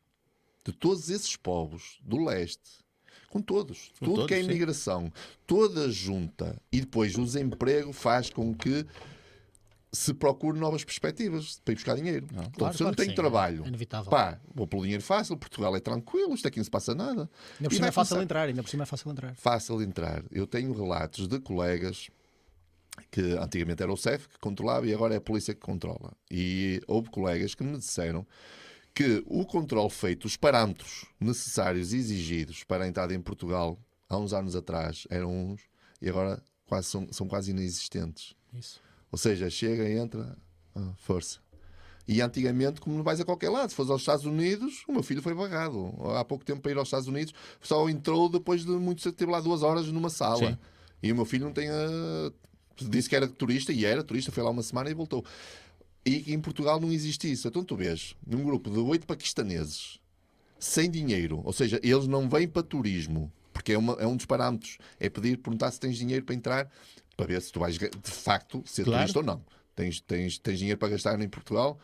[0.67, 2.61] de todos esses povos do leste,
[3.31, 4.45] com todos, Com tudo todos, que é sim.
[4.45, 5.13] imigração,
[5.47, 8.87] toda junta, e depois o desemprego faz com que
[9.91, 12.27] se procure novas perspectivas para ir buscar dinheiro.
[12.31, 14.11] Então, Claro, se eu não claro tenho sim, trabalho, É inevitável.
[14.11, 17.23] Pá, vou pelo dinheiro fácil, Portugal é tranquilo, isto aqui não se passa nada.
[17.59, 19.35] Ainda por E cima é fácil começar- entrar, ainda por cima é fácil entrar.
[19.37, 20.23] Fácil entrar.
[20.31, 22.09] Eu tenho relatos de colegas
[23.11, 26.13] que antigamente era o CEF que controlava e agora é a polícia que controla.
[26.31, 28.27] E houve colegas que me disseram
[28.99, 34.19] que o controle feito, os parâmetros necessários e exigidos para a entrada em Portugal há
[34.19, 35.61] uns anos atrás eram uns
[36.03, 38.35] e agora quase são, são quase inexistentes.
[38.53, 38.81] Isso.
[39.13, 40.37] Ou seja, chega, entra,
[40.75, 41.39] ah, força.
[42.09, 45.05] E antigamente, como não vais a qualquer lado, se fores aos Estados Unidos, o meu
[45.05, 45.95] filho foi barrado.
[46.17, 49.31] Há pouco tempo para ir aos Estados Unidos, só entrou depois de muito cedo, teve
[49.31, 50.51] lá duas horas numa sala.
[50.51, 50.59] Sim.
[51.01, 51.69] E o meu filho não tem.
[51.69, 52.33] ah,
[52.81, 55.25] disse que era turista e era turista, foi lá uma semana e voltou.
[56.05, 57.49] E em Portugal não existe isso.
[57.49, 59.99] Então tu vês, num grupo de oito paquistaneses,
[60.59, 64.27] sem dinheiro, ou seja, eles não vêm para turismo, porque é, uma- é um dos
[64.27, 64.79] parâmetros.
[64.99, 66.73] É pedir, perguntar se tens dinheiro para entrar,
[67.17, 69.01] para ver se tu vais de facto ser Claro.
[69.01, 69.45] turista ou não.
[69.77, 71.79] Tens, tens, tens dinheiro para gastar em Portugal?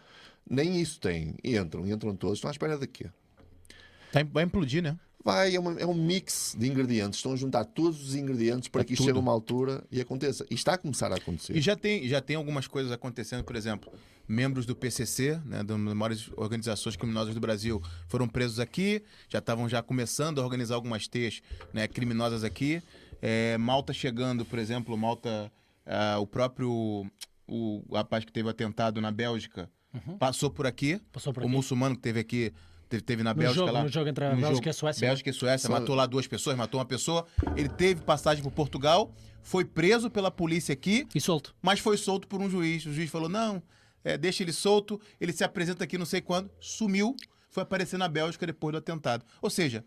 [0.49, 1.35] Nem isso tem.
[1.45, 2.39] E entram, e entram todos.
[2.39, 3.09] Estão à espera de quê?
[4.33, 4.99] Vai implodir, né?
[5.25, 7.19] Vai, é, uma- é um mix de ingredientes.
[7.19, 10.01] Estão a juntar todos os ingredientes para É que isto chegue a uma altura e
[10.01, 10.45] aconteça.
[10.51, 11.57] E está a começar a acontecer.
[11.57, 13.91] E já tem, já tem algumas coisas acontecendo, por exemplo,
[14.29, 19.67] membros do PCC, né, das maiores organizações criminosas do Brasil, foram presos aqui, já estavam
[19.69, 21.41] já começando a organizar algumas teias
[21.73, 22.83] né, criminosas aqui.
[23.23, 25.51] É, Malta chegando, por exemplo, Malta,
[25.87, 27.07] ah, o próprio
[27.47, 29.71] o rapaz que teve atentado na Bélgica
[30.19, 31.01] passou por aqui.
[31.13, 31.55] Passou por o aqui.
[31.55, 32.53] muçulmano que teve aqui,
[32.95, 33.83] teve, teve na No Bélgica jogo- lá.
[33.83, 35.07] no jogo entre a Bélgica e a Suécia.
[35.09, 37.27] Bélgica e Suécia, Só- matou lá duas pessoas, matou uma pessoa.
[37.57, 39.13] Ele teve passagem por Portugal,
[39.43, 41.55] foi preso pela polícia aqui, E solto.
[41.63, 42.85] mas foi solto por um juiz.
[42.87, 43.63] O juiz falou: não,
[44.03, 47.15] é, deixa ele solto, ele se apresenta aqui não sei quando, sumiu,
[47.51, 49.25] foi aparecer na Bélgica depois do atentado.
[49.43, 49.85] Ou seja,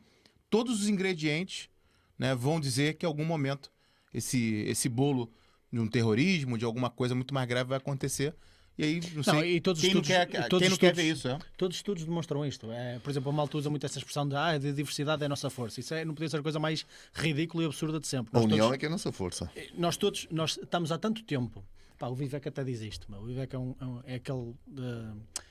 [0.50, 1.70] todos os ingredientes
[2.18, 3.72] né, vão dizer que em algum momento
[4.14, 5.32] esse, esse bolo
[5.72, 8.34] de um terrorismo, de alguma coisa muito mais grave vai acontecer.
[8.78, 10.78] E aí, não sei, Não, e todos os quem, estudos- não quer, todos quem não
[10.78, 11.40] quer estudos- ver isso, é?
[11.58, 12.72] Todos os estudos demonstram isto.
[12.72, 15.30] É, por exemplo, a malta usa muito essa expressão de ah, a diversidade é a
[15.30, 15.80] nossa força.
[15.80, 18.30] Isso é, não podia ser a coisa mais ridícula e absurda de sempre.
[18.34, 19.52] A Nós união todos- é que é a nossa força.
[19.76, 21.66] nós todos nós estamos há tanto tempo.
[21.98, 23.10] Pá, o Vivek até diz isto.
[23.10, 23.22] meu.
[23.22, 23.76] O Vivek é, um-
[24.06, 24.56] é é aquele, uh,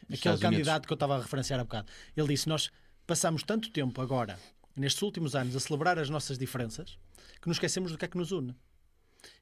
[0.04, 0.86] aquele candidato Unidos.
[0.86, 1.88] que eu estava a referenciar há bocado.
[2.16, 2.70] Ele disse: Nós
[3.04, 4.38] passamos tanto tempo agora,
[4.76, 6.96] nestes últimos anos, a celebrar as nossas diferenças,
[7.42, 8.54] que nos esquecemos do que é que nos une.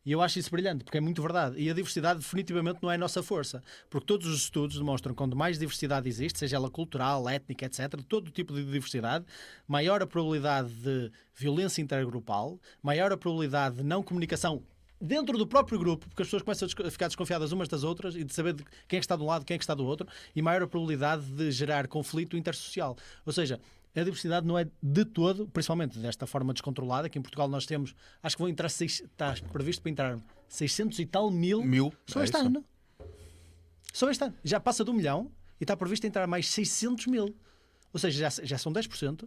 [0.04, 1.58] E eu acho isso brilhante, porque é muito verdade.
[1.58, 3.62] E a diversidade definitivamente não é a nossa força.
[3.88, 8.00] Porque todos os estudos demonstram que quanto mais diversidade existe, seja ela cultural, étnica, etc.,
[8.08, 9.24] todo tipo de diversidade,
[9.66, 14.62] maior a probabilidade de violência intergrupal, maior a probabilidade de não comunicação
[15.00, 18.24] dentro do próprio grupo, porque as pessoas começam a ficar desconfiadas umas das outras e
[18.24, 19.84] de saber de quem é que está de um lado, quem é que está do
[19.84, 22.96] outro, e maior a probabilidade de gerar conflito intersocial.
[23.26, 23.60] Ou seja,
[24.00, 27.94] a diversidade não é de todo, principalmente desta forma descontrolada, que em Portugal nós temos,
[28.22, 30.18] acho que vão entrar, seis, está previsto para entrar
[30.48, 31.92] 600 e tal mil, Mil.
[32.06, 32.46] só é este isso.
[32.46, 32.64] ano.
[33.92, 34.34] Só este ano.
[34.42, 35.30] Já passa de um milhão
[35.60, 37.34] e está previsto entrar mais 600 mil.
[37.92, 39.22] Ou seja, já, já são 10%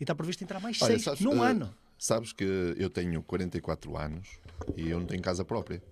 [0.00, 1.74] e está previsto entrar mais Olha, 6 sabes, num eh, ano.
[1.98, 2.44] Sabes que
[2.78, 4.38] eu tenho 44 anos
[4.76, 5.82] e eu não tenho casa própria.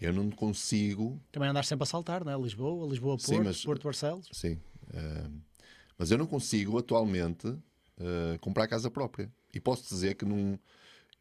[0.00, 2.42] Eu não consigo Também andar sempre a saltar, não é?
[2.42, 4.28] Lisboa, Lisboa-Porto, Sim, mas- Porto Barcelos.
[4.32, 4.58] Sim.
[4.92, 5.28] eh,
[6.00, 7.46] mas eu não consigo atualmente
[7.98, 9.30] eh, comprar casa própria.
[9.52, 10.58] E posso dizer que não,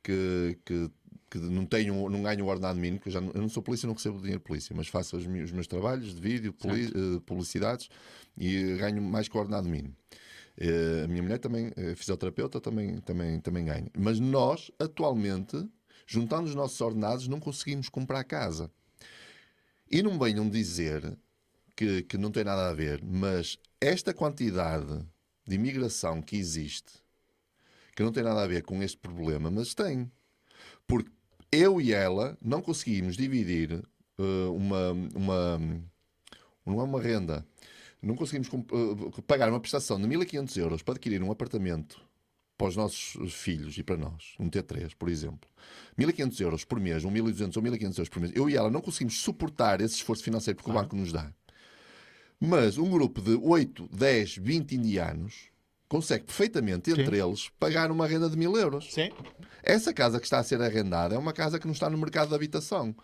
[0.02, 0.90] que, que,
[1.30, 3.62] que não tenho, não ganho o ordenado mínimo, que eu, já não, eu não sou
[3.62, 6.54] polícia, não recebo dinheiro de polícia, mas faço os meus, os meus trabalhos de vídeo,
[6.54, 7.90] poli- eh, publicidades
[8.38, 9.94] e ganho mais que o ordenado mínimo.
[10.58, 13.92] Eh, a minha mulher também é fisioterapeuta, também, também, também ganha.
[13.98, 15.62] Mas nós, atualmente,
[16.08, 18.72] juntando os nossos ordenados, não conseguimos comprar casa.
[19.92, 21.18] E não venham dizer
[21.76, 25.06] que, que não tem nada a ver, mas esta quantidade
[25.48, 26.94] de imigração que existe,
[27.96, 30.12] que não tem nada a ver com este problema, mas tem.
[30.86, 31.12] Porque
[31.52, 33.84] eu e ela não conseguimos dividir
[34.18, 35.60] eh, uma, uma.
[36.66, 37.46] Não é uma renda.
[38.02, 42.02] Não conseguimos eh, pagar uma prestação de 1500 euros para adquirir um apartamento
[42.58, 45.50] para os nossos filhos e para nós, um T3, por exemplo.
[45.98, 48.34] 1500 euros por mês, um 1200 ou 1500 euros por mês.
[48.36, 51.34] Eu e ela não conseguimos suportar esse esforço financeiro porque o banco nos dá.
[52.40, 55.50] Mas um grupo de 8, 10, 20 indianos
[55.90, 58.94] consegue perfeitamente, entre eles, pagar uma renda de mil euros.
[58.94, 59.10] Sim.
[59.64, 62.30] Essa casa que está a ser arrendada é uma casa que não está no mercado
[62.30, 62.96] de habitação.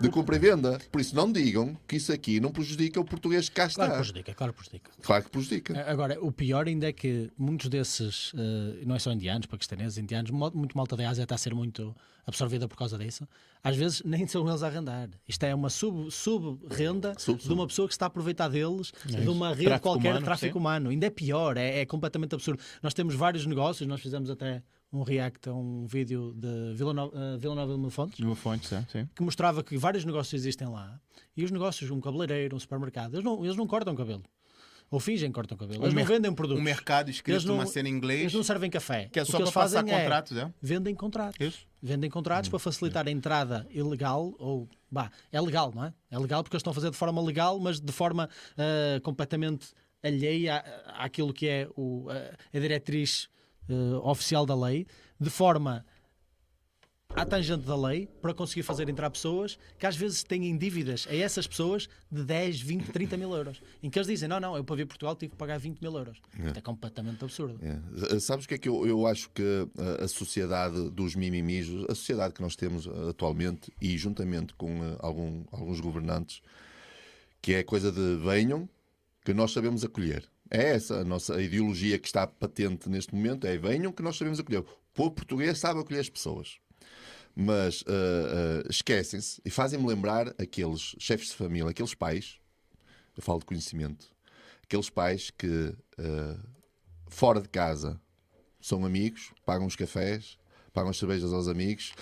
[0.00, 0.78] De compra e venda.
[0.90, 3.86] Por isso, não digam que isso aqui não prejudica o português que cá está.
[3.86, 4.90] Claro que prejudica, claro que prejudica.
[5.00, 5.90] Claro que prejudica.
[5.90, 10.30] Agora, o pior ainda é que muitos desses, eh, não é só indianos, paquistaneses, indianos,
[10.30, 11.94] muito malta da Ásia está a ser muito
[12.26, 13.26] absorvida por causa disso.
[13.64, 15.08] Às vezes nem são eles a arrendar.
[15.26, 19.20] Isto é uma sub- sub-renda Sub- de uma pessoa que está a aproveitar deles, de
[19.20, 19.32] isso.
[19.32, 20.58] uma rede Tráfico qualquer humano, de tráfico sim.
[20.58, 20.90] humano.
[20.90, 22.60] Ainda é pior, é, é completamente absurdo.
[22.82, 24.62] Nós temos vários negócios, nós fizemos até
[24.92, 28.66] um react a um vídeo de Vila Nova, eh, Vila Nova de Mil Fontes, fonte,
[28.68, 28.84] sim.
[28.90, 29.08] sim.
[29.14, 31.00] que mostrava que vários negócios existem lá
[31.36, 34.22] e os negócios, um cabeleireiro, um supermercado, eles não, eles não cortam cabelo.
[34.90, 35.82] Ou fingem que cortam cabelo.
[35.84, 36.60] Eles Um não mer- vendem produtos.
[36.60, 39.08] Um mercado Eles escrito não- numa cena em inglês, Eles não servem café.
[39.10, 40.52] que é só eles para passar é contratos, é?
[40.60, 41.40] vendem contratos.
[41.40, 41.66] Isso.
[41.82, 45.94] Vendem contratos para facilitar a entrada ilegal ou bah, é legal, não é?
[46.10, 48.28] É legal porque eles estão a fazer de forma legal, mas de forma
[48.58, 49.68] ah, completamente
[50.02, 53.30] alheia à- àquilo que é o, a, a diretriz
[53.68, 54.86] ah, oficial da lei,
[55.20, 55.84] de forma
[57.14, 61.14] à tangente da lei para conseguir fazer entrar pessoas que às vezes têm dívidas a
[61.14, 63.60] essas pessoas de 10, 20, 30 mil euros.
[63.82, 65.78] Em que eles dizem: não, não, eu para vir a Portugal tive que pagar 20
[65.82, 66.18] mil euros.
[66.42, 67.60] Isto é completamente absurdo.
[67.62, 68.18] É.
[68.18, 69.42] Sabes o que é que eu, eu acho que
[70.00, 74.82] a, a sociedade dos mimimis, a sociedade que nós temos eh, atualmente e juntamente com
[74.82, 76.40] eh, algum- alguns governantes,
[77.42, 78.66] que é coisa de venham,
[79.22, 80.24] que nós sabemos acolher.
[80.54, 84.38] É essa a nossa ideologia que está patente neste momento, é venham que nós sabemos
[84.38, 84.60] acolher.
[84.60, 86.58] O povo português sabe acolher as pessoas.
[87.34, 92.38] Mas eh, eh, esquecem-se e fazem-me lembrar aqueles chefes de família, aqueles pais,
[93.16, 94.12] eu falo de conhecimento,
[94.62, 96.36] aqueles pais que eh,
[97.08, 97.98] fora de casa
[98.60, 100.36] são amigos, pagam os cafés,
[100.74, 101.94] pagam as cervejas aos amigos,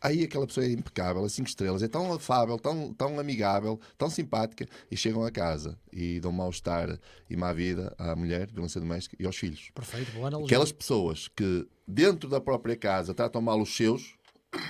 [0.00, 4.10] Aí aquela pessoa é impecável, é 5 estrelas, é tão afável, tão, tão amigável, tão
[4.10, 6.98] simpática, e chegam a casa e dão mal-estar
[7.28, 9.70] e má vida à mulher, violência doméstica, e aos filhos.
[9.74, 10.46] Perfeito, boa analogia.
[10.46, 14.16] Aquelas pessoas que dentro da própria casa tratam mal os seus,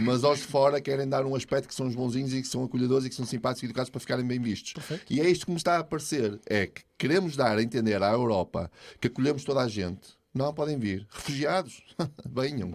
[0.01, 2.65] mas aos de fora querem dar um aspecto que são os bonzinhos e que são
[2.65, 4.73] acolhedores e que são simpáticos e educados para ficarem bem vistos.
[4.73, 5.13] Perfeito.
[5.13, 8.11] E é isto que me está a aparecer: é que queremos dar a entender à
[8.13, 8.71] Europa
[9.01, 10.17] que acolhemos toda a gente.
[10.35, 11.07] Não podem vir.
[11.11, 11.83] Refugiados,
[12.27, 12.73] venham.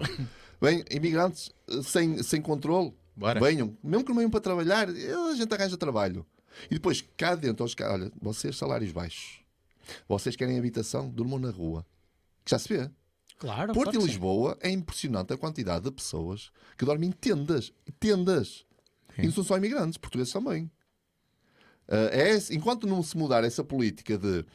[0.62, 3.40] Vem, imigrantes eh, sem, sem controle, Bora.
[3.40, 3.76] venham.
[3.84, 6.26] Mesmo que não venham para trabalhar, eh, a gente arranja trabalho.
[6.70, 9.42] E depois, cá dentro, aos olha, vocês salários baixos.
[10.08, 11.86] Vocês querem habitação, durmam na rua.
[12.46, 12.90] Que já se vê.
[13.38, 14.08] Claro, Porto e sim.
[14.08, 17.74] Lisboa é impressionante a quantidade de pessoas que dormem em tendas.
[18.00, 18.66] Tendas.
[19.18, 20.70] E não são só imigrantes, portugueses também.
[21.92, 24.46] Ah, é enquanto não se mudar essa política de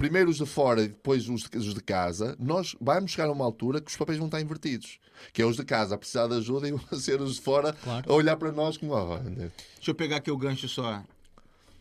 [0.00, 3.32] primeiro os de fora e depois os de, os de casa, nós vamos chegar a
[3.32, 4.98] uma altura que os papéis vão estar invertidos.
[5.32, 7.72] Que é os de casa a precisar de ajuda e vão ser os de fora
[7.74, 8.10] Claro.
[8.10, 8.94] a olhar para nós como.
[8.94, 11.04] "Ah, olha, Deixa eu pegar aqui o gancho só.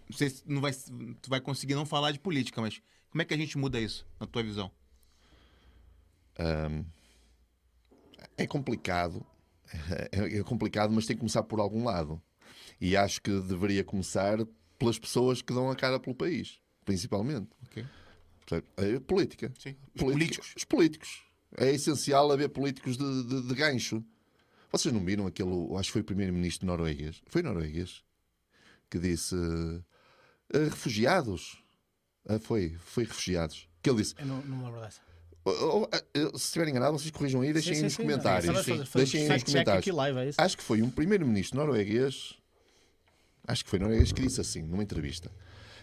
[0.09, 0.73] Não sei se não vai,
[1.21, 4.05] tu vai conseguir não falar de política, mas como é que a gente muda isso,
[4.19, 4.69] na tua visão?
[8.37, 9.25] É complicado.
[10.11, 12.21] É, é complicado, mas tem que começar por algum lado.
[12.81, 14.37] E acho que deveria começar
[14.77, 17.47] pelas pessoas que dão a cara pelo país, principalmente.
[17.65, 17.85] Ok.
[18.49, 19.51] Portanto, é política.
[19.59, 19.75] Sim.
[19.95, 20.03] Os Política-
[20.41, 20.53] políticos.
[20.57, 21.23] Os políticos.
[21.57, 24.03] É essencial haver políticos de, de- de gancho.
[24.71, 28.03] Vocês não viram aquele, acho que foi o primeiro-ministro norueguês, foi norueguês,
[28.89, 29.35] que disse
[30.53, 31.63] eh, refugiados.
[32.27, 33.67] Ah, foi, foi refugiados.
[33.81, 35.01] Que ele disse, Eu não, não me lembro dessa.
[35.45, 37.83] oh, oh, ah, eh, se estiver enganado, vocês corrijam aí e deixem Sim, aí sim,
[37.85, 38.01] nos sim.
[38.03, 38.65] comentários.
[38.65, 38.83] Sim.
[38.95, 39.87] Deixem aí nos comentários.
[39.87, 40.31] live, é?
[40.37, 42.35] Acho que foi um primeiro-ministro norueguês,
[43.47, 45.31] acho que foi norueguês, que disse assim, numa entrevista: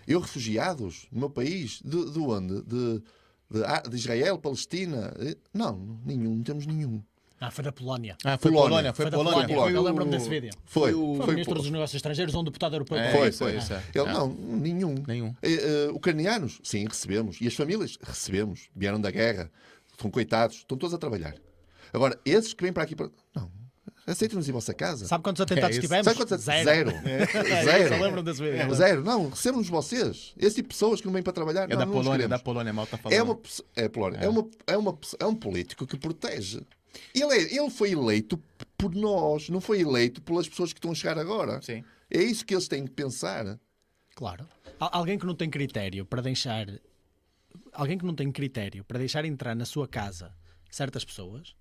[0.06, 2.62] Eu, refugiados no meu país, de, de onde?
[2.62, 3.02] De,
[3.50, 5.12] de, ah, de Israel, Palestina?
[5.18, 7.02] Eh, Não, nenhum, não temos nenhum.
[7.38, 8.16] Ah, foi da Polónia.
[8.24, 8.68] Ah, foi Polónia.
[8.70, 9.12] Polônia, foi, Foi.
[9.12, 9.56] Polónia.
[9.56, 10.50] Foi Eu lembro-me desse vídeo.
[10.64, 12.96] Foi, Foi o- Foi o foi, ministro foi, dos Negócios Estrangeiros, ou um deputado europeu.
[12.96, 13.52] É, foi, foi.
[13.52, 13.82] é, isso, é.
[13.94, 14.12] Ele, É.
[14.12, 14.94] não, nenhum.
[15.06, 15.34] Nenhum.
[15.42, 17.38] Eh, eh, ucranianos, sim, recebemos.
[17.40, 18.70] E as famílias, recebemos.
[18.74, 19.50] Vieram da guerra,
[19.92, 21.34] estão coitados, estão todos a trabalhar.
[21.92, 23.10] Agora, esses que vêm para aqui, para...
[23.34, 23.50] não,
[24.06, 25.06] aceitem-nos em vossa casa.
[25.06, 26.04] Sabe quantos atentados É tivemos?
[26.04, 26.40] Sabe quantos?
[26.44, 26.64] Zero.
[26.64, 26.90] Zero.
[27.48, 27.94] É, Zero.
[27.94, 28.74] Eu lembro-me desse vídeo.
[28.74, 29.02] Zero.
[29.04, 30.32] Não, recebemos vocês.
[30.38, 31.64] Esse tipo de pessoas que não vêm para trabalhar.
[31.64, 32.28] É não, da não queremos.
[32.28, 33.18] da Polônia, mal tá falando.
[33.18, 33.38] É uma
[33.74, 34.18] é, Polónia.
[34.18, 34.28] É.
[34.28, 36.62] uma, é, uma, é um político que protege.
[37.14, 38.40] Ele, é- ele foi eleito
[38.78, 41.60] por nós, não foi eleito pelas pessoas que estão a chegar agora.
[41.62, 41.82] Sim.
[42.10, 43.58] É isso que eles têm que pensar.
[44.14, 44.46] Claro.
[44.78, 46.66] Al- Alguém que não tem critério para deixar.
[47.72, 50.32] Alguém que não tem critério para deixar entrar na sua casa
[50.70, 51.54] certas pessoas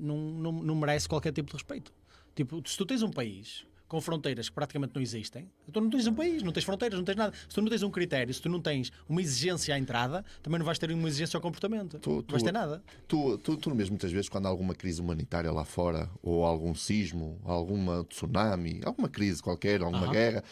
[0.00, 1.92] não, não, não merece qualquer tipo de respeito.
[2.34, 6.06] Tipo, se tu tens um país com fronteiras que praticamente não existem, tu não tens
[6.06, 7.34] um país, não tens fronteiras, não tens nada.
[7.48, 10.58] Se tu não tens um critério, se tu não tens uma exigência à entrada, também
[10.60, 11.98] não vais ter uma exigência ao comportamento.
[11.98, 12.82] Tu- Não vais tu- ter nada.
[13.08, 16.72] Tu, tu, tu mesmo, muitas vezes, quando há alguma crise humanitária lá fora, ou algum
[16.72, 20.44] sismo, alguma tsunami, alguma crise qualquer, alguma guerra,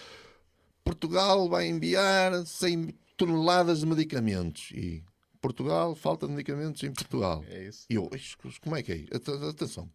[0.85, 4.71] Portugal vai enviar 100 toneladas de medicamentos.
[4.73, 5.03] E
[5.41, 7.45] Portugal, falta de medicamentos em Portugal.
[7.49, 7.87] É isso.
[7.89, 9.17] E eu, "Ixi, como é que é?
[9.17, 9.89] At- Atenção.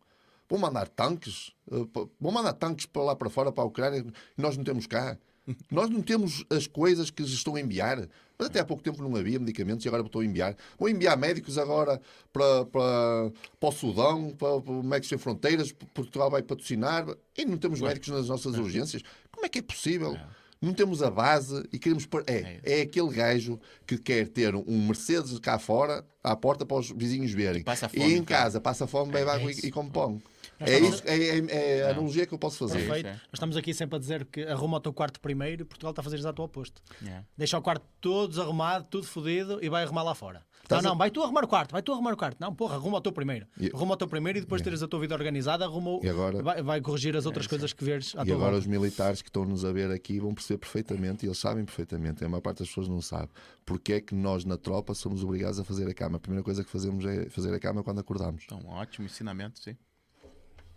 [0.50, 1.52] Vão mandar tanques?
[1.72, 1.76] eh,
[2.20, 4.06] Vão mandar tanques para lá para fora, para a Ucrânia,
[4.38, 5.18] e nós não temos cá.
[5.70, 8.08] Nós não temos as coisas que lhes estão a enviar.
[8.38, 10.56] Mas até há pouco tempo não havia medicamentos e agora estou a enviar.
[10.80, 12.02] Vou enviar médicos agora
[12.32, 17.06] para, para, para o Sudão, para, para o Médicos Sem Fronteiras, Portugal vai patrocinar.
[17.38, 19.02] E não temos médicos nas nossas urgências.
[19.34, 20.14] Como é que é possível?
[20.14, 22.06] Não temos a base e queremos.
[22.06, 26.78] par- É, é aquele gajo que quer ter um Mercedes cá fora, à porta, para
[26.78, 27.64] os vizinhos verem.
[27.64, 28.44] passa e fome, em cara.
[28.44, 29.66] casa passa fome, bebe água e, isso.
[29.66, 30.22] e come pão.
[30.66, 32.80] É, isso, é, é- é a analogia que eu posso fazer.
[32.86, 33.08] Perfeito.
[33.08, 33.12] é.
[33.14, 36.02] Nós estamos aqui sempre a dizer que arruma o teu quarto primeiro e Portugal está
[36.02, 36.82] a fazer exato o oposto.
[37.06, 37.24] É.
[37.38, 40.44] Deixa o quarto todo desarrumado, tudo fodido e vai arrumar lá fora.
[40.64, 42.38] Estás não, a- não, vai tu arrumar o quarto, vai tu arrumar o quarto.
[42.40, 43.46] Não, porra, arruma o teu primeiro.
[43.60, 46.00] E- Arruma o teu primeiro e depois teres a tua vida organizada, arruma o...
[46.02, 48.58] E agora- vai, vai corrigir as outras coisas que veres à E tua agora volta.
[48.60, 52.30] os militares que estão-nos a ver aqui vão perceber perfeitamente, e eles sabem perfeitamente, a
[52.30, 53.28] maior parte das pessoas não sabe,
[53.66, 56.16] porque é que nós na tropa somos obrigados a fazer a cama.
[56.16, 58.44] A primeira coisa que fazemos é fazer a cama quando acordamos.
[58.46, 59.76] Então, ótimo ensinamento, sim.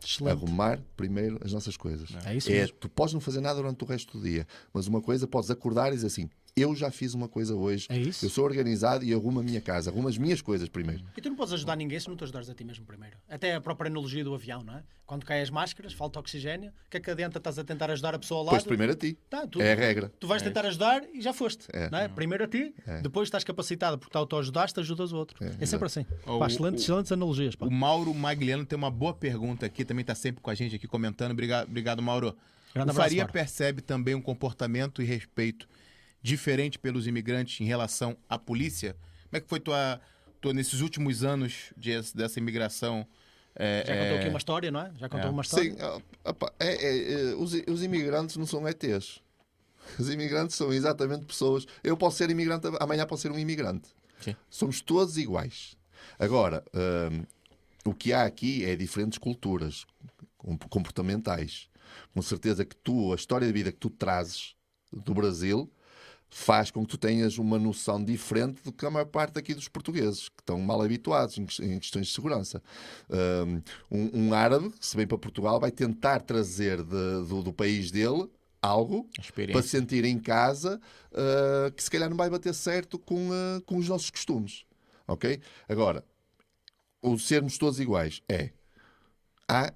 [0.04, 0.32] Excelente.
[0.44, 2.10] Arrumar primeiro as nossas coisas.
[2.24, 2.76] É isso É, mesmo.
[2.78, 5.88] tu podes não fazer nada durante o resto do dia, mas uma coisa podes acordar
[5.92, 8.24] e dizer assim: eu já fiz uma coisa hoje, É isso.
[8.24, 11.04] eu sou organizado e arrumo a minha casa, arrumo as minhas coisas primeiro.
[11.14, 13.14] E tu não podes ajudar ninguém se não te ajudares a ti mesmo primeiro.
[13.28, 14.82] Até a própria analogia do avião, não é?
[15.04, 18.14] Quando caem as máscaras, falta oxigênio, o que é que adianta estás a tentar ajudar
[18.14, 18.54] a pessoa ao lado?
[18.54, 19.18] Pois primeiro a ti.
[19.28, 20.10] Tá, tu, É a regra.
[20.18, 21.66] Tu vais tentar ajudar e já foste.
[21.74, 21.90] É.
[21.90, 22.08] Não é?
[22.08, 25.36] Primeiro a ti, depois estás capacitado porque tu auto-ajudaste, ajudas o outro.
[25.60, 26.06] É, sempre assim.
[26.26, 27.54] O- Pá, excelentes, o- excelentes analogias.
[27.54, 27.66] Pá.
[27.66, 30.88] O Mauro Magliano tem uma boa pergunta aqui, também está sempre com a gente aqui
[30.88, 31.32] comentando.
[31.32, 32.34] Obrigado, obrigado Mauro.
[32.74, 33.32] Grande o abraço, Faria Mauro.
[33.32, 35.68] percebe também um comportamento e respeito
[36.26, 38.96] diferente pelos imigrantes em relação à polícia?
[39.28, 40.00] Como é que foi tua,
[40.40, 43.06] tua nesses últimos anos de- dessa imigração
[43.58, 44.92] É, Já contou é, aqui uma história, não é?
[44.98, 45.32] Já contou É.
[45.32, 45.70] uma história?
[45.72, 49.22] Sim, ah, opa, é, é, é, os, os imigrantes não são ETs.
[49.98, 51.64] Os imigrantes são exatamente pessoas.
[51.82, 53.88] Eu posso ser imigrante, amanhã posso ser um imigrante.
[54.20, 54.36] Sim.
[54.50, 55.74] Somos todos iguais.
[56.18, 57.22] Agora, hum,
[57.86, 59.86] o que há aqui é diferentes culturas
[60.36, 61.70] com- comportamentais.
[62.12, 64.54] Com certeza que tu, a história de vida que tu trazes
[64.92, 65.70] do Brasil,
[66.28, 69.68] faz com que tu tenhas uma noção diferente do que a maior parte aqui dos
[69.68, 72.62] portugueses, que estão mal habituados em ques- em questões de segurança.
[73.90, 78.28] Um, um árabe, se vem para Portugal, vai tentar trazer de- do, do país dele
[78.60, 79.08] algo
[79.52, 80.80] para se sentir em casa
[81.12, 84.64] uh, que se calhar não vai bater certo com, uh, com os nossos costumes.
[85.06, 85.40] Ok?
[85.68, 86.04] Agora,
[87.00, 88.50] o sermos todos iguais é.
[89.48, 89.72] Há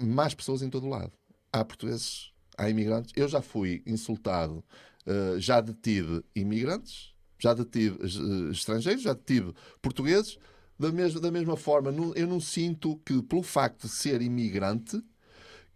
[0.00, 1.12] mais pessoas em todo o lado.
[1.52, 3.12] Há portugueses, há imigrantes.
[3.14, 4.64] Eu já fui insultado,
[5.06, 9.52] uh, já detive imigrantes, já detive uh, estrangeiros, já detive
[9.82, 10.38] portugueses.
[10.78, 15.00] Da mesma, da mesma forma, não- eu não sinto que, pelo facto de ser imigrante,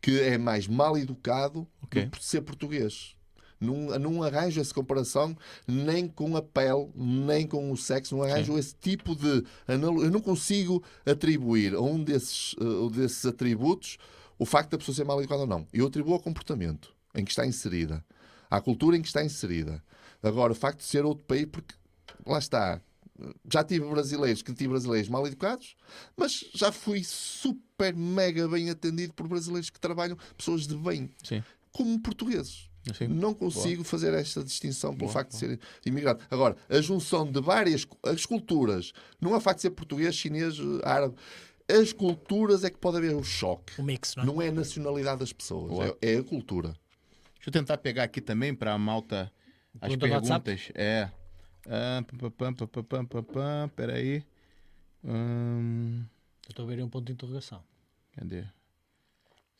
[0.00, 2.04] que é mais mal educado Ok.
[2.06, 3.14] do que ser português.
[3.60, 5.36] Não, não arranjo essa comparação
[5.66, 9.44] nem com a pele, nem com o sexo, não arranjo esse tipo de.
[9.66, 13.98] Eu não consigo atribuir a um desses, uh, desses atributos
[14.38, 15.66] o facto da pessoa ser mal educada ou não.
[15.72, 18.04] Eu atribuo ao comportamento em que está inserida,
[18.50, 19.82] à cultura em que está inserida.
[20.22, 21.74] Agora, o facto de ser outro país, porque
[22.26, 22.80] lá está.
[23.52, 25.76] Já tive brasileiros que tive brasileiros mal educados,
[26.16, 31.42] mas já fui super mega bem atendido por brasileiros que trabalham, pessoas de bem, Sim.
[31.72, 32.68] como portugueses.
[32.96, 33.08] Sim.
[33.08, 36.24] Não consigo fazer esta distinção pelo Boa, facto de ser imigrante.
[36.30, 40.56] Agora, a junção de várias as culturas, não é o facto de ser português, chinês,
[40.84, 41.14] árabe.
[41.68, 43.78] As culturas é que pode haver o choque.
[43.78, 44.26] O mix, não é?
[44.26, 45.98] Não é a nacionalidade das pessoas, Boa.
[46.00, 46.74] é, é a cultura.
[47.48, 49.32] Deixa eu tentar pegar aqui também para a malta
[49.80, 50.70] as perguntas.
[50.74, 51.10] É.
[51.66, 54.22] Ah, pam, pam, pam, pam, pam, pam, pam, peraí.
[55.02, 56.04] Hum,
[56.44, 57.64] Eu Estou aí um ponto de interrogação.
[58.12, 58.44] cadê?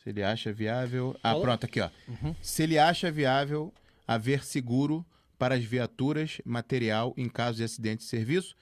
[0.02, 1.18] Se ele acha viável.
[1.22, 1.88] Ah, pronto, aqui, ó.
[2.42, 3.72] Se ele acha viável
[4.06, 5.04] haver seguro
[5.38, 8.54] para as viaturas, material em caso de acidente de serviço.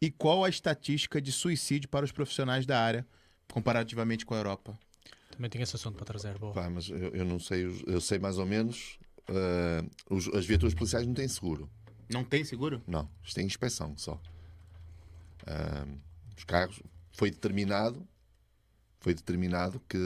[0.00, 3.04] E qual a estatística de suicídio para os profissionais da área,
[3.52, 4.78] comparativamente com a Europa?
[5.34, 6.38] Também tinha esse assunto para trazer.
[6.38, 6.52] Boa.
[6.52, 8.98] Pá, mas eu, eu não sei, eu sei mais ou menos.
[9.28, 11.68] eh, os- as viaturas policiais não têm seguro.
[12.12, 12.82] Não tem seguro?
[12.86, 14.20] Não, isto é inspeção só.
[15.46, 15.86] Ah,
[16.36, 16.80] os carros
[17.12, 18.06] foi determinado
[19.00, 19.98] foi determinado que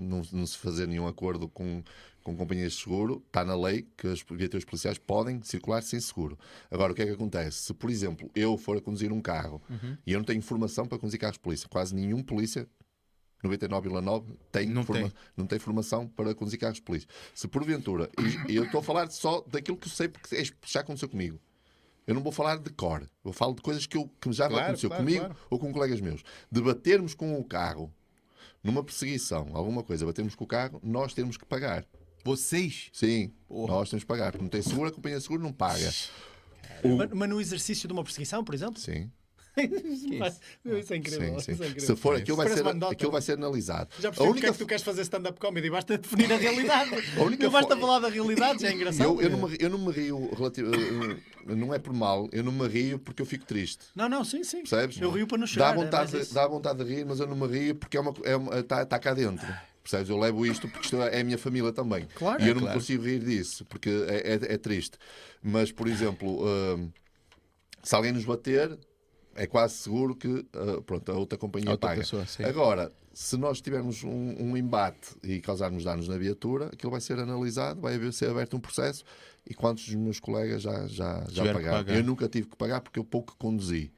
[0.00, 1.84] não, não se fazer nenhum acordo com,
[2.24, 6.36] com companhias de seguro, está na lei que as viaturas policiais podem circular sem seguro.
[6.68, 7.58] Agora, o que é que acontece?
[7.58, 9.62] Se, por exemplo, eu for a conduzir um carro
[10.04, 12.68] e eu não tenho formação para conduzir carros de polícia, quase nenhum polícia
[13.42, 15.12] 99,9 tem, Não forma- tem.
[15.36, 17.08] não tem formação para conduzir carros de polícia.
[17.34, 18.10] Se porventura,
[18.48, 21.40] e, eu estou a falar só daquilo que eu sei porque é- já aconteceu comigo.
[22.06, 24.64] Eu não vou falar de cor, eu falo de coisas que, eu, que já Claro,
[24.64, 25.36] aconteceu claro, comigo claro.
[25.48, 26.22] ou com colegas meus.
[26.50, 27.92] Debatermos com o carro
[28.64, 31.86] numa perseguição, alguma coisa, batermos com o carro, nós temos que pagar.
[32.24, 32.90] Vocês?
[32.92, 33.72] Sim, Porra.
[33.74, 34.32] nós temos que pagar.
[34.32, 35.90] Porque não tem seguro, a companhia de seguro não paga.
[36.82, 38.78] Mas, mas no exercício de uma perseguição, por exemplo?
[38.80, 39.10] Sim,
[40.64, 41.38] Meu, Isso é incrível.
[41.40, 41.52] sim, sim.
[41.52, 41.80] Isso é incrível.
[41.80, 43.90] Se for, aquilo vai, ser, aquilo vai ser analisado.
[43.98, 45.70] Já A percebi porque é única que tu queres fazer stand-up comedy.
[45.70, 46.90] Basta definir a realidade.
[47.18, 49.04] A única não basta fo- falar da realidade, já é engraçado.
[49.04, 52.42] Eu, eu, não me, eu não me rio relativo, eh, não é por mal, eu
[52.44, 53.86] não me rio porque eu fico triste.
[53.94, 54.58] Não, não, sim, sim.
[54.58, 55.00] Percebes?
[55.00, 55.74] Eu rio para não chorar.
[55.74, 56.34] Dá é vontade, isso.
[56.34, 58.84] dá vontade de rir, mas eu não me rio porque é uma, é uma, tá,
[58.86, 59.46] tá cá dentro.
[59.82, 60.08] Percebes?
[60.10, 62.06] Eu levo isto porque isto é a minha família também.
[62.14, 62.42] Claro.
[62.42, 62.76] e eu É, não claro.
[62.76, 64.98] me consigo rir disso porque é, é- é triste.
[65.42, 66.90] Mas, por exemplo, hum,
[67.82, 68.78] se alguém nos bater,
[69.40, 72.00] é quase seguro que ah, pronto, a outra companhia A outra paga.
[72.02, 72.26] pessoa.
[72.44, 77.18] Agora, se nós tivermos um, um embate e causarmos danos na viatura, aquilo vai ser
[77.18, 79.02] analisado, vai haver, ser aberto um processo
[79.48, 81.78] e quantos dos meus colegas já, já, já pagaram?
[81.78, 81.96] pagar.
[81.96, 83.90] Eu nunca tive que pagar porque eu pouco conduzi.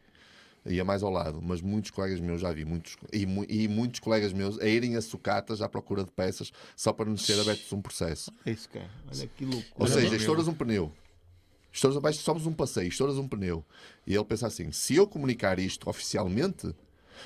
[0.65, 4.33] Ia mais ao lado, mas muitos colegas meus já vi, muitos, e, e muitos colegas
[4.33, 7.83] meus a irem a sucatas à procura de peças só para nos ser aberto um
[7.83, 8.31] processo.
[8.47, 8.89] É isso, cara.
[9.13, 9.75] Olha que loucura.
[9.77, 10.93] Ou seja, estouras um pneu.
[11.73, 13.65] Estouras abaixo, somos um passeio, estouras um pneu.
[14.07, 16.67] E ele pensa assim: se eu comunicar isto oficialmente,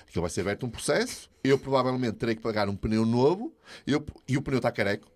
[0.09, 3.53] aquilo vai ser aberto um processo, eu provavelmente terei que pagar um pneu novo,
[3.87, 5.09] eu, e o pneu está careco,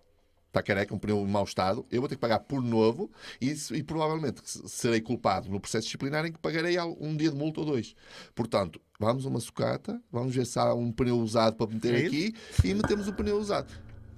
[0.49, 3.09] está careca, um pneu em mau estado, eu vou ter que pagar por novo
[3.41, 7.37] e, e provavelmente se- serei culpado no processo disciplinar em que pagarei um dia de
[7.37, 7.95] multa ou dois.
[8.35, 12.07] Portanto, vamos a uma sucata, vamos ver se há um pneu usado para meter É
[12.07, 12.35] aqui
[12.65, 13.73] e metemos o pneu usado.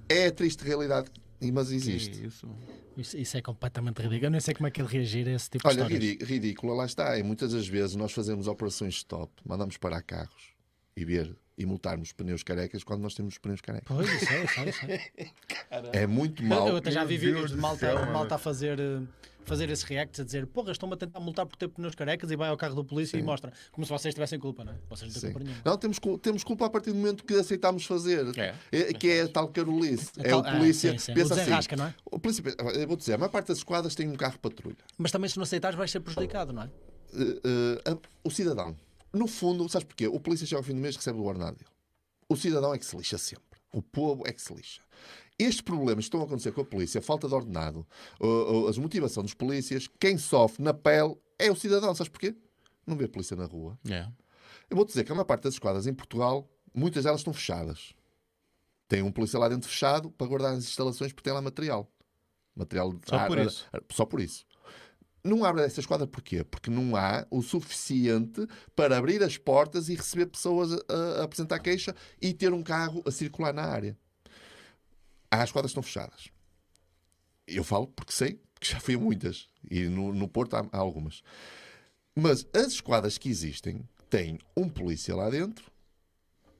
[0.09, 1.09] É a triste realidade,
[1.51, 2.19] mas existe.
[2.19, 2.47] Que isso.
[2.97, 4.25] Isso, isso é completamente ridículo.
[4.27, 6.11] Eu nem sei como é que ele reagir a esse tipo Olha, de histórias.
[6.11, 7.17] ridí- ridícula, lá está.
[7.17, 10.53] E muitas das vezes nós fazemos operações stop, mandamos parar carros
[10.95, 13.87] e ver e multarmos pneus carecas quando nós temos pneus carecas.
[13.87, 16.03] Pois, isso é, isso é, é.
[16.03, 16.67] É muito Eu, mau.
[16.69, 19.01] eu até já vi vídeos de malta, malta a fazer eh,
[19.45, 22.35] fazer esse react a dizer porra, estão-me a tentar multar por ter pneus carecas e
[22.35, 23.25] vai ao carro do polícia e Sim.
[23.25, 24.75] mostra como se vocês tivessem culpa, não é?
[24.89, 25.61] Vocês não têm culpa nenhuma.
[25.65, 28.25] Não, temos, temos culpa a partir do momento que aceitámos fazer.
[28.37, 28.93] É.
[28.93, 30.11] que é a tal carolice.
[30.19, 30.91] É tal- o polícia.
[30.91, 31.11] ah, sim, sim.
[31.11, 31.75] O Pensa assim.
[31.75, 31.95] não é?
[32.05, 34.77] O polícia pensa- eu vou dizer, a maior parte das esquadras tem um carro patrulha.
[34.97, 36.69] Mas também se não aceitares vais ser prejudicado, não é?
[37.15, 38.75] Eh, eh, o cidadão,
[39.13, 40.07] no fundo, sabes porquê?
[40.07, 41.69] O polícia chega ao fim do mês e recebe o ordenado dele.
[42.29, 43.43] O cidadão é que se lixa sempre.
[43.71, 44.81] O povo é que se lixa.
[45.37, 47.85] Estes problemas que estão a acontecer com a polícia, a falta de ordenado,
[48.21, 51.93] a desmotivação dos polícias, quem sofre na pele é o cidadão.
[51.95, 52.35] Sabes porquê?
[52.85, 53.77] Não vê a polícia na rua.
[53.89, 54.07] É.
[54.69, 57.93] Eu vou dizer que a maior parte das esquadras em Portugal, muitas delas estão fechadas.
[58.87, 61.89] Tem um polícia lá dentro fechado para guardar as instalações porque tem lá material.
[62.55, 63.65] Material de Só por ar- isso.
[63.73, 64.45] ar- Só por isso.
[65.23, 66.43] Não abre essa esquadra porquê?
[66.43, 68.45] Porque não há o suficiente
[68.75, 73.01] para abrir as portas e receber pessoas a, a apresentar queixa e ter um carro
[73.07, 73.97] a circular na área.
[75.33, 76.29] Há esquadras estão fechadas.
[77.47, 79.49] Eu falo porque sei, porque já fui a muitas.
[79.69, 81.23] E no, no Porto há, há algumas.
[82.15, 85.71] Mas as esquadras que existem têm um polícia lá dentro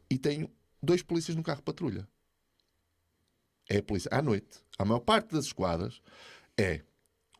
[0.10, 0.50] e têm
[0.82, 2.08] dois polícias no carro de patrulha.
[3.70, 4.60] É a polícia à noite.
[4.80, 6.02] A maior parte das esquadras
[6.58, 6.82] é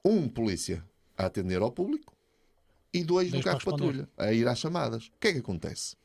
[0.06, 0.88] um polícia
[1.18, 2.16] a atender ao público
[2.94, 5.08] e dois, Dois no carro patrulha a ir às chamadas.
[5.08, 5.96] O que é que acontece?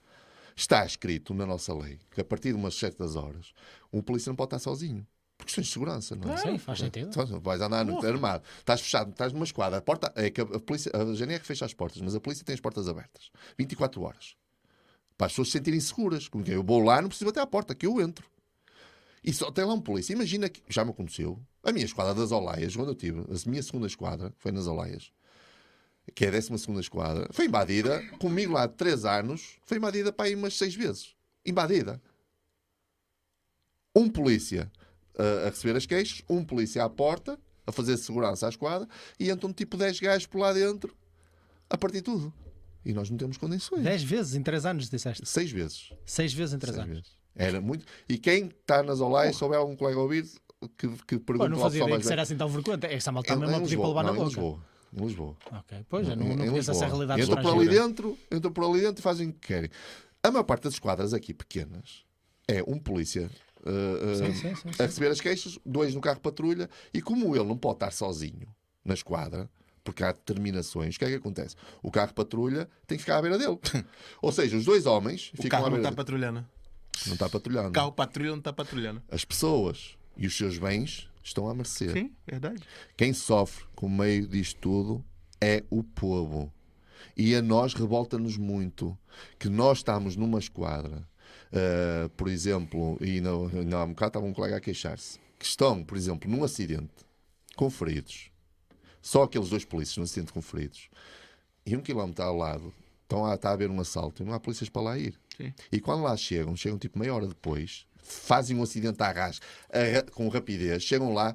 [0.56, 3.52] Está escrito na nossa lei que a partir de umas certas horas
[3.92, 5.06] o polícia não pode estar sozinho.
[5.48, 6.36] Questões de segurança, não é?
[6.36, 7.08] Sim, faz sentido.
[7.08, 10.46] Então, vais andar noite armado, estás fechado, estás numa esquadra, a porta é que a,
[10.60, 14.36] polícia, a GNR fecha as portas, mas a polícia tem as portas abertas 24 horas
[15.18, 16.28] para as pessoas se sentirem seguras.
[16.28, 18.24] Como que eu vou lá, não preciso bater à porta, que eu entro.
[19.22, 20.12] E só tem lá um polícia.
[20.12, 21.42] Imagina que já me aconteceu.
[21.64, 25.10] A minha esquadra das Olaias, quando eu tive a minha segunda esquadra, foi nas Olaias,
[26.14, 30.12] que é a 12 segunda esquadra, foi invadida, comigo lá de 3 anos, foi invadida
[30.12, 31.14] para aí umas 6 vezes.
[31.44, 32.00] Invadida.
[33.94, 34.70] Um polícia
[35.18, 38.88] uh, a receber as queixas, um polícia à porta, a fazer segurança à esquadra,
[39.18, 40.96] e entram tipo 10 gajos por lá dentro
[41.68, 42.32] a partir tudo.
[42.84, 43.82] E nós não temos condições.
[43.82, 45.28] 10 vezes em 3 anos, disseste.
[45.28, 45.92] Seis vezes.
[46.06, 46.96] 6 vezes em 3 Seis anos.
[46.98, 47.18] vezes.
[47.36, 47.84] Era muito.
[48.08, 50.24] E quem está nas Olaias, se houver algum colega a ouvir,
[50.76, 52.22] que, que Pô, pergunte não fazia ideia que era velho.
[52.22, 52.86] assim tão frequente.
[52.86, 54.28] Essa malta a em pedir para Lisboa, levar na não, em boca.
[54.28, 54.64] Lisboa.
[54.92, 55.36] Em Lisboa.
[55.52, 58.80] Ok, pois, não, não em conheço essa realidade Entram por ali dentro, entram por ali
[58.80, 59.70] dentro e fazem o que querem.
[60.22, 62.04] A maior parte das esquadras aqui pequenas
[62.48, 63.30] é um polícia
[63.62, 64.82] uh, Sim, sim, sim, sim.
[64.82, 68.48] a receber as queixas, dois no carro patrulha, e como ele não pode estar sozinho
[68.84, 69.50] na esquadra,
[69.84, 71.56] porque há determinações, o que é que acontece?
[71.82, 73.58] O carro patrulha tem que ficar à beira dele.
[74.20, 75.96] Ou seja, os dois homens O ficam carro à não beira está dele.
[75.96, 76.46] patrulhando.
[77.06, 77.68] Não está patrulhando.
[77.68, 79.02] O carro patrulha não está patrulhando.
[79.10, 81.90] As pessoas e os seus bens estão à mercê.
[81.92, 82.62] Sim, verdade.
[82.96, 85.04] Quem sofre com o meio disto tudo
[85.40, 86.52] é o povo.
[87.16, 88.98] E a nós revolta-nos muito
[89.38, 91.08] que nós estamos numa esquadra,
[91.52, 95.44] ah, por exemplo, e não, não há um bocado estava um colega a queixar-se, que
[95.46, 96.90] estão, por exemplo, num acidente
[97.56, 98.30] com feridos.
[99.00, 100.88] Só aqueles dois polícias num acidente com feridos.
[101.64, 102.72] E um quilómetro ao lado
[103.02, 105.18] estão a, está a haver um assalto e não há polícias para lá ir.
[105.36, 105.52] Sim.
[105.72, 110.10] E quando lá chegam, chegam tipo meia hora depois, fazem um acidente à rasca, a-
[110.12, 111.34] com rapidez, chegam lá,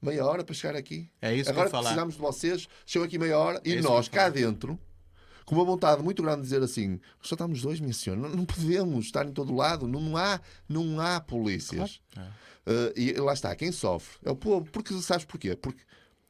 [0.00, 1.10] meia hora para chegar aqui.
[1.20, 1.82] É isso que Agora eu ia falar.
[1.84, 4.78] precisamos de vocês, chegam aqui meia hora, e É isso nós que eu cá dentro,
[5.44, 8.44] com uma vontade muito grande de dizer assim: só estamos dois, minha senhora, não, não
[8.44, 12.00] podemos estar em todo lado, não há, não há polícias.
[12.64, 14.70] Uh, e lá está, quem sofre é o povo.
[14.70, 15.56] Porque sabes porquê?
[15.56, 15.82] Porque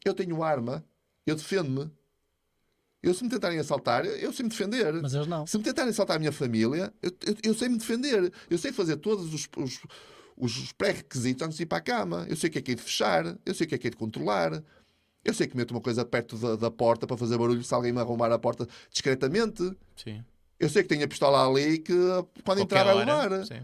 [0.05, 0.85] eu tenho arma,
[1.27, 1.91] eu defendo-me.
[3.03, 4.93] Eu, se me tentarem assaltar, eu, eu sei me defender.
[5.03, 5.47] Mas eles não.
[5.47, 8.33] Se me tentarem assaltar a minha família, eu, eu, eu sei me defender.
[8.49, 9.81] Eu sei fazer todos os, os,
[10.37, 12.27] os pré-requisitos antes de ir para a cama.
[12.29, 13.37] Eu sei o que é que é de fechar.
[13.45, 14.63] Eu sei o que é que é de controlar.
[15.25, 17.93] Eu sei que meto uma coisa perto da, da porta para fazer barulho se alguém
[17.93, 19.63] me arrombar a porta discretamente.
[19.97, 20.25] Sim.
[20.59, 21.93] Eu sei que tenho a pistola ali que
[22.45, 22.95] quando entrar vai
[23.29, 23.47] levar.
[23.47, 23.61] Sim.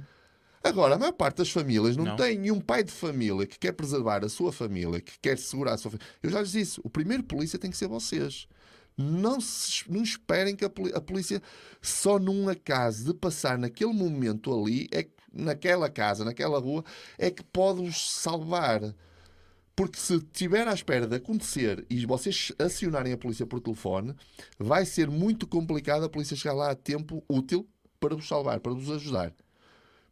[0.62, 2.16] Agora, a maior parte das famílias não, Não.
[2.16, 2.46] tem.
[2.46, 5.78] E um pai de família que quer preservar a sua família, que quer segurar a
[5.78, 6.12] sua família.
[6.22, 8.48] Eu já lhes disse: o primeiro polícia tem que ser vocês.
[8.96, 11.40] Não, se- não esperem que a, a polícia,
[11.80, 16.84] só num acaso de passar naquele momento ali, é que, naquela casa, naquela rua,
[17.16, 18.80] é que pode os salvar.
[19.78, 24.12] Porque se estiver à espera de acontecer e vocês acionarem a polícia por telefone,
[24.58, 27.64] vai ser muito complicado a polícia chegar lá a tempo útil
[28.00, 29.32] para vos salvar, para vos ajudar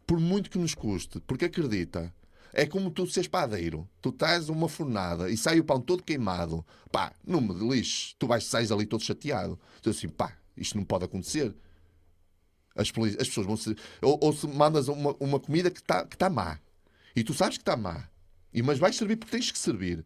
[0.07, 2.15] por muito que nos custe, porque acredita,
[2.53, 3.89] é como tu seres padeiro.
[4.01, 6.65] Tu estás uma fornada e sai o pão todo queimado.
[6.93, 8.15] Pá, não me lixes.
[8.19, 9.59] Tu vais sais ali todo chateado.
[9.83, 11.53] Tu assim, pá, isto não pode acontecer.
[12.75, 13.59] As, as pessoas vão.
[14.01, 16.59] Ou, ou se mandas uma, uma comida que está que tá má.
[17.17, 18.09] E tu sabes que está má.
[18.57, 20.05] E, mas vais servir porque tens que servir.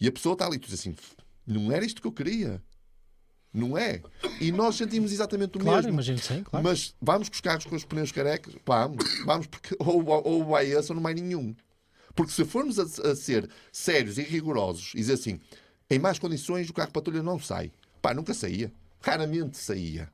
[0.00, 0.94] E a pessoa está ali e tu diz assim,
[1.46, 2.62] não era isto que eu queria.
[3.52, 4.00] Não é?
[4.40, 5.92] E nós sentimos exatamente o Claro, mesmo.
[5.92, 6.64] imagino sim, claro.
[6.64, 8.54] Mas vamos com os carros com os pneus carecas?
[8.64, 11.54] Vamos, vamos, porque ou, ou vai esse ou não vai nenhum.
[12.14, 15.40] Porque se formos a, a ser sérios e rigorosos e dizer assim,
[15.90, 17.70] Em más condições, o carro de patrulha não sai.
[18.00, 18.72] Pá, nunca saía.
[19.02, 20.10] Raramente saía.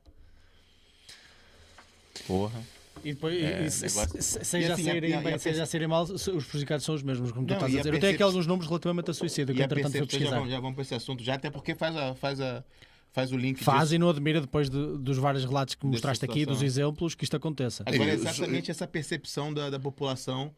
[2.27, 2.61] Porra.
[3.03, 5.23] E depois, É, e se- negócio- se- E seja a assim, saírem e a- e
[5.23, 7.73] bem, a seja a saírem mal, os prejudicados são os mesmos, como tu Não, estás
[7.73, 7.93] e a a dizer.
[7.95, 10.35] Eu tenho aqui alguns números relativamente a suicídio, que a entretanto vou percepção, já, pesquisar.
[10.37, 12.63] vamos- já vamos para esse assunto, já até porque faz, a, faz, a,
[13.11, 13.95] faz o link Faz disso.
[13.95, 17.35] e não admira depois de- dos vários relatos que mostraste aqui, dos exemplos, que isto
[17.35, 17.83] aconteça.
[17.85, 20.53] Agora, é Eu- exatamente essa percepção da, da população.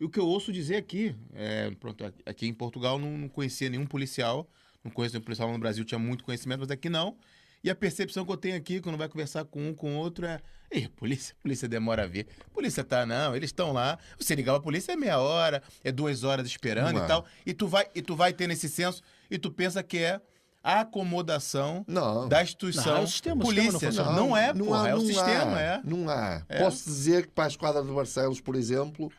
[0.00, 3.68] E o que eu ouço dizer aqui, é, pronto, aqui em Portugal não, não conhecia
[3.68, 4.48] nenhum policial,
[4.82, 7.16] não conheço nenhum policial no Brasil, tinha muito conhecimento, mas aqui não.
[7.62, 10.24] E a percepção que eu tenho aqui, quando vai conversar com um com o outro,
[10.26, 12.26] é: Ei, polícia, polícia demora a vir.
[12.52, 13.98] Polícia tá, não, eles estão lá.
[14.18, 17.06] Você ligar a polícia é meia hora, é duas horas esperando Não e é.
[17.06, 17.24] tal.
[17.44, 20.20] E tu, vai, e tu vai ter nesse senso e tu pensa que é
[20.62, 22.28] a acomodação Não.
[22.28, 22.84] da instituição.
[22.84, 23.88] Não, é o sistema, o sistema não polícia.
[23.88, 24.12] funciona.
[24.12, 25.80] Não, é, não porra, há, é o não sistema, há, é.
[25.84, 26.42] Não há.
[26.48, 26.58] É.
[26.58, 29.10] Posso dizer que para a esquadra de Barcelos, por exemplo,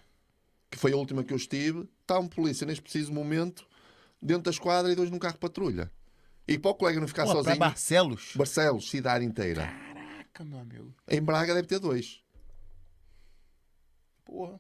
[0.70, 3.66] que foi a última que eu estive, está um polícia neste preciso momento
[4.22, 5.92] dentro da esquadra e dois num carro de patrulha.
[6.52, 7.58] E para o colega não ficar Pô, sozinho.
[7.58, 8.34] Barcelos?
[8.36, 9.68] Barcelos, cidade inteira.
[9.68, 10.94] Caraca, meu amigo.
[11.08, 12.22] Em Braga deve ter dois.
[14.26, 14.60] Porra.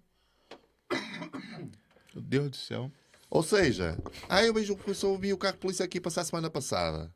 [2.13, 2.91] Meu Deus do céu.
[3.29, 3.97] Ou seja,
[4.29, 7.13] ah, eu vejo o professor vi o carro de polícia aqui passar a semana passada.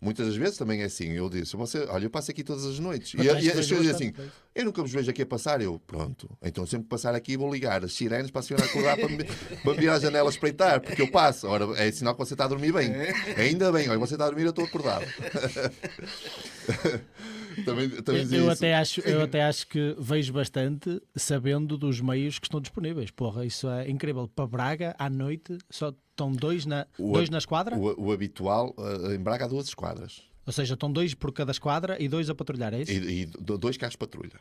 [0.00, 1.10] Muitas das vezes também é assim.
[1.10, 3.12] Eu disse, você, olha, eu passo aqui todas as noites.
[3.12, 4.12] E, Mas e as pessoas dizem assim,
[4.54, 5.60] eu nunca vos vejo aqui a passar.
[5.60, 6.30] Eu, pronto.
[6.42, 9.24] Então sempre que passar aqui vou ligar as sirenes para a senhora acordar para me,
[9.62, 11.46] para me vir à janela espreitar, porque eu passo.
[11.46, 12.90] Ora, é sinal que você está a dormir bem.
[13.36, 15.04] Ainda bem, olha, você está a dormir, eu estou acordado.
[17.66, 22.38] também, também Eu, eu até acho, eu até acho que vejo bastante sabendo dos meios
[22.38, 23.10] que estão disponíveis.
[23.10, 24.26] Porra, isso é incrível.
[24.28, 27.76] Para Braga, à noite, só estão dois na, O- dois na esquadra.
[27.76, 30.22] O, o habitual, eh, em Braga há duas esquadras.
[30.46, 32.92] Ou seja, estão dois por cada esquadra e dois a patrulhar, é isso?
[32.92, 34.38] E, e do- dois carros de patrulha.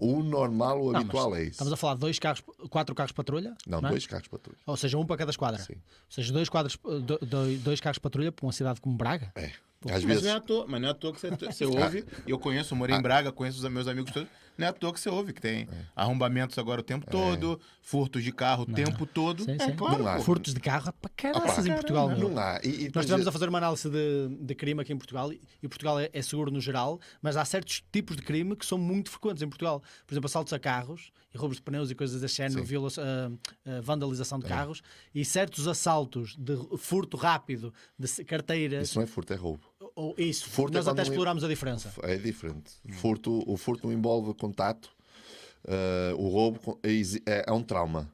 [0.00, 1.52] O normal, o Não, habitual é isso.
[1.52, 3.54] Estamos a falar de dois carros, quatro carros de patrulha?
[3.66, 3.88] Não, é?
[3.88, 4.58] dois carros de patrulha.
[4.66, 5.62] Ou seja, um para cada esquadra.
[5.62, 5.74] Sim.
[5.74, 5.80] Ou
[6.10, 9.30] seja, dois, quadros, do- do- dois carros de patrulha para uma cidade como Braga.
[9.36, 9.52] É.
[9.84, 10.22] Às Mas vezes.
[10.24, 12.04] não é à toa, mas não é à toa que você, você ouve.
[12.26, 14.28] e Eu conheço, eu morei em Braga, conheço os meus amigos todos.
[14.58, 18.24] Não é à toa que você ouve, que tem arrombamentos agora o tempo todo, furtos
[18.24, 19.44] de carro o tempo todo.
[19.44, 19.76] Sim, é sim.
[19.76, 20.02] claro.
[20.02, 20.18] Não há.
[20.18, 22.08] Furtos de carro para caraças em caramba, Portugal.
[22.08, 22.28] meu.
[22.30, 22.60] Não há.
[22.64, 25.68] E, e Nós estivemos a fazer uma análise de, de crime aqui em Portugal e
[25.68, 29.08] Portugal é, é seguro no geral, mas há certos tipos de crime que são muito
[29.08, 29.80] frequentes em Portugal.
[30.04, 33.30] Por exemplo, assaltos a carros e roubos de pneus e coisas desse género, viola- ah,
[33.64, 34.42] ah, vandalização É.
[34.42, 34.82] de carros
[35.14, 38.88] e certos assaltos de furto rápido de carteiras.
[38.88, 39.62] Isso não é furto, é roubo.
[39.94, 41.92] Ou isso, Furto é nós até quando- explorámos a diferença.
[42.02, 42.72] É diferente.
[42.94, 44.90] Furto, o furto não envolve contato.
[45.66, 46.90] Uh, o roubo é,
[47.30, 48.10] é- é um trauma.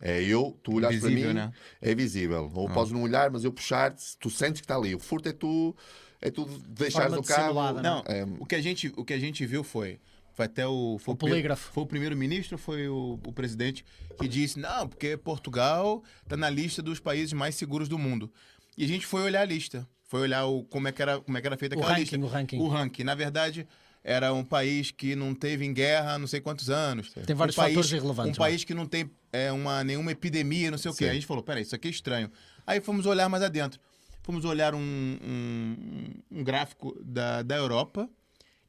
[0.00, 1.52] É eu, tu olhas para mim, né?
[1.80, 2.50] é visível.
[2.54, 4.94] Ou podes não olhar, mas eu puxar, tu sentes que está ali.
[4.94, 5.74] O furto é tu,
[6.20, 7.42] é tu deixares Forma o carro.
[7.42, 9.98] dissimulada, Não, É, o, que a gente, o que a gente viu foi.
[10.32, 10.98] Foi até o.
[10.98, 11.72] Foi O polígrafo.
[11.72, 13.84] Foi o primeiro-ministro, foi o, o presidente
[14.18, 18.30] que disse: não, porque Portugal está na lista dos países mais seguros do mundo.
[18.76, 19.88] E a gente foi olhar a lista.
[20.06, 22.16] Foi olhar o, como, é que era, como é que era feita O aquela ranking,
[22.16, 22.26] lista.
[22.26, 22.58] o ranking.
[22.58, 23.04] O ranking.
[23.04, 23.66] Na verdade,
[24.04, 27.10] era um país que não teve em guerra há não sei quantos anos.
[27.26, 30.70] Tem vários um país, fatores irrelevantes, Um país que não tem é, uma, nenhuma epidemia,
[30.70, 31.06] não sei o quê.
[31.06, 31.10] Sim.
[31.10, 32.30] A gente falou: peraí, isso aqui é estranho.
[32.66, 33.80] Aí fomos olhar mais adentro.
[34.22, 38.08] Fomos olhar um, um, um gráfico da, da Europa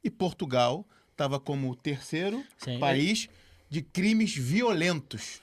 [0.02, 2.78] e Portugal estava como o terceiro Sim.
[2.78, 3.28] país
[3.68, 5.40] de crimes violentos.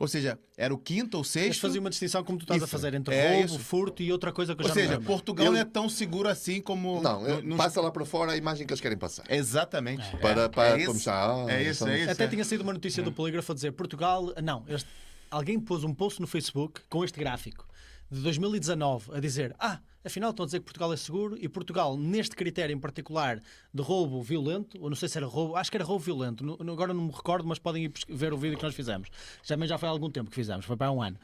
[0.00, 1.60] Ou seja, era o quinto ou Mas sexto.
[1.60, 2.70] fazia uma distinção como tu estás a Isso.
[2.72, 3.58] fazer entre É roubo, isso.
[3.58, 5.06] furto e outra coisa que eu Ou já seja, lembro.
[5.06, 7.00] Portugal Eu- não é tão seguro assim como.
[7.02, 9.24] Não, eu- nos- passa lá para fora a imagem que eles querem passar.
[9.30, 10.02] Exatamente.
[10.16, 10.94] Para- É, para- é para isso.
[10.94, 12.10] mostrar, ah, é isso, é isso.
[12.10, 12.28] Até é.
[12.28, 14.32] tinha saído uma notícia do Polígrafo a dizer Portugal.
[14.42, 14.88] Não, este-
[15.30, 17.66] alguém pôs um post no Facebook com este gráfico
[18.10, 21.96] de 2019 a dizer: Ah, afinal estão a dizer que Portugal é seguro e Portugal,
[21.96, 23.40] neste critério em particular
[23.72, 26.72] de roubo violento, ou não sei se era roubo, acho que era roubo violento, no-
[26.72, 29.08] agora não me recordo, mas podem ir ver o vídeo que nós fizemos.
[29.42, 31.18] Já, mas já foi há algum tempo que fizemos, foi para um ano.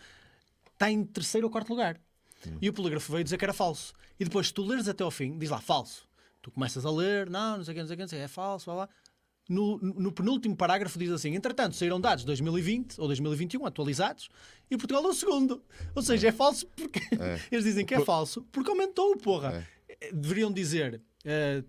[0.73, 2.01] Está em terceiro ou quarto lugar.
[2.63, 3.93] E o polígrafo veio dizer que era falso.
[4.19, 6.07] E depois, se tu leres até ao fim, diz lá falso.
[6.41, 8.19] Tu começas a ler, não, não sei o que, não sei o que, não sei
[8.19, 8.89] o que, é falso, blá, blá.
[9.49, 14.29] No, no penúltimo parágrafo diz assim: entretanto, saíram dados de 2020 ou 2021 atualizados
[14.71, 15.63] e Portugal é o segundo.
[15.95, 17.01] Ou seja, é falso porque.
[17.51, 19.67] Eles dizem que é falso porque aumentou, porra.
[20.13, 21.01] Deveriam dizer.
[21.25, 21.67] eh, pá,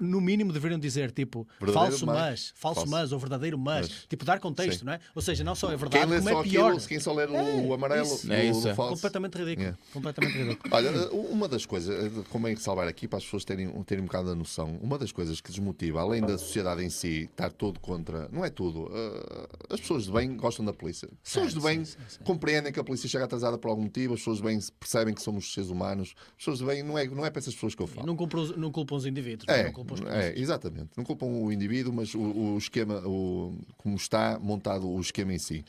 [0.00, 2.16] no mínimo deveriam dizer tipo Verdadeiro falso mas.
[2.16, 2.90] mas, falso Falso.
[2.90, 4.06] mas ou verdadeiro mas, Mas.
[4.08, 4.84] tipo dar contexto, Sim.
[4.86, 5.00] não é?
[5.14, 6.72] Ou seja, não só é Quem verdade, lê como só é pior.
[6.72, 8.26] aquilo, quem só ler o, o amarelo, isso.
[8.28, 8.74] o, É isso, o é.
[8.74, 8.94] falso.
[8.94, 9.68] Completamente ridículo.
[9.68, 9.76] É.
[9.92, 10.74] Completamente ridículo.
[10.74, 13.68] Olha, eh, uma das coisas, eh, como é que salvar aqui para as pessoas terem,
[13.84, 17.28] terem um bocado a noção, uma das coisas que desmotiva, além da sociedade em si
[17.30, 21.08] estar todo contra, não é tudo, eh, as pessoas de bem gostam da polícia.
[21.24, 22.18] As pessoas de bem sim, sim, sim.
[22.24, 25.22] compreendem que a polícia chega atrasada por algum motivo, as pessoas de bem percebem que
[25.22, 27.82] somos seres humanos, as pessoas de bem, não é, não é para essas pessoas que
[27.82, 28.06] eu falo.
[28.06, 30.36] Não os- não culpam os indivíduos, É, não os é, polícias.
[30.36, 30.90] exatamente.
[30.96, 35.38] Não culpam o indivíduo, mas o, o esquema, o, como está montado o esquema em
[35.38, 35.64] si.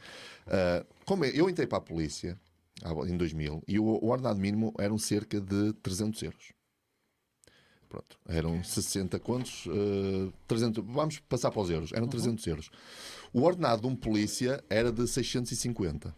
[0.48, 2.40] Ah, como é- eu entrei para a polícia
[3.08, 6.54] em 2000, e o, o ordenado mínimo eram cerca de 300 euros.
[7.90, 12.70] Pronto, eram 60 contos, uh, 300, vamos passar para os euros, eram 300 euros.
[13.32, 16.14] O ordenado de um polícia era de 650.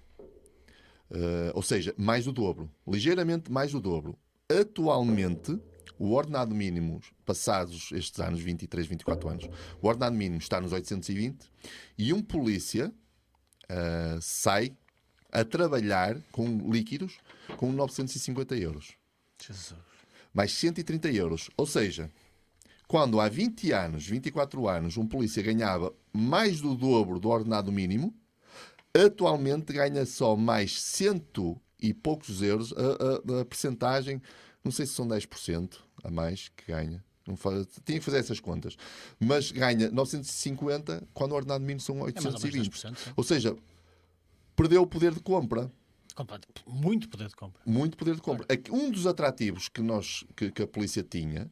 [1.11, 4.17] Uh, ou seja, mais do dobro, ligeiramente mais do dobro.
[4.49, 5.59] Atualmente,
[5.99, 9.49] o ordenado mínimo, passados estes anos, 23, 24 anos,
[9.81, 11.45] o ordenado mínimo está nos 820
[11.97, 12.91] e um polícia
[13.69, 14.71] uh, sai
[15.31, 17.19] a trabalhar com líquidos
[17.57, 18.93] com 950 euros.
[19.45, 19.79] Jesus.
[20.33, 21.49] Mais 130 euros.
[21.57, 22.09] Ou seja,
[22.87, 28.15] quando há 20 anos, 24 anos, um polícia ganhava mais do dobro do ordenado mínimo,
[28.93, 34.21] atualmente ganha só mais cento e poucos euros a, a, a percentagem,
[34.63, 37.03] não sei se são 10% a mais que ganha.
[37.25, 38.75] Não faz, tinha que fazer essas contas.
[39.19, 42.85] Mas ganha 950 quando o ordenado mínimo são 820.
[42.85, 43.55] É ou, ou seja,
[44.55, 45.71] perdeu o poder de compra.
[46.67, 47.61] Muito poder de compra.
[47.65, 48.45] Muito poder de compra.
[48.45, 48.83] Claro.
[48.83, 51.49] Um dos atrativos que, nós, que, que a polícia tinha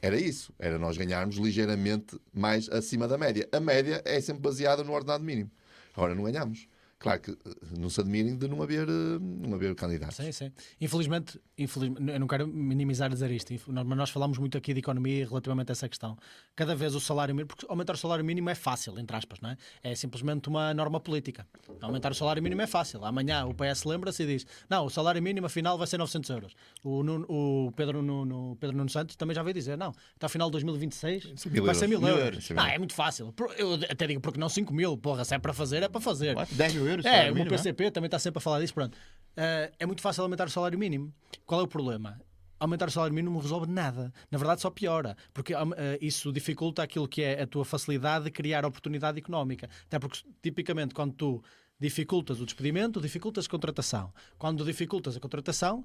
[0.00, 0.52] era isso.
[0.58, 3.48] Era nós ganharmos ligeiramente mais acima da média.
[3.52, 5.50] A média é sempre baseada no ordenado mínimo.
[5.94, 6.66] Agora não ganhamos.
[7.02, 7.36] Claro que eh,
[7.76, 10.16] não se admirem de não haver, eh, não haver candidatos.
[10.16, 10.52] Sim, sim.
[10.80, 15.26] Infelizmente, infelizmente, eu não quero minimizar dizer isto, mas nós falamos muito aqui de economia
[15.26, 16.16] relativamente a essa questão.
[16.54, 19.50] Cada vez o salário mínimo, porque aumentar o salário mínimo é fácil, entre aspas, não
[19.50, 19.56] é?
[19.82, 21.44] É simplesmente uma norma política.
[21.80, 23.04] Aumentar o salário mínimo é fácil.
[23.04, 26.54] Amanhã o PS lembra-se e diz: não, o salário mínimo afinal vai ser 900 euros.
[26.84, 30.28] O, Nuno, o Pedro, Nuno, Pedro Nuno Santos também já veio dizer: não, até ao
[30.30, 32.22] final de 2026 mil vai ser mil euros.
[32.24, 32.50] euros.
[32.50, 33.34] Não, é muito fácil.
[33.58, 34.96] Eu até digo, porque não 5 mil?
[34.96, 36.36] Porra, se é para fazer, é para fazer.
[36.52, 36.91] 10 mil euros?
[37.04, 37.90] É, o PCP é?
[37.90, 38.74] também está sempre a falar disso.
[38.74, 38.94] Pronto.
[38.94, 41.12] Uh, é muito fácil aumentar o salário mínimo.
[41.46, 42.20] Qual é o problema?
[42.58, 44.12] Aumentar o salário mínimo não resolve nada.
[44.30, 45.16] Na verdade, só piora.
[45.32, 45.58] Porque uh,
[46.00, 49.68] isso dificulta aquilo que é a tua facilidade de criar oportunidade económica.
[49.86, 51.42] Até porque, tipicamente, quando tu
[51.82, 54.12] dificultas o despedimento, dificultas a contratação.
[54.38, 55.84] Quando dificultas a contratação,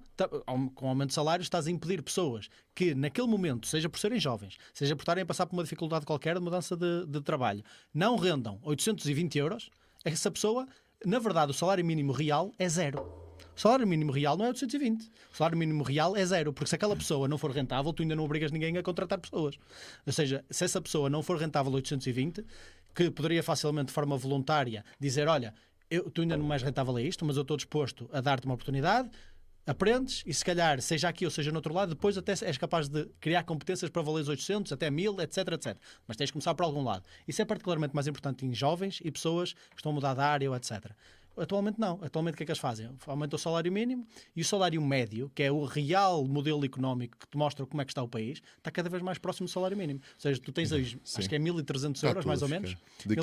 [0.75, 4.57] com aumento de salário, estás a impedir pessoas que, naquele momento, seja por serem jovens,
[4.75, 8.15] seja por estarem a passar por uma dificuldade qualquer de mudança de, de trabalho, não
[8.15, 9.71] rendam 820 euros,
[10.05, 10.67] essa pessoa
[11.05, 13.01] na verdade, o salário mínimo real é zero.
[13.55, 15.09] O salário mínimo real não é 820.
[15.33, 16.53] O salário mínimo real é zero.
[16.53, 19.57] Porque se aquela pessoa não for rentável, tu ainda não obrigas ninguém a contratar pessoas.
[20.05, 22.45] Ou seja, se essa pessoa não for rentável 820,
[22.93, 25.55] que poderia facilmente, de forma voluntária, dizer: Olha,
[25.89, 28.53] eu, tu ainda não és rentável a isto, mas eu estou disposto a dar-te uma
[28.53, 29.09] oportunidade,
[29.67, 32.87] aprendes e se calhar, seja aqui ou seja no outro lado, depois até és capaz
[32.87, 35.77] de criar competências para valer os 800, até 1000, etc, etc.
[36.07, 37.03] Mas tens de começar por algum lado.
[37.27, 40.55] Isso é particularmente mais importante em jovens e pessoas que estão a mudar de área,
[40.55, 40.91] etc.
[41.35, 41.99] Atualmente não.
[42.01, 42.89] Atualmente o que é que eles fazem?
[43.05, 47.27] Aumentam o salário mínimo e o salário médio, que é o real modelo económico que
[47.27, 49.77] te mostra como é que está o país, está cada vez mais próximo do salário
[49.77, 49.99] mínimo.
[49.99, 52.75] Ou seja, tu tens hoje, acho que é 1.300 euros, mais ou menos.
[53.05, 53.15] De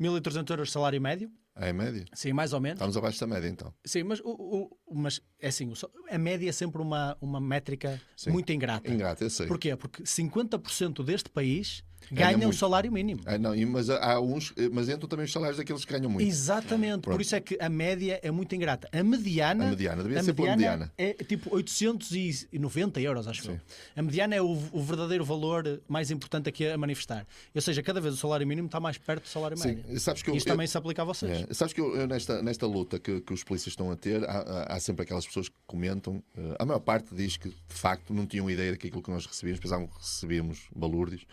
[0.00, 1.30] 1.300 euros de salário médio.
[1.56, 2.04] É a média?
[2.14, 2.76] Sim, mais ou menos.
[2.76, 3.74] Estamos abaixo da média, então.
[3.84, 5.72] Sim, mas, o, o mas é assim,
[6.08, 8.30] a média é sempre uma, uma métrica Sim.
[8.30, 8.92] muito ingrata.
[8.92, 9.48] Ingrata, eu sei.
[9.48, 9.74] Porquê?
[9.74, 13.20] Porque 50% deste país ganha um salário mínimo.
[13.26, 16.26] É, não, mas há uns, mas entram também os salários daqueles que ganham muito.
[16.26, 17.16] Exatamente, Pronto.
[17.16, 18.88] por isso é que a média é muito ingrata.
[18.92, 23.60] A mediana, a mediana devia a ser mediana, mediana é tipo 890 euros, acho que
[23.96, 27.26] A mediana é o, o, verdadeiro valor mais importante aqui a manifestar.
[27.54, 29.76] Ou seja, cada vez o salário mínimo está mais perto do salário Sim.
[29.76, 30.00] médio.
[30.00, 31.46] Sabes que eu, Isto eu, também se aplica a vocês.
[31.48, 34.24] É, sabes que eu, eu, nesta, nesta luta que, que os polícias estão a ter,
[34.24, 38.12] há, há sempre aquelas pessoas que comentam, uh, a maior parte diz que de facto
[38.14, 41.26] não tinham ideia daquilo que nós recebíamos, pensavam que recebíamos balúrdios.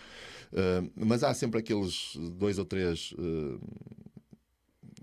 [0.55, 3.59] Uh, mas há sempre aqueles dois ou três uh,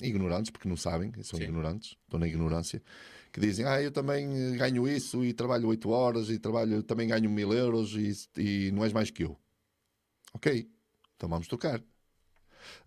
[0.00, 1.44] ignorantes, porque não sabem, são Sim.
[1.44, 2.82] ignorantes, estão na ignorância,
[3.30, 7.28] que dizem: Ah, eu também ganho isso e trabalho 8 horas e trabalho, também ganho
[7.28, 9.36] mil euros e, e não és mais que eu.
[10.32, 10.66] Ok,
[11.16, 11.80] então vamos tocar.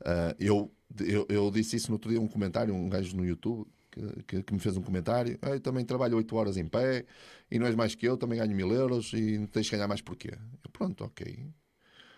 [0.02, 3.68] Uh, eu, eu, eu, disse isso no outro dia, um comentário, um gajo no YouTube
[3.92, 5.38] que, que, que me fez um comentário.
[5.40, 7.06] Ah, eu também trabalho 8 horas em pé
[7.52, 10.02] e não és mais que eu, também ganho mil euros e tens que ganhar mais
[10.02, 10.32] porquê?
[10.64, 11.54] Eu, pronto, ok.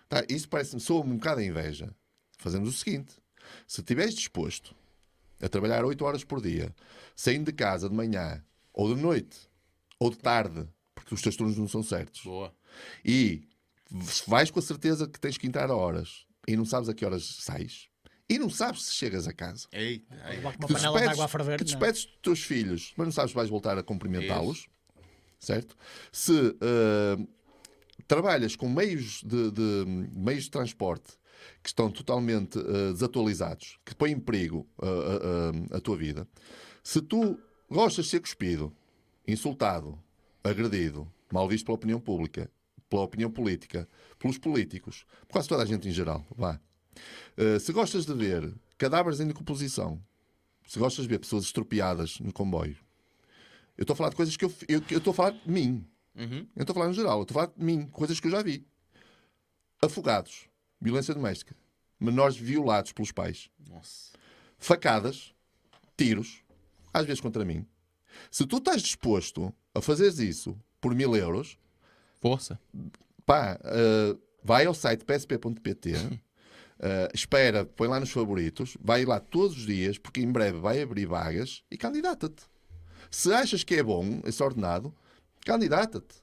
[0.10, 1.94] Tá, isso parece-me, sou um bocado a inveja.
[2.38, 3.16] Fazemos o seguinte:
[3.66, 4.76] se estiveres disposto
[5.42, 6.74] a trabalhar 8 horas por dia,
[7.16, 8.44] saindo de casa de manhã,
[8.74, 9.38] ou de noite,
[10.00, 12.54] ou de tarde, porque os teus turnos não são certos, Boa.
[13.04, 13.44] e
[14.26, 17.06] vais com a certeza que tens que entrar a horas e não sabes a que
[17.06, 17.90] horas sais,
[18.30, 19.68] e não sabes se chegas a casa.
[19.72, 20.40] Ei, ei.
[20.40, 21.58] Uma que panela de água a ferver.
[21.58, 24.68] Que despedes dos teus filhos, mas não sabes se vais voltar a cumprimentá-los.
[25.40, 25.78] Certo?
[26.12, 27.28] Se uh,
[28.08, 31.14] trabalhas com meios de, de, meios de transporte
[31.62, 36.28] que estão totalmente uh, desatualizados, que põem em perigo uh, a tua vida,
[36.84, 37.40] se tu
[37.70, 38.74] gostas de ser cuspido,
[39.28, 40.00] insultado,
[40.44, 42.50] agredido, mal visto pela opinião pública,
[42.90, 46.60] pela opinião política, pelos políticos, por quase toda a gente em geral, vá.
[47.38, 50.02] Uh, se gostas de ver cadáveres em decomposição,
[50.66, 52.78] se gostas de ver pessoas estropiadas no comboio,
[53.78, 55.86] Eu estou a falar de coisas que eu estou a falar de mim.
[56.18, 56.48] Uhum.
[56.56, 57.22] Eu estou a falar no geral.
[57.22, 57.88] Estou a falar de mim.
[57.88, 58.66] Coisas que eu já vi.
[59.82, 60.50] Afogados.
[60.82, 61.56] Violência doméstica.
[62.00, 63.50] Menores violados pelos pais.
[63.70, 64.14] Nossa.
[64.58, 65.34] Facadas.
[65.96, 66.42] Tiros.
[66.94, 67.66] Às vezes contra mim.
[68.32, 71.58] Se tu estás disposto a fazeres isso por mil euros,
[72.20, 72.60] Força.
[73.26, 76.18] pá, uh, vai ao site psp.pt, uh,
[77.14, 81.06] espera, põe lá nos favoritos, vai lá todos os dias, porque em breve vai abrir
[81.06, 82.44] vagas e candidata-te.
[83.12, 84.94] Se achas que é bom esse ordenado,
[85.48, 86.16] candidata-te.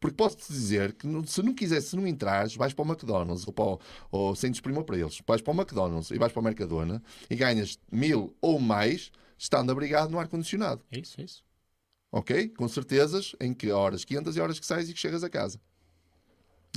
[0.00, 3.52] Porque posso-te dizer que se não quiser, se não entrares, vais para o McDonald's ou,
[3.52, 3.80] para o,
[4.10, 4.34] ou
[4.84, 8.60] para eles, vais para o McDonald's e vais para o Mercadona e ganhas mil ou
[8.60, 10.84] mais estando abrigado no ar-condicionado.
[10.90, 11.44] É isso, é isso.
[12.12, 12.48] Ok?
[12.48, 15.30] Com certezas em que horas que entras e horas que sais e que chegas a
[15.30, 15.58] casa.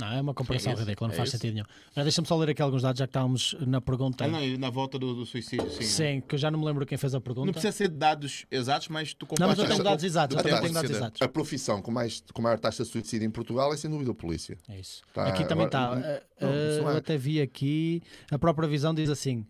[0.00, 1.38] Não, é uma comparação É ridícula, não é faz isso.
[1.38, 1.66] sentido nenhum.
[1.94, 4.24] Mas deixa-me só ler aqui alguns dados, já que estávamos na pergunta.
[4.24, 5.82] Ah, não, na volta do, do suicídio, sim.
[5.82, 7.46] Sim, que eu já não me lembro quem fez a pergunta.
[7.46, 10.72] Não precisa ser dados exatos, mas tu Não, mas eu tenho dados exatos, eu tenho
[10.72, 11.22] dados exatos.
[11.22, 14.14] A profissão com, mais, com maior taxa de suicídio em Portugal é sem dúvida a
[14.14, 14.56] polícia.
[14.68, 15.02] É isso.
[15.12, 15.94] Tá, aqui também está.
[15.94, 16.98] não, isso não eu é.
[16.98, 18.02] até vi aqui.
[18.30, 19.44] A própria visão diz assim: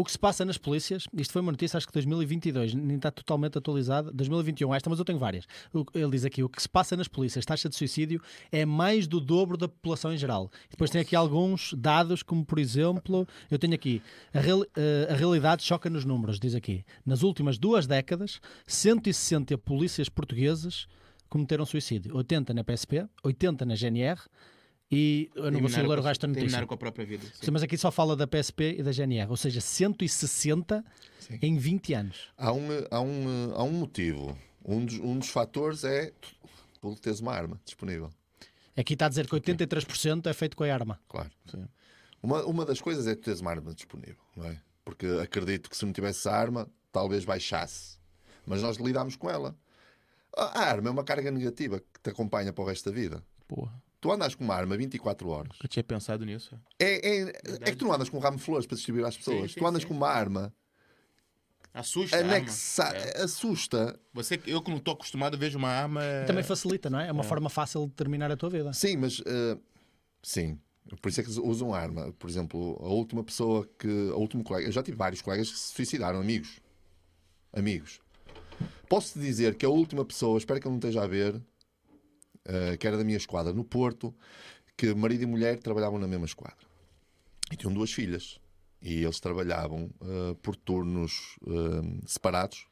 [0.00, 3.10] o que se passa nas polícias, isto foi uma notícia, acho que 2022, nem está
[3.10, 4.10] totalmente atualizada.
[4.12, 5.44] 2021, esta, mas eu tenho várias.
[5.72, 8.20] O- Ele diz aqui: o que se passa nas polícias, taxa de suicídio,
[8.52, 10.50] é mais do dobro da população em geral.
[10.66, 14.00] E depois tem aqui alguns dados, como por exemplo, eu tenho aqui:
[14.32, 16.84] a, real- eh, a realidade choca nos números, diz aqui.
[17.04, 20.86] Nas últimas duas décadas, 160 polícias portugueses
[21.28, 22.16] cometeram suicídio.
[22.16, 24.18] 80 na PSP, 80 na GNR.
[24.90, 26.66] E eu não vou Terminaram ler o com- resto da notícia.
[26.66, 27.24] Com a própria vida.
[27.26, 27.32] sim.
[27.46, 30.84] Sim, mas aqui só fala da PSP e da GNR, ou seja, 160
[31.20, 31.38] Sim.
[31.42, 32.28] em 20 anos.
[32.36, 34.36] Há um, há um, há um motivo.
[34.64, 36.12] Um dos, um dos fatores é
[36.80, 38.10] tu teres uma arma disponível.
[38.76, 40.98] Aqui está a dizer que 83% é feito com a arma.
[41.08, 41.30] Claro.
[41.50, 41.66] Sim.
[42.22, 44.58] Uma, uma das coisas é tu teres uma arma disponível, não é?
[44.84, 47.98] Porque acredito que se não tivesse a arma, talvez baixasse.
[48.46, 49.54] Mas nós lidamos com ela.
[50.36, 53.22] A a arma é uma carga negativa que te acompanha para o resto da vida.
[53.46, 55.56] Porra, Tu andas com uma arma 24 horas.
[55.62, 56.56] eu tinha pensado nisso.
[56.78, 59.16] É, é, é que tu não andas com um ramo de flores para distribuir às
[59.16, 59.52] pessoas.
[59.52, 59.88] sim, tu andas sim.
[59.88, 60.52] com uma arma
[61.74, 62.36] Assusta a arma.
[62.36, 63.22] anexa, É.
[63.22, 63.98] assusta.
[64.12, 66.02] Você, eu que não estou acostumado, vejo uma arma...
[66.02, 67.08] é- Também facilita, não é?
[67.08, 68.72] É uma forma fácil de terminar a tua vida.
[68.72, 69.58] Sim, mas eh,
[70.22, 70.58] sim.
[71.02, 72.12] Por isso é que usam arma.
[72.18, 74.10] Por exemplo, a última pessoa que.
[74.10, 74.66] A última colega.
[74.66, 76.58] Eu já tive vários colegas que se suicidaram, amigos.
[77.52, 78.00] Amigos.
[78.88, 81.40] Posso-te dizer que a última pessoa, espero que ele não esteja a ver,
[82.78, 84.14] que era da minha esquadra no Porto,
[84.76, 86.66] que marido e mulher trabalhavam na mesma esquadra.
[87.50, 88.38] E tinham duas filhas.
[88.80, 92.66] E eles trabalhavam eh, por turnos eh, separados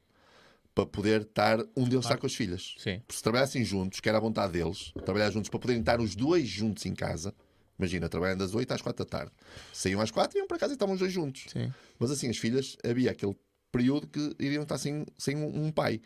[0.73, 1.59] para poder estar.
[1.77, 2.77] Um deles estar com as filhas.
[2.79, 3.01] Sim.
[3.01, 6.15] Porque se trabalhassem juntos, que era a vontade deles, trabalhar juntos para poderem estar os
[6.15, 7.35] dois juntos em casa.
[7.79, 9.33] Imagina, trabalhando das 8 às 4 da tarde.
[9.73, 11.47] Saíam às 4 e iam para casa e estavam os dois juntos.
[11.49, 11.73] Sim.
[11.99, 13.37] Mas assim, as filhas, havia aquele
[13.73, 16.01] período que iriam estar sem, sem um pai.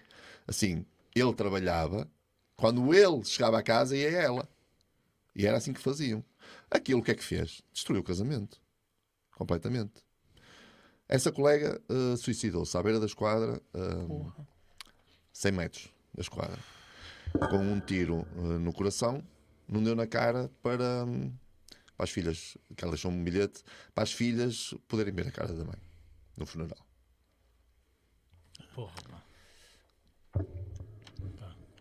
[0.48, 0.84] Assim,
[1.14, 2.10] ele trabalhava,
[2.60, 4.46] quando ele chegava a casa, ia ela.
[5.34, 6.22] E era assim que faziam.
[6.70, 7.62] Aquilo que é que fez?
[7.72, 8.60] Destruiu o casamento.
[9.34, 10.04] Completamente.
[11.08, 14.42] Essa colega eh, suicidou-se à beira da esquadra, eh,
[15.32, 16.58] 100 metros da esquadra,
[17.48, 19.26] com um tiro eh, no coração,
[19.66, 21.32] não deu na cara para, hum,
[21.96, 23.64] para as filhas, que ela deixou um bilhete,
[23.94, 25.80] para as filhas poderem ver a cara da mãe
[26.36, 26.86] no funeral.
[28.74, 29.20] Porra.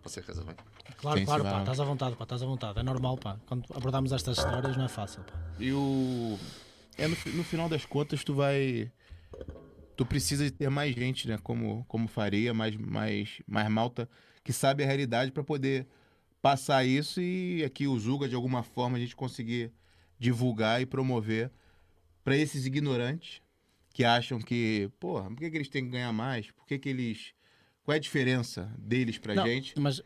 [0.03, 0.55] Você casa bem?
[0.99, 2.79] Claro, claro, pá, estás à vontade, pá, estás à vontade.
[2.79, 3.39] É normal, pá.
[3.45, 5.33] Quando abordamos estas histórias não é fácil, pá.
[5.57, 6.37] E o.
[6.97, 8.91] É, no, no final das contas, tu vai.
[9.95, 11.37] Tu precisa de ter mais gente, né?
[11.41, 14.09] Como, como faria, mais, mais, mais malta,
[14.43, 15.87] que sabe a realidade para poder
[16.41, 19.71] passar isso e aqui o Zuga, de alguma forma, a gente conseguir
[20.17, 21.51] divulgar e promover
[22.23, 23.41] para esses ignorantes
[23.93, 26.51] que acham que, porra, por que, que eles têm que ganhar mais?
[26.51, 27.33] Por que, que eles.
[27.83, 29.79] Qual é a diferença deles pra Não, gente?
[29.79, 30.01] Mas,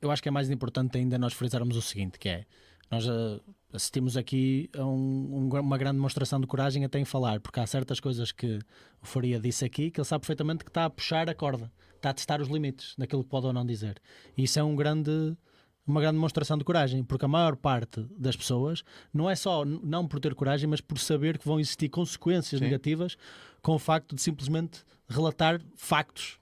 [0.00, 2.44] eu acho que é mais importante ainda nós frisarmos o seguinte, que é,
[2.90, 3.40] nós eh,
[3.72, 7.66] assistimos aqui a um- um uma grande demonstração de coragem até em falar, porque há
[7.66, 8.58] certas coisas que
[9.02, 12.10] o Faria disse aqui que ele sabe perfeitamente que está a puxar a corda, está
[12.10, 14.00] a testar os limites daquilo que pode ou não dizer.
[14.36, 15.36] E isso é um grande
[15.86, 20.06] uma grande demonstração de coragem, porque a maior parte das pessoas não é só não
[20.06, 22.64] por ter coragem, mas por saber que vão existir consequências Sim.
[22.66, 23.16] negativas
[23.62, 26.38] com o facto de simplesmente relatar factos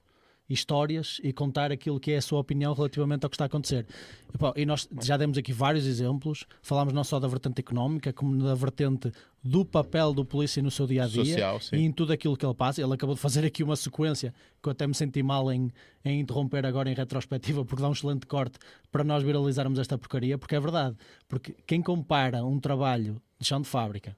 [0.53, 3.85] histórias e contar aquilo que é a sua opinião relativamente ao que está a acontecer.
[4.33, 8.13] E, pá, e nós já demos aqui vários exemplos, falámos não só da vertente económica,
[8.13, 9.11] como da vertente
[9.43, 12.45] do papel do polícia no seu dia a dia Social, e em tudo aquilo que
[12.45, 12.81] ele passa.
[12.81, 15.71] Ele acabou de fazer aqui uma sequência que eu até me senti mal em,
[16.03, 18.57] em interromper agora em retrospectiva, porque dá um excelente corte
[18.91, 20.95] para nós viralizarmos esta porcaria, porque é verdade.
[21.27, 24.15] Porque quem compara um trabalho de chão de fábrica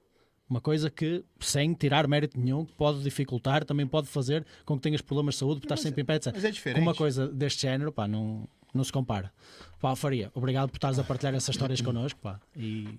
[0.50, 4.82] Uma coisa que, sem tirar mérito nenhum, que pode dificultar, também pode fazer com que
[4.82, 6.32] tenhas problemas de saúde, por estar sempre em pé, etc.
[6.34, 6.80] Mas é Com diferente.
[6.82, 9.32] uma coisa deste género, pá, não, não se compara.
[9.80, 12.40] Pá, Faria, obrigado por estares a partilhar essas histórias connosco, pá.
[12.56, 12.98] E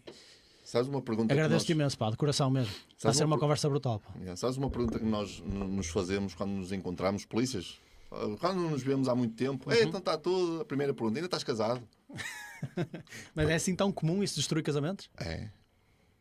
[0.64, 1.78] Sabes uma pergunta agradeço-te nós...
[1.82, 2.74] imenso, pá, de coração mesmo.
[2.98, 4.14] Está a ser uma per- conversa brutal, pá.
[4.16, 7.78] Yeah, Sabes uma pergunta que nós nos fazemos quando nos encontramos, polícias?
[8.10, 9.76] Ah, Quando nos vemos há muito tempo, Uhum.
[9.76, 10.62] "Ei, então está tudo.
[10.62, 11.82] A primeira pergunta, ainda estás casado?
[13.36, 15.10] Mas é assim tão comum isso destruir casamentos?
[15.20, 15.50] É.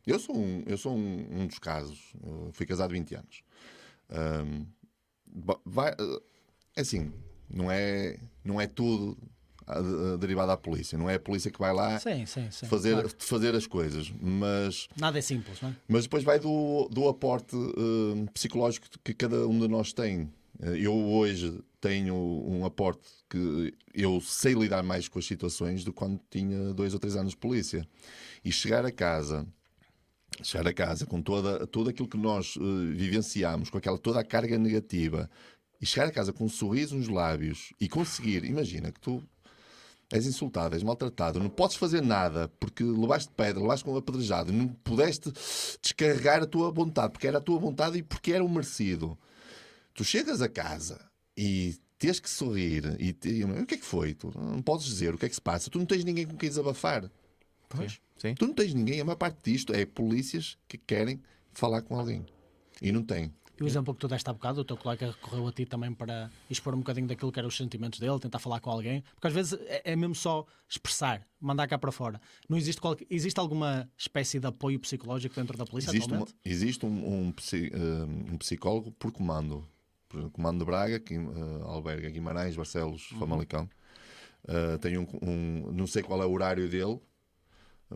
[0.05, 2.13] Eu sou um, eu sou um, um dos casos.
[2.25, 3.43] Eu fui casado 20 anos.
[5.27, 6.19] Ba- vai, ah,
[6.75, 7.11] é assim,
[7.49, 9.17] não é, não é tudo
[9.67, 10.97] de- derivado da polícia.
[10.97, 12.65] Não é a polícia que vai lá Sim, sim, sim.
[12.65, 13.11] fazer, claro.
[13.19, 14.11] fazer as coisas.
[14.21, 15.75] Mas Nada é simples, não é?
[15.87, 20.29] Mas depois vai do, do aporte eh, psicológico que cada um de nós tem.
[20.61, 25.91] Eh, Eu hoje tenho um aporte que eu sei lidar mais com as situações do
[25.93, 27.87] que quando tinha dois ou três anos de polícia.
[28.43, 29.47] E chegar a casa,
[30.43, 34.23] chegar a casa com toda, tudo aquilo que nós eh, vivenciamos, com aquela toda a
[34.23, 35.29] carga negativa,
[35.79, 39.23] e chegar a casa com um sorriso nos lábios e conseguir, imagina que tu
[40.13, 44.67] És insultado, és maltratado, não podes fazer nada porque levaste pedra, levaste com apedrejado, não
[44.67, 45.31] pudeste
[45.81, 49.17] descarregar a tua vontade, porque era a tua vontade e porque era o merecido.
[49.93, 50.99] Tu chegas a casa
[51.37, 54.13] e tens que sorrir e te- o que é que foi?
[54.13, 56.35] Tu não podes dizer o que é que se passa, tu não tens ninguém com
[56.35, 57.09] quem desabafar.
[57.77, 58.01] Pois.
[58.17, 58.35] Sim.
[58.35, 61.21] Tu não tens ninguém, a maior parte disto é polícias que querem
[61.53, 62.25] falar com alguém
[62.81, 63.33] e não têm.
[63.59, 65.93] E o exemplo que tu deste há bocado, o teu colega recorreu a ti também
[65.93, 69.27] para expor um bocadinho daquilo que eram os sentimentos dele, tentar falar com alguém, porque
[69.27, 72.19] às vezes é, é mesmo só expressar, mandar cá para fora.
[72.49, 76.35] Não existe, qualquer, existe alguma espécie de apoio psicológico dentro da polícia Existe, uma- atualmente?
[76.43, 76.89] existe um,
[77.27, 79.67] um, eh, um psicólogo por comando.
[80.09, 81.19] Por comando de Braga, que eh,
[81.63, 83.19] alberga Guimarães, Barcelos, Uhum.
[83.19, 83.69] Famalicão.
[84.47, 86.99] Eh, tem um, um- Não sei qual é o horário dele,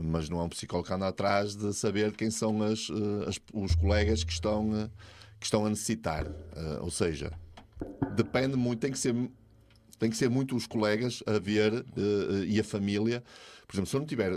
[0.02, 3.40] mas não é um psicólogo que anda atrás de saber quem são as, eh, as-
[3.54, 4.90] os colegas que estão, eh,
[5.40, 6.28] que estão a necessitar.
[6.56, 7.32] Eh, ou seja,
[8.08, 9.16] depende muito, tem que ser.
[9.98, 13.24] Tem que ser muito os colegas a ver eh, e a família.
[13.68, 14.32] Por exemplo, se eu não tiver,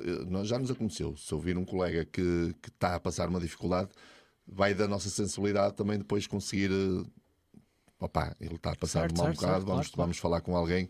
[0.44, 3.90] já nos aconteceu, se eu vir um colega que, que está a passar uma dificuldade,
[4.46, 6.70] vai da nossa sensibilidade também depois conseguir.
[6.70, 7.04] eh,
[8.00, 10.06] Opá, ele está a passar Certo, mal um certo, bocado, certo, vamos, claro, claro.
[10.06, 10.88] vamos falar com alguém.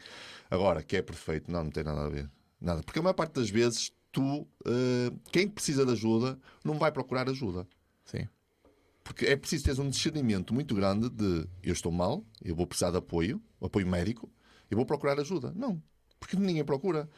[0.50, 2.30] Agora, que é perfeito, não, não tem nada a ver.
[2.60, 2.82] Nada.
[2.82, 7.28] Porque a maior parte das vezes, tu, eh, quem precisa de ajuda, não vai procurar
[7.28, 7.66] ajuda.
[8.04, 8.28] Sim.
[9.02, 12.90] Porque é preciso ter um discernimento muito grande de eu estou mal, eu vou precisar
[12.90, 14.30] de apoio, apoio médico,
[14.70, 15.52] eu vou procurar ajuda.
[15.56, 15.82] Não,
[16.20, 17.08] porque ninguém procura.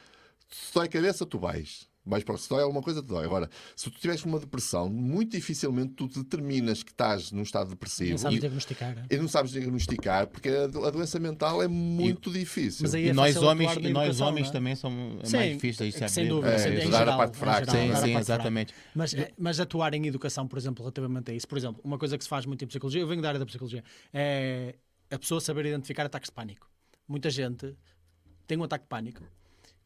[0.48, 1.89] Se dói a cabeça, tu vais.
[2.24, 2.36] Para...
[2.36, 3.24] Se dói alguma coisa, te dói.
[3.24, 8.08] Agora, se tu tiveres uma depressão, muito dificilmente tu determinas que estás num estado depressivo
[8.10, 8.98] Nem sabes e, diagnosticar.
[8.98, 9.14] é?
[9.14, 12.82] e não sabes diagnosticar, porque a, a doença mental é muito difícil.
[12.82, 14.52] Mas aí E é nós fácil homens, e nós educação, homens não é?
[14.52, 16.28] também são é Sim, mais difícil isso sem abrir.
[16.28, 17.58] dúvida, É, sem- em estudar a geral, parte fraca.
[17.70, 18.20] geral, Sim, sim, parte fraca.
[18.20, 18.74] exatamente.
[18.94, 22.16] Mas, eh, mas atuar em educação, por exemplo, relativamente a isso, por exemplo, uma coisa
[22.18, 24.74] que se faz muito em psicologia, eu venho da área da psicologia, é
[25.10, 26.68] a pessoa saber identificar ataques de pânico.
[27.08, 27.74] Muita gente
[28.46, 29.22] tem um ataque de pânico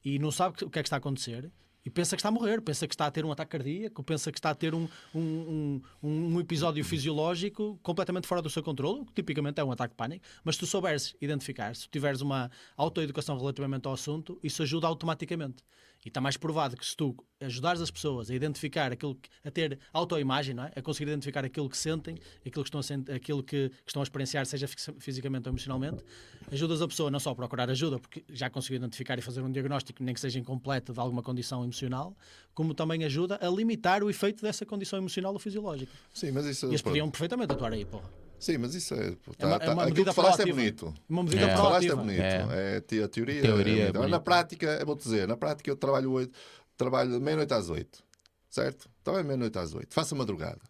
[0.05, 1.51] e não sabe o que é que está a acontecer
[1.85, 4.33] e pensa que está a morrer, pensa que está a ter um ataque cardíaco, pensa
[4.33, 9.05] que está a ter um, um, um, um episódio fisiológico completamente fora do seu controle,
[9.05, 12.51] que tipicamente é um ataque de pânico, mas se tu souberes identificar, se tiveres uma
[12.77, 15.63] autoeducação relativamente ao assunto, isso ajuda automaticamente.
[16.05, 19.51] E está mais provado que se tu ajudares as pessoas a identificar aquilo, que- a
[19.51, 20.79] ter autoimagem, é?
[20.79, 22.17] a conseguir identificar aquilo que sentem,
[22.47, 25.53] aquilo que estão a, sent- aquilo que, que estão a experienciar, seja fis- fisicamente ou
[25.53, 26.05] emocionalmente,
[26.53, 29.51] ajudas a pessoa não só a procurar ajuda, porque já conseguiu identificar e fazer um
[29.51, 32.15] diagnóstico, nem que seja incompleto, de alguma condição emocional,
[32.55, 35.93] como também ajuda a limitar o efeito dessa condição emocional ou fisiológica.
[36.13, 38.24] Sim, mas isso E eles podiam perfeitamente atuar aí, porra.
[38.45, 39.17] Sim, mas isso é.
[39.39, 40.95] É uma- tá- é uma tá- aquilo que falaste é bonito.
[41.09, 41.57] Uma medida É.
[41.57, 42.21] Falaste é bonito.
[42.21, 42.75] É.
[42.75, 46.13] É, a teoria, Teoria é é Na prática, vou te dizer, na prática eu trabalho
[46.13, 46.39] oito,
[46.77, 48.05] trabalho meia-noite às oito.
[48.51, 48.91] Certo?
[49.03, 49.95] Trabalho meia-noite às oito.
[49.95, 50.61] Faço a madrugada.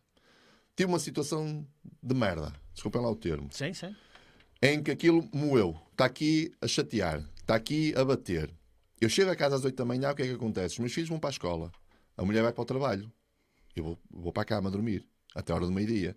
[0.76, 1.66] Tive uma situação
[2.00, 2.52] de merda.
[2.72, 3.48] Desculpem lá o termo.
[3.50, 3.92] Sim, sim.
[4.62, 5.76] Em que aquilo moeu.
[5.90, 7.22] Está aqui a chatear.
[7.40, 8.54] Está aqui a bater.
[9.00, 10.74] Eu chego a casa às oito da manhã, o que é que acontece?
[10.74, 11.72] Os meus filhos vão para a escola.
[12.16, 13.10] A mulher vai para o trabalho.
[13.74, 15.04] Eu vou, vou para a cama dormir.
[15.34, 16.16] Até a hora do meio-dia.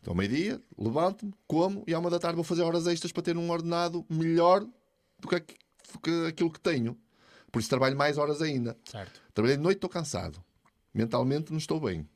[0.00, 3.22] Então, ao meio-dia, levanto-me, como e à uma da tarde vou fazer horas extras para
[3.22, 4.66] ter um ordenado melhor
[5.18, 5.36] do que,
[6.26, 6.96] aquilo que tenho.
[7.52, 8.76] Por isso trabalho mais horas ainda.
[8.84, 9.20] Certo.
[9.34, 10.42] Trabalhei de noite, estou cansado.
[10.94, 12.08] Mentalmente não estou bem.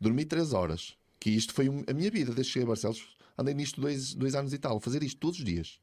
[0.00, 0.96] Dormi três horas.
[1.20, 3.16] Que isto foi a minha vida desde que cheguei a Barcelos.
[3.36, 4.80] Andei nisto dois, dois anos e tal.
[4.80, 5.78] Fazer isto todos os dias.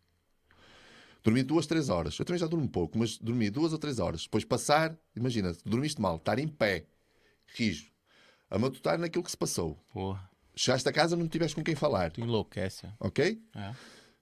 [1.23, 2.17] Dormi duas, três horas.
[2.17, 4.23] Eu também já durmo pouco, mas dormi duas ou três horas.
[4.23, 6.85] Depois passar, imagina, dormiste mal, estar em pé,
[7.55, 7.91] rijo,
[8.49, 9.77] a matutar naquilo que se passou.
[9.93, 12.87] Porra, Chegaste a casa, não tiveste com quem falar, tu enlouquece.
[12.99, 13.41] ok?
[13.55, 13.73] É.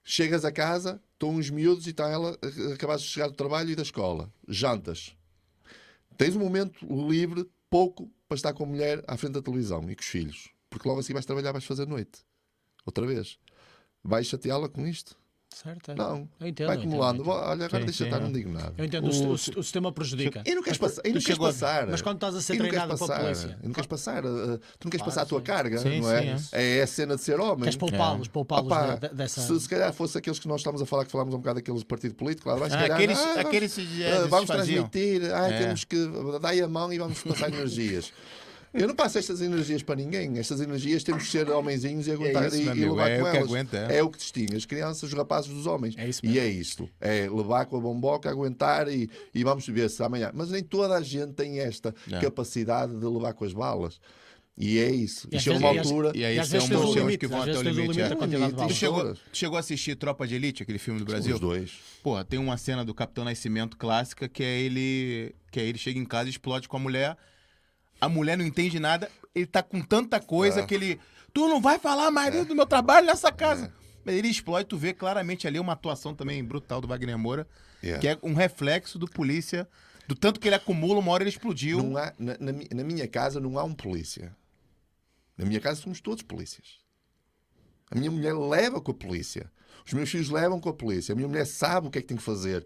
[0.04, 3.70] Chegas a casa, estão uns miúdos e está ela, eh, acabaste de chegar do trabalho
[3.70, 4.32] e da escola.
[4.48, 5.16] Jantas.
[6.18, 9.96] Tens um momento livre, pouco, para estar com a mulher à frente da televisão e
[9.96, 10.50] com os filhos.
[10.70, 12.22] Porque logo assim vais trabalhar, vais fazer noite.
[12.86, 13.38] Outra vez.
[14.04, 15.16] Vais chateá-la com isto?
[15.54, 15.96] Certo, é.
[15.96, 16.28] Não.
[16.40, 17.22] Entendo, Vai acumulando.
[17.22, 17.30] entendo.
[17.36, 18.20] Olha, agora Sim, deixa sim, estar, é.
[18.22, 18.74] não digo nada.
[18.78, 20.42] Eu entendo, o, O- o- o sistema prejudica.
[20.46, 21.88] E não queres, passar, e não queres passar.
[21.88, 23.20] Mas quando estás a ser E treinado pela passar.
[23.22, 24.26] polícia, E não queres passar.
[24.26, 24.30] uh,
[24.80, 25.46] Tu não queres Claro, passar a tua sim.
[25.46, 26.78] carga, Sim, não sim, é?
[26.80, 27.60] É a cena de ser homem.
[27.64, 29.42] queres poupá-los, poupá-los Opa, de- de- dessa.
[29.42, 31.84] se, se calhar fosse aqueles que nós estávamos a falar, que falámos um bocado daqueles
[31.84, 34.50] partido político, lá vai, se Ah, calhar, aqueles- ah, vamos- aqueles, é, ah, desses vamos
[34.50, 35.60] transmitir, ah, É.
[35.60, 35.98] temos que
[36.42, 38.12] dar a mão e vamos passar energias.
[38.74, 40.38] Eu não passo estas energias para ninguém.
[40.38, 43.24] Estas energias temos que ser homenzinhos e aguentar isso, e, e amigo, levar é com
[43.26, 43.50] o que elas.
[43.50, 43.98] aguenta, é.
[43.98, 45.96] é o que distingue as crianças, os rapazes dos homens.
[45.98, 46.90] É isso e é isto.
[47.02, 50.32] É levar com a bomboca, aguentar e, e vamos ver se amanhã.
[50.34, 52.20] Mas nem toda a gente tem esta É.
[52.20, 54.00] capacidade de levar com as balas.
[54.58, 55.28] E é isso.
[55.32, 56.12] E E às chega uma e altura.
[56.14, 57.62] E aí E às são vezes tens um bons filmes limite, que vão até o
[57.62, 57.82] limite.
[57.82, 58.50] limite é.
[58.50, 61.34] de Tu chegou, tu chegou a assistir Tropa de Elite, aquele filme do Brasil?
[61.36, 61.72] Os dois.
[62.04, 66.00] Porra, tem uma cena do Capitão Nascimento clássica que é ele que é ele chega
[66.00, 67.18] em casa e explode com a mulher.
[68.02, 70.66] A mulher não entende nada, ele tá com tanta coisa É.
[70.66, 71.00] que ele.
[71.34, 73.72] Tu não vai falar mais do meu trabalho nessa casa.
[74.04, 77.48] Mas Ele explode, tu vê claramente ali uma atuação também brutal do Wagner Moura,
[77.84, 78.02] Yeah.
[78.02, 79.68] que é um reflexo do polícia,
[80.08, 81.98] do tanto que ele acumula, uma hora ele explodiu.
[81.98, 84.36] Há, na, na na minha casa não há um polícia.
[85.38, 86.80] Na minha casa somos todos polícias.
[87.90, 89.52] A minha mulher leva com a polícia.
[89.86, 91.14] Os meus filhos levam com a polícia.
[91.14, 92.66] A minha mulher sabe o que é que tem que fazer.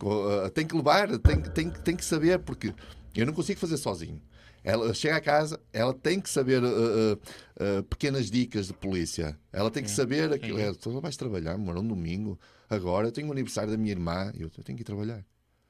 [0.00, 2.72] Ah, tem que levar, tem, tem, tem que saber, porque
[3.14, 4.20] eu não consigo fazer sozinho.
[4.66, 7.18] Ela chega a casa, ela tem que saber ah, ah,
[7.60, 9.38] ah, pequenas dicas de polícia.
[9.52, 10.58] Ela tem que saber aquilo.
[10.58, 12.36] É, tu vais trabalhar, amor, um domingo.
[12.68, 15.24] Agora eu tenho o aniversário da minha irmã e eu, tenho que ir trabalhar.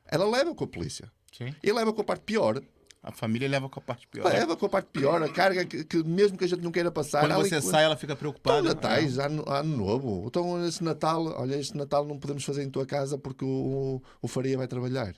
[0.06, 1.12] Ela leva com a polícia.
[1.31, 1.55] Sim.
[1.62, 2.59] E leva com a parte pior.
[3.02, 4.32] A família leva com a parte pior.
[4.32, 6.90] Leva com a parte pior, a carga que, que mesmo que a gente não queira
[6.90, 7.20] passar.
[7.20, 8.62] Quando você sai, ela fica Então, preocupada.
[8.62, 10.24] Natais, ano, ano novo.
[10.27, 14.27] Então, este Natal, olha, este Natal não podemos fazer em tua casa porque o, o
[14.27, 15.14] Faria vai trabalhar.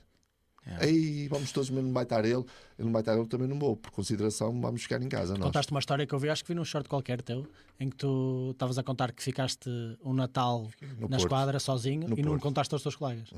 [0.65, 0.85] É.
[0.85, 2.33] Aí vamos todos, mesmo não vai estar ele,
[2.77, 3.75] ele não vai estar ele, também não vou.
[3.75, 5.33] Por consideração, vamos ficar em casa.
[5.33, 5.43] Nós.
[5.45, 7.47] Contaste uma história que eu vi, acho que vi num short qualquer teu,
[7.79, 9.69] em que tu estavas a contar que ficaste
[10.03, 11.15] um Natal no na Porto.
[11.23, 12.43] esquadra sozinho No e não Porto.
[12.43, 13.29] contaste aos teus colegas.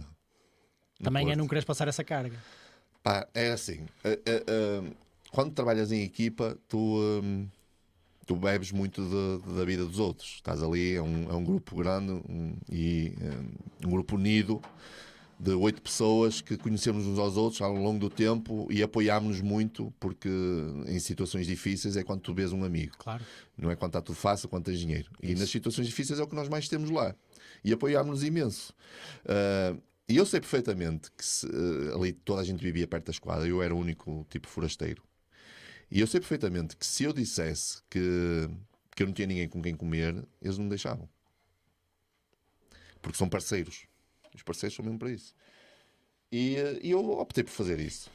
[1.01, 1.37] Também é Porto.
[1.37, 2.37] não queres passar essa carga.
[3.03, 3.85] Pá, é assim.
[4.03, 4.91] eh, eh, eh,
[5.31, 6.77] quando trabalhas em equipa, tu,
[7.23, 7.47] hum,
[8.27, 10.33] tu bebes muito de- da vida dos outros.
[10.35, 13.49] Estás ali, é um, é um grupo grande um, e hum,
[13.87, 14.61] um grupo unido
[15.41, 19.91] de oito pessoas que conhecemos uns aos outros ao longo do tempo e apoiámos-nos muito
[19.99, 20.29] porque
[20.85, 22.95] em situações difíceis é quando tu vês um amigo.
[22.99, 23.25] Claro.
[23.57, 25.09] Não é quando está tudo fácil, quando tens dinheiro.
[25.19, 27.15] E nas situações difíceis é o que nós mais temos lá.
[27.63, 28.71] E apoiámos-nos imenso.
[29.25, 29.75] Ah,
[30.07, 33.47] e eu sei perfeitamente que se, ah, ali toda a gente vivia perto da esquadra,
[33.47, 35.01] eu era o único tipo forasteiro.
[35.89, 38.47] E eu sei perfeitamente que se eu dissesse que,
[38.95, 41.09] que eu não tinha ninguém com quem comer, eles não me deixavam.
[43.01, 43.89] Porque são parceiros.
[44.35, 45.33] Os parceiros são mesmo para isso.
[46.31, 48.09] E, ah, e eu optei por fazer isso.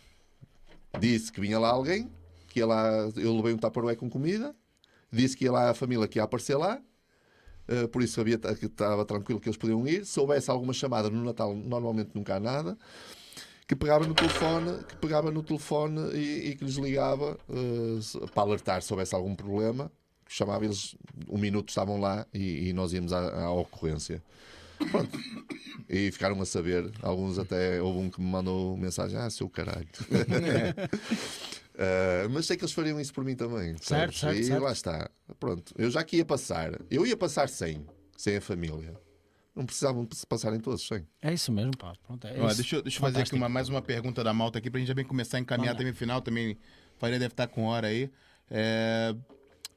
[0.99, 2.11] Disse que vinha lá alguém,
[2.49, 4.55] que ia lá, eu levei um tupperware com comida,
[5.13, 6.81] disse que ia lá a família que ia aparecer lá,
[7.69, 10.07] eh, por isso sabia que estava tranquilo que eles podiam ir.
[10.07, 12.79] Se houvesse alguma chamada no Natal, normalmente nunca há nada.
[13.67, 18.19] Que pegava no telefone, que pegava no telefone e, e que lhes ligava eh, se-
[18.29, 19.91] para alertar se houvesse algum problema.
[20.29, 20.95] Chamava eles,
[21.29, 24.23] um minuto estavam lá e, e nós íamos à, à ocorrência.
[24.91, 25.19] Pronto.
[25.89, 26.91] E ficaram a saber.
[27.03, 29.87] Alguns até houve um que me mandou mensagem: Ah, seu caralho.
[31.75, 33.77] Uh, mas sei que eles fariam isso por mim também.
[33.81, 34.19] Certo, sabes?
[34.19, 34.63] certo, E certo.
[34.63, 35.11] lá está.
[35.39, 35.73] Pronto.
[35.77, 36.73] Eu já que ia passar.
[36.91, 37.87] Eu ia passar sem.
[38.17, 38.95] Sem a família.
[39.55, 41.07] Não precisavam se passarem todos sem.
[41.23, 41.95] É isso mesmo, pá.
[42.07, 42.57] Pronto, é isso.
[42.57, 44.89] deixa, eu- deixa eu fazer aqui uma, mais uma pergunta da malta aqui pra gente
[44.89, 46.21] já bem começar a encaminhar Vamos também o final.
[46.21, 46.59] Também
[46.99, 48.11] Faria deve estar com hora aí.
[48.51, 49.15] É,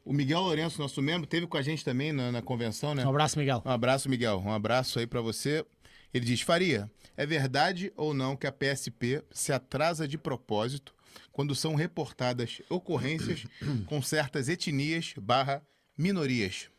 [0.09, 3.05] o Miguel Lourenço, nosso membro, teve com a gente também na, na convenção, né?
[3.05, 3.61] Um abraço, Miguel.
[3.63, 4.41] Um abraço, Miguel.
[4.43, 5.63] Um abraço aí pra você.
[6.11, 10.95] Ele diz: Faria, é verdade ou não que a PSP se atrasa de propósito
[11.31, 13.45] quando são reportadas ocorrências
[13.85, 15.61] com certas etnias barra
[15.95, 16.71] minorias?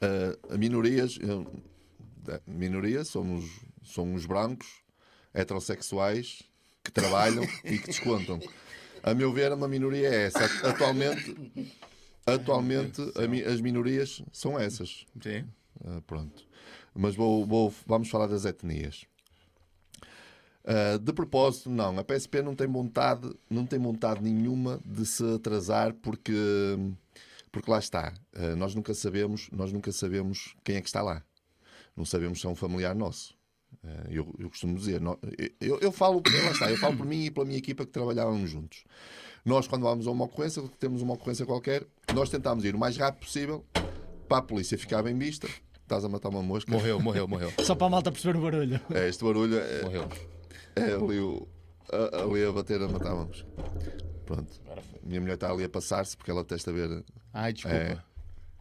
[0.00, 1.18] Uh, minorias.
[2.22, 3.44] da- minorias somos,
[3.82, 4.66] somos brancos,
[5.34, 6.42] heterossexuais,
[6.82, 8.40] que trabalham e que descontam.
[9.02, 10.46] A meu ver, uma minoria é essa.
[10.66, 11.36] Atualmente,
[12.26, 15.04] atualmente a as minorias são essas.
[15.22, 15.44] Sim.
[15.84, 16.44] Ah, pronto.
[16.94, 19.04] Mas vou, vou- vamos falar das etnias.
[20.64, 21.98] Ah, de propósito, não.
[21.98, 26.32] A PSP não tem vontade, não tem vontade nenhuma de se atrasar porque,
[27.52, 28.14] porque lá está.
[28.34, 31.22] Ah, nós nunca sabemos, nós nunca sabemos quem é que está lá.
[31.96, 33.34] Não sabemos se é um familiar nosso.
[33.84, 35.18] Ah, eu, eu costumo dizer, nó-
[35.60, 38.48] eu, eu falo, lá está, eu falo por mim e pela minha equipa que trabalhávamos
[38.50, 38.84] juntos.
[39.44, 41.84] Nós, quando vamos a uma ocorrência, temos uma ocorrência qualquer,
[42.14, 43.64] nós tentamos ir o mais rápido possível
[44.26, 45.46] para a polícia ficar bem vista.
[45.82, 46.72] Estás a matar uma mosca.
[46.72, 47.52] Morreu, morreu, morreu.
[47.62, 48.80] Só para a malta perceber o barulho.
[48.94, 50.08] É, este barulho é, Morreu.
[50.76, 51.46] é ali, o,
[51.92, 53.46] a, ali a bater a matar a mosca.
[54.24, 54.50] Pronto.
[55.02, 57.04] Minha mulher está ali a passar-se porque ela testa ver.
[57.34, 57.76] Ai, desculpa.
[57.76, 57.98] É.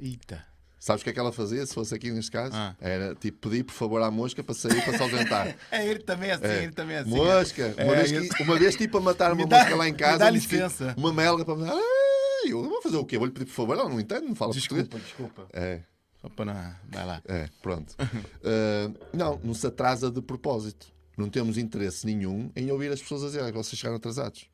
[0.02, 0.46] Eita.
[0.86, 2.54] Sabes o que é que ela fazia se fosse aqui neste caso?
[2.54, 2.76] Ah.
[2.78, 5.56] Era tipo pedir por favor à mosca para sair para se ausentar.
[5.72, 6.64] É, ele também é assim, É.
[6.64, 7.10] ele também é assim.
[7.10, 7.74] Mosca!
[7.78, 8.36] Uma, É, vez, isso.
[8.36, 10.18] que- uma vez tipo a matar uma Me dá- mosca lá em me casa.
[10.18, 10.94] dá um mosquito, licença.
[10.98, 11.72] Uma melga para me dar.
[11.74, 13.18] "Ai, Eu vou fazer o quê?
[13.18, 13.78] Vou-lhe pedir por favor?
[13.80, 15.06] Ela não entende, não fala Desculpa, português.
[15.08, 15.48] desculpa.
[15.54, 15.80] É,
[16.22, 16.76] Só para não...
[16.90, 17.22] Vai lá.
[17.30, 17.96] é, pronto.
[18.02, 20.88] Uh, não, não se atrasa de propósito.
[21.18, 24.50] Não temos interesse nenhum em ouvir as pessoas a dizer que vocês chegaram atrasados.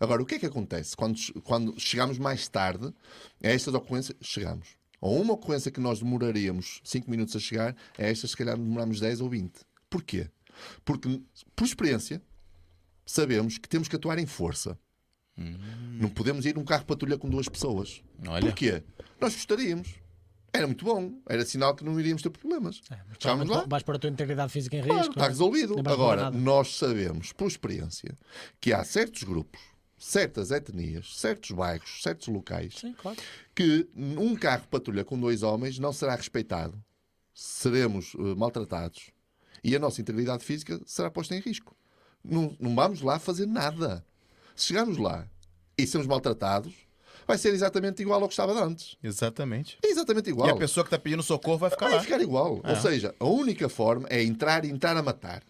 [0.00, 0.96] Agora, o que é que acontece?
[0.96, 2.92] Quando, quando chegamos mais tarde
[3.44, 4.79] a estas ocorrências, chegamos.
[5.00, 9.00] Ou uma ocorrência que nós demoraríamos 5 minutos a chegar, a estas, se calhar, demoramos
[9.00, 9.60] 10 ou 20.
[9.88, 10.28] Porquê?
[10.84, 11.20] Porque,
[11.56, 12.20] por experiência,
[13.06, 14.78] sabemos que temos que atuar em força.
[15.98, 18.02] Não podemos ir num carro patrulha com duas pessoas.
[18.28, 18.42] Olha.
[18.46, 18.82] Porquê?
[19.18, 19.94] Nós gostaríamos.
[20.52, 21.14] Era muito bom.
[21.28, 22.82] Era sinal que não iríamos ter problemas.
[22.90, 23.64] É, Chegámos lá.
[23.66, 25.12] Vais pôr a tua integridade física em Claro, risco.
[25.12, 25.28] está não é?
[25.30, 25.74] resolvido.
[25.76, 28.14] Nem vais Agora, nós sabemos, por experiência,
[28.60, 29.60] que há certos grupos,
[30.02, 33.18] certas etnias, certos bairros, certos locais, Sim, claro.
[33.54, 36.82] que um carro patrulha com dois homens não será respeitado.
[37.34, 39.10] Seremos eh, maltratados.
[39.62, 41.76] E a nossa integridade física será posta em risco.
[42.24, 44.04] Não, não vamos lá fazer nada.
[44.56, 45.26] Se chegarmos lá
[45.76, 46.72] e sermos maltratados,
[47.26, 48.96] vai ser exatamente igual ao que estava antes.
[49.02, 49.78] Exatamente.
[49.84, 50.48] É exatamente igual.
[50.48, 52.02] E a pessoa que está pedindo socorro vai ficar Vai lá.
[52.02, 52.60] ficar igual.
[52.64, 52.70] É.
[52.70, 55.42] Ou seja, a única forma é entrar e entrar a matar.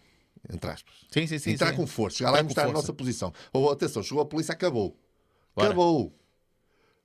[0.52, 0.94] Entre aspas.
[1.10, 1.50] Sim, sim, sim.
[1.52, 1.76] entrar sim.
[1.76, 3.32] com força, chegar lá e mostrar a nossa posição.
[3.52, 4.96] Ou atenção, chegou a polícia, acabou.
[5.54, 5.68] Bora.
[5.68, 6.14] Acabou.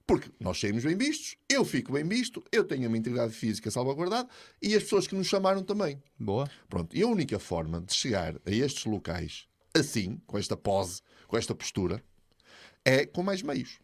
[0.07, 3.71] Porque nós saímos bem vistos, eu fico bem visto, eu tenho a minha integridade física
[3.71, 4.29] salvaguardada
[4.61, 6.01] e as pessoas que nos chamaram também.
[6.19, 6.49] Boa.
[6.69, 6.95] Pronto.
[6.95, 11.53] E a única forma de chegar a estes locais assim, com esta pose, com esta
[11.53, 12.01] postura,
[12.83, 13.79] é com mais meios.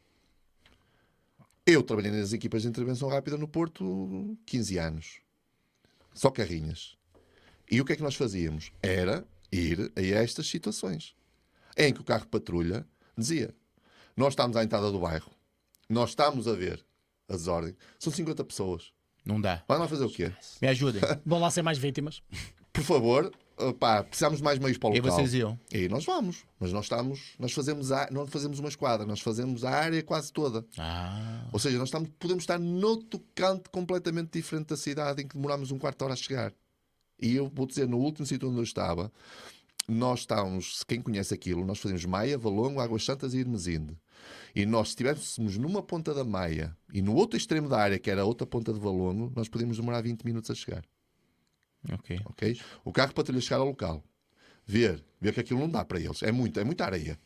[1.66, 5.22] Eu trabalhei nas equipas de intervenção rápida no Porto 15 anos.
[6.14, 6.98] Só carrinhas.
[7.70, 8.72] E o que é que nós fazíamos?
[8.82, 11.16] Era ir a estas situações.
[11.78, 12.86] Em que o carro de patrulha
[13.18, 13.54] dizia:
[14.16, 15.32] Nós estamos à entrada do bairro,
[15.90, 16.84] nós estamos a ver
[17.30, 18.92] as ordens, são 50 pessoas.
[19.26, 19.64] Não dá.
[19.68, 20.32] Vai lá fazer o quê?
[20.62, 21.02] Me ajudem.
[21.26, 22.22] Vão lá ser mais vítimas.
[22.74, 23.32] Por favor,
[23.80, 25.16] pá, precisamos de mais meios para o E local.
[25.16, 25.60] vocês iam?
[25.72, 29.20] E aí nós vamos, mas nós estamos, nós fazemos a, não fazemos uma esquadra, nós
[29.22, 30.66] fazemos a área quase toda.
[30.78, 31.48] Ah.
[31.54, 35.72] Ou seja, nós estamos, podemos estar noutro canto completamente diferente da cidade em que demorámos
[35.72, 36.52] um quarto de hora a chegar.
[37.22, 39.12] E eu vou dizer, no último sítio onde eu estava,
[39.88, 43.98] nós estávamos, quem conhece aquilo, nós fazemos Maia, Valongo, Águas Santas e Irmesinde.
[44.56, 48.10] E nós, se estivéssemos numa ponta da Maia e no outro extremo da área, que
[48.10, 50.84] era a outra ponta de Valongo, nós podíamos demorar 20 minutos a chegar.
[51.92, 52.20] Ok.
[52.26, 52.60] ok?
[52.84, 54.04] O carro para patrulha chegar ao local,
[54.66, 57.20] ver, ver que aquilo não dá para eles, é, muito, é muita areia.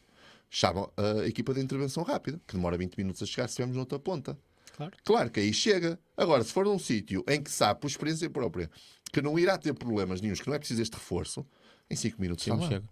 [0.49, 3.99] Chamam a equipa de intervenção rápida, que demora 20 minutos a chegar se estivermos noutra
[3.99, 4.37] ponta.
[4.75, 4.97] Claro.
[5.03, 5.99] Claro que aí chega.
[6.15, 8.69] Agora, se for num sítio em que sabe, por experiência própria,
[9.11, 11.45] que não irá ter problemas nenhums, que não é preciso este reforço,
[11.89, 12.69] em 5 minutos Sim, está lá.
[12.69, 12.89] chega.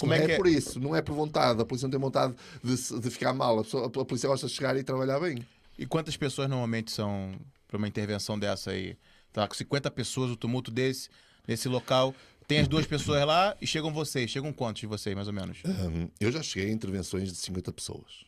[0.00, 1.60] Como não é é, que é- por isso, não é por vontade.
[1.60, 2.34] A polícia não tem vontade
[2.64, 3.58] de, de ficar mal.
[3.58, 5.46] A, pessoa- a polícia gosta de chegar e trabalhar bem.
[5.78, 7.34] E quantas pessoas normalmente são
[7.68, 8.96] para uma intervenção dessa aí?
[9.32, 11.08] Tá com 50 pessoas, o tumulto desse,
[11.46, 12.14] nesse local.
[12.48, 14.30] Tem as duas pessoas lá e chegam vocês.
[14.30, 15.58] Chegam quantos de vocês, mais ou menos?
[15.64, 18.24] Hum, eu já cheguei a intervenções de 50 pessoas.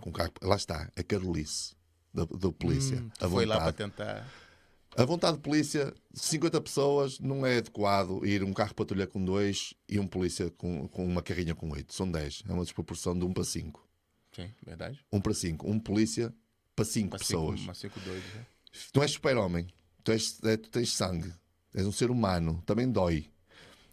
[0.00, 1.74] Com carro, lá está, a carolice
[2.12, 2.98] da, da polícia.
[3.00, 3.76] Hum, a Foi lá para vontade.
[3.92, 4.28] tentar.
[4.96, 9.74] A vontade de polícia, 50 pessoas, não é adequado ir um carro patrulha com dois
[9.88, 11.94] e um polícia com, com uma carrinha com oito.
[11.94, 12.42] São 10.
[12.48, 13.86] É uma desproporção de um para cinco.
[14.32, 14.98] Sim, verdade.
[15.12, 15.70] Um para cinco.
[15.70, 16.34] Um polícia
[16.74, 17.60] para cinco Uma cinco, pessoas.
[17.60, 18.46] uma cinco dois, né?
[18.92, 19.66] Tu és super-homem.
[20.02, 21.32] Tu, és, é, tu tens sangue.
[21.74, 22.62] És um ser humano.
[22.66, 23.30] Também dói.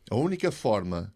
[0.09, 1.13] A única forma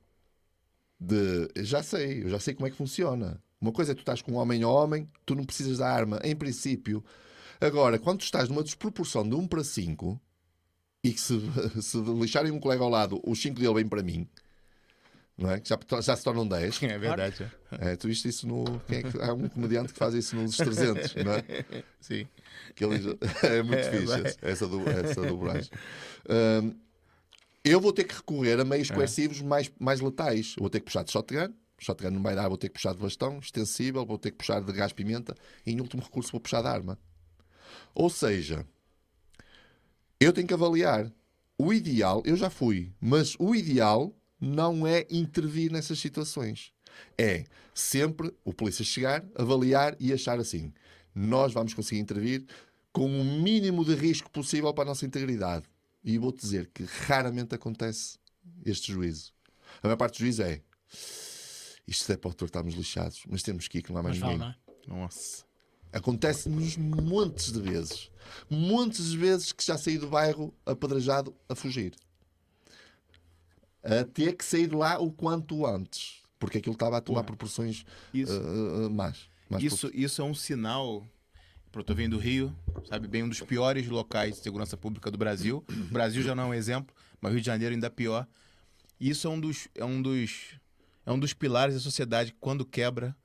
[0.99, 1.47] de.
[1.63, 3.41] Já sei, eu já sei como é que funciona.
[3.61, 6.19] Uma coisa é tu estás com um homem a homem, tu não precisas da arma,
[6.23, 7.03] em princípio.
[7.61, 10.19] Agora, quando tu estás numa desproporção de 1 para 5
[11.03, 11.39] e que se,
[11.81, 14.27] se lixarem um colega ao lado, os 5 dele vêm para mim,
[15.37, 15.59] não é?
[15.59, 16.81] Que já, já se tornam 10.
[16.83, 17.51] É verdade.
[17.71, 18.63] É, tu viste isso no.
[18.89, 21.43] É que- há um comediante que faz isso nos 300, não é?
[21.99, 22.27] Sim.
[22.75, 22.95] Que ele
[23.43, 24.21] é muito É, fixe vai.
[24.21, 25.69] essa, essa do, essa do Braz.
[26.29, 26.75] Hum,
[27.63, 30.55] eu vou ter que recorrer a meios coercivos mais, mais letais.
[30.57, 31.53] Eu vou ter que puxar de shotgun.
[31.77, 34.61] Shotgun não vai dar, vou ter que puxar de bastão, extensível, vou ter que puxar
[34.61, 35.33] de gás-pimenta
[35.65, 36.97] e, em último recurso, vou puxar de arma.
[37.99, 38.65] Ou seja,
[40.21, 41.11] eu tenho que avaliar.
[41.57, 46.71] O ideal, eu já fui, mas o ideal não é intervir nessas situações.
[47.17, 47.43] É
[47.73, 50.73] sempre o polícia chegar, avaliar e achar assim:
[51.13, 52.45] nós vamos conseguir intervir
[52.93, 55.65] com o mínimo de risco possível para a nossa integridade.
[56.01, 58.17] E vou-te dizer que raramente acontece
[58.65, 59.33] este juízo.
[59.83, 60.61] A maior parte dos juízes é
[61.85, 64.19] isto é para o doutor estarmos lixados, mas temos que ir, que não há mais
[64.19, 64.39] Mas ninguém.
[64.39, 64.55] não é?
[64.87, 65.48] Nossa.
[65.91, 68.11] Acontece-nos montes de vezes.
[68.49, 71.93] Montes de vezes que já saí do bairro apedrejado a fugir.
[73.83, 76.19] A ter que sair de lá o quanto antes.
[76.39, 77.27] porque aquilo estava a tomar Porra.
[77.27, 78.31] proporções Isso.
[78.31, 79.29] uh, uh, más.
[79.49, 81.05] más Isso, isso é um sinal.
[81.75, 82.55] Eu tô vindo do Rio,
[82.87, 85.63] sabe bem, um dos piores locais de segurança pública do Brasil.
[85.69, 88.27] O Brasil já não é um exemplo, mas o Rio de Janeiro ainda é pior.
[88.99, 90.55] E isso é um dos, é um dos,
[91.05, 93.15] é um dos pilares da sociedade que, quando quebra,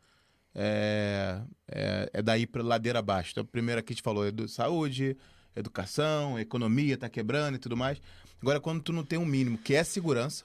[0.54, 3.32] é, é, é daí para ladeira abaixo.
[3.32, 5.16] Então, primeiro aqui gente falou edu saúde,
[5.56, 8.00] educação, economia tá quebrando e tudo mais.
[8.40, 10.44] Agora, quando tu não tem um mínimo, que é segurança,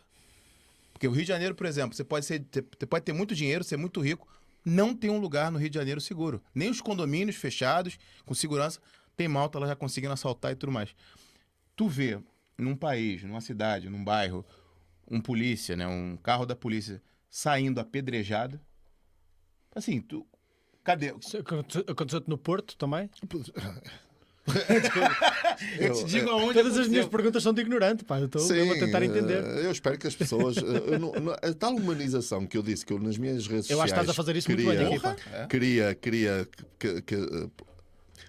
[0.94, 3.64] porque o Rio de Janeiro, por exemplo, você pode, ser, você pode ter muito dinheiro,
[3.64, 4.28] ser muito rico,
[4.66, 6.42] não tem um lugar no Rio de Janeiro seguro.
[6.54, 8.80] Nem os condomínios fechados, com segurança,
[9.16, 10.96] tem malta, ela já conseguindo assaltar e tudo mais.
[11.76, 12.20] Tu vê
[12.58, 14.46] num país, numa cidade, num bairro,
[15.10, 18.60] um polícia, né, um carro da polícia saindo apedrejado.
[19.76, 20.26] Assim, tu.
[20.84, 21.10] Cadê?
[21.88, 23.10] Aconteceu-te no Porto também?
[25.80, 28.20] Eu te digo aonde Todas as minhas perguntas são de ignorante, pá.
[28.20, 29.44] Eu estou Sim, a tentar entender.
[29.44, 30.58] eh, eu espero que as pessoas.
[30.58, 30.62] eh,
[30.94, 33.80] eu não- não- a tal humanização que eu disse que eu nas minhas redes Eu
[33.80, 33.94] acho sociais.
[33.94, 35.16] que estás a fazer isso muito queria, bem aqui, pá.
[35.32, 35.46] É.
[35.48, 36.48] Queria, queria
[36.80, 37.50] que, que, eh,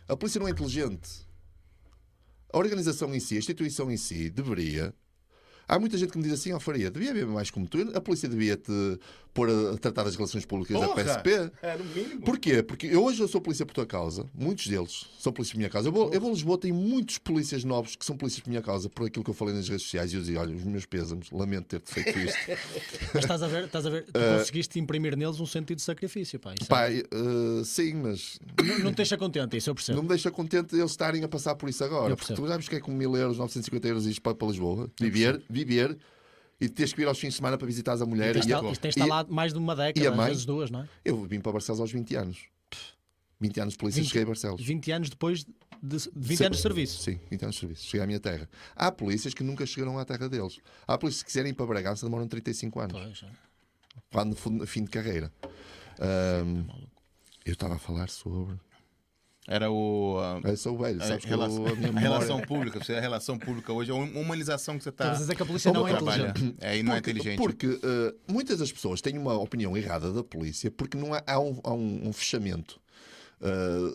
[0.09, 1.27] a polícia não é inteligente.
[2.53, 4.93] A organização em si, a instituição em si, deveria.
[5.67, 7.79] Há muita gente que me diz assim, ó Faria, devia haver mais como tu.
[7.97, 8.99] A polícia devia te
[9.33, 11.05] pôr a, tratar das relações públicas da Porra!
[11.05, 11.51] PSP.
[11.63, 12.23] É, no mínimo.
[12.23, 12.63] Porquê?
[12.63, 15.71] Porque eu hoje eu sou polícia por tua causa, muitos deles são polícias por minha
[15.71, 15.89] causa.
[15.89, 18.63] Eu vou, eu vou a Lisboa, tem muitos polícias novos que são polícias por minha
[18.63, 20.87] causa, por aquilo que eu falei nas redes sociais, e eu dizia: olha, os meus
[20.87, 22.39] pêsames, lamento ter-te feito isto.
[23.15, 26.39] Mas estás a ver, estás a ver, tu conseguiste imprimir neles um sentido de sacrifício,
[26.39, 26.53] pá.
[26.53, 29.97] É- Pai, eh, sim, mas não, não te deixa contente, isso eu percebo.
[29.97, 32.13] não me deixa contente eles estarem a passar por isso agora.
[32.13, 34.91] Eu Porque tu sabes que é com mil euros, 950 euros e para, para Lisboa,
[35.01, 35.97] viver, viver
[36.61, 38.35] e teres que ir aos fins de semana para visitares a mulher.
[38.35, 40.29] Tens, E, de- tens lá mais de uma e década, às mãe?
[40.29, 40.89] vezes duas, não é?
[41.05, 42.39] Eu vim para Barcelos aos 20 anos.
[43.41, 44.61] 20 anos de polícia, 20 cheguei a Barcelos.
[44.63, 47.03] 20 anos depois de, de 20 Se- anos de serviço.
[47.03, 47.85] Sim, 20 anos de serviço.
[47.87, 48.49] Cheguei à minha terra.
[48.77, 50.59] Há polícias que nunca chegaram à terra deles.
[50.87, 52.93] Há polícias que quiserem ir para Bragança demoram 35 anos.
[53.01, 53.35] Pois, é.
[54.13, 55.33] Quando fim de carreira.
[55.99, 56.67] Ahm,
[57.47, 58.57] eu estava a falar sobre.
[59.49, 60.19] Era o.
[60.19, 62.01] a- Eu sou velho, que relação, a minha a memória...
[62.01, 65.05] relação pública, você- a relação pública hoje é uma humanização que você está.
[65.05, 66.29] Estavas a dizer que a polícia não é trabalha.
[66.31, 66.57] inteligente.
[66.61, 67.39] É, e não é Porque- inteligente.
[67.39, 71.41] Porque eh, muitas das pessoas têm uma opinião errada da polícia porque não há, há
[71.41, 72.79] um, há um- um fechamento
[73.41, 73.49] eh,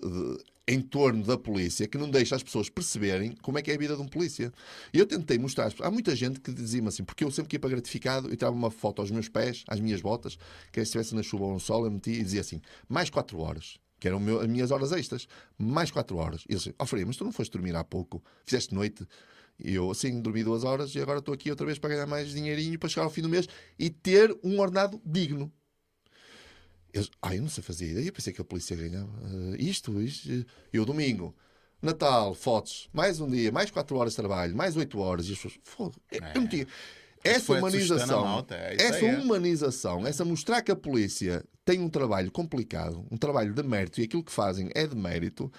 [0.07, 3.75] de- em torno da polícia que não deixa as pessoas perceberem como é que é
[3.75, 4.51] a vida de um polícia.
[4.91, 5.71] E eu tentei mostrar.
[5.79, 8.55] Há muita gente que dizia-me assim, porque eu sempre que ia para gratificado e tirava
[8.55, 10.37] uma foto aos meus pés, às minhas botas,
[10.71, 12.59] que se estivesse na chuva ou no sol, eu metia e dizia assim:
[12.89, 13.77] mais 4 horas.
[14.05, 15.27] Que eram o meu- as minhas horas extras,
[15.57, 16.43] mais 4 horas.
[16.47, 18.23] E disse: Ó Faria, mas tu não foste dormir há pouco?
[18.45, 19.03] Fizeste noite?
[19.57, 22.29] E eu, assim, dormi duas horas e agora estou aqui outra vez para ganhar mais
[22.29, 23.47] dinheirinho para chegar ao fim do mês
[23.79, 25.51] e ter um ordenado digno.
[26.93, 28.05] Eles, ah, eu não sei fazer ideia.
[28.05, 30.31] Eu pensei que a polícia ganhava eh, isto, isto.
[30.31, 31.35] eh." Eu, domingo,
[31.81, 35.27] Natal, fotos, mais um dia, mais 4 horas de trabalho, mais 8 horas.
[35.27, 36.67] E as pessoas, fogo, eu não tinha.
[37.23, 39.17] Essa humanização, malta, é essa aí, é.
[39.17, 44.03] humanização, essa mostrar que a polícia tem um trabalho complicado, um trabalho de mérito e
[44.03, 45.51] aquilo que fazem é de mérito,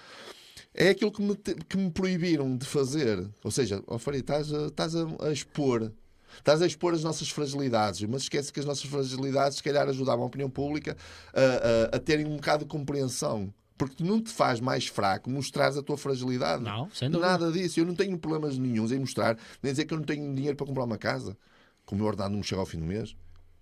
[0.73, 3.27] é aquilo que me, que me proibiram de fazer.
[3.43, 5.91] Ou seja, oh, Faria, estás, a, estás a, a expor.
[6.37, 10.23] Estás a expor as nossas fragilidades, mas esquece que as nossas fragilidades, se calhar, ajudavam
[10.23, 10.95] a opinião pública
[11.33, 13.51] a, a, a terem um bocado de compreensão.
[13.77, 16.63] Porque tu não te faz mais fraco mostrares a tua fragilidade.
[16.63, 17.29] Não, sem dúvida.
[17.29, 17.79] Nada disso.
[17.79, 20.65] Eu não tenho problemas nenhums em mostrar, nem dizer que eu não tenho dinheiro para
[20.65, 21.37] comprar uma casa,
[21.85, 23.15] como o meu ordenado não me chega ao fim do mês.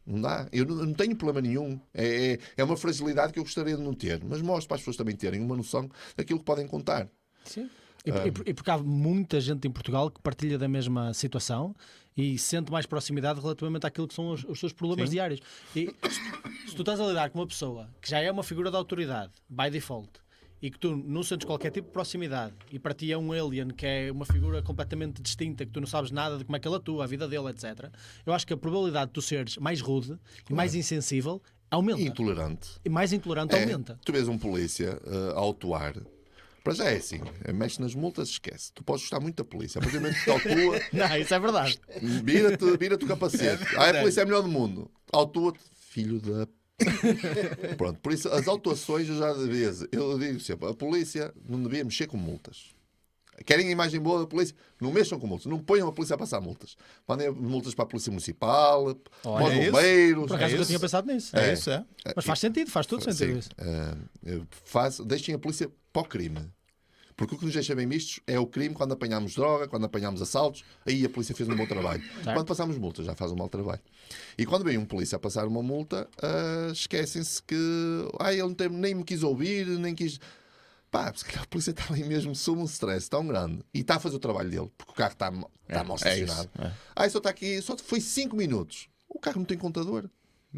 [0.06, 0.48] Não dá.
[0.52, 1.80] Eu não, eu não tenho problema nenhum.
[1.94, 4.23] É, é, é uma fragilidade que eu gostaria de não ter.
[4.23, 7.07] Mas mostro para as pessoas também terem uma noção daquilo que podem contar.
[7.44, 7.69] Sim.
[8.06, 11.76] E, por- e porque há muita gente em Portugal que partilha da mesma situação
[12.15, 15.40] e sente mais proximidade relativamente àquilo que são os, os seus problemas diários.
[15.76, 18.69] E se, se tu estás a lidar com uma pessoa que já é uma figura
[18.69, 20.10] de autoridade, by default,
[20.66, 23.68] e que tu não sentes qualquer tipo de proximidade, e para ti é um alien
[23.70, 26.68] que é uma figura completamente distinta, que tu não sabes nada de como é que
[26.68, 27.90] ele atua, a vida dele, etc.,
[28.26, 30.18] eu acho que a probabilidade de tu seres mais rude
[30.50, 32.02] e mais insensível aumenta.
[32.02, 32.70] Intolerante.
[32.84, 34.00] E mais intolerante É, aumenta.
[34.04, 35.96] tu vês um polícia eh, a autuar.
[36.64, 38.72] Para já é assim, eh, mexe nas multas, esquece.
[38.74, 39.77] Tu podes gostar muito da polícia.
[39.77, 41.80] A partir do momento que te autua, Não, isso é verdade.
[42.24, 43.64] vira-te vira o capacete.
[43.77, 44.90] ah, a polícia é a melhor do mundo.
[45.14, 46.48] Autua-te, filho da.
[47.78, 49.72] Pronto, por isso as autuações eu já devia.
[49.92, 52.74] Eu digo sempre: a polícia não devia mexer com multas.
[53.45, 54.56] Querem a imagem boa da polícia?
[54.80, 55.45] Não mexam com multas.
[55.45, 56.78] Não ponham a polícia a passar multas.
[57.06, 59.72] Mandem multas para a Polícia Municipal, para os é isso.
[59.72, 60.28] bombeiros.
[60.28, 60.68] Por acaso É eu isso.
[60.68, 61.36] tinha pensado nisso.
[61.38, 61.86] É, isso, é.
[62.16, 63.50] Mas faz sentido, faz todo sentido Sim, isso.
[63.58, 66.40] eh, eu faço- deixem a polícia para o crime.
[67.18, 70.22] Porque o que nos deixa bem mistos é o crime quando apanhamos droga, quando apanhamos
[70.22, 72.03] assaltos, aí a polícia fez um bom trabalho.
[72.24, 73.80] Quando passamos multas, já faz um mau trabalho.
[74.38, 77.56] E quando vem um polícia a passar uma multa, ah, esquecem-se que
[78.19, 80.19] ah, ele não tem- nem me quis ouvir, nem quis.
[80.92, 83.95] Pá, se calhar a polícia está ali mesmo sob um stress tão grande e está
[83.95, 85.30] a fazer o trabalho dele, porque o carro está,
[85.69, 86.50] está mal é estacionado.
[86.60, 86.72] é.
[86.95, 88.90] Ah, só está aqui, só foi 5 minutos.
[89.08, 90.10] O carro não tem contador.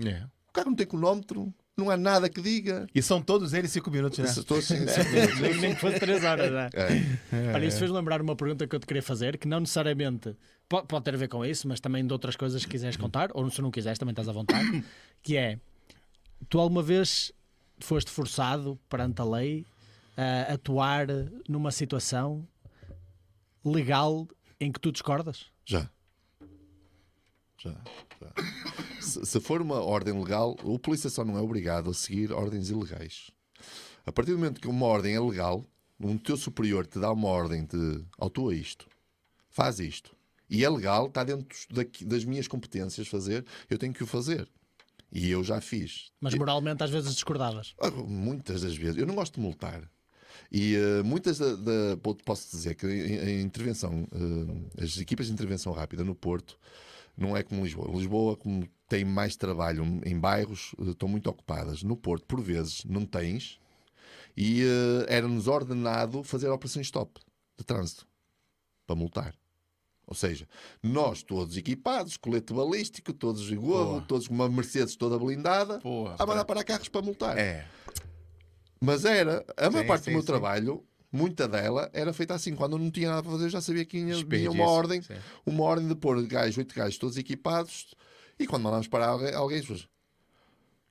[0.04, 0.24] É.
[0.50, 2.88] O carro não tem cronómetro, não há nada que diga.
[2.94, 4.26] E são todos eles cinco minutos, né?
[4.26, 6.70] Estou assim, assim, Nem, nem que fosse 3 horas já.
[6.74, 7.54] é.
[7.54, 10.36] Olha, isso fez lembrar uma pergunta que eu te queria fazer, que não necessariamente
[10.68, 13.30] po- pode ter a ver com isso, mas também de outras coisas que quiseres contar,
[13.34, 14.84] ou se não quiseres, também estás à vontade,
[15.22, 15.60] que é,
[16.50, 17.32] tu alguma vez
[17.80, 19.64] foste forçado perante a lei
[20.50, 21.06] a atuar
[21.48, 22.44] numa situação
[23.64, 24.28] legal
[24.60, 25.46] em que tu discordas?
[25.64, 25.88] Já.
[27.58, 27.72] Já.
[28.22, 29.02] já.
[29.02, 32.70] Se, se for uma ordem legal, o polícia só não é obrigado a seguir ordens
[32.70, 33.32] ilegais.
[34.06, 35.66] A partir do momento que uma ordem é legal,
[36.00, 38.88] um teu superior te dá uma ordem de autua isto,
[39.50, 40.16] faz isto,
[40.50, 44.48] e é legal, está dentro daqui- das minhas competências fazer, eu tenho que o fazer.
[45.12, 46.12] E eu já fiz.
[46.20, 47.74] Mas moralmente às vezes discordavas.
[47.82, 48.98] Ah, Muitas das vezes.
[48.98, 49.90] Eu não gosto de multar.
[50.52, 54.06] E eh, muitas da, da- po- Posso dizer que a, intervenção,
[54.78, 56.60] eh, as equipas de intervenção rápida no Porto,
[57.18, 57.92] não é como Lisboa.
[57.92, 61.84] Lisboa, como tem mais trabalho em bairros, eh, estão muito ocupadas.
[61.84, 63.60] No Porto, por vezes, não tens.
[64.36, 67.20] E eh, era-nos ordenado fazer operações stop
[67.58, 68.08] de trânsito
[68.86, 69.36] para multar.
[70.06, 70.48] Ou seja,
[70.82, 74.02] nós todos equipados, colete balístico, todos igual, Boa.
[74.04, 77.38] todos com uma Mercedes toda blindada, Porra, a mandar parar carros para multar.
[77.38, 77.68] É.
[78.80, 80.28] Mas era, a maior Sim, parte sim, do meu sim.
[80.28, 82.56] trabalho, muita dela, era feita assim.
[82.56, 85.14] Quando não tinha nada para fazer, eu já sabia que vinha Desperdício, uma ordem, sim.
[85.46, 87.94] uma ordem de pôr gajos, oito gajos, todos equipados,
[88.40, 89.88] e quando mandávamos parar alguém, alguém diz, o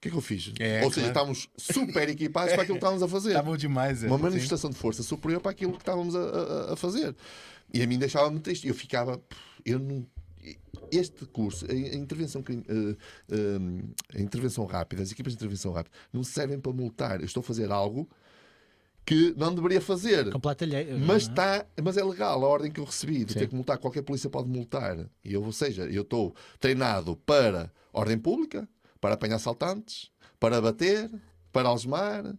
[0.01, 0.53] que é que eu fiz?
[0.61, 1.09] É, Ou seja, claro.
[1.09, 3.41] estávamos super equipados para aquilo que estávamos a fazer.
[3.43, 4.07] Bom demais, é.
[4.07, 4.23] Uma Sim.
[4.25, 7.15] manifestação de força superior para aquilo que estávamos a, a- a fazer.
[7.73, 8.69] E a mim deixava-me triste.
[8.69, 9.20] Eu ficava.
[9.65, 10.07] Eu não.
[10.93, 12.97] Este curso, a intervenção, eh,
[13.31, 17.19] eh, a intervenção rápida, as equipas de intervenção rápida, não servem para multar.
[17.20, 18.09] Eu estou a fazer algo
[19.07, 20.28] que não deveria fazer.
[20.65, 20.99] Alheio.
[20.99, 23.39] Mas, está, mas é legal a ordem que eu recebi de Sim.
[23.39, 23.78] ter que multar.
[23.78, 25.09] Qualquer polícia pode multar.
[25.25, 28.68] E eu, ou seja, eu estou treinado para ordem pública,
[29.01, 30.10] para apanhar assaltantes,
[30.41, 31.09] para bater,
[31.52, 32.35] para algemar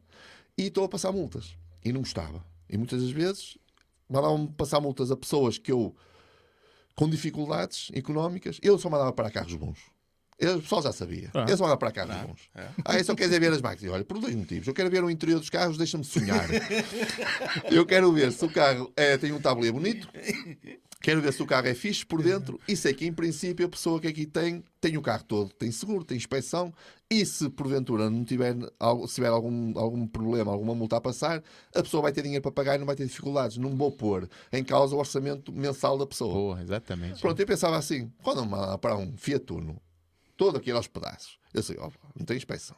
[0.58, 1.56] e estou a passar multas.
[1.86, 2.44] E não gostava.
[2.70, 3.58] E muitas das vezes
[4.10, 5.96] mandavam-me passar multas a pessoas que eu,
[6.96, 9.80] com dificuldades económicas, eu só mandava para carros bons.
[10.40, 11.32] O pessoal já sabia.
[11.34, 11.48] Ah.
[11.48, 12.42] Só mandava para carros bons.
[12.56, 12.68] é.
[12.86, 13.94] Ah, eu só quero ver as máquinas.
[13.94, 14.68] Olha, por dois motivos.
[14.68, 16.48] Eu quero ver o interior dos carros, deixa-me sonhar.
[17.72, 20.08] Eu quero ver se o carro é, tem um tabuleiro bonito.
[21.02, 23.70] Quero ver se o carro é fixe por dentro e sei que, em princípio, a
[23.70, 26.74] pessoa que aqui tem tem o carro todo, tem seguro, tem inspeção.
[27.10, 28.56] E se porventura não tiver,
[29.08, 31.42] se tiver algum, algum problema, alguma multa a passar,
[31.74, 33.58] a pessoa vai ter dinheiro para pagar e não vai ter dificuldades.
[33.58, 36.34] Não vou pôr em causa o orçamento mensal da pessoa.
[36.34, 37.22] Porra, exatamente.
[37.22, 38.46] Pronto, eu pensava assim: quando
[38.80, 39.80] para um Fiat Uno,
[40.38, 42.78] todo aquilo aos pedaços, eu sei, ó, não tem inspeção.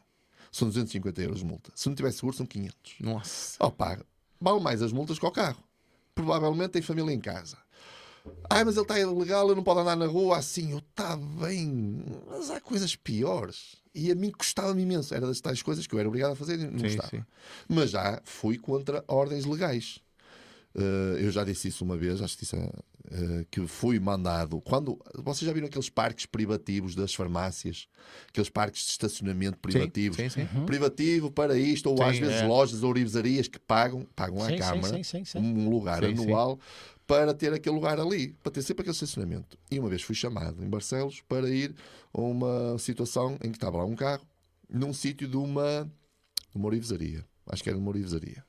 [0.51, 1.71] São 250 euros de multa.
[1.75, 2.95] Se não tiver seguro, são 500.
[3.01, 3.57] Nossa.
[3.59, 3.99] Ó, pá,
[4.41, 5.63] vale mais as multas que o carro.
[6.15, 7.57] Provavelmente tem família em casa.
[8.49, 10.71] Ai, mas ele está ilegal, eu não posso andar na rua assim.
[10.71, 13.75] Eu está bem, mas há coisas piores.
[13.93, 15.13] E a mim custava-me imenso.
[15.13, 17.09] Era das tais coisas que eu era obrigado a fazer e não Sim, gostava.
[17.09, 17.23] sim.
[17.67, 19.99] Mas já fui contra ordens legais.
[20.75, 24.61] Eh, eu já disse isso uma vez, acho que disse eh, que fui mandado.
[24.61, 27.87] Quando vocês já viram aqueles parques privativos das farmácias,
[28.29, 30.47] aqueles parques de estacionamento privativos, Sim, sim.
[30.65, 32.47] privativo para isto, ou Sim, às vezes é.
[32.47, 35.39] lojas ou ourivarias que pagam, pagam à Sim, sim, Câmara sim, sim, sim.
[35.39, 36.23] um lugar Sim, sim.
[36.23, 36.59] anual
[37.07, 39.57] para ter aquele lugar ali, para ter sempre aquele estacionamento.
[39.71, 41.73] E uma vez fui chamado em Barcelos para ir
[42.13, 44.23] a uma situação em que estava lá um carro,
[44.69, 45.91] num sítio de uma,
[46.51, 47.25] de uma ourivesaria.
[47.47, 48.45] Acho que era uma ourivesaria.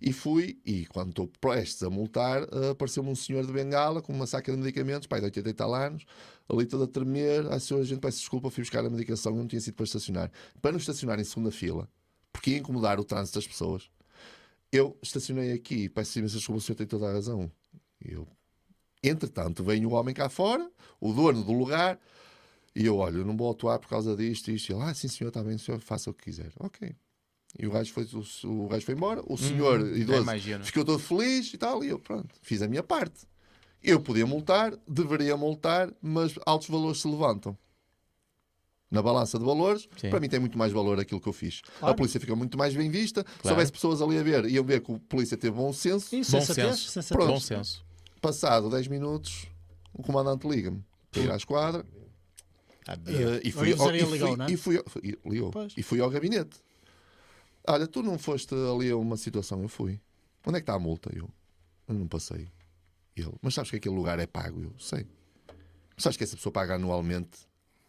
[0.00, 4.12] E fui, e quando estou prestes a multar, eh, apareceu-me um senhor de bengala com
[4.12, 6.06] uma saca de medicamentos, pai de 80 e tal anos,
[6.48, 7.46] ali todo a tremer.
[7.52, 9.84] Ah, senhor, a gente peço desculpa, fui buscar a medicação, eu não tinha sido para
[9.84, 10.30] estacionar.
[10.62, 11.88] Para não estacionar em segunda fila,
[12.32, 13.90] porque ia incomodar o trânsito das pessoas,
[14.72, 17.50] eu estacionei aqui, peço imensa desculpa, o senhor tem toda a razão.
[18.00, 18.26] Eu,
[19.02, 20.70] entretanto, vem o homem cá fora,
[21.00, 21.98] o dono do lugar,
[22.74, 24.70] e eu, olha, eu não vou atuar por causa disto, isto.
[24.70, 26.52] E ele, ah, sim, senhor, está bem, senhor faça o que quiser.
[26.58, 26.94] Ok.
[27.58, 30.64] E o gajo foi, o, o gajo foi embora, o senhor já idoso imagino.
[30.64, 33.26] ficou todo feliz e tal, e eu, pronto, fiz a minha parte.
[33.82, 37.56] Eu podia multar, deveria multar, mas altos valores se levantam.
[38.90, 40.10] Na balança de valores, Sim.
[40.10, 41.60] para mim tem muito mais valor aquilo que eu fiz.
[41.78, 41.92] Claro.
[41.92, 43.20] A polícia fica muito mais bem vista.
[43.20, 43.54] Se Claro.
[43.56, 46.08] houvesse pessoas ali a ver, iam ver que o polícia teve bom senso.
[46.08, 46.90] Sim, Bom senso.
[46.90, 47.16] sensatez.
[47.26, 47.84] Bom senso.
[48.20, 49.46] Passado 10 minutos,
[49.94, 51.86] o comandante liga-me para ir à esquadra.
[53.06, 54.46] Eh, e A fui, ao, e fui, ligou, é?
[55.30, 55.52] ligou.
[55.76, 56.58] E fui ao gabinete.
[57.66, 60.00] Olha, tu não foste ali a uma situação, eu fui.
[60.46, 61.10] Onde é que está a multa?
[61.14, 61.28] Eu,
[61.88, 62.48] eu não passei.
[63.16, 64.62] Ele, mas sabes que aquele lugar é pago?
[64.62, 65.06] Eu sei.
[65.94, 67.40] Mas sabes que essa pessoa paga anualmente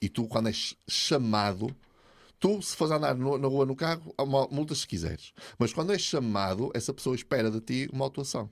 [0.01, 1.73] e tu, quando és chamado,
[2.39, 5.31] tu, se fores andar no- na rua no carro, há uma multa se quiseres.
[5.57, 8.49] Mas quando és chamado, essa pessoa espera de ti uma autuação.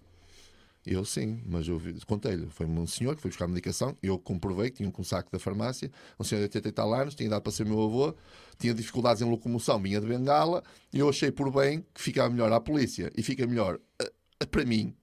[0.86, 2.48] Eu sim, mas eu contei-lhe.
[2.50, 3.98] Foi um senhor que foi buscar medicação.
[4.02, 5.92] Eu comprovei que tinha um saco da farmácia.
[6.20, 8.16] Um senhor de 80 e tal anos, tinha dado para ser meu avô,
[8.58, 10.64] tinha dificuldades em locomoção, vinha de bengala.
[10.94, 14.66] E eu achei por bem que ficava melhor à polícia e fica melhor ah, para
[14.66, 14.96] mim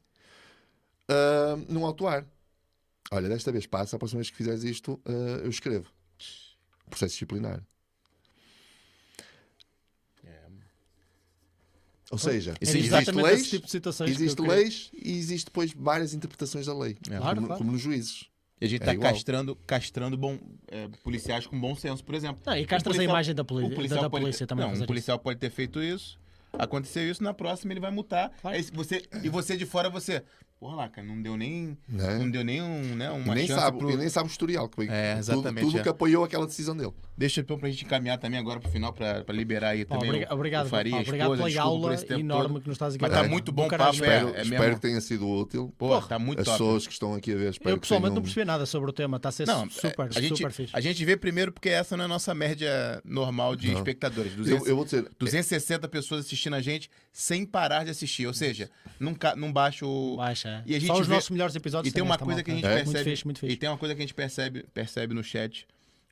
[1.08, 2.26] ah, num autuar.
[3.12, 5.90] Olha, desta vez passa, a próxima vez que fizeres isto, ah, eu escrevo.
[6.88, 7.62] Processo disciplinar.
[12.10, 16.14] Ou seja, É existe exatamente leis, tipo que existe queria- leis e existe depois várias
[16.14, 17.16] interpretações da lei, É.
[17.18, 17.58] Claro, como, claro.
[17.58, 18.26] como nos juízes.
[18.60, 22.40] E a gente É tá castrando, castrando bom, é, policiais com bom senso, por exemplo.
[22.46, 24.54] Não, e Um castras a imagem da, poli- o da, policial da pode polícia ter-
[24.54, 24.66] também.
[24.72, 26.18] Não, um policial pode ter feito isso,
[26.52, 28.30] aconteceu isso, na próxima ele vai multar.
[28.40, 28.56] Claro.
[28.56, 30.22] Aí você, e você de fora, você...
[30.58, 32.18] Porra lá, cara, não deu nem, Né?
[32.18, 33.90] não deu nem, um, né, uma E nem chance sabe, pro...
[33.90, 34.68] e nem sabe o historial.
[34.70, 35.82] Que, É, tudo- exatamente, Tudo, é.
[35.82, 36.94] que apoiou aquela decisão dele.
[37.18, 40.28] Deixa então pra gente encaminhar também agora pro final, pra, pra liberar aí também obriga-
[40.30, 42.60] o, obrigado, o Faria, pá, a obrigado esposa, pela aula enorme todo.
[42.60, 43.28] que nos estás aqui Mas a tá dar.
[43.28, 44.04] muito bom papo, mesmo.
[44.04, 45.72] é, Espero, é espero que tenha sido útil.
[45.78, 46.58] Pô, tá muito As top.
[46.58, 49.16] pessoas que estão aqui a ver, espero Eu pessoalmente não percebi nada sobre o tema,
[49.16, 50.72] está a ser Não, super, a gente, super fixe.
[50.76, 53.78] a gente vê primeiro porque essa não é a nossa média normal de Não.
[53.78, 54.32] espectadores.
[54.32, 58.26] Eu, 200, eu vou dizer, 260 pessoas assistindo a gente sem parar de assistir.
[58.26, 58.68] Ou seja,
[59.00, 60.16] não, ca- não baixa o.
[60.18, 60.48] Baixa.
[60.48, 60.62] é.
[60.66, 62.50] E a gente Só os vê- nossos melhores episódios E tem uma esta coisa que
[62.50, 63.26] a gente percebe.
[63.52, 65.66] E tem uma coisa que a gente percebe no chat.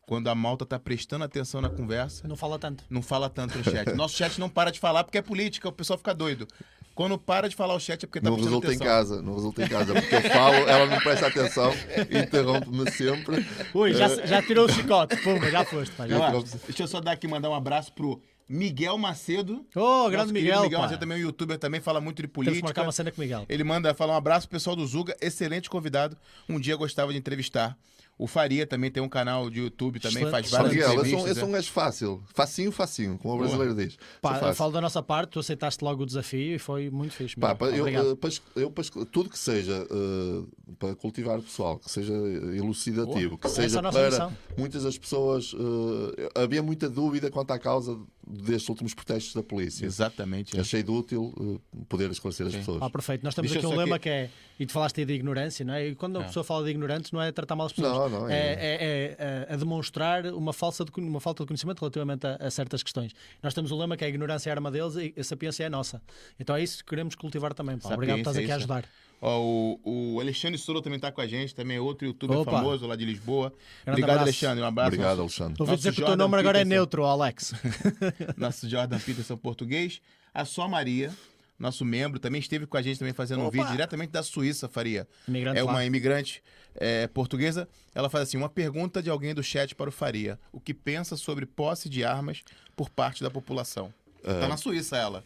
[0.06, 2.84] Quando a malta tá prestando atenção na conversa, Não fala tanto.
[2.90, 3.92] não fala tanto no chat.
[3.96, 6.46] Nosso chat não para de falar porque é política, o pessoal fica doido.
[6.94, 8.86] Quando para de falar o chat é porque tá não prestando resulta em atenção.
[8.86, 11.72] casa, não resulta em casa, porque eu falo, ela não presta atenção,
[12.10, 13.44] interrompe-me sempre.
[13.74, 15.16] Ui, já, já tirou o chicote.
[15.16, 15.94] Pumba, já foste.
[15.96, 16.16] Pá, já.
[16.18, 19.66] Interrompe- deixa eu só dar aqui mandar um abraço pro Miguel Macedo.
[19.74, 20.62] Oh, grande Miguel.
[20.64, 20.84] Miguel pá.
[20.84, 22.82] Macedo também é um youtuber, também fala muito de Temos que marcar política.
[22.82, 23.44] uma cena com o Miguel.
[23.48, 26.16] Ele manda falar um abraço pro pessoal do Zuga, excelente convidado.
[26.48, 27.76] Um dia eu gostava de entrevistar.
[28.16, 30.30] O Faria também tem um canal de YouTube, também Excelente.
[30.30, 31.30] faz várias Miguel, eu sou, um- entrevistas.
[31.36, 33.94] eu sou um gajo fácil, facinho, facinho, como o brasileiro diz.
[33.94, 37.12] Sou Pá, eu falo da nossa parte, tu aceitaste logo o desafio e foi muito
[37.12, 37.34] fixe.
[37.34, 37.94] Pá, pá, eu, eh,
[38.54, 38.72] eu
[39.10, 40.42] tudo que seja eh,
[40.78, 42.12] para cultivar o pessoal, que seja
[42.54, 44.32] elucidativo, que Essa é seja nossa para missão.
[44.56, 45.52] muitas das pessoas.
[45.54, 49.84] eh, havia muita dúvida quanto à causa destes últimos protestos da polícia.
[49.86, 50.56] Exatamente.
[50.56, 50.60] é.
[50.60, 52.80] Achei de útil eh, poder esclarecer as pessoas.
[52.82, 53.22] Ah, perfeito.
[53.24, 54.30] Nós temos Deixa aqui um lema aqui- que é.
[54.58, 55.88] E tu falaste aí de ignorância, não é?
[55.88, 56.24] E quando a É.
[56.26, 58.10] pessoa fala de ignorantes, não é tratar mal as pessoas.
[58.12, 58.34] Não, não, é.
[58.34, 62.50] é- É, é- é demonstrar uma, falsa de, uma falta de conhecimento relativamente a, a
[62.50, 63.12] certas questões.
[63.42, 65.64] Nós temos o lema que é a ignorância é a arma deles e a sapiência
[65.64, 66.00] é a nossa.
[66.38, 67.76] Então é isso que queremos cultivar também.
[67.84, 68.56] Obrigado por estás aqui a é isso.
[68.56, 68.84] ajudar.
[69.26, 69.80] Ó, o,
[70.14, 72.50] o Alexandre Soro também tá com a gente, também é outro youtuber Opa.
[72.50, 73.48] famoso lá de Lisboa.
[73.82, 74.22] Grande Obrigado, abraço.
[74.24, 74.62] Alexandre.
[74.62, 74.88] Um abraço.
[74.88, 75.54] Obrigado, Alexandre.
[75.58, 77.54] Ouvi Nosso dizer que o teu nome agora é neutro, Alex.
[78.36, 80.02] Nosso Jordan Peterson português.
[80.34, 81.10] A Só Maria,
[81.58, 83.52] nosso membro, também esteve com a gente também fazendo um Opa.
[83.56, 85.08] vídeo diretamente da Suíça, Faria.
[85.26, 85.70] Imigrante é lá.
[85.72, 86.42] uma imigrante
[86.74, 87.66] é, portuguesa.
[87.94, 90.38] Ela faz assim: uma pergunta de alguém do chat para o Faria.
[90.52, 92.42] O que pensa sobre posse de armas
[92.76, 93.90] por parte da população?
[94.22, 95.24] Tá na Suíça ela.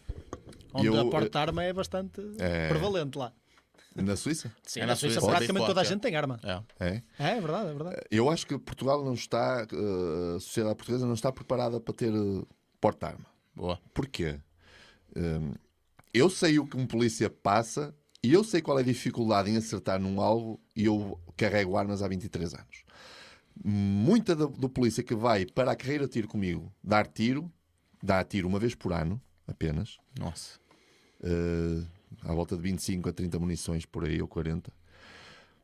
[0.72, 2.68] Onde Eu- a porta de arma é bastante É.
[2.68, 3.32] prevalente lá.
[4.04, 4.52] Na Suíça?
[4.64, 6.38] Sim, É na na Suíça Suíça, praticamente toda a forte, gente tem arma.
[6.42, 6.62] É.
[6.86, 7.02] É.
[7.18, 7.96] É, é verdade, é verdade.
[8.10, 12.12] Eu acho que Portugal não está, eh, a sociedade portuguesa não está preparada para ter
[12.12, 12.42] eh,
[12.80, 13.26] porta-arma.
[13.54, 13.78] Boa.
[13.92, 14.38] Porquê?
[15.16, 15.52] Hum,
[16.14, 19.56] eu sei o que um polícia passa e eu sei qual é a dificuldade em
[19.56, 22.84] acertar num alvo e eu carrego armas há 23 anos.
[23.64, 27.50] Muita do, do polícia que vai para a carreira de tiro comigo dar tiro,
[28.02, 30.60] dá tiro uma vez por ano, apenas, Nossa.
[31.22, 31.82] eh,
[32.22, 34.72] à volta de 25 a 30 munições por aí, ou 40,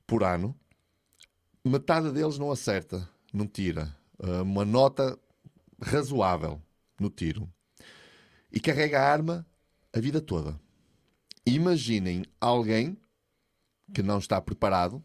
[0.06, 0.54] por ano.
[1.64, 3.94] Metade deles não acerta, não tira.
[4.22, 5.18] Eh, uma nota
[5.80, 6.60] razoável
[7.00, 7.48] no tiro.
[8.52, 9.46] E carrega a arma
[9.92, 10.58] a vida toda.
[11.46, 12.96] Imaginem alguém
[13.92, 15.02] que não está preparado,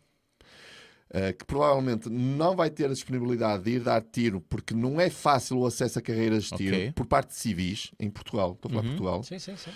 [1.09, 5.09] eh, que provavelmente não vai ter a disponibilidade de ir dar tiro, porque não é
[5.09, 6.91] fácil o acesso a carreiras de tiro Ok.
[6.93, 8.53] por parte de civis em Portugal.
[8.53, 8.95] Estou a falar de Uhum.
[8.97, 9.23] Portugal.
[9.23, 9.71] Sim, sim, sim.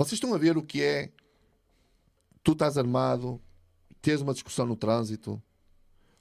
[0.00, 1.10] Vocês estão a ver o que é
[2.42, 3.38] tu estás armado,
[4.00, 5.42] teres uma discussão no trânsito,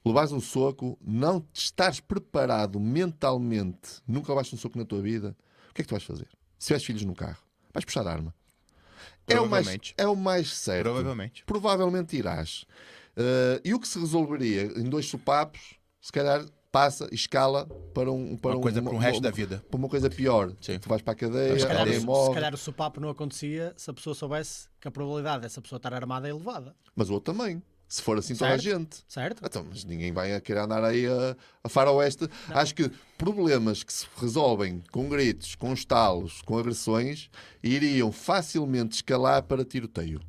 [0.06, 5.34] levares um soco, não estares preparado mentalmente, nunca levaste um soco na tua vida,
[5.70, 6.28] o que é que tu vais fazer?
[6.58, 7.42] Se tiveres filhos no carro,
[7.74, 8.36] vais puxar arma.
[9.26, 10.84] É o, mais, é o mais certo.
[10.84, 11.46] Provavelmente.
[11.46, 12.66] Provavelmente irás.
[13.16, 18.12] Eh, e o que se resolveria em dois sopapos, se calhar passa e escala para
[18.12, 19.64] um para Uma coisa um, para o uma- resto da uma- vida.
[19.70, 20.54] para uma coisa pior.
[20.62, 20.80] Sim.
[20.80, 22.34] Tu vais para a cadeia, Se calhar, alguém o- se morre.
[22.36, 25.94] calhar o sopapo não acontecia se a pessoa soubesse que a probabilidade dessa pessoa estar
[25.94, 26.76] armada é elevada.
[26.96, 27.62] Mas o outro também.
[27.88, 28.62] Se for assim, toda a Certo.
[28.62, 28.98] gente.
[29.08, 29.42] Certo?
[29.44, 32.28] Então, mas ninguém vai a querer andar aí a, a faroeste.
[32.50, 37.32] Acho que problemas que se resolvem com gritos, com estalos, com agressões,
[37.64, 40.22] iriam facilmente escalar para tiroteio.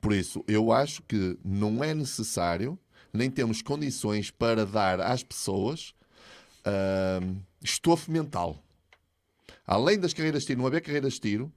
[0.00, 2.78] Por isso, eu acho que não é necessário,
[3.16, 5.94] nem temos condições para dar às pessoas
[6.64, 8.62] ahm, estofo mental.
[9.66, 11.52] Além das carreiras de tiro, não haver carreiras de tiro,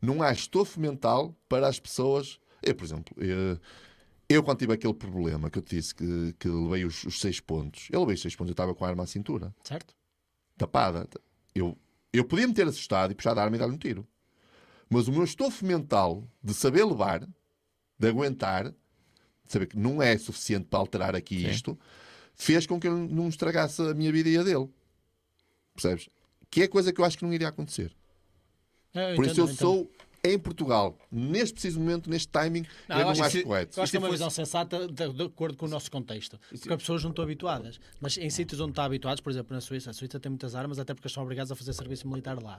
[0.00, 2.38] não há estofo mental para as pessoas.
[2.62, 3.58] Eu, por exemplo, eu,
[4.28, 7.40] eu quando tive aquele problema que eu te disse que, que levei os, os seis
[7.40, 9.94] pontos, eu levei os seis pontos, eu estava com a arma à cintura, Certo?
[10.56, 11.08] tapada.
[11.54, 11.76] Eu,
[12.12, 14.06] eu podia me ter assustado e puxar a arma e dar-lhe um tiro.
[14.88, 17.26] Mas o meu estofo mental de saber levar,
[17.98, 18.72] de aguentar,
[19.46, 21.50] saber que não é suficiente para alterar aqui Sim.
[21.50, 21.78] isto,
[22.34, 24.68] fez com que eu não estragasse a minha vida e a dele.
[25.74, 26.08] Percebes?
[26.50, 27.92] Que é coisa que eu acho que não iria acontecer.
[28.94, 29.56] Eu Por entendo, isso eu entendo.
[29.58, 29.90] sou
[30.26, 33.78] em Portugal, neste preciso momento, neste timing, Não, acho acho que- correto.
[33.78, 36.40] Eu acho que é uma visão sensata de, de acordo com o nosso contexto.
[36.48, 37.78] Porque as pessoas não estão habituadas.
[38.00, 40.78] Mas em sítios onde estão habituados, por exemplo, na Suíça, a Suíça tem muitas armas,
[40.78, 42.58] até porque são obrigados a fazer serviço militar lá,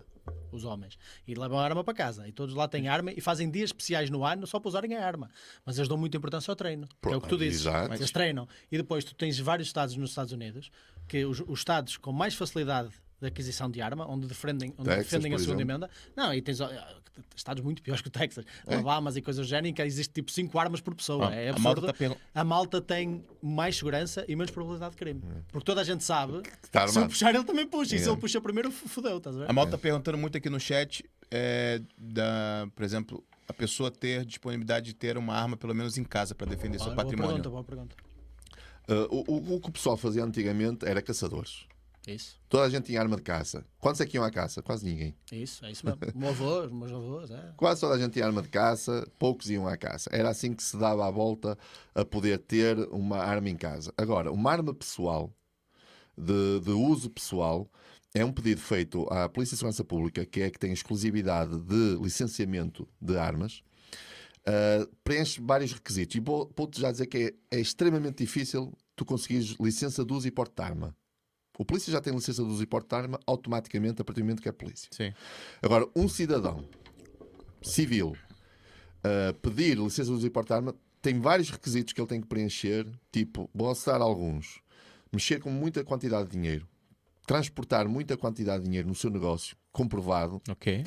[0.51, 0.95] os homens.
[1.27, 2.27] E levam a arma para casa.
[2.27, 5.03] E todos lá têm arma e fazem dias especiais no ano só para usarem a
[5.03, 5.31] arma.
[5.65, 6.87] Mas eles dão muita importância ao treino.
[7.01, 7.61] Que é o que tu Pronto, dizes.
[7.61, 7.95] exato.
[7.95, 8.47] Eles treinam.
[8.71, 10.69] E depois tu tens vários estados nos Estados Unidos,
[11.07, 12.89] que os, os estados com mais facilidade
[13.25, 15.71] de aquisição de arma, onde defendem, onde Texas, defendem a segunda exemplo.
[15.85, 15.89] emenda.
[16.15, 16.59] Não, e tens
[17.35, 20.81] estados muito piores que o Texas, Alabama e coisas do género, existe tipo 5 armas
[20.81, 21.27] por pessoa.
[21.27, 21.87] Ó, é a malta absurdo.
[21.87, 25.21] tá pergun- A malta tem mais segurança e menos probabilidade de crime.
[25.51, 27.95] Porque toda a gente sabe que está se eu puxar, ele também puxa.
[27.95, 29.49] E se ele puxa primeiro, fodeu, estás a ver?
[29.49, 34.25] A malta tá perguntando muito aqui no chat, é, da, por exemplo, a pessoa ter
[34.25, 37.29] disponibilidade de ter uma arma, pelo menos em casa, para defender seu Olha, boa patrimônio.
[37.41, 37.95] pergunta, boa pergunta.
[38.87, 41.65] Uh, o, o- o que o pessoal fazia antigamente era caçadores.
[42.07, 43.65] Isso, Toda a gente tinha arma de caça.
[43.79, 44.61] Quantos é que iam à caça?
[44.61, 45.15] Quase ninguém.
[45.31, 45.99] isso, é isso mesmo.
[46.13, 47.53] O meu avô, os meus avós, é.
[47.57, 50.09] Quase toda a gente tinha arma de caça, poucos iam à caça.
[50.13, 51.57] Era assim que se dava a volta
[51.95, 53.91] a poder ter uma arma em casa.
[53.97, 55.33] Agora, uma arma pessoal,
[56.17, 57.69] de, de uso pessoal,
[58.13, 61.95] é um pedido feito à Polícia de Segurança Pública, que é que tem exclusividade de
[62.01, 63.61] licenciamento de armas.
[64.47, 66.15] Uh, preenche vários requisitos.
[66.15, 70.27] E vou- vou-te já dizer que é, é extremamente difícil tu conseguires licença de uso
[70.27, 70.95] e porte de arma.
[71.57, 74.25] O polícia já tem licença de uso e porte de arma automaticamente a partir do
[74.25, 74.89] momento que é polícia.
[74.91, 75.13] Sim.
[75.61, 76.67] Agora, um cidadão
[77.61, 82.07] civil uh, pedir licença de uso e porte de arma tem vários requisitos que ele
[82.07, 84.59] tem que preencher, tipo, vou alguns.
[85.13, 86.67] Mexer com muita quantidade de dinheiro,
[87.27, 90.83] transportar muita quantidade de dinheiro no seu negócio, comprovado, Ok.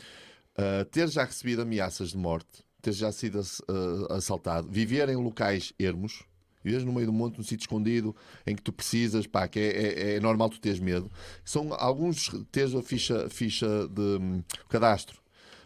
[0.59, 5.73] uh, ter já recebido ameaças de morte, ter já sido uh, assaltado, viver em locais
[5.79, 6.25] ermos,
[6.63, 8.15] viveres no meio do monte, num sítio escondido,
[8.47, 11.11] em que tu precisas, pá, que é, é- é normal tu teres medo.
[11.45, 15.21] São alguns, teres a ficha, ficha de hum, cadastro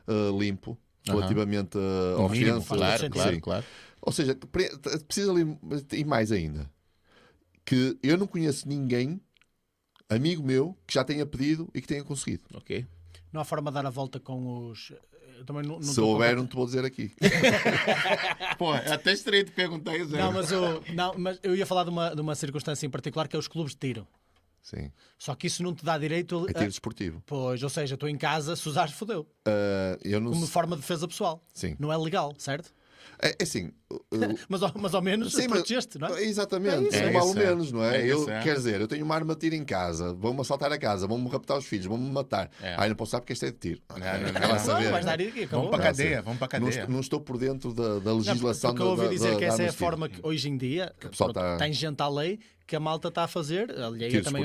[0.07, 2.77] uh, limpo, relativamente uh, No ao mínimo, ofensa.
[2.77, 3.11] claro, Sim.
[3.11, 3.67] claro, claro.
[4.01, 4.71] Ou seja, pre-
[5.07, 5.59] precisa ali,
[5.93, 6.69] e mais ainda,
[7.65, 9.21] que eu não conheço ninguém,
[10.09, 12.43] amigo meu, que já tenha pedido e que tenha conseguido.
[12.55, 12.85] Ok.
[13.33, 14.93] Não há forma de dar a volta com os.
[15.43, 17.13] Eu também não, não Se houver, não te vou dizer aqui.
[18.57, 20.17] Pô, é até estranho te perguntar isso.
[20.17, 23.29] Não, mas eu, não, mas eu ia falar de uma, de uma circunstância em particular
[23.29, 24.07] que é os clubes de tiro.
[24.63, 24.93] Sim.
[25.19, 26.55] Só que isso não te dá direito É a.
[26.55, 27.23] tiro desportivo.
[27.27, 29.23] Pois, ou seja, estou em casa, se usares, fodeu.
[29.47, 31.45] Uh, eu não Como forma de defesa pessoal.
[31.53, 31.77] Sim.
[31.79, 32.73] Não é legal, certo?
[33.21, 33.73] É, é assim.
[34.49, 36.23] Mas, ao- mas ao menos Sim, mas- protegeste, não é?
[36.25, 37.39] Exatamente, É é, mal ou é.
[37.39, 38.01] menos, não é?
[38.03, 38.41] É eu, isso, é.
[38.43, 41.29] Quer dizer, eu tenho uma arma de tiro em casa, vão-me assaltar a casa, vão-me
[41.29, 42.51] raptar os filhos, vão-me matar.
[42.61, 42.75] É.
[42.79, 43.81] Ai, não posso saber porque este é de tiro.
[43.91, 44.33] Não, não, não.
[44.33, 44.91] Vai lá Não, saber.
[44.93, 45.47] Não, dar aqui.
[45.47, 46.23] Vamos para Não, cadeia, sim.
[46.25, 46.87] vamos para Não, cadeia.
[46.89, 49.41] não estou por dentro da, da Não, legislação porque eu ouvi da, da, dizer que
[49.41, 50.93] da essa é a forma que hoje em dia
[51.33, 54.45] tá- está ingente à lei que a malta está a fazer, alheia Tiro também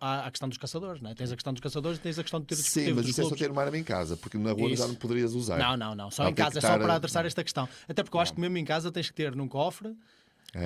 [0.00, 1.14] à, questão dos caçadores, não é?
[1.14, 3.10] Tens a questão dos caçadores e tens a questão do tiro Sim, desportivo mas dos
[3.12, 4.82] isso é só ter uma arma em casa, porque na rua Isso.
[4.82, 5.58] já não poderias usar.
[5.58, 6.10] Não, não, não.
[6.10, 7.68] Só em tem casa, que é só para adressar esta questão.
[7.88, 9.96] Até porque eu acho que mesmo em casa tens que ter num cofre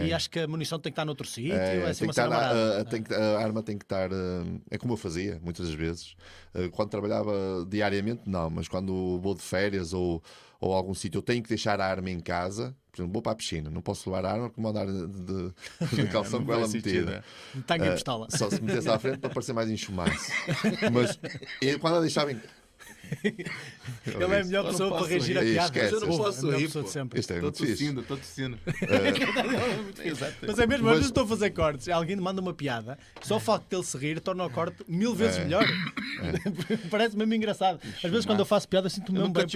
[0.03, 1.53] e acho que a munição tem que estar noutro sítio.
[1.55, 4.11] É, É, assim tem que estar, a, tem que- a arma tem que estar.
[4.13, 6.17] uh, É como eu fazia, muitas das vezes.
[6.55, 7.33] Uh, Quando trabalhava
[7.69, 10.23] diariamente, não, mas quando vou de férias ou,
[10.59, 12.75] ou algum sítio, eu tenho que deixar a arma em casa.
[12.91, 15.07] Por exemplo, vou para a piscina, não posso levar a arma porque vou andar de,
[15.07, 15.53] de,
[16.05, 17.25] de calção com ela sentido, metida.
[17.57, 17.61] é.
[17.67, 18.29] Tanga e pistola.
[18.31, 20.33] Só se metesse à frente para parecer mais enxumaço.
[20.95, 21.19] Mas
[21.61, 22.41] eu, quando a deixava em.
[24.07, 25.65] Ele é a melhor Eu não pessoa para reagir a piadas.
[25.65, 25.95] Esquece.
[25.95, 26.87] Eu não posso é a melhor rir, pessoa pô.
[26.89, 27.21] de sempre.
[27.21, 28.59] Este é Estou muito tossindo, estou tossindo.
[30.47, 33.41] Mas é mesmo, às vezes estou a fazer cortes, alguém manda uma piada, só o
[33.41, 35.45] facto dele se rir torna o corte mil vezes É.
[35.45, 35.65] melhor.
[36.91, 37.81] Parece mesmo engraçado.
[38.03, 39.49] Às vezes quando eu faço piada sinto-me mesmo nunca bem.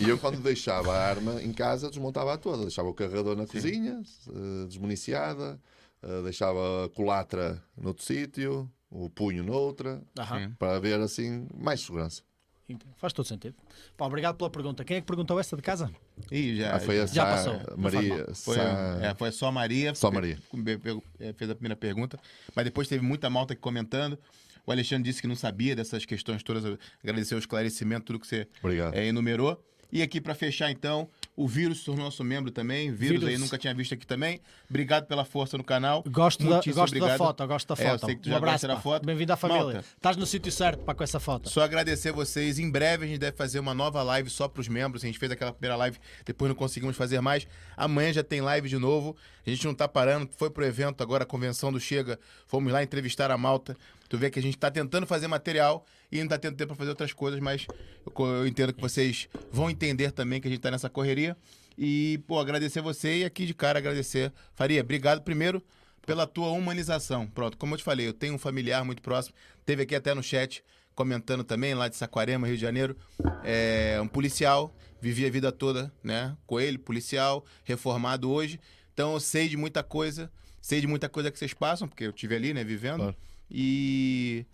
[0.00, 2.62] E eu, quando deixava a arma em casa, desmontava-a toda.
[2.62, 5.60] Deixava o carregador na cozinha, eh, desmuniciada,
[6.02, 10.54] eh, deixava a culatra noutro sítio, o punho noutra, Aham.
[10.58, 12.22] Para haver assim mais segurança.
[12.70, 13.54] Então, Faz todo sentido.
[13.96, 14.84] Pá, obrigado pela pergunta.
[14.84, 15.90] Quem é que perguntou essa de casa?
[16.30, 16.76] Ih, já.
[16.76, 18.26] Ah, foi a Já Sá- passou, Maria.
[18.34, 19.94] Foi, Sá- é, foi só a Maria.
[19.94, 20.38] Só a Maria.
[20.64, 22.18] Pe- pe- eh, Fez a primeira pergunta.
[22.54, 24.18] Mas depois teve muita malta aqui comentando.
[24.66, 26.62] O Alexandre disse que não sabia dessas questões todas.
[27.02, 28.94] Agradecer o esclarecimento, tudo que você Obrigado.
[28.94, 29.64] eh, enumerou.
[29.90, 32.90] E aqui para fechar, então, O Vírus se tornou nosso membro também.
[32.90, 33.28] Vírus, Vírus.
[33.28, 34.40] aí nunca tinha visto aqui também.
[34.68, 36.02] Obrigado pela força no canal.
[36.10, 38.06] Gosto, da, gosto da foto, gosto da É, eu foto.
[38.06, 39.06] sei que tu um já abraço, gosta da foto.
[39.06, 39.62] Bem-vindo à família.
[39.62, 39.84] Malta.
[39.96, 41.48] Estás no sítio certo para com essa foto.
[41.48, 42.58] Só agradecer vocês.
[42.58, 45.04] Em breve a gente deve fazer uma nova live só para os membros.
[45.04, 47.46] A gente fez aquela primeira live, depois não conseguimos fazer mais.
[47.76, 49.16] Amanhã já tem live de novo.
[49.46, 50.28] A gente não tá parando.
[50.36, 52.18] Foi pro evento agora, a convenção do Chega.
[52.46, 53.76] Fomos lá entrevistar a Malta.
[54.08, 56.76] Tu vê que a gente tá tentando fazer material e não tá tendo tempo para
[56.76, 57.66] fazer outras coisas, mas
[58.06, 61.36] eu, eu entendo que vocês vão entender também que a gente tá nessa correria.
[61.76, 64.32] E, pô, agradecer você e aqui de cara agradecer.
[64.54, 65.62] Faria, obrigado primeiro
[66.08, 67.26] pela tua humanização.
[67.26, 69.34] Pronto, como eu te falei, eu tenho um familiar muito próximo,
[69.66, 70.64] teve aqui até no chat
[70.94, 72.96] comentando também, lá de Saquarema, Rio de Janeiro,
[73.44, 78.58] é um policial, vivi a vida toda, né, com ele, policial, reformado hoje,
[78.92, 80.28] então eu sei de muita coisa,
[80.60, 83.16] sei de muita coisa que vocês passam, porque eu tive ali, né, vivendo, Claro.
[83.50, 84.46] E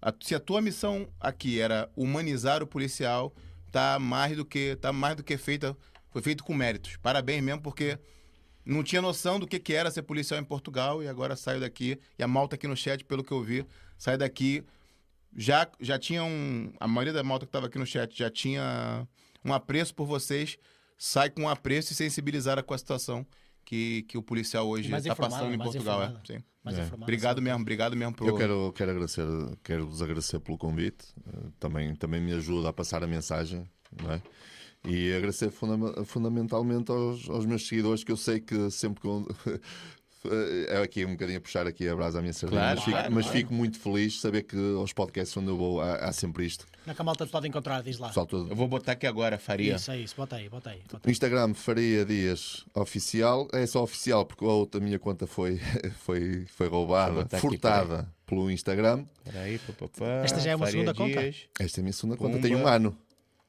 [0.00, 3.32] a- se a tua missão aqui era humanizar o policial,
[3.70, 5.76] tá mais do que tá mais do que feita,
[6.10, 6.96] foi feito com méritos.
[6.96, 7.98] Parabéns mesmo, porque
[8.64, 11.98] não tinha noção do que, que era ser policial em Portugal e agora saio daqui.
[12.18, 14.64] E a malta aqui no chat, pelo que eu vi, sai daqui.
[15.34, 16.72] Já, já tinha um.
[16.78, 19.08] A maioria da malta que estava aqui no chat já tinha
[19.44, 20.58] um apreço por vocês.
[20.98, 23.26] Sai com um apreço e sensibilizada com a situação
[23.72, 26.02] que, que o policial hoje está passando em Portugal.
[26.02, 26.44] É, sim.
[26.78, 26.94] É.
[27.02, 28.28] Obrigado mesmo, obrigado mesmo por.
[28.28, 29.24] Eu quero, quero agradecer,
[29.64, 31.06] quero vos agradecer pelo convite.
[31.26, 33.66] Eh, Também, também me ajuda a passar a mensagem,
[34.02, 34.22] não é?
[34.86, 39.26] E agradecer fundama- fundamentalmente aos, aos meus seguidores, que eu sei que sempre com.
[40.68, 42.96] É aqui um bocadinho a puxar aqui a brasa à minha sardinha, Claro, mas, fico,
[42.96, 43.38] claro, mas claro.
[43.38, 46.64] fico muito feliz de saber que aos podcasts onde eu vou há, há sempre isto.
[46.82, 47.82] Onde é que a malta te pode encontrar?
[47.82, 48.10] Diz lá.
[48.10, 48.46] Todo.
[48.48, 49.74] Eu vou botar aqui agora, Faria.
[49.76, 50.14] Isso, é isso.
[50.16, 50.80] Bota aí, bota aí.
[50.90, 51.10] Bota aí.
[51.12, 53.48] Instagram, Faria Dias Oficial.
[53.52, 55.60] É só oficial porque a outra minha conta foi,
[56.04, 59.04] foi, foi roubada, botar aqui, furtada pelo Instagram.
[59.24, 61.20] Peraí, papapá, Esta já é uma Faria segunda conta?
[61.20, 61.36] Dias.
[61.58, 62.30] Esta é a minha segunda conta.
[62.36, 62.42] Pumba.
[62.48, 62.96] Tem um ano.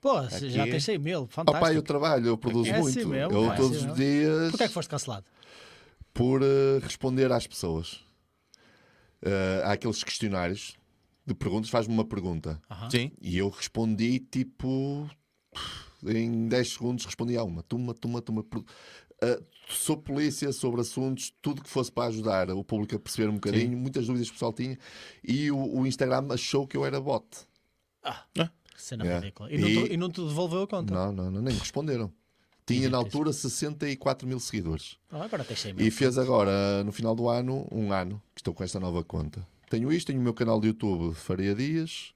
[0.02, 0.50] Pô, Aqui.
[0.50, 1.22] já tens 100 mil.
[1.22, 1.66] Oh, Fantástico.
[1.66, 3.00] pai, eu trabalho, eu produzo É muito.
[3.00, 3.96] assim mesmo, eu é todos assim os mesmo.
[3.96, 5.26] dias Porquê é que foste cancelado?
[6.14, 8.00] Por eh, responder às pessoas.
[9.22, 10.78] Eh, há aqueles questionários
[11.26, 12.62] de perguntas, faz-me uma pergunta.
[12.92, 13.12] Sim.
[13.22, 15.10] E eu respondi tipo.
[16.06, 17.64] Em 10 segundos respondi a uma.
[17.64, 18.46] Tuma, tuma, tuma.
[19.22, 23.36] Eh, sou polícia sobre assuntos, tudo que fosse para ajudar o público a perceber um
[23.36, 24.78] bocadinho, muitas dúvidas que o pessoal tinha.
[25.24, 27.26] E o, o Instagram achou que eu era bot.
[28.76, 29.20] Cena É.
[29.20, 29.50] ridícula.
[29.54, 30.94] E, não E- te, e não te devolveu a conta.
[30.94, 32.12] Não, não, não, nem me responderam.
[32.66, 34.98] Tinha na altura 64 mil seguidores.
[35.12, 35.86] Ah, agora tens 100 mil.
[35.86, 39.46] E fez agora, no final do ano, um ano que estou com esta nova conta.
[39.70, 42.14] Tenho isto, tenho o meu canal de YouTube Faria Dias,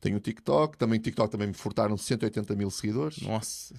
[0.00, 3.20] tenho o TikTok, também o TikTok também me furtaram 180 mil seguidores.
[3.22, 3.74] Nossa.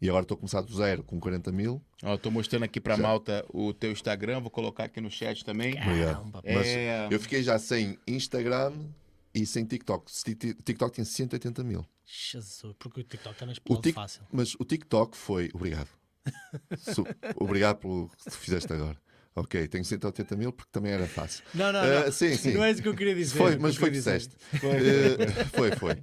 [0.00, 1.80] E agora estou a começar do zero com 40 mil.
[2.20, 5.72] Tô mostrando aqui pra malta o teu Instagram, vou colocar aqui no chat também.
[5.80, 6.16] Obrigado.
[6.16, 8.72] Caramba, Mas É, eu fiquei já sem Instagram
[9.34, 10.10] e sem TikTok.
[10.64, 11.84] TikTok tem 180 mil.
[12.06, 14.22] Jesus, porque o TikTok também O explode tic- fácil.
[14.32, 15.50] Mas o TikTok foi.
[15.54, 15.88] Obrigado.
[16.78, 17.04] Su-
[17.36, 18.96] Obrigado pelo que tu fizeste agora.
[19.36, 21.42] Ok, tenho 180 mil porque também era fácil.
[21.52, 22.12] Não, não, Eh, não.
[22.12, 22.52] sim, sim.
[22.54, 23.36] Não é isso que eu queria dizer.
[23.36, 24.36] Foi, que mas foi que disseste.
[24.54, 25.94] Eh, foi, foi.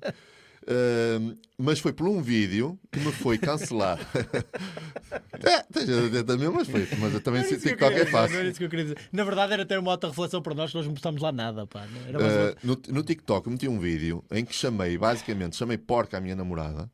[0.67, 4.01] Eh, mas foi por um vídeo que me foi cancelado.
[5.43, 6.87] é, tens 80 mil, mas foi.
[6.99, 8.47] Mas eu também sei que é dizer, Não era fácil.
[8.47, 8.97] isso que eu queria dizer.
[9.11, 11.65] Na verdade, era ter uma outra reflexão para nós, que nós não postamos lá nada.
[11.65, 11.85] Pá.
[12.09, 16.21] Uma- no, no TikTok eu meti um vídeo em que chamei, basicamente, chamei porca à
[16.21, 16.89] minha namorada.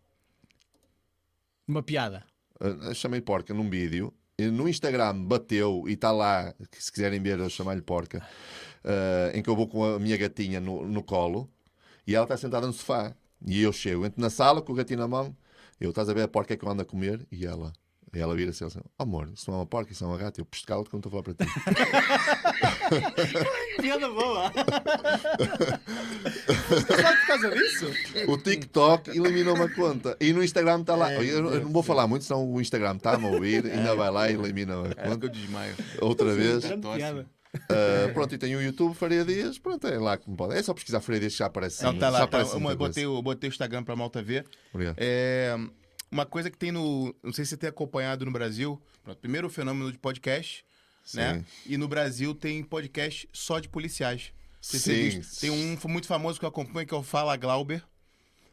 [1.68, 2.24] uma piada.
[2.60, 4.14] Uh, chamei porca num vídeo.
[4.40, 8.20] E no Instagram bateu e está lá, se quiserem ver, eu chamar-lhe porca,
[8.86, 11.50] uh, em que eu vou com a minha gatinha no, no colo
[12.06, 13.16] e ela está sentada no sofá.
[13.46, 15.36] E eu chego, entro na sala com o gatinho na mão,
[15.80, 17.72] eu estás a ver a porca que eu ando a comer e ela.
[18.14, 20.18] E ela vira-se e diz, oh, amor, isso não é uma porca, isso é uma
[20.18, 20.40] gata.
[20.40, 21.52] Eu pescá-la quando estou a falar para ti.
[23.82, 24.52] Piada boa!
[26.70, 27.86] Só por causa disso?
[28.28, 30.16] o TikTok eliminou uma conta.
[30.22, 31.14] E no Instagram está lá.
[31.14, 34.32] Eu, eu não vou falar muito, senão o Instagram está-me a ouvir, ainda vai lá
[34.32, 35.76] e elimina a é que conta eu desmaio.
[36.02, 36.64] outra vez.
[36.64, 37.37] Grande piada.
[37.58, 40.56] Uh, pronto, e tenho o YouTube Faria Dias, pronto, é lá que me pode.
[40.56, 41.84] É só pesquisar Faria Dias que já aparece.
[41.84, 44.46] Não, tá lá, tá, aparece botei, o- botei o Instagram pra malta ver.
[44.74, 44.96] Obrigado.
[45.00, 45.56] É,
[46.12, 47.14] uma coisa que tem no.
[47.24, 48.82] Não sei se você tem acompanhado no Brasil.
[49.04, 50.66] pronto, primeiro o fenômeno de podcast,
[51.14, 51.36] né?
[51.66, 51.74] Sim.
[51.74, 54.32] E no Brasil tem podcast só de policiais.
[54.62, 54.80] Sim.
[54.80, 55.22] tem.
[55.40, 57.84] Tem um muito famoso que eu acompanho que é o Fala Glauber,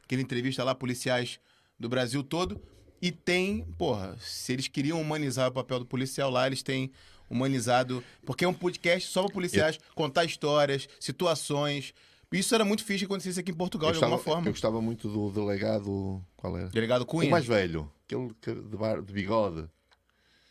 [0.07, 1.39] que ele entrevista lá policiais
[1.79, 2.61] do Brasil todo.
[3.03, 6.91] E tem, porra, se eles queriam humanizar o papel do policial lá, eles têm
[7.29, 8.03] humanizado.
[8.25, 11.93] Porque é um podcast só para policiais contar histórias, situações.
[12.33, 14.49] Isso era muito fixe que acontecesse aqui em Portugal, Eu de alguma forma.
[14.49, 16.21] eu gostava muito do delegado.
[16.37, 16.69] Qual era?
[16.69, 17.29] Delegado Cunha.
[17.29, 19.69] O mais velho, aquele que- de, bar- de bigode.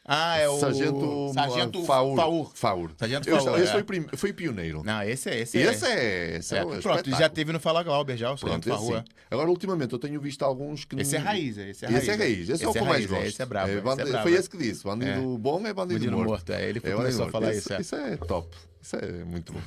[0.06, 0.60] Ah, é o.
[0.60, 2.16] Sargento, Sargento Faur.
[2.16, 2.52] Faur.
[2.54, 2.92] Faur.
[2.98, 3.72] Sargento Eu- Faur, Esse é.
[3.72, 4.84] foi, prim- foi pioneiro.
[4.84, 5.40] Não, esse é.
[5.40, 5.62] Esse, é.
[5.72, 6.36] esse é.
[6.38, 8.78] Esse é, É, um Pronto, já teve no Fala Glauber já, o Pronto, Sargento esse
[8.94, 9.00] Faur.
[9.00, 9.06] sim.
[9.32, 11.00] Agora, ultimamente, eu tenho visto alguns que.
[11.00, 12.08] Esse é raiz, esse é Esse raiz.
[12.10, 12.50] é raiz.
[12.50, 13.24] Esse, é o que eu mais gosto.
[13.26, 13.70] Esse é brabo.
[13.70, 14.84] É, esse é foi esse que disse.
[14.84, 16.30] Bandido bom é bandido, Bandido morto.
[16.30, 17.80] morto, é, ele foi É, começou a falar isso, é.
[17.82, 18.56] Isso é top.
[18.82, 19.62] Isso é muito bom.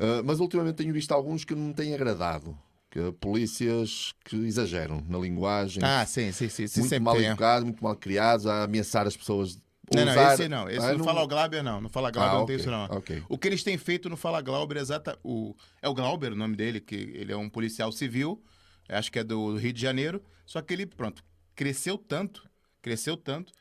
[0.00, 2.56] Ah, mas ultimamente tenho visto alguns que não me têm agradado.
[2.90, 5.82] Que polícias que exageram na linguagem.
[5.84, 6.66] Ah, sim, sim, sim.
[6.66, 7.26] sim muito mal é.
[7.26, 9.58] educados, muito mal criados, a ameaçar as pessoas.
[9.94, 10.68] Não, não, usar- esse não.
[10.68, 11.80] Esse Ah, não fala o Glauber, não.
[11.80, 12.84] Não fala Glauber, Ah, não tem ok, isso, não.
[12.86, 13.22] ok.
[13.28, 15.18] O que eles têm feito no Fala Glauber é exata.
[15.22, 15.54] O...
[15.80, 18.42] É o Glauber, o nome dele, que ele é um policial civil,
[18.88, 20.22] acho que é do Rio de Janeiro.
[20.44, 21.22] Só que ele, pronto,
[21.54, 22.48] cresceu tanto,
[22.82, 23.52] cresceu tanto,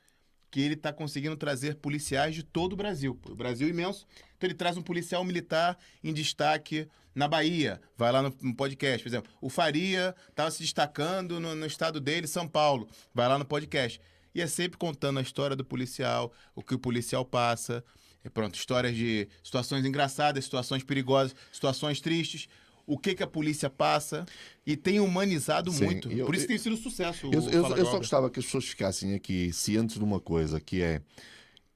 [0.50, 3.20] que ele está conseguindo trazer policiais de todo o Brasil.
[3.30, 4.06] O Brasil é imenso.
[4.38, 7.80] Então ele traz um policial militar em destaque na Bahia.
[7.98, 9.04] Vai lá no, no podcast.
[9.04, 12.88] Por exemplo, o Faria estava se destacando no, no estado dele, São Paulo.
[13.14, 14.00] Vai lá no podcast.
[14.36, 17.82] E é sempre contando a história do policial, o que o policial passa.
[18.24, 22.50] E pronto, histórias de situações engraçadas, situações perigosas, situações tristes.
[22.86, 24.26] O que, que a polícia passa.
[24.66, 26.12] E tem humanizado Sim, muito.
[26.12, 27.30] eu- Por isso eu- tem sido um sucesso.
[27.30, 30.60] o Eu, eu- eu só gostava que as pessoas ficassem aqui cientes de uma coisa,
[30.60, 31.02] que é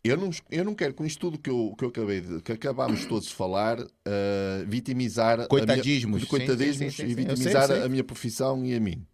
[0.03, 2.51] eu não, eu não quero com isto tudo que eu, que eu acabei de, que
[2.51, 6.17] acabámos todos de falar, ah, vitimizar Coitadismos.
[6.21, 7.85] minha, coitadismos sim, sim, e vitimizar sei, sei.
[7.85, 9.05] a minha profissão e a mim.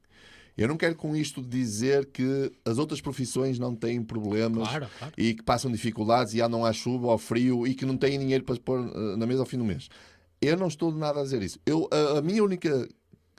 [0.58, 5.14] Eu não quero com isto dizer que as outras profissões não têm problemas Claro, claro.
[5.18, 8.44] e que passam dificuldades e andam à chuva, ao frio e que não têm dinheiro
[8.44, 9.90] para pôr ah, na mesa ao fim do mês.
[10.42, 11.60] Eu não estou de nada a dizer isso.
[11.66, 12.88] Eu, a, a minha única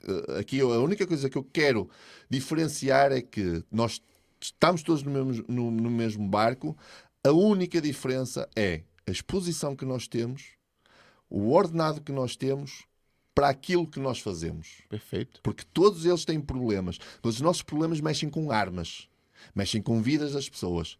[0.07, 1.89] eh, aqui a única coisa que eu quero
[2.29, 4.01] diferenciar é que nós
[4.41, 6.77] estamos todos no mesmo, no, no mesmo barco.
[7.25, 10.53] A única diferença é a exposição que nós temos,
[11.29, 12.85] o ordenado que nós temos
[13.37, 14.79] para aquilo que nós fazemos.
[14.89, 15.41] Perfeito.
[15.43, 16.99] Porque todos eles têm problemas.
[17.23, 19.09] Mas os nossos problemas mexem com armas,
[19.55, 20.97] mexem com vidas das pessoas.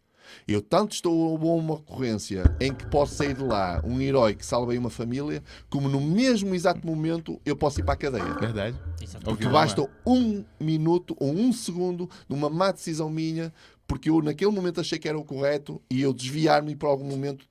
[0.47, 4.45] Eu tanto estou a uma ocorrência em que posso sair de lá um herói que
[4.45, 8.33] salvei uma família, como no mesmo exato momento eu posso ir para a cadeia.
[8.35, 8.77] Verdade.
[9.01, 13.51] É o Porque vilão, basta um minuto ou um segundo de uma má decisão minha,
[13.87, 17.05] porque eu naquele momento achei que era o correto e eu desviar-me e por algum
[17.05, 17.47] momento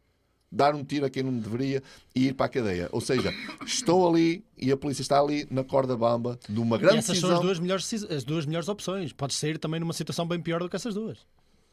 [0.51, 1.83] dar um tiro a quem não deveria
[2.15, 2.89] e ir para a cadeia.
[2.93, 3.33] Ou seja,
[3.67, 7.19] estou ali e a polícia está ali na corda bamba de uma E grande essas
[7.19, 7.37] são decisão.
[7.37, 9.13] as duas, melhores, as duas melhores opções.
[9.13, 11.19] Podes sair também numa situação bem pior do que essas duas.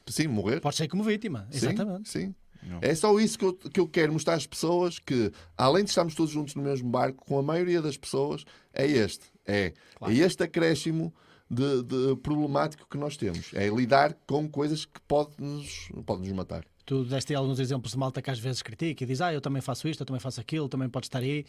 [0.07, 0.59] Sim, morrer.
[0.59, 1.47] Podes sair como vítima.
[1.51, 2.09] Sim, Exatamente.
[2.09, 2.35] Sim.
[2.63, 2.79] Não.
[2.81, 6.15] É só isso que eu, que eu quero mostrar às pessoas que, além de estarmos
[6.15, 9.25] todos juntos no mesmo barco, com a maioria das pessoas, é este.
[9.45, 10.13] É, Claro.
[10.13, 11.13] é este acréscimo
[11.49, 13.51] de, de problemático que nós temos.
[13.53, 16.63] É lidar com coisas que podem nos, pode nos matar.
[16.85, 19.39] Tu deste aí alguns exemplos de malta que às vezes critica e diz, ah, eu
[19.41, 21.45] também faço isto, eu também faço aquilo, também pode estar aí.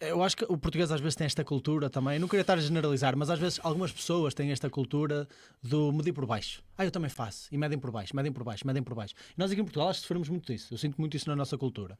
[0.00, 2.60] Eu acho que o português às vezes tem esta cultura também, não queria estar a
[2.60, 5.28] generalizar, mas às vezes algumas pessoas têm esta cultura
[5.62, 6.62] do medir por baixo.
[6.78, 7.48] Ah, eu também faço.
[7.52, 9.12] E medem por baixo, medem por baixo, medem por baixo.
[9.28, 10.72] E nós aqui em Portugal acho que sofremos muito disso.
[10.72, 11.98] Eu sinto muito isso na nossa cultura.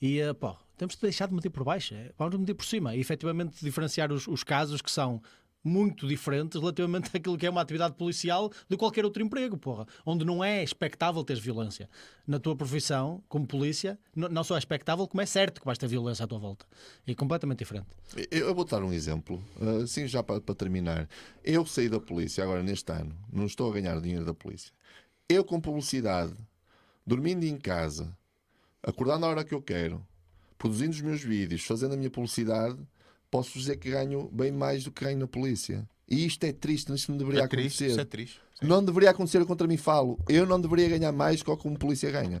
[0.00, 1.94] E, eh, pô, temos de deixar de medir por baixo.
[1.94, 2.96] é, Vamos medir por cima.
[2.96, 5.20] E efetivamente diferenciar os, os casos que são
[5.64, 9.86] muito diferentes relativamente àquilo que é uma atividade policial de qualquer outro emprego, porra.
[10.04, 11.88] Onde não é expectável teres violência.
[12.26, 15.86] Na tua profissão, como polícia, não só é expectável, como é certo que vais ter
[15.86, 16.66] violência à tua volta.
[17.06, 17.88] É completamente diferente.
[18.30, 19.42] Eu, vou dar um exemplo,
[19.82, 21.08] assim já para, para terminar.
[21.44, 24.72] Eu saí da polícia agora neste ano, não estou a ganhar dinheiro da polícia.
[25.28, 26.34] Eu com publicidade,
[27.06, 28.16] dormindo em casa,
[28.82, 30.04] acordando à hora que eu quero,
[30.58, 32.78] produzindo os meus vídeos, fazendo a minha publicidade,
[33.32, 35.88] posso dizer que ganho bem mais do que ganho na polícia.
[36.06, 37.86] E isto é triste, isto não deveria É triste, acontecer.
[37.90, 38.40] isso é triste.
[38.60, 40.18] Não deveria acontecer, contra mim falo.
[40.28, 42.40] Eu não deveria ganhar mais do que como polícia ganha.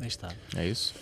[0.00, 0.28] Aí está.
[0.56, 0.92] É isso.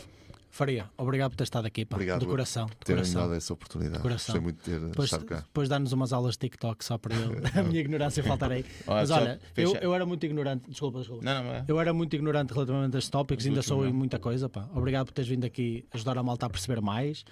[0.51, 1.97] Faria, obrigado por ter estado aqui, pá.
[1.97, 2.67] Obrigado de coração.
[2.67, 3.23] De Terem coração.
[3.23, 4.03] dado essa oportunidade.
[4.03, 4.35] Coração.
[4.35, 5.37] Gostei muito de ter Depois, estado cá.
[5.37, 8.65] depois dar-nos umas aulas de TikTok só para eu, a minha ignorância faltar aí.
[8.87, 10.69] Olha, Mas olha, eu, eu era muito ignorante.
[10.69, 11.25] Desculpa, desculpa.
[11.25, 11.65] Não, não, é.
[11.67, 13.95] Eu era muito ignorante relativamente a estes tópicos, ainda sou em não.
[13.99, 14.49] muita coisa.
[14.51, 14.69] Pá.
[14.75, 17.25] Obrigado por teres vindo aqui ajudar a malta a perceber mais.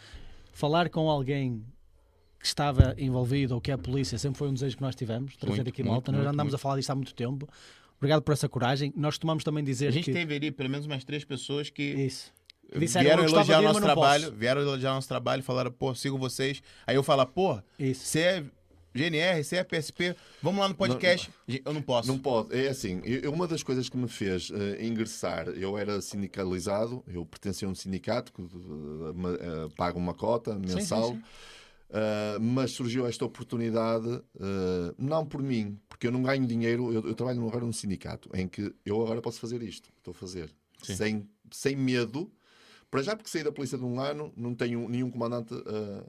[0.52, 1.64] Falar com alguém
[2.40, 5.36] que estava envolvido ou que é a polícia sempre foi um desejo que nós tivemos,
[5.36, 6.12] trazer Muito, aqui muito, malta.
[6.12, 6.60] Nós já muito, andámos muito.
[6.60, 7.48] a falar disto há muito tempo.
[7.96, 8.92] Obrigado por essa coragem.
[8.96, 10.12] Nós tomamos também dizer A gente que.
[10.12, 12.32] teve ali pelo menos umas três pessoas que Isso.
[12.76, 15.94] Disseram, vieram "Eu gostava elogiar ir, nosso trabalho, posso." vieram elogiar nosso trabalho, falaram, pô,
[15.94, 16.62] sigo vocês.
[16.86, 18.44] Aí eu falo, pô, você é
[18.98, 21.30] GNR, PSP, vamos lá no podcast.
[21.64, 22.08] Eu não posso.
[22.08, 22.54] Não pode.
[22.58, 27.24] É assim, eu- uma das coisas que me fez eh, ingressar, eu era sindicalizado, eu
[27.24, 28.48] pertencia a um sindicato que me-
[29.38, 31.22] eh, paga uma cota mensal, sim.
[31.90, 37.06] eh, mas surgiu esta oportunidade, eh, não por mim, porque eu não ganho dinheiro, eu,
[37.06, 40.50] eu trabalho agora num sindicato, em que eu agora posso fazer isto, estou a fazer,
[40.82, 40.96] Sim.
[40.96, 42.30] sem, sem medo.
[42.90, 46.02] Para já, porque saí da polícia de um ano, não tenho nenhum comandante eh,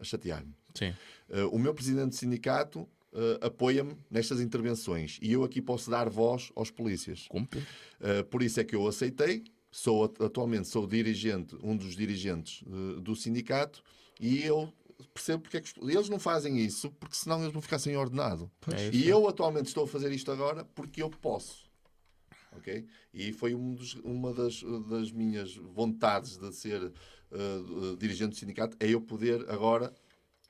[0.00, 0.54] a chatear-me.
[0.74, 0.94] Sim.
[1.28, 6.08] Uh, o meu presidente de sindicato uh, apoia-me nestas intervenções e eu aqui posso dar
[6.08, 7.26] voz aos polícias.
[8.00, 9.44] Uh, por isso é que eu aceitei.
[9.70, 13.82] Sou atualmente sou dirigente, um dos dirigentes uh, do sindicato
[14.18, 14.72] e eu
[15.12, 18.50] percebo porque é que eles não fazem isso, porque senão eles vão ficar sem ordenado.
[18.74, 21.65] É e eu atualmente estou a fazer isto agora porque eu posso.
[22.56, 28.36] Ok E foi um dos, uma das, das minhas vontades de ser uh, dirigente do
[28.36, 29.92] sindicato, é eu poder agora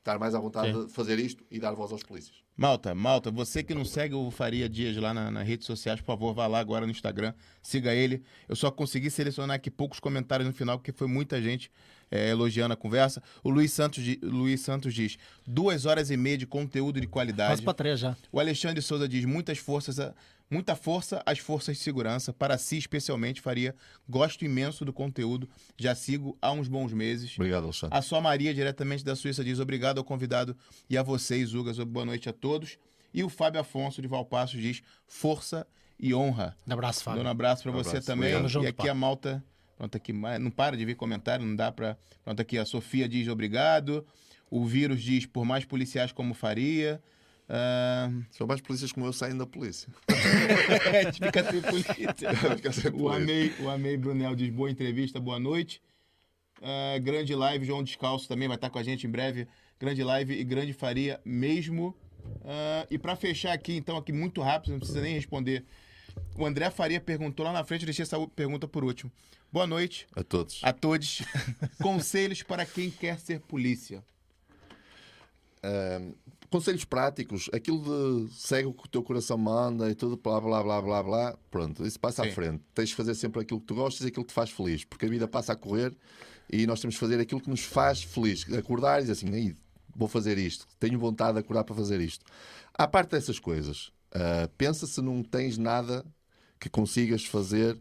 [0.06, 0.86] estar mais à vontade Sim.
[0.86, 2.36] de fazer isto e dar voz aos polícias.
[2.56, 6.06] Malta, Malta, você que não segue o Faria Dias lá na, nas redes sociais, por
[6.06, 8.22] favor, vá lá agora no Instagram, siga ele.
[8.48, 11.70] Eu só consegui selecionar aqui poucos comentários no final, porque foi muita gente
[12.10, 13.22] é, elogiando a conversa.
[13.44, 17.50] O Luiz Santos, Luiz Santos diz: duas horas e meia de conteúdo de qualidade.
[17.50, 18.16] Quase para três já.
[18.32, 20.00] O Alexandre Souza diz: muitas forças.
[20.00, 20.14] A,
[20.50, 22.32] muita força às forças de segurança.
[22.32, 23.74] Para si, especialmente, faria.
[24.08, 25.48] Gosto imenso do conteúdo.
[25.76, 27.34] Já sigo há uns bons meses.
[27.36, 27.96] Obrigado, Alexandre.
[27.96, 30.56] A sua Maria, diretamente da Suíça, diz: obrigado ao convidado
[30.88, 31.78] e a vocês, Ugas.
[31.78, 32.78] Boa noite a todos.
[33.12, 35.66] E o Fábio Afonso, de Valpasso, diz: força
[35.98, 36.56] e honra.
[36.66, 37.22] Um abraço, Fábio.
[37.22, 38.06] Um abraço para um você abraço.
[38.06, 38.34] também.
[38.34, 38.64] Obrigado.
[38.64, 39.44] E aqui a Malta
[39.76, 41.98] Pronto, aqui, não para de vir comentário, não dá para.
[42.24, 44.06] Pronto, aqui a Sofia diz obrigado.
[44.50, 47.02] O vírus diz por mais policiais como faria.
[47.48, 48.24] Uh...
[48.30, 49.88] São mais polícias como eu saindo da polícia.
[51.14, 51.94] fica sem polícia.
[52.56, 53.04] fica sem polícia.
[53.04, 55.80] O Amei, o Amei Brunel diz boa entrevista, boa noite.
[56.58, 59.46] Uh, grande live, João Descalço também vai estar com a gente em breve.
[59.78, 61.94] Grande live e grande faria mesmo.
[62.24, 65.64] Uh, e para fechar aqui, então, aqui muito rápido, não precisa nem responder.
[66.34, 69.12] O André Faria perguntou lá na frente, eu deixei essa pergunta por último.
[69.52, 70.06] Boa noite.
[70.14, 70.60] A todos.
[70.62, 71.22] A todos.
[71.80, 74.02] Conselhos para quem quer ser polícia.
[75.62, 76.14] Uh,
[76.50, 80.62] conselhos práticos, aquilo de segue o que o teu coração manda e tudo, blá blá
[80.62, 82.28] blá blá blá, pronto, isso passa Sim.
[82.28, 82.62] à frente.
[82.74, 85.06] Tens de fazer sempre aquilo que tu gostas e aquilo que te faz feliz, porque
[85.06, 85.96] a vida passa a correr
[86.50, 88.46] e nós temos de fazer aquilo que nos faz feliz.
[88.54, 89.56] Acordar e dizer assim,
[89.94, 92.24] vou fazer isto, tenho vontade de acordar para fazer isto.
[92.74, 96.04] À parte dessas coisas, uh, pensa se não tens nada
[96.60, 97.74] que consigas fazer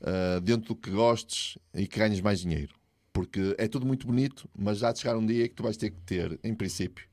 [0.00, 2.74] uh, dentro do que gostes e que ganhes mais dinheiro.
[3.12, 5.90] Porque é tudo muito bonito, mas já de chegar um dia que tu vais ter
[5.90, 7.06] que ter, em princípio,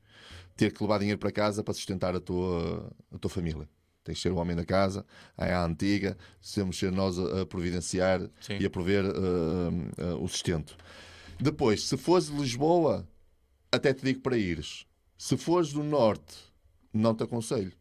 [0.60, 3.66] ter que levar dinheiro para casa para sustentar a tua, a tua família.
[4.04, 5.06] Tens que ser o homem da casa,
[5.38, 6.18] é a antiga,
[6.54, 8.58] temos ser nós a, a providenciar Sim.
[8.60, 10.76] e a prover uh, uh, o sustento.
[11.38, 13.08] Depois, se fores de Lisboa,
[13.72, 14.84] até te digo para ires.
[15.16, 16.36] Se fores do Norte,
[16.92, 17.72] não te aconselho.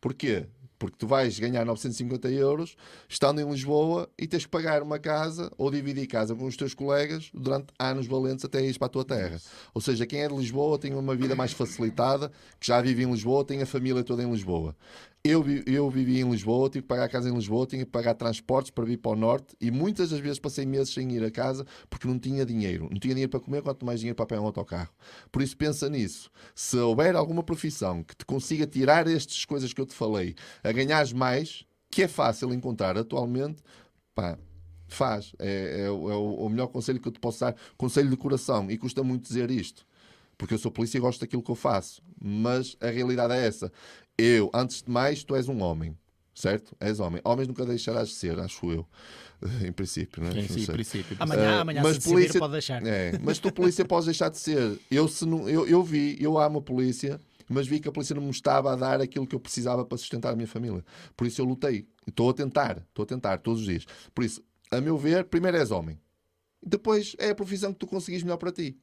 [0.00, 0.46] Porquê?
[0.80, 2.74] Porque tu vais ganhar 950 euros
[3.06, 6.72] estando em Lisboa e tens que pagar uma casa ou dividir casa com os teus
[6.72, 9.38] colegas durante anos valentes até ires para a tua terra.
[9.74, 13.10] Ou seja, quem é de Lisboa tem uma vida mais facilitada, que já vive em
[13.10, 14.74] Lisboa, tem a família toda em Lisboa.
[15.22, 18.70] Eu, eu vivi em Lisboa, tive que pagar casa em Lisboa, tinha que pagar transportes
[18.70, 21.66] para vir para o norte e muitas das vezes passei meses sem ir a casa
[21.90, 22.88] porque não tinha dinheiro.
[22.90, 24.88] Não tinha dinheiro para comer, quanto mais dinheiro para pegar um autocarro.
[25.30, 26.30] Por isso pensa nisso.
[26.54, 30.34] Se houver alguma profissão que te consiga tirar estas coisas que eu te falei,
[30.64, 33.62] a ganhares mais, que é fácil encontrar atualmente,
[34.14, 34.38] pá,
[34.88, 35.34] faz.
[35.38, 37.54] É, é, é o, o melhor conselho que eu te posso dar.
[37.76, 38.70] Conselho de coração.
[38.70, 39.84] E custa muito dizer isto
[40.40, 42.02] porque eu sou polícia e gosto daquilo que eu faço.
[42.18, 43.70] Mas a realidade é essa.
[44.20, 45.96] Eu, antes de mais, tu és um homem,
[46.34, 46.76] certo?
[46.78, 47.20] És homem.
[47.24, 48.86] Homens nunca deixarás de ser, acho eu.
[49.66, 50.32] Em princípio, né?
[50.32, 51.16] Sim, sim, princípio.
[51.18, 52.86] Amanhã, uh, amanhã mas se polícia, pode deixar.
[52.86, 54.78] É, mas tu, polícia, podes deixar de ser.
[54.90, 57.18] Eu, se não, eu, eu vi, eu amo a polícia,
[57.48, 59.96] mas vi que a polícia não me estava a dar aquilo que eu precisava para
[59.96, 60.84] sustentar a minha família.
[61.16, 61.86] Por isso eu lutei.
[62.06, 63.86] Estou a tentar, estou a tentar todos os dias.
[64.14, 65.98] Por isso, a meu ver, primeiro és homem.
[66.62, 68.78] Depois é a profissão que tu conseguis melhor para ti.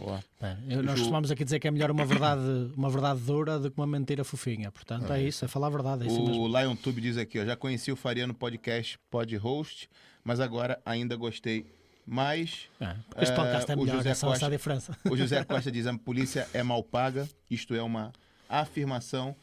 [0.00, 0.24] Boa.
[0.40, 3.78] É, nós costumamos aqui dizer que é melhor uma verdade, uma verdade dura do que
[3.78, 4.70] uma mentira fofinha.
[4.70, 6.08] Portanto, é, é isso, é falar a verdade.
[6.08, 9.88] É o Lion Tube diz aqui, ó, já conheci o Faria no podcast Pod Host,
[10.24, 11.66] mas agora ainda gostei
[12.06, 12.68] mais.
[12.80, 14.96] É, este podcast é, é melhor, José é só Costa, a diferença.
[15.08, 18.12] O José Costa diz: a polícia é mal paga, isto é uma
[18.48, 19.36] afirmação.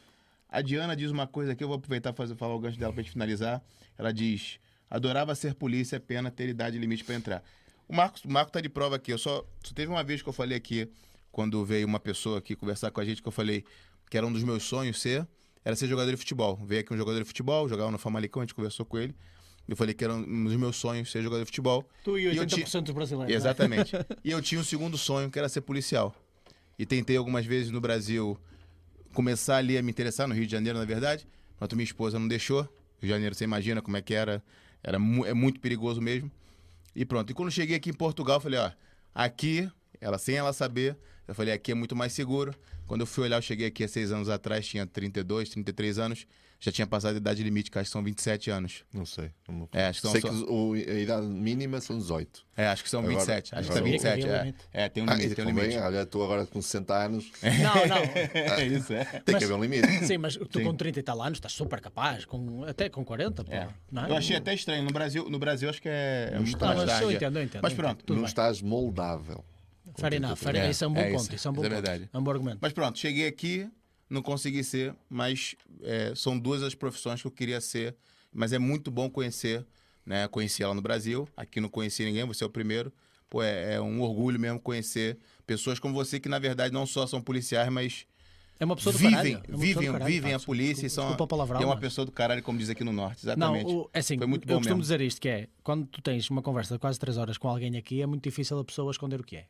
[0.50, 3.02] A Diana diz uma coisa aqui, eu vou aproveitar para falar o gancho dela para
[3.02, 3.62] gente finalizar.
[3.96, 4.58] Ela diz:
[4.90, 7.42] adorava ser polícia, é pena ter idade limite para entrar.
[7.88, 9.12] O Marco, o Marco tá de prova aqui.
[9.12, 10.88] Eu só, só teve uma vez que eu falei aqui,
[11.32, 13.64] quando veio uma pessoa aqui conversar com a gente, que eu falei
[14.10, 15.26] que era um dos meus sonhos ser,
[15.64, 16.56] era ser jogador de futebol.
[16.64, 19.14] Veio aqui um jogador de futebol, jogava no Famalicão, a gente conversou com ele.
[19.68, 21.86] Eu falei que era um dos meus sonhos ser jogador de futebol.
[22.02, 23.30] Tu e 80% dos brasileiros.
[23.30, 23.36] Né?
[23.36, 23.94] Exatamente.
[23.94, 24.04] Né?
[24.24, 26.14] e eu tinha um segundo sonho, que era ser policial.
[26.78, 28.38] E tentei algumas vezes no Brasil
[29.12, 31.26] começar ali a me interessar, no Rio de Janeiro, na verdade.
[31.60, 32.62] Mas minha esposa não deixou.
[32.62, 32.70] Rio
[33.02, 34.42] de Janeiro, você imagina como é que era.
[34.82, 36.30] era é muito perigoso mesmo.
[36.94, 37.30] E pronto.
[37.30, 38.70] E quando cheguei aqui em Portugal, falei, ó,
[39.14, 42.54] aqui, ela sem ela saber, Eu falei, aqui é muito mais seguro.
[42.88, 46.26] Quando eu fui olhar, eu cheguei aqui há seis anos atrás, tinha 32, 33 anos.
[46.60, 48.82] Já tinha passado a idade limite, que acho que são 27 anos.
[48.92, 49.30] Não sei.
[49.48, 49.68] Não...
[49.72, 52.44] É, acho que são sei só- que o- a idade mínima são 18.
[52.56, 53.54] É, acho que são Agora- 27.
[53.54, 54.28] Acho que são o- 27.
[54.28, 55.76] Havia É, é tem um Ah, limite, e tem um limite.
[55.76, 57.30] olha, estou agora com 60 anos.
[57.44, 57.96] Não, não.
[58.58, 59.04] É isso, é.
[59.04, 59.86] Tem Mas- que haver um limite.
[60.04, 60.64] Sim, mas tu Sim.
[60.64, 63.52] com 30 e tal anos estás super capaz, com, até com 40, pô.
[63.52, 63.68] É.
[63.92, 64.10] Não é?
[64.10, 64.82] Eu achei até estranho.
[64.82, 67.04] No Brasil, no Brasil acho que é, é muito Não, mais tarde.
[67.04, 67.62] eu entendo, eu entendo.
[67.62, 68.12] Mas pronto.
[68.12, 69.44] não estás moldável.
[70.00, 70.70] Fair enough, fair É.
[70.70, 71.34] Isso é um bom é ponto.
[71.34, 71.48] isso.
[71.48, 72.10] É um bom é verdade.
[72.12, 72.58] É um bom argumento.
[72.60, 73.68] Mas pronto, cheguei aqui,
[74.08, 77.94] não consegui ser, mas é, são duas as profissões que eu queria ser.
[78.32, 79.66] Mas é muito bom conhecer,
[80.04, 80.28] né?
[80.28, 82.92] Conheci ela no Brasil, aqui não conheci ninguém, você é o primeiro.
[83.30, 87.06] Pô, é, é um orgulho mesmo conhecer pessoas como você que, na verdade, não só
[87.06, 88.06] são policiais, mas
[88.58, 89.42] É uma pessoa do vivem, caralho.
[89.48, 92.42] É vivem, caralho, vivem a polícia e são palavrão, é uma mas- pessoa do caralho,
[92.42, 93.24] como diz aqui no Norte.
[93.26, 93.70] Não, Exatamente.
[93.70, 94.82] o, é assim, Foi muito eu bom costumo mesmo.
[94.82, 97.76] dizer isto, que é, quando tu tens uma conversa de quase 3 horas com alguém
[97.76, 99.46] aqui, é muito difícil a pessoa esconder o que é.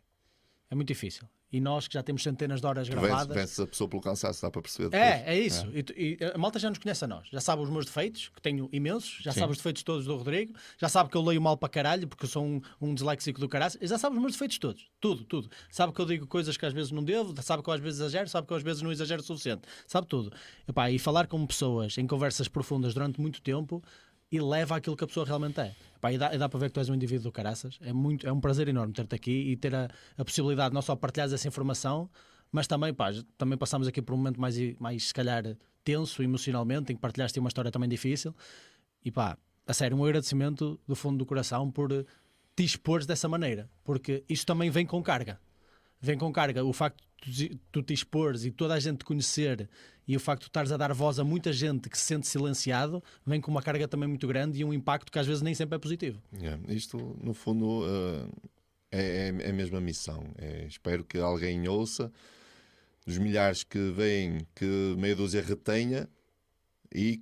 [0.70, 1.26] É muito difícil.
[1.50, 3.34] E nós que já temos centenas de horas gravadas...
[3.34, 4.90] vences a pessoa pelo cansaço, dá para perceber.
[4.90, 5.02] depois.
[5.02, 5.66] É, é isso.
[5.72, 7.26] E tu- E, a malta já nos conhece a nós.
[7.32, 9.18] Já sabe os meus defeitos, que tenho imensos.
[9.22, 9.40] Já Sim.
[9.40, 10.52] sabe os defeitos todos do Rodrigo.
[10.76, 13.48] Já sabe que eu leio mal para caralho, porque eu sou um, um disléxico do
[13.48, 13.72] caralho.
[13.80, 14.90] Já sabe os meus defeitos todos.
[15.00, 15.48] Tudo, tudo.
[15.70, 17.34] Sabe que eu digo coisas que às vezes não devo.
[17.40, 18.28] Sabe que eu às vezes exagero.
[18.28, 19.62] Sabe que eu às vezes não exagero o suficiente.
[19.86, 20.30] Sabe tudo.
[20.68, 23.82] Epá, e falar com pessoas em conversas profundas durante muito tempo
[24.30, 25.74] e leva àquilo que a pessoa realmente é.
[25.96, 27.78] Epá, e, dá, dá para ver que tu és um indivíduo do caraças.
[27.80, 30.94] É, muito, é um prazer enorme ter-te aqui e ter a, a possibilidade não só
[30.94, 32.10] partilhares essa informação,
[32.52, 35.44] mas também, pá, também passamos aqui por um momento mais, mais se calhar,
[35.82, 38.34] tenso emocionalmente, em que partilhaste uma história também difícil.
[39.04, 41.90] E pá, a sério, um agradecimento do fundo do coração por
[42.54, 45.40] te expores dessa maneira, porque isso também vem com carga.
[46.00, 49.68] Vem com carga o facto de tu- te expores e toda a gente te conhecer
[50.06, 52.26] e o facto de tu estares a dar voz a muita gente que se sente
[52.26, 55.54] silenciado vem com uma carga também muito grande e um impacto que às vezes nem
[55.54, 56.22] sempre é positivo.
[56.32, 58.28] Yeah, Isto, no fundo, eh,
[58.92, 60.32] é, é a mesma missão.
[60.38, 62.12] É, espero que alguém ouça,
[63.04, 66.08] dos milhares que vêm, que meia dúzia retenha
[66.94, 67.20] e,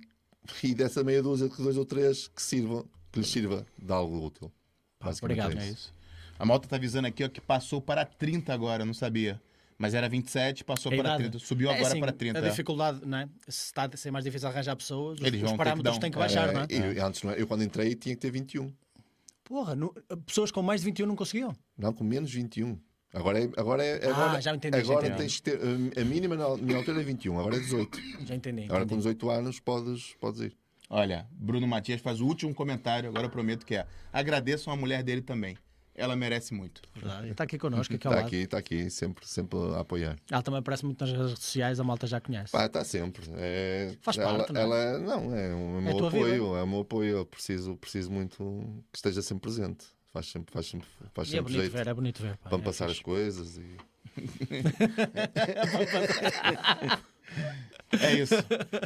[0.63, 4.23] e dessa meia dúzia, que dois ou três que sirvam, que lhes sirva de algo
[4.25, 4.51] útil.
[5.21, 5.57] Obrigado.
[5.57, 5.93] é É isso.
[6.39, 9.41] A malta tá avisando aqui ó, que passou para 30 agora, não sabia.
[9.77, 11.23] Mas era 27, passou A para idade.
[11.29, 11.39] 30.
[11.39, 12.39] Subiu É agora assim, para 30.
[12.39, 13.29] A dificuldade, não é?
[13.47, 16.17] Se está a ser mais difícil arranjar pessoas, os, Eles os que parâmetros têm que
[16.17, 16.67] baixar, É, não é?
[16.99, 17.39] eu, antes, não é?
[17.39, 18.73] eu, quando entrei, tinha que ter 21.
[19.43, 19.93] Porra, não-
[20.25, 21.55] pessoas com mais de 21 não conseguiam.
[21.77, 22.77] Não, com menos 21.
[23.13, 23.49] Agora é.
[23.55, 25.21] Agora é Ah, agora, já entendi, já Agora entendi.
[25.21, 25.59] tens que ter.
[26.01, 27.99] A mínima na minha altura é 21, agora é 18.
[28.25, 28.63] Já entendi.
[28.63, 28.89] Agora entendi.
[28.89, 30.57] com 18 anos podes, podes ir.
[30.89, 33.85] Olha, Bruno Matias faz o último comentário, agora eu prometo que é.
[34.11, 35.55] Agradeçam a mulher dele também.
[35.97, 36.83] Ela merece muito.
[36.95, 37.29] Verdade.
[37.29, 38.27] Está aqui connosco, aqui ao Está lado.
[38.27, 40.15] aqui, está aqui, sempre, sempre a apoiar.
[40.29, 42.51] Ela também aparece muito nas redes sociais, a malta já conhece.
[42.51, 43.23] Pá, está sempre.
[43.35, 44.63] É, Faz ela, parte, não é?
[44.63, 47.17] ela não é o É meu tua apoio, é o meu apoio.
[47.17, 49.87] Eu preciso, preciso muito que esteja sempre presente.
[50.13, 52.37] Faz sempre, faz sempre, faz E é sempre bonito jeito ver, é bonito ver.
[52.37, 53.57] pá, para é passar as coisas.
[53.57, 53.75] E...
[58.01, 58.35] É isso.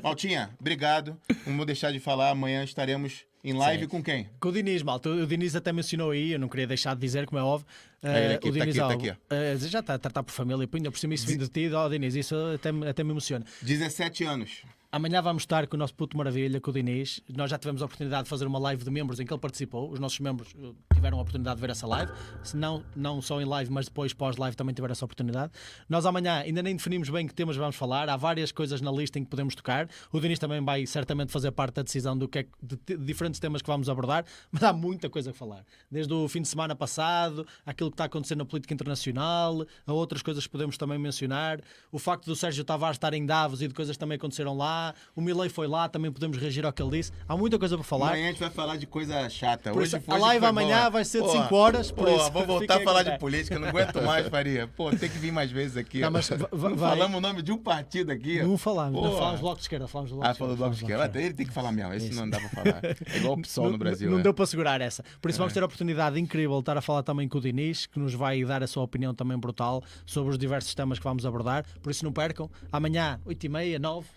[0.04, 1.18] Maltinha, obrigado.
[1.46, 2.30] Não vou deixar de falar.
[2.30, 3.90] Amanhã estaremos em live Sim.
[3.90, 4.30] com quem?
[4.40, 5.10] Com o Diniz, malta.
[5.10, 7.68] O Diniz até mencionou aí, eu não queria deixar de dizer, como é óbvio.
[8.04, 9.20] É, ele eh, aqui, o tá Diniz aqui, tá aqui.
[9.30, 11.74] eh, já está a tratar por família, e ainda por cima isso vindo de ti,
[11.74, 13.46] ó Diniz, isso até, até me emociona.
[13.62, 14.64] 17 anos.
[14.94, 17.22] Amanhã vamos estar com o nosso puto maravilha, com o Diniz.
[17.34, 19.90] Nós já tivemos a oportunidade de fazer uma live de membros em que ele participou.
[19.90, 22.12] Os nossos membros eh, tiveram a oportunidade de ver essa live.
[22.44, 25.54] Se não, não só em live, mas depois pós-live também tiveram essa oportunidade.
[25.88, 28.10] Nós amanhã ainda nem definimos bem que temas vamos falar.
[28.10, 29.88] Há várias coisas na lista em que podemos tocar.
[30.12, 33.62] O Diniz também vai certamente fazer parte da decisão do que é, de diferentes temas
[33.62, 34.26] que vamos abordar.
[34.52, 35.64] Mas há muita coisa a falar.
[35.90, 40.22] Desde o fim de semana passado, aquilo que está acontecendo na política internacional, a outras
[40.22, 41.62] coisas que podemos também mencionar.
[41.94, 44.81] O facto do Sérgio Tavares estar em Davos e de coisas que também aconteceram lá.
[45.16, 47.12] O Milley foi lá, também podemos reagir ao que ele disse.
[47.28, 48.08] Há muita coisa para falar.
[48.10, 49.72] Amanhã a gente vai falar de coisa chata.
[49.72, 50.90] Por Hoje isso, foi- a hoje live amanhã boa.
[50.92, 53.58] vai ser de Pô, cinco horas, por pô, isso, vou voltar a falar de política,
[53.60, 54.68] não aguento mais, Faria.
[54.68, 56.00] Pô, tem que vir mais vezes aqui.
[56.00, 58.42] Não, mas Não falamos o nome de um partido aqui.
[58.42, 60.70] Não falamos, não falamos bloco de esquerda, falamos bloco Ah, de falou esquerda.
[60.70, 61.22] bloco de esquerda.
[61.22, 61.94] Ele tem que falar mesmo.
[61.94, 62.20] Esse Isso.
[62.20, 62.80] não dá pra falar.
[62.84, 64.10] É igual o PSOL no Brasil.
[64.10, 64.24] Não, é.
[64.24, 65.04] deu para segurar essa.
[65.22, 67.86] Por isso vamos ter a oportunidade incrível de estar a falar também com o Diniz,
[67.86, 71.26] que nos vai dar a sua opinião também brutal sobre os diversos temas que vamos
[71.26, 71.66] abordar.
[71.82, 72.50] Por isso não percam.
[72.72, 74.08] Amanhã, 8h30, 9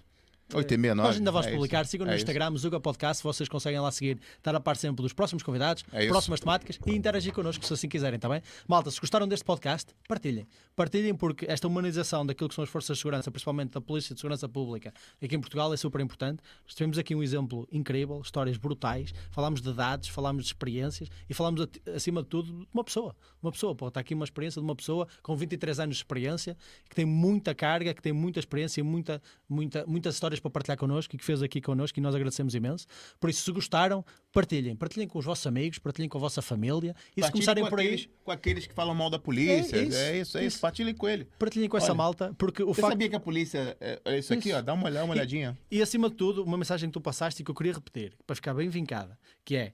[0.53, 0.95] 8 e meia.
[0.95, 1.57] Nós ainda vamos É isso.
[1.57, 1.87] publicar.
[1.87, 2.23] Sigam no É isso.
[2.25, 6.01] Instagram, Zuga Podcast, vocês conseguem lá seguir, estar a par sempre dos próximos convidados, É
[6.03, 6.09] isso.
[6.11, 8.43] próximas temáticas e interagir connosco se assim quiserem, está bem?
[8.69, 10.47] Malta, se gostaram deste podcast, partilhem.
[10.77, 14.21] Partilhem porque esta humanização daquilo que são as forças de segurança, principalmente da Polícia de
[14.21, 14.93] Segurança Pública,
[15.23, 16.43] aqui em Portugal é super importante.
[16.65, 21.35] Nós tivemos aqui um exemplo incrível, histórias brutais, falámos de dados, falámos de experiências e
[21.35, 23.15] falámos, acima de tudo, de uma pessoa.
[23.43, 26.57] Uma pessoa, pô, está aqui uma experiência de uma pessoa com 23 anos de experiência,
[26.89, 30.51] que tem muita carga, que tem muita experiência e muita, muita, muitas histórias histórias para
[30.51, 32.87] partilhar connosco e que fez aqui connosco e nós agradecemos imenso.
[33.19, 34.77] Por isso, se gostaram, partilhem.
[34.77, 37.71] Partilhem com os vossos amigos, partilhem com a vossa família e se Partilhe começarem com
[37.71, 39.77] por aí, aqueles, com aqueles que falam mal da polícia.
[39.77, 40.39] É É, isso, isso, é isso.
[40.39, 40.61] isso.
[40.61, 41.27] Partilhem com ele.
[41.39, 42.93] partilhem com essa Olha, malta, porque o Você facto.
[42.93, 43.77] sabia que a polícia.
[43.81, 44.59] É, é isso aqui, Isso.
[44.59, 44.63] ó.
[44.63, 45.57] Dá uma, olhada- uma olhadinha.
[45.71, 48.35] E acima de tudo, uma mensagem que tu passaste e que eu queria repetir, para
[48.37, 49.73] ficar bem vincada, que é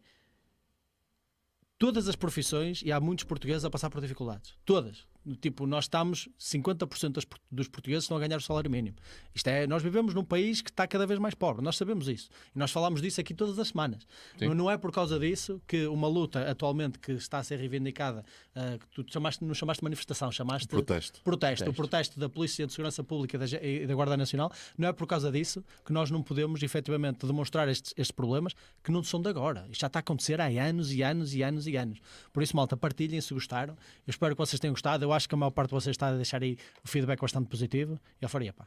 [1.78, 4.54] todas as profissões, e há muitos portugueses a passar por dificuldades.
[4.64, 5.06] Todas.
[5.40, 8.96] Tipo, nós estamos, 50% das por- dos portugueses estão a ganhar o salário mínimo.
[9.34, 12.30] Isto é, nós vivemos num país que está cada vez mais pobre, nós sabemos isso.
[12.54, 14.06] E nós falamos disso aqui todas as semanas.
[14.40, 18.24] Não, não é por causa disso que uma luta atualmente que está a ser reivindicada,
[18.54, 21.20] ah, que tu chamaste, não chamaste de manifestação, chamaste Protesto.
[21.22, 24.88] protesto, o protesto da Polícia de Segurança Pública e da, e da Guarda Nacional, não
[24.88, 29.02] é por causa disso que nós não podemos efetivamente demonstrar estes, estes problemas que não
[29.02, 29.66] são de agora.
[29.70, 31.98] Isto já está a acontecer há anos e anos e anos e anos.
[32.32, 33.74] Por isso, malta, partilhem se gostaram.
[34.06, 35.04] Eu espero que vocês tenham gostado.
[35.04, 37.48] Eu acho que a maior parte de vocês está a deixar aí o feedback bastante
[37.48, 37.98] positivo.
[38.20, 38.66] Eu faria, pá.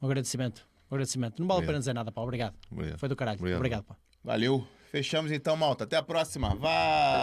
[0.00, 0.66] Um agradecimento.
[0.90, 1.40] Um agradecimento.
[1.40, 2.20] Não vale a pena dizer nada, pá.
[2.20, 2.54] Obrigado.
[2.70, 2.98] Obrigado.
[2.98, 3.38] Foi do caralho.
[3.38, 3.58] Obrigado.
[3.58, 3.96] Obrigado pá.
[4.24, 4.66] Valeu.
[4.90, 5.84] Fechamos então, malta.
[5.84, 6.54] Até a próxima.
[6.56, 7.18] Vá!